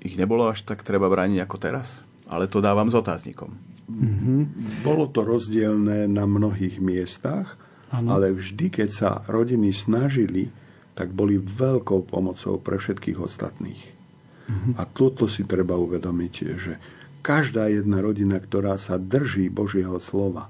ich 0.00 0.14
nebolo 0.16 0.48
až 0.48 0.64
tak 0.64 0.80
treba 0.80 1.12
brániť 1.12 1.38
ako 1.44 1.56
teraz, 1.60 2.00
ale 2.28 2.48
to 2.48 2.64
dávam 2.64 2.88
s 2.88 2.96
otáznikom. 2.96 3.52
Mm-hmm. 3.86 4.40
Bolo 4.82 5.06
to 5.12 5.22
rozdielne 5.22 6.08
na 6.10 6.24
mnohých 6.24 6.80
miestach, 6.82 7.54
ano. 7.92 8.18
ale 8.18 8.34
vždy, 8.34 8.82
keď 8.82 8.88
sa 8.90 9.10
rodiny 9.28 9.70
snažili, 9.70 10.50
tak 10.96 11.12
boli 11.12 11.36
veľkou 11.36 12.08
pomocou 12.08 12.56
pre 12.58 12.80
všetkých 12.80 13.20
ostatných. 13.20 13.82
Mm-hmm. 14.46 14.72
A 14.80 14.82
toto 14.88 15.28
si 15.28 15.44
treba 15.44 15.76
uvedomiť, 15.76 16.34
že 16.56 16.72
každá 17.26 17.66
jedna 17.66 17.98
rodina, 17.98 18.38
ktorá 18.38 18.78
sa 18.78 19.02
drží 19.02 19.50
Božieho 19.50 19.98
slova, 19.98 20.46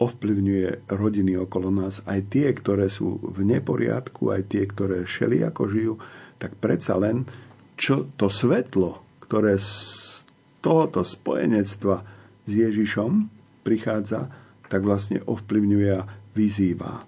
ovplyvňuje 0.00 0.88
rodiny 0.88 1.36
okolo 1.36 1.68
nás, 1.68 2.00
aj 2.08 2.32
tie, 2.32 2.48
ktoré 2.56 2.88
sú 2.88 3.20
v 3.20 3.44
neporiadku, 3.44 4.32
aj 4.32 4.48
tie, 4.48 4.64
ktoré 4.64 5.04
ako 5.04 5.62
žijú, 5.68 5.94
tak 6.40 6.56
predsa 6.56 6.96
len 6.96 7.28
čo 7.76 8.08
to 8.16 8.32
svetlo, 8.32 9.04
ktoré 9.28 9.60
z 9.60 10.24
tohoto 10.64 11.04
spojenectva 11.04 12.00
s 12.48 12.50
Ježišom 12.50 13.28
prichádza, 13.60 14.32
tak 14.72 14.80
vlastne 14.80 15.20
ovplyvňuje 15.28 15.90
a 15.92 16.08
vyzýva. 16.32 17.04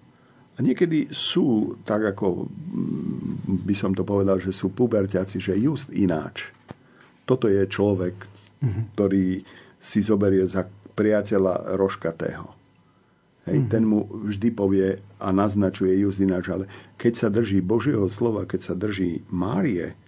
A 0.53 0.59
niekedy 0.61 1.09
sú, 1.09 1.81
tak 1.89 2.13
ako 2.13 2.45
mm, 2.45 3.65
by 3.65 3.73
som 3.73 3.97
to 3.97 4.05
povedal, 4.05 4.37
že 4.37 4.53
sú 4.53 4.69
puberťaci, 4.69 5.41
že 5.41 5.57
just 5.57 5.89
ináč. 5.97 6.53
Toto 7.25 7.49
je 7.49 7.65
človek, 7.65 8.42
mm-hmm. 8.63 8.85
ktorý 8.95 9.43
si 9.83 9.99
zoberie 10.01 10.47
za 10.47 10.65
priateľa 10.95 11.75
roškatého. 11.75 12.47
Hej, 13.51 13.57
mm-hmm. 13.59 13.73
Ten 13.75 13.83
mu 13.83 14.07
vždy 14.07 14.49
povie 14.55 15.03
a 15.19 15.29
naznačuje 15.35 15.99
just 15.99 16.23
ináč, 16.23 16.47
ale 16.49 16.71
keď 16.95 17.13
sa 17.19 17.29
drží 17.29 17.59
Božieho 17.59 18.07
slova, 18.07 18.47
keď 18.47 18.61
sa 18.73 18.75
drží 18.79 19.27
Márie, 19.35 19.99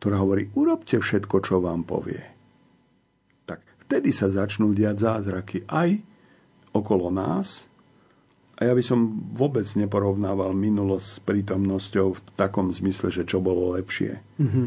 ktorá 0.00 0.24
hovorí, 0.24 0.48
urobte 0.56 0.96
všetko, 0.96 1.36
čo 1.44 1.60
vám 1.60 1.84
povie 1.84 2.34
vtedy 3.94 4.10
sa 4.10 4.32
začnú 4.32 4.72
diať 4.72 5.04
zázraky 5.04 5.68
aj 5.68 6.00
okolo 6.74 7.12
nás. 7.12 7.70
A 8.58 8.70
ja 8.70 8.72
by 8.74 8.82
som 8.82 9.30
vôbec 9.34 9.66
neporovnával 9.78 10.50
minulosť 10.50 11.06
s 11.06 11.18
prítomnosťou 11.22 12.06
v 12.14 12.20
takom 12.38 12.70
zmysle, 12.74 13.10
že 13.14 13.22
čo 13.22 13.42
bolo 13.42 13.74
lepšie. 13.78 14.18
Mm-hmm. 14.42 14.66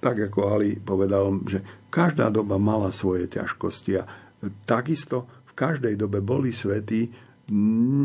Tak 0.00 0.28
ako 0.28 0.40
Ali 0.56 0.76
povedal, 0.76 1.40
že 1.48 1.64
každá 1.96 2.28
doba 2.28 2.60
mala 2.60 2.92
svoje 2.92 3.24
ťažkosti 3.24 3.92
a 3.96 4.04
takisto 4.68 5.24
v 5.48 5.52
každej 5.56 5.96
dobe 5.96 6.20
boli 6.20 6.52
svetí, 6.52 7.08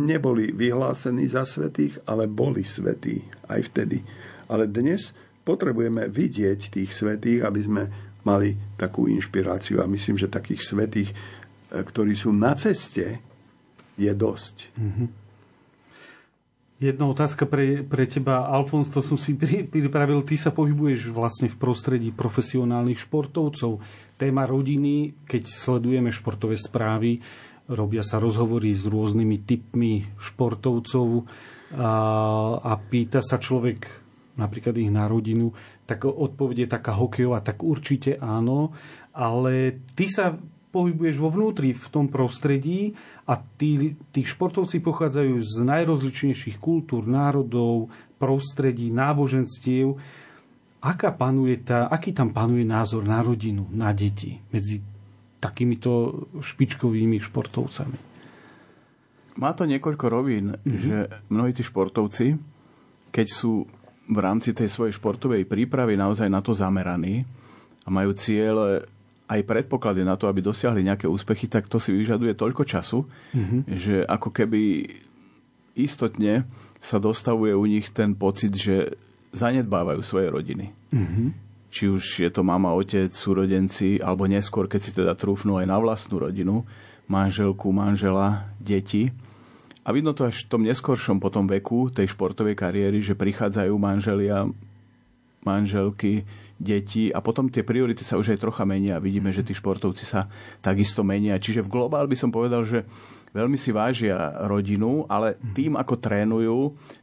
neboli 0.07 0.55
vyhlásení 0.55 1.27
za 1.27 1.43
svetých, 1.43 1.99
ale 2.07 2.31
boli 2.31 2.63
svetí 2.63 3.19
aj 3.51 3.67
vtedy. 3.67 3.99
Ale 4.47 4.71
dnes 4.71 5.11
potrebujeme 5.43 6.07
vidieť 6.07 6.71
tých 6.71 6.95
svetých, 6.95 7.43
aby 7.43 7.59
sme 7.59 7.83
mali 8.23 8.55
takú 8.79 9.11
inšpiráciu 9.11 9.83
a 9.83 9.91
myslím, 9.91 10.15
že 10.15 10.31
takých 10.31 10.61
svetých, 10.61 11.09
e, 11.11 11.15
ktorí 11.81 12.13
sú 12.13 12.31
na 12.31 12.53
ceste, 12.53 13.19
je 13.97 14.11
dosť. 14.13 14.55
Mm-hmm. 14.77 15.07
Jedna 16.81 17.05
otázka 17.05 17.45
pre, 17.45 17.85
pre 17.85 18.09
teba, 18.09 18.49
Alfons, 18.49 18.89
to 18.89 19.05
som 19.05 19.13
si 19.13 19.37
pripravil. 19.37 20.25
Ty 20.25 20.33
sa 20.33 20.49
pohybuješ 20.49 21.13
vlastne 21.13 21.45
v 21.45 21.53
prostredí 21.61 22.09
profesionálnych 22.09 23.05
športovcov. 23.05 23.77
Téma 24.17 24.49
rodiny, 24.49 25.13
keď 25.29 25.45
sledujeme 25.45 26.09
športové 26.09 26.57
správy, 26.57 27.21
robia 27.69 28.01
sa 28.01 28.17
rozhovory 28.17 28.73
s 28.73 28.89
rôznymi 28.89 29.37
typmi 29.45 30.09
športovcov 30.17 31.29
a, 31.77 31.93
a 32.57 32.73
pýta 32.81 33.21
sa 33.21 33.37
človek 33.37 33.85
napríklad 34.41 34.73
ich 34.81 34.89
na 34.89 35.05
rodinu, 35.05 35.53
tak 35.85 36.09
odpoveď 36.09 36.65
je 36.65 36.73
taká 36.81 36.97
hokejová, 36.97 37.45
tak 37.45 37.61
určite 37.61 38.17
áno, 38.17 38.73
ale 39.13 39.85
ty 39.93 40.09
sa 40.09 40.33
pohybuješ 40.71 41.19
vo 41.19 41.29
vnútri 41.29 41.75
v 41.75 41.87
tom 41.91 42.07
prostredí 42.07 42.95
a 43.27 43.35
tí, 43.37 43.99
tí 44.15 44.23
športovci 44.23 44.79
pochádzajú 44.79 45.35
z 45.43 45.55
najrozličnejších 45.67 46.57
kultúr, 46.57 47.03
národov, 47.05 47.91
prostredí, 48.15 48.87
náboženstiev. 48.89 49.99
Aká 50.81 51.13
panuje 51.13 51.61
tá, 51.61 51.91
aký 51.91 52.15
tam 52.15 52.33
panuje 52.33 52.65
názor 52.65 53.05
na 53.05 53.21
rodinu, 53.21 53.67
na 53.69 53.93
deti 53.93 54.39
medzi 54.49 54.81
takýmito 55.37 56.25
špičkovými 56.41 57.19
športovcami? 57.21 57.97
Má 59.37 59.51
to 59.53 59.63
niekoľko 59.67 60.05
rovín, 60.09 60.55
mm-hmm. 60.55 60.81
že 60.81 60.97
mnohí 61.29 61.51
tí 61.55 61.63
športovci, 61.63 62.35
keď 63.11 63.27
sú 63.27 63.67
v 64.11 64.17
rámci 64.19 64.51
tej 64.51 64.67
svojej 64.67 64.95
športovej 64.95 65.47
prípravy 65.47 65.95
naozaj 65.95 66.27
na 66.27 66.43
to 66.43 66.51
zameraní 66.51 67.23
a 67.85 67.89
majú 67.89 68.11
cieľ 68.11 68.83
aj 69.31 69.47
predpoklady 69.47 70.03
na 70.03 70.19
to, 70.19 70.27
aby 70.27 70.43
dosiahli 70.43 70.83
nejaké 70.83 71.07
úspechy, 71.07 71.47
tak 71.47 71.71
to 71.71 71.79
si 71.79 71.95
vyžaduje 71.95 72.35
toľko 72.35 72.67
času, 72.67 73.07
mm-hmm. 73.07 73.61
že 73.79 73.95
ako 74.03 74.27
keby 74.27 74.91
istotne 75.79 76.43
sa 76.83 76.99
dostavuje 76.99 77.55
u 77.55 77.63
nich 77.63 77.87
ten 77.95 78.11
pocit, 78.11 78.51
že 78.51 78.99
zanedbávajú 79.31 80.01
svoje 80.03 80.27
rodiny. 80.27 80.75
Mm-hmm. 80.91 81.27
Či 81.71 81.83
už 81.87 82.03
je 82.27 82.27
to 82.27 82.43
mama, 82.43 82.75
otec, 82.75 83.07
súrodenci, 83.15 84.03
alebo 84.03 84.27
neskôr, 84.27 84.67
keď 84.67 84.79
si 84.83 84.91
teda 84.91 85.15
trúfnú 85.15 85.55
aj 85.55 85.71
na 85.71 85.79
vlastnú 85.79 86.19
rodinu, 86.19 86.67
manželku, 87.07 87.71
manžela, 87.71 88.51
deti. 88.59 89.15
A 89.87 89.95
vidno 89.95 90.11
to 90.11 90.27
až 90.27 90.43
v 90.43 90.49
tom 90.51 90.67
neskoršom 90.67 91.23
potom 91.23 91.47
veku 91.47 91.87
tej 91.87 92.11
športovej 92.11 92.59
kariéry, 92.59 92.99
že 92.99 93.15
prichádzajú 93.15 93.71
manželia, 93.79 94.51
manželky, 95.47 96.27
deti 96.61 97.09
a 97.09 97.17
potom 97.19 97.49
tie 97.49 97.65
priority 97.65 98.05
sa 98.05 98.21
už 98.21 98.37
aj 98.37 98.41
trocha 98.45 98.63
menia. 98.63 99.01
Vidíme, 99.01 99.33
že 99.33 99.41
tí 99.41 99.57
športovci 99.57 100.05
sa 100.05 100.29
takisto 100.61 101.01
menia. 101.01 101.41
Čiže 101.41 101.65
v 101.65 101.71
globál 101.73 102.05
by 102.05 102.13
som 102.13 102.29
povedal, 102.29 102.61
že 102.61 102.85
veľmi 103.33 103.57
si 103.57 103.73
vážia 103.73 104.37
rodinu, 104.45 105.09
ale 105.09 105.41
tým, 105.57 105.73
ako 105.73 105.97
trénujú, 105.97 106.59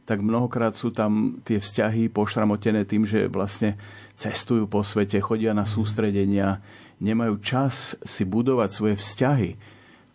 tak 0.07 0.23
mnohokrát 0.23 0.79
sú 0.79 0.95
tam 0.95 1.43
tie 1.43 1.59
vzťahy 1.59 2.07
pošramotené 2.07 2.87
tým, 2.87 3.03
že 3.03 3.27
vlastne 3.27 3.75
cestujú 4.15 4.65
po 4.71 4.79
svete, 4.79 5.19
chodia 5.19 5.51
na 5.51 5.67
sústredenia, 5.67 6.63
nemajú 7.03 7.39
čas 7.43 7.99
si 8.03 8.23
budovať 8.23 8.69
svoje 8.71 8.95
vzťahy. 8.95 9.51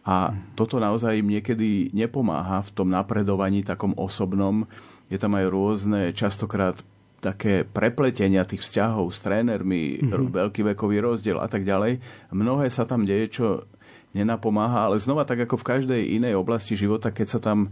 A 0.05 0.37
toto 0.53 0.77
naozaj 0.77 1.17
im 1.17 1.33
niekedy 1.33 1.89
nepomáha 1.97 2.61
v 2.61 2.71
tom 2.77 2.93
napredovaní 2.93 3.65
takom 3.65 3.97
osobnom. 3.97 4.69
Je 5.09 5.17
tam 5.17 5.33
aj 5.33 5.49
rôzne, 5.49 6.01
častokrát 6.13 6.77
také 7.25 7.65
prepletenia 7.65 8.45
tých 8.45 8.61
vzťahov 8.61 9.09
s 9.09 9.25
trénermi, 9.25 10.05
mm-hmm. 10.05 10.37
veľký 10.37 10.61
vekový 10.77 11.01
rozdiel 11.01 11.41
a 11.41 11.49
tak 11.49 11.65
ďalej. 11.65 12.05
Mnohé 12.29 12.69
sa 12.69 12.85
tam 12.85 13.09
deje, 13.09 13.41
čo 13.41 13.65
nenapomáha, 14.13 14.87
ale 14.87 15.01
znova 15.01 15.25
tak 15.25 15.49
ako 15.49 15.59
v 15.59 15.69
každej 15.75 16.01
inej 16.21 16.37
oblasti 16.37 16.77
života, 16.77 17.11
keď 17.11 17.27
sa 17.27 17.41
tam 17.43 17.67
e, 17.67 17.69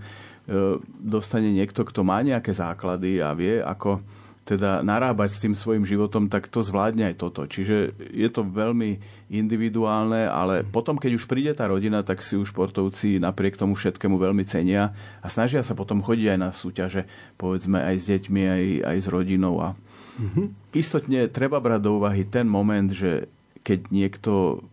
dostane 0.99 1.53
niekto, 1.55 1.87
kto 1.87 2.03
má 2.03 2.19
nejaké 2.25 2.51
základy 2.51 3.23
a 3.23 3.31
vie, 3.37 3.63
ako 3.63 4.03
teda 4.43 4.83
narábať 4.83 5.39
s 5.39 5.43
tým 5.43 5.55
svojim 5.55 5.87
životom, 5.87 6.27
tak 6.27 6.51
to 6.51 6.67
zvládne 6.67 7.15
aj 7.15 7.17
toto. 7.23 7.47
Čiže 7.47 7.95
je 8.11 8.29
to 8.29 8.43
veľmi 8.43 8.99
individuálne, 9.31 10.27
ale 10.27 10.67
potom, 10.67 10.99
keď 10.99 11.15
už 11.15 11.31
príde 11.31 11.55
tá 11.55 11.71
rodina, 11.71 12.03
tak 12.03 12.27
si 12.27 12.35
už 12.35 12.51
športovci 12.51 13.23
napriek 13.23 13.55
tomu 13.55 13.79
všetkému 13.79 14.19
veľmi 14.19 14.43
cenia 14.43 14.91
a 15.23 15.27
snažia 15.31 15.63
sa 15.63 15.79
potom 15.79 16.03
chodiť 16.03 16.27
aj 16.35 16.39
na 16.43 16.51
súťaže, 16.51 17.07
povedzme 17.39 17.79
aj 17.79 17.97
s 18.03 18.05
deťmi, 18.11 18.43
aj, 18.43 18.65
aj 18.83 18.97
s 18.99 19.07
rodinou. 19.07 19.63
A 19.63 19.69
mm-hmm. 20.19 20.75
istotne 20.75 21.31
treba 21.31 21.63
brať 21.63 21.81
do 21.87 22.03
úvahy 22.03 22.27
ten 22.27 22.51
moment, 22.51 22.91
že 22.91 23.31
keď 23.63 23.95
niekto 23.95 24.67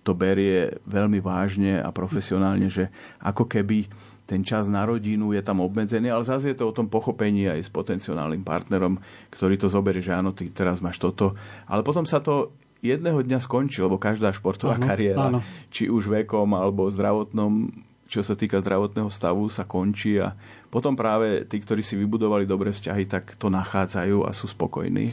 to 0.00 0.16
berie 0.16 0.80
veľmi 0.88 1.20
vážne 1.20 1.82
a 1.82 1.92
profesionálne, 1.92 2.72
že 2.72 2.88
ako 3.20 3.44
keby 3.44 3.90
ten 4.30 4.46
čas 4.46 4.70
na 4.70 4.86
rodinu 4.86 5.34
je 5.34 5.42
tam 5.42 5.58
obmedzený, 5.58 6.14
ale 6.14 6.22
zase 6.22 6.54
je 6.54 6.62
to 6.62 6.70
o 6.70 6.76
tom 6.76 6.86
pochopení 6.86 7.50
aj 7.50 7.66
s 7.66 7.70
potenciálnym 7.74 8.46
partnerom, 8.46 9.02
ktorý 9.34 9.58
to 9.58 9.66
zoberie, 9.66 9.98
že 9.98 10.14
áno, 10.14 10.30
ty 10.30 10.46
teraz 10.54 10.78
máš 10.78 11.02
toto. 11.02 11.34
Ale 11.66 11.82
potom 11.82 12.06
sa 12.06 12.22
to 12.22 12.54
jedného 12.78 13.26
dňa 13.26 13.42
skončí, 13.42 13.82
lebo 13.82 13.98
každá 13.98 14.30
športová 14.30 14.78
áno, 14.78 14.86
kariéra, 14.86 15.34
áno. 15.34 15.40
či 15.74 15.90
už 15.90 16.06
vekom 16.06 16.54
alebo 16.54 16.86
zdravotnom, 16.86 17.74
čo 18.06 18.22
sa 18.22 18.38
týka 18.38 18.62
zdravotného 18.62 19.10
stavu, 19.10 19.50
sa 19.50 19.66
končí 19.66 20.22
a 20.22 20.38
potom 20.70 20.94
práve 20.94 21.42
tí, 21.50 21.58
ktorí 21.58 21.82
si 21.82 21.98
vybudovali 21.98 22.46
dobré 22.46 22.70
vzťahy, 22.70 23.10
tak 23.10 23.34
to 23.34 23.50
nachádzajú 23.50 24.22
a 24.22 24.30
sú 24.30 24.46
spokojní. 24.46 25.10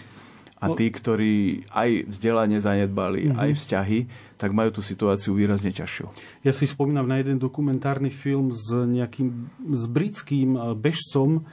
A 0.57 0.69
no. 0.69 0.77
tí, 0.77 0.89
ktorí 0.89 1.65
aj 1.69 2.09
vzdelanie 2.09 2.57
zanedbali, 2.57 3.29
mm-hmm. 3.29 3.41
aj 3.41 3.49
vzťahy, 3.53 3.99
tak 4.37 4.53
majú 4.53 4.69
tú 4.69 4.81
situáciu 4.85 5.33
výrazne 5.33 5.73
ťažšiu. 5.73 6.05
Ja 6.45 6.53
si 6.53 6.69
spomínam 6.69 7.09
na 7.09 7.17
jeden 7.17 7.41
dokumentárny 7.41 8.13
film 8.13 8.53
s 8.53 8.69
nejakým 8.71 9.49
s 9.73 9.83
britským 9.89 10.49
eh, 10.55 10.61
bežcom, 10.77 11.43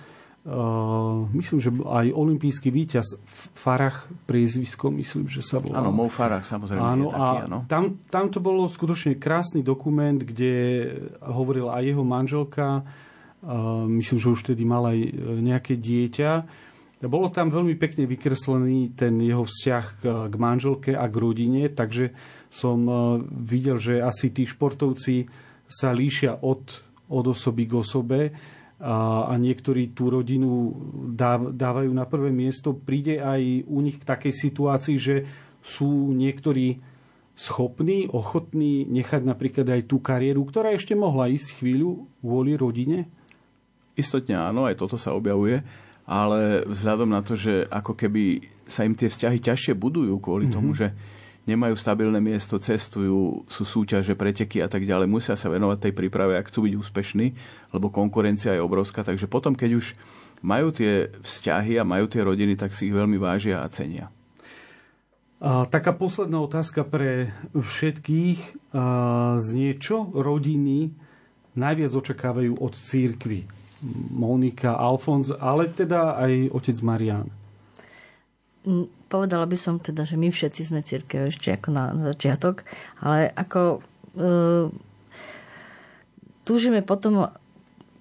Uh, 0.44 1.24
myslím, 1.32 1.56
že 1.56 1.72
aj 1.72 2.12
olimpijský 2.12 2.68
víťaz 2.68 3.16
Farach 3.56 4.04
priezvisko, 4.28 4.92
myslím, 4.92 5.24
že 5.24 5.40
sa 5.40 5.56
volá. 5.56 5.80
Áno, 5.80 5.88
Mo 5.88 6.04
Farach, 6.12 6.44
samozrejme. 6.44 6.84
Áno, 6.84 7.08
je 7.08 7.16
taký, 7.16 7.36
a 7.40 7.44
áno. 7.48 7.58
Tam, 7.64 7.96
tam 8.12 8.28
to 8.28 8.44
bolo 8.44 8.68
skutočne 8.68 9.16
krásny 9.16 9.64
dokument, 9.64 10.20
kde 10.20 10.52
hovorila 11.24 11.80
aj 11.80 11.82
jeho 11.88 12.04
manželka, 12.04 12.84
uh, 12.84 13.88
myslím, 13.88 14.20
že 14.20 14.28
už 14.36 14.44
vtedy 14.44 14.68
mal 14.68 14.84
aj 14.84 14.98
nejaké 15.40 15.80
dieťa. 15.80 16.30
Bolo 17.08 17.32
tam 17.32 17.48
veľmi 17.48 17.80
pekne 17.80 18.04
vykreslený 18.04 18.92
ten 19.00 19.16
jeho 19.24 19.48
vzťah 19.48 19.84
k 20.28 20.34
manželke 20.36 20.92
a 20.92 21.08
k 21.08 21.14
rodine, 21.24 21.72
takže 21.72 22.12
som 22.54 22.78
e, 22.86 22.94
videl, 23.42 23.82
že 23.82 23.98
asi 23.98 24.30
tí 24.30 24.46
športovci 24.46 25.26
sa 25.66 25.90
líšia 25.90 26.38
od, 26.46 26.86
od 27.10 27.24
osoby 27.34 27.66
k 27.66 27.72
osobe 27.74 28.20
a, 28.78 29.26
a 29.26 29.34
niektorí 29.34 29.90
tú 29.90 30.14
rodinu 30.14 30.70
dávajú 31.50 31.90
na 31.90 32.06
prvé 32.06 32.30
miesto. 32.30 32.78
Príde 32.78 33.18
aj 33.18 33.66
u 33.66 33.82
nich 33.82 33.98
k 33.98 34.06
takej 34.06 34.30
situácii, 34.30 34.96
že 35.02 35.16
sú 35.66 36.14
niektorí 36.14 36.78
schopní, 37.34 38.06
ochotní 38.14 38.86
nechať 38.86 39.26
napríklad 39.26 39.66
aj 39.66 39.90
tú 39.90 39.98
kariéru, 39.98 40.46
ktorá 40.46 40.70
ešte 40.70 40.94
mohla 40.94 41.26
ísť 41.26 41.58
chvíľu 41.58 42.06
kvôli 42.22 42.54
rodine? 42.54 43.10
Istotne 43.98 44.38
áno, 44.38 44.70
aj 44.70 44.78
toto 44.78 44.94
sa 44.94 45.14
objavuje, 45.14 45.62
ale 46.06 46.62
vzhľadom 46.70 47.10
na 47.10 47.22
to, 47.26 47.34
že 47.34 47.66
ako 47.66 47.98
keby 47.98 48.46
sa 48.68 48.86
im 48.86 48.94
tie 48.94 49.10
vzťahy 49.10 49.38
ťažšie 49.42 49.74
budujú 49.74 50.14
kvôli 50.22 50.46
mm-hmm. 50.46 50.54
tomu, 50.54 50.70
že 50.76 50.94
nemajú 51.44 51.76
stabilné 51.76 52.20
miesto, 52.24 52.56
cestujú, 52.56 53.44
sú 53.48 53.62
súťaže, 53.64 54.16
preteky 54.16 54.64
a 54.64 54.68
tak 54.68 54.88
ďalej, 54.88 55.08
musia 55.08 55.36
sa 55.36 55.52
venovať 55.52 55.88
tej 55.88 55.92
príprave, 55.92 56.40
ak 56.40 56.48
chcú 56.48 56.68
byť 56.68 56.74
úspešní, 56.80 57.26
lebo 57.76 57.92
konkurencia 57.92 58.56
je 58.56 58.64
obrovská. 58.64 59.04
Takže 59.04 59.28
potom, 59.28 59.52
keď 59.52 59.76
už 59.76 59.92
majú 60.40 60.72
tie 60.72 61.12
vzťahy 61.20 61.76
a 61.80 61.88
majú 61.88 62.08
tie 62.08 62.24
rodiny, 62.24 62.56
tak 62.56 62.72
si 62.72 62.88
ich 62.88 62.96
veľmi 62.96 63.20
vážia 63.20 63.60
a 63.60 63.68
cenia. 63.68 64.08
A 65.44 65.68
taká 65.68 65.92
posledná 65.92 66.40
otázka 66.40 66.88
pre 66.88 67.36
všetkých. 67.52 68.72
A, 68.72 69.36
znie, 69.36 69.76
čo 69.76 70.08
rodiny 70.08 70.96
najviac 71.52 71.92
očakávajú 71.92 72.56
od 72.56 72.72
církvy? 72.72 73.44
Monika, 74.16 74.80
Alfons, 74.80 75.28
ale 75.28 75.68
teda 75.68 76.16
aj 76.16 76.56
otec 76.56 76.76
Marian 76.80 77.28
povedala 79.08 79.44
by 79.44 79.56
som 79.60 79.76
teda, 79.78 80.08
že 80.08 80.16
my 80.16 80.32
všetci 80.32 80.62
sme 80.72 80.80
církev 80.80 81.28
ešte 81.28 81.52
ako 81.52 81.68
na, 81.70 81.94
začiatok, 82.12 82.64
ale 82.98 83.30
ako 83.36 83.78
e, 84.16 84.28
túžime 86.42 86.80
potom 86.80 87.28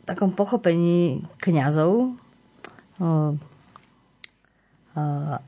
takom 0.03 0.31
pochopení 0.35 1.23
kňazov, 1.40 2.15
e, 2.99 3.11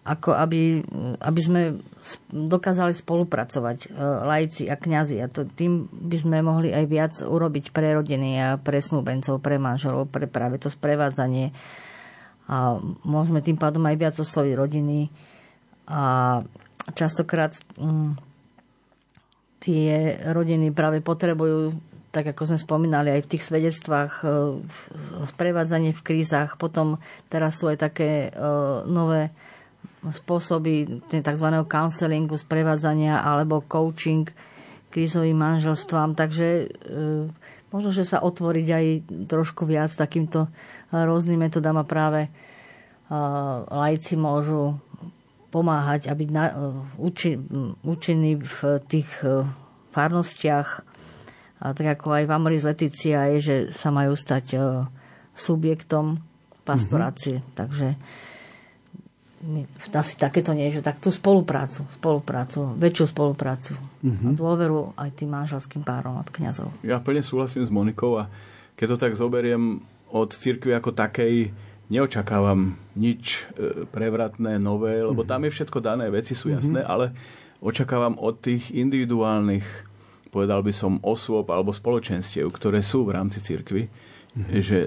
ako 0.02 0.34
aby, 0.34 0.82
aby 1.22 1.42
sme 1.42 1.78
dokázali 2.34 2.98
spolupracovať 2.98 3.78
e, 3.86 3.88
laici 4.26 4.66
a 4.66 4.74
kňazi. 4.74 5.22
A 5.22 5.30
to, 5.30 5.46
tým 5.46 5.86
by 5.86 6.18
sme 6.18 6.38
mohli 6.42 6.74
aj 6.74 6.86
viac 6.90 7.14
urobiť 7.22 7.70
pre 7.70 7.94
rodiny 7.94 8.42
a 8.42 8.58
pre 8.58 8.82
snúbencov, 8.82 9.38
pre 9.46 9.62
manželov, 9.62 10.10
pre 10.10 10.26
práve 10.26 10.58
to 10.58 10.74
sprevádzanie. 10.74 11.54
A 12.46 12.78
môžeme 13.02 13.42
tým 13.42 13.58
pádom 13.58 13.82
aj 13.90 13.96
viac 13.98 14.16
osloviť 14.16 14.54
rodiny, 14.54 15.10
a 15.86 16.42
častokrát 16.98 17.54
mm, 17.78 18.18
tie 19.62 20.18
rodiny 20.34 20.74
práve 20.74 21.02
potrebujú 21.02 21.78
tak 22.16 22.32
ako 22.32 22.48
sme 22.48 22.60
spomínali 22.64 23.12
aj 23.12 23.28
v 23.28 23.32
tých 23.36 23.44
svedectvách, 23.44 24.24
e, 24.24 24.28
sprevádzanie 25.28 25.92
v 25.92 26.00
krízach, 26.00 26.56
potom 26.56 26.96
teraz 27.28 27.60
sú 27.60 27.68
aj 27.68 27.92
také 27.92 28.32
e, 28.32 28.40
nové 28.88 29.36
spôsoby 30.00 31.04
tzv. 31.12 31.48
counselingu, 31.68 32.40
sprevádzania 32.40 33.20
alebo 33.20 33.68
coaching 33.68 34.32
krízovým 34.96 35.36
manželstvám, 35.36 36.16
takže 36.16 36.48
e, 36.48 36.66
možno, 37.76 37.92
že 37.92 38.08
sa 38.08 38.24
otvoriť 38.24 38.68
aj 38.72 38.86
trošku 39.28 39.68
viac 39.68 39.92
takýmto 39.92 40.48
rôznym 41.04 41.44
metodám 41.44 41.76
a 41.76 41.84
práve 41.84 42.32
lajci 43.70 44.16
môžu 44.16 44.80
pomáhať 45.54 46.12
a 46.12 46.14
byť 46.18 46.30
na, 46.36 46.46
učený 47.88 48.32
v 48.44 48.60
tých 48.92 49.08
e, 49.24 49.48
farnostiach. 49.96 50.84
A 51.64 51.72
tak 51.72 51.96
ako 51.96 52.12
aj 52.12 52.24
v 52.28 52.34
Amoris 52.36 52.68
Leticia 52.68 53.32
je, 53.32 53.38
že 53.40 53.56
sa 53.72 53.88
majú 53.88 54.20
stať 54.20 54.46
e, 54.52 54.84
subjektom 55.32 56.20
pastorácie. 56.68 57.40
Mm-hmm. 57.40 57.56
Takže 57.56 57.88
asi 59.96 60.14
takéto 60.20 60.52
nie, 60.52 60.68
že 60.74 60.84
tak 60.84 61.00
tú 61.00 61.08
spoluprácu, 61.08 61.88
spoluprácu, 61.88 62.76
väčšiu 62.76 63.06
spoluprácu. 63.16 63.80
Mm-hmm. 64.04 64.28
A 64.28 64.36
dôveru 64.36 64.92
aj 65.00 65.10
tým 65.16 65.32
manželským 65.32 65.88
párom 65.88 66.20
od 66.20 66.28
kňazov. 66.36 66.68
Ja 66.84 67.00
plne 67.00 67.24
súhlasím 67.24 67.64
s 67.64 67.72
Monikou 67.72 68.20
a 68.20 68.28
keď 68.76 68.98
to 69.00 69.08
tak 69.08 69.16
zoberiem 69.16 69.80
od 70.10 70.30
cirkvi 70.34 70.76
ako 70.78 70.94
takej, 70.94 71.54
neočakávam 71.90 72.78
nič 72.98 73.46
e, 73.54 73.86
prevratné, 73.86 74.58
nové, 74.58 75.02
lebo 75.02 75.22
mhm. 75.26 75.30
tam 75.30 75.42
je 75.46 75.52
všetko 75.54 75.80
dané, 75.82 76.10
veci 76.10 76.34
sú 76.34 76.50
jasné, 76.50 76.82
mm-hmm. 76.82 76.94
ale 76.94 77.14
očakávam 77.62 78.18
od 78.18 78.42
tých 78.42 78.74
individuálnych, 78.74 79.66
povedal 80.34 80.66
by 80.66 80.74
som, 80.74 80.98
osôb 81.06 81.50
alebo 81.54 81.72
spoločenstiev, 81.72 82.50
ktoré 82.50 82.82
sú 82.82 83.06
v 83.06 83.16
rámci 83.16 83.42
cirkvy, 83.42 83.88
mm-hmm. 83.88 84.62
že 84.62 84.80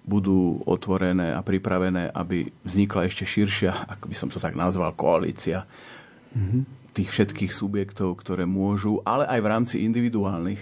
budú 0.00 0.64
otvorené 0.64 1.36
a 1.36 1.44
pripravené, 1.44 2.08
aby 2.10 2.48
vznikla 2.64 3.06
ešte 3.06 3.28
širšia, 3.28 3.86
ako 3.96 4.04
by 4.08 4.16
som 4.16 4.28
to 4.32 4.40
tak 4.40 4.56
nazval, 4.56 4.96
koalícia 4.96 5.68
mm-hmm. 6.32 6.92
tých 6.96 7.08
všetkých 7.12 7.52
subjektov, 7.52 8.16
ktoré 8.18 8.48
môžu, 8.48 9.04
ale 9.04 9.28
aj 9.28 9.40
v 9.44 9.50
rámci 9.50 9.76
individuálnych 9.84 10.60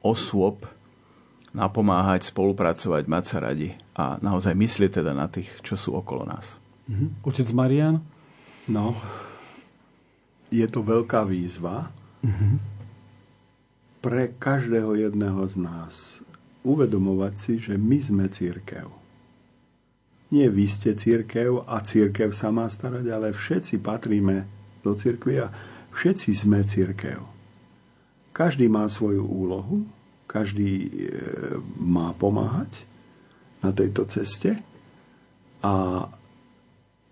osôb 0.00 0.64
napomáhať, 1.56 2.28
spolupracovať, 2.28 3.04
mať 3.08 3.24
sa 3.24 3.38
radi 3.40 3.72
a 3.96 4.20
naozaj 4.20 4.52
myslieť 4.52 5.00
teda 5.00 5.12
na 5.16 5.26
tých, 5.28 5.48
čo 5.64 5.74
sú 5.74 5.96
okolo 5.96 6.28
nás. 6.28 6.60
Mm-hmm. 6.88 7.24
Otec 7.24 7.48
Marian? 7.56 7.96
No, 8.68 8.96
je 10.52 10.64
to 10.68 10.84
veľká 10.84 11.24
výzva 11.24 11.88
mm-hmm. 12.24 12.54
pre 14.04 14.32
každého 14.36 14.96
jedného 14.96 15.40
z 15.48 15.54
nás 15.60 15.94
uvedomovať 16.64 17.34
si, 17.40 17.52
že 17.56 17.74
my 17.80 17.98
sme 18.00 18.24
církev. 18.28 18.88
Nie 20.28 20.52
vy 20.52 20.68
ste 20.68 20.92
církev 20.92 21.64
a 21.64 21.80
církev 21.80 22.36
sa 22.36 22.52
má 22.52 22.68
starať, 22.68 23.08
ale 23.08 23.32
všetci 23.32 23.80
patríme 23.80 24.44
do 24.84 24.92
církvy 24.92 25.40
a 25.40 25.48
všetci 25.96 26.30
sme 26.36 26.60
církev. 26.60 27.24
Každý 28.36 28.68
má 28.68 28.84
svoju 28.92 29.24
úlohu, 29.24 29.88
každý 30.28 30.70
e, 30.84 30.88
má 31.80 32.12
pomáhať 32.12 32.84
na 33.64 33.72
tejto 33.72 34.04
ceste 34.06 34.54
a 35.64 36.04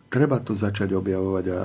treba 0.06 0.38
to 0.38 0.54
začať 0.54 0.94
objavovať 0.94 1.44
a 1.50 1.60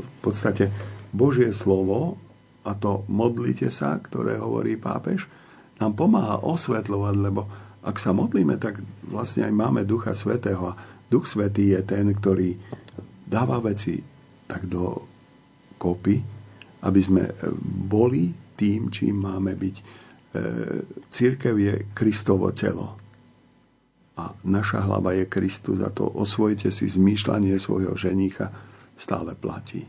v 0.00 0.16
podstate 0.24 0.72
Božie 1.12 1.52
slovo 1.52 2.16
a 2.64 2.72
to 2.72 3.04
modlite 3.10 3.68
sa, 3.68 3.98
ktoré 4.00 4.38
hovorí 4.38 4.80
pápež, 4.80 5.28
nám 5.82 5.98
pomáha 5.98 6.40
osvetľovať, 6.40 7.14
lebo 7.18 7.42
ak 7.82 7.98
sa 7.98 8.14
modlíme, 8.14 8.56
tak 8.62 8.78
vlastne 9.10 9.50
aj 9.50 9.52
máme 9.52 9.82
Ducha 9.82 10.14
Svetého 10.14 10.70
a 10.70 10.78
Duch 11.10 11.26
Svetý 11.26 11.74
je 11.74 11.82
ten, 11.82 12.06
ktorý 12.08 12.54
dáva 13.26 13.58
veci 13.58 13.98
tak 14.46 14.70
do 14.70 15.02
kopy, 15.76 16.22
aby 16.86 17.00
sme 17.02 17.26
boli 17.90 18.30
tým, 18.54 18.88
čím 18.88 19.26
máme 19.26 19.58
byť. 19.58 19.76
E, 20.32 20.40
církev 21.12 21.54
je 21.58 21.74
Kristovo 21.92 22.48
telo. 22.56 22.96
A 24.16 24.32
naša 24.44 24.84
hlava 24.84 25.12
je 25.16 25.28
Kristus 25.28 25.80
a 25.80 25.88
to 25.88 26.04
osvojite 26.04 26.68
si 26.68 26.88
zmýšľanie 26.88 27.56
svojho 27.56 27.96
ženícha 27.96 28.52
stále 28.96 29.32
platí. 29.36 29.84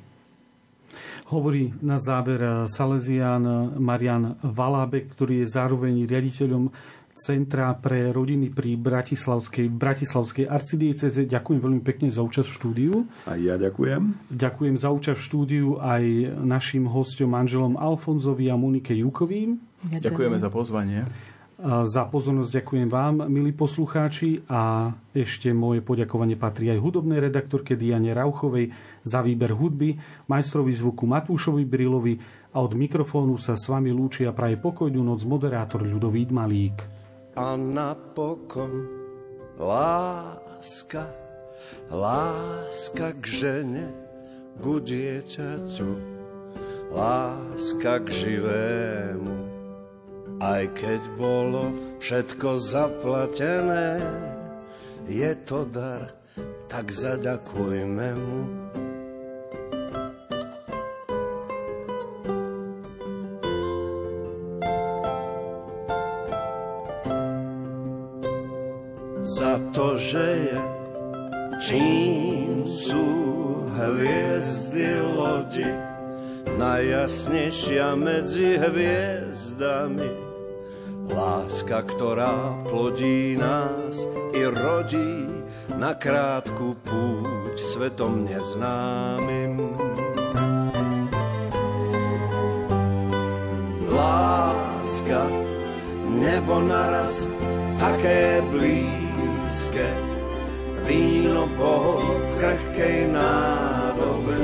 Hovorí 1.31 1.71
na 1.81 1.97
záver 1.97 2.67
Salesián 2.67 3.75
Marian 3.79 4.35
Valábek, 4.43 5.15
ktorý 5.15 5.43
je 5.43 5.47
zároveň 5.47 6.03
riaditeľom 6.03 6.69
Centra 7.13 7.77
pre 7.77 8.09
rodiny 8.09 8.49
pri 8.49 8.73
Bratislavskej, 8.73 9.69
Bratislavskej 9.69 10.49
arcidieceze. 10.49 11.29
Ďakujem 11.29 11.59
veľmi 11.61 11.81
pekne 11.85 12.09
za 12.09 12.25
účasť 12.25 12.49
v 12.49 12.57
štúdiu. 12.57 12.93
A 13.29 13.37
ja 13.37 13.53
ďakujem. 13.53 14.33
Ďakujem 14.33 14.75
za 14.81 14.89
účasť 14.89 15.19
v 15.21 15.27
štúdiu 15.29 15.67
aj 15.77 16.03
našim 16.41 16.89
hostom 16.89 17.29
manželom 17.29 17.77
Alfonzovi 17.77 18.49
a 18.49 18.57
Monike 18.57 18.97
Jukovým. 18.97 19.61
Ďakujem. 19.83 20.03
Ďakujeme 20.03 20.37
za 20.39 20.49
pozvanie. 20.49 21.01
Za 21.63 22.09
pozornosť 22.09 22.59
ďakujem 22.59 22.89
vám, 22.89 23.29
milí 23.29 23.53
poslucháči, 23.53 24.41
a 24.49 24.91
ešte 25.13 25.53
moje 25.53 25.85
poďakovanie 25.85 26.35
patrí 26.35 26.67
aj 26.73 26.81
hudobnej 26.81 27.21
redaktorke 27.21 27.77
Diane 27.77 28.11
Rauchovej 28.11 28.73
za 29.05 29.21
výber 29.21 29.53
hudby, 29.53 29.95
majstrovi 30.27 30.73
zvuku 30.73 31.05
Matúšovi 31.07 31.63
Brilovi 31.63 32.17
a 32.51 32.59
od 32.59 32.73
mikrofónu 32.73 33.37
sa 33.37 33.53
s 33.53 33.69
vami 33.69 33.93
lúči 33.93 34.25
a 34.25 34.33
praje 34.33 34.57
pokojnú 34.59 35.05
noc 35.05 35.23
moderátor 35.29 35.85
Ľudovít 35.85 36.33
Malík. 36.33 36.77
A 37.37 37.53
napokon 37.53 38.89
láska, 39.61 41.05
láska 41.93 43.13
k 43.21 43.23
žene, 43.29 43.85
ku 44.57 44.81
dieťaťu, 44.81 45.91
láska 46.91 48.01
k 48.03 48.07
živému 48.09 49.52
aj 50.43 50.63
keď 50.75 51.01
bolo 51.15 51.71
všetko 52.03 52.59
zaplatené, 52.59 54.03
je 55.07 55.31
to 55.47 55.63
dar, 55.71 56.11
tak 56.67 56.91
zaďakujme 56.91 58.09
mu. 58.19 58.41
Za 69.23 69.55
to, 69.71 69.95
že 69.95 70.27
je, 70.51 70.59
čím 71.63 72.67
sú 72.67 73.07
hviezdy 73.71 74.91
lodi, 74.99 75.71
najjasnejšia 76.59 77.95
medzi 77.95 78.59
hviezdami 78.59 80.22
Láska, 81.03 81.83
ktorá 81.83 82.63
plodí 82.63 83.35
nás 83.35 84.07
i 84.31 84.47
rodí 84.47 85.27
na 85.75 85.91
krátku 85.99 86.79
púť 86.79 87.59
svetom 87.75 88.23
neznámym. 88.23 89.59
Láska, 93.91 95.27
nebo 96.07 96.63
naraz 96.63 97.27
také 97.83 98.39
blízke, 98.47 99.91
víno 100.87 101.51
Boh 101.59 101.99
v 101.99 102.31
krehkej 102.39 103.11
nádobe. 103.11 104.39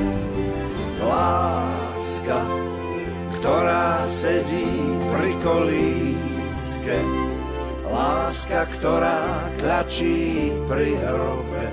Láska, 1.00 2.40
ktorá 3.40 4.04
sedí 4.12 4.68
pri 5.08 5.32
kolí 5.40 6.29
láske, 6.80 6.98
láska, 7.92 8.60
ktorá 8.78 9.20
tlačí 9.60 10.48
pri 10.68 10.96
hrobe. 10.96 11.68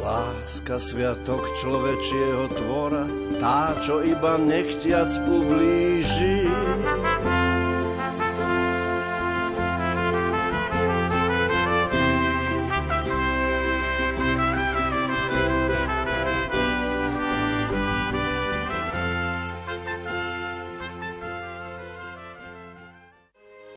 Láska 0.00 0.80
sviatok 0.80 1.44
človečieho 1.60 2.48
tvora, 2.56 3.04
tá, 3.36 3.76
čo 3.84 4.00
iba 4.00 4.40
nechtiac 4.40 5.12
ublíži. 5.28 6.48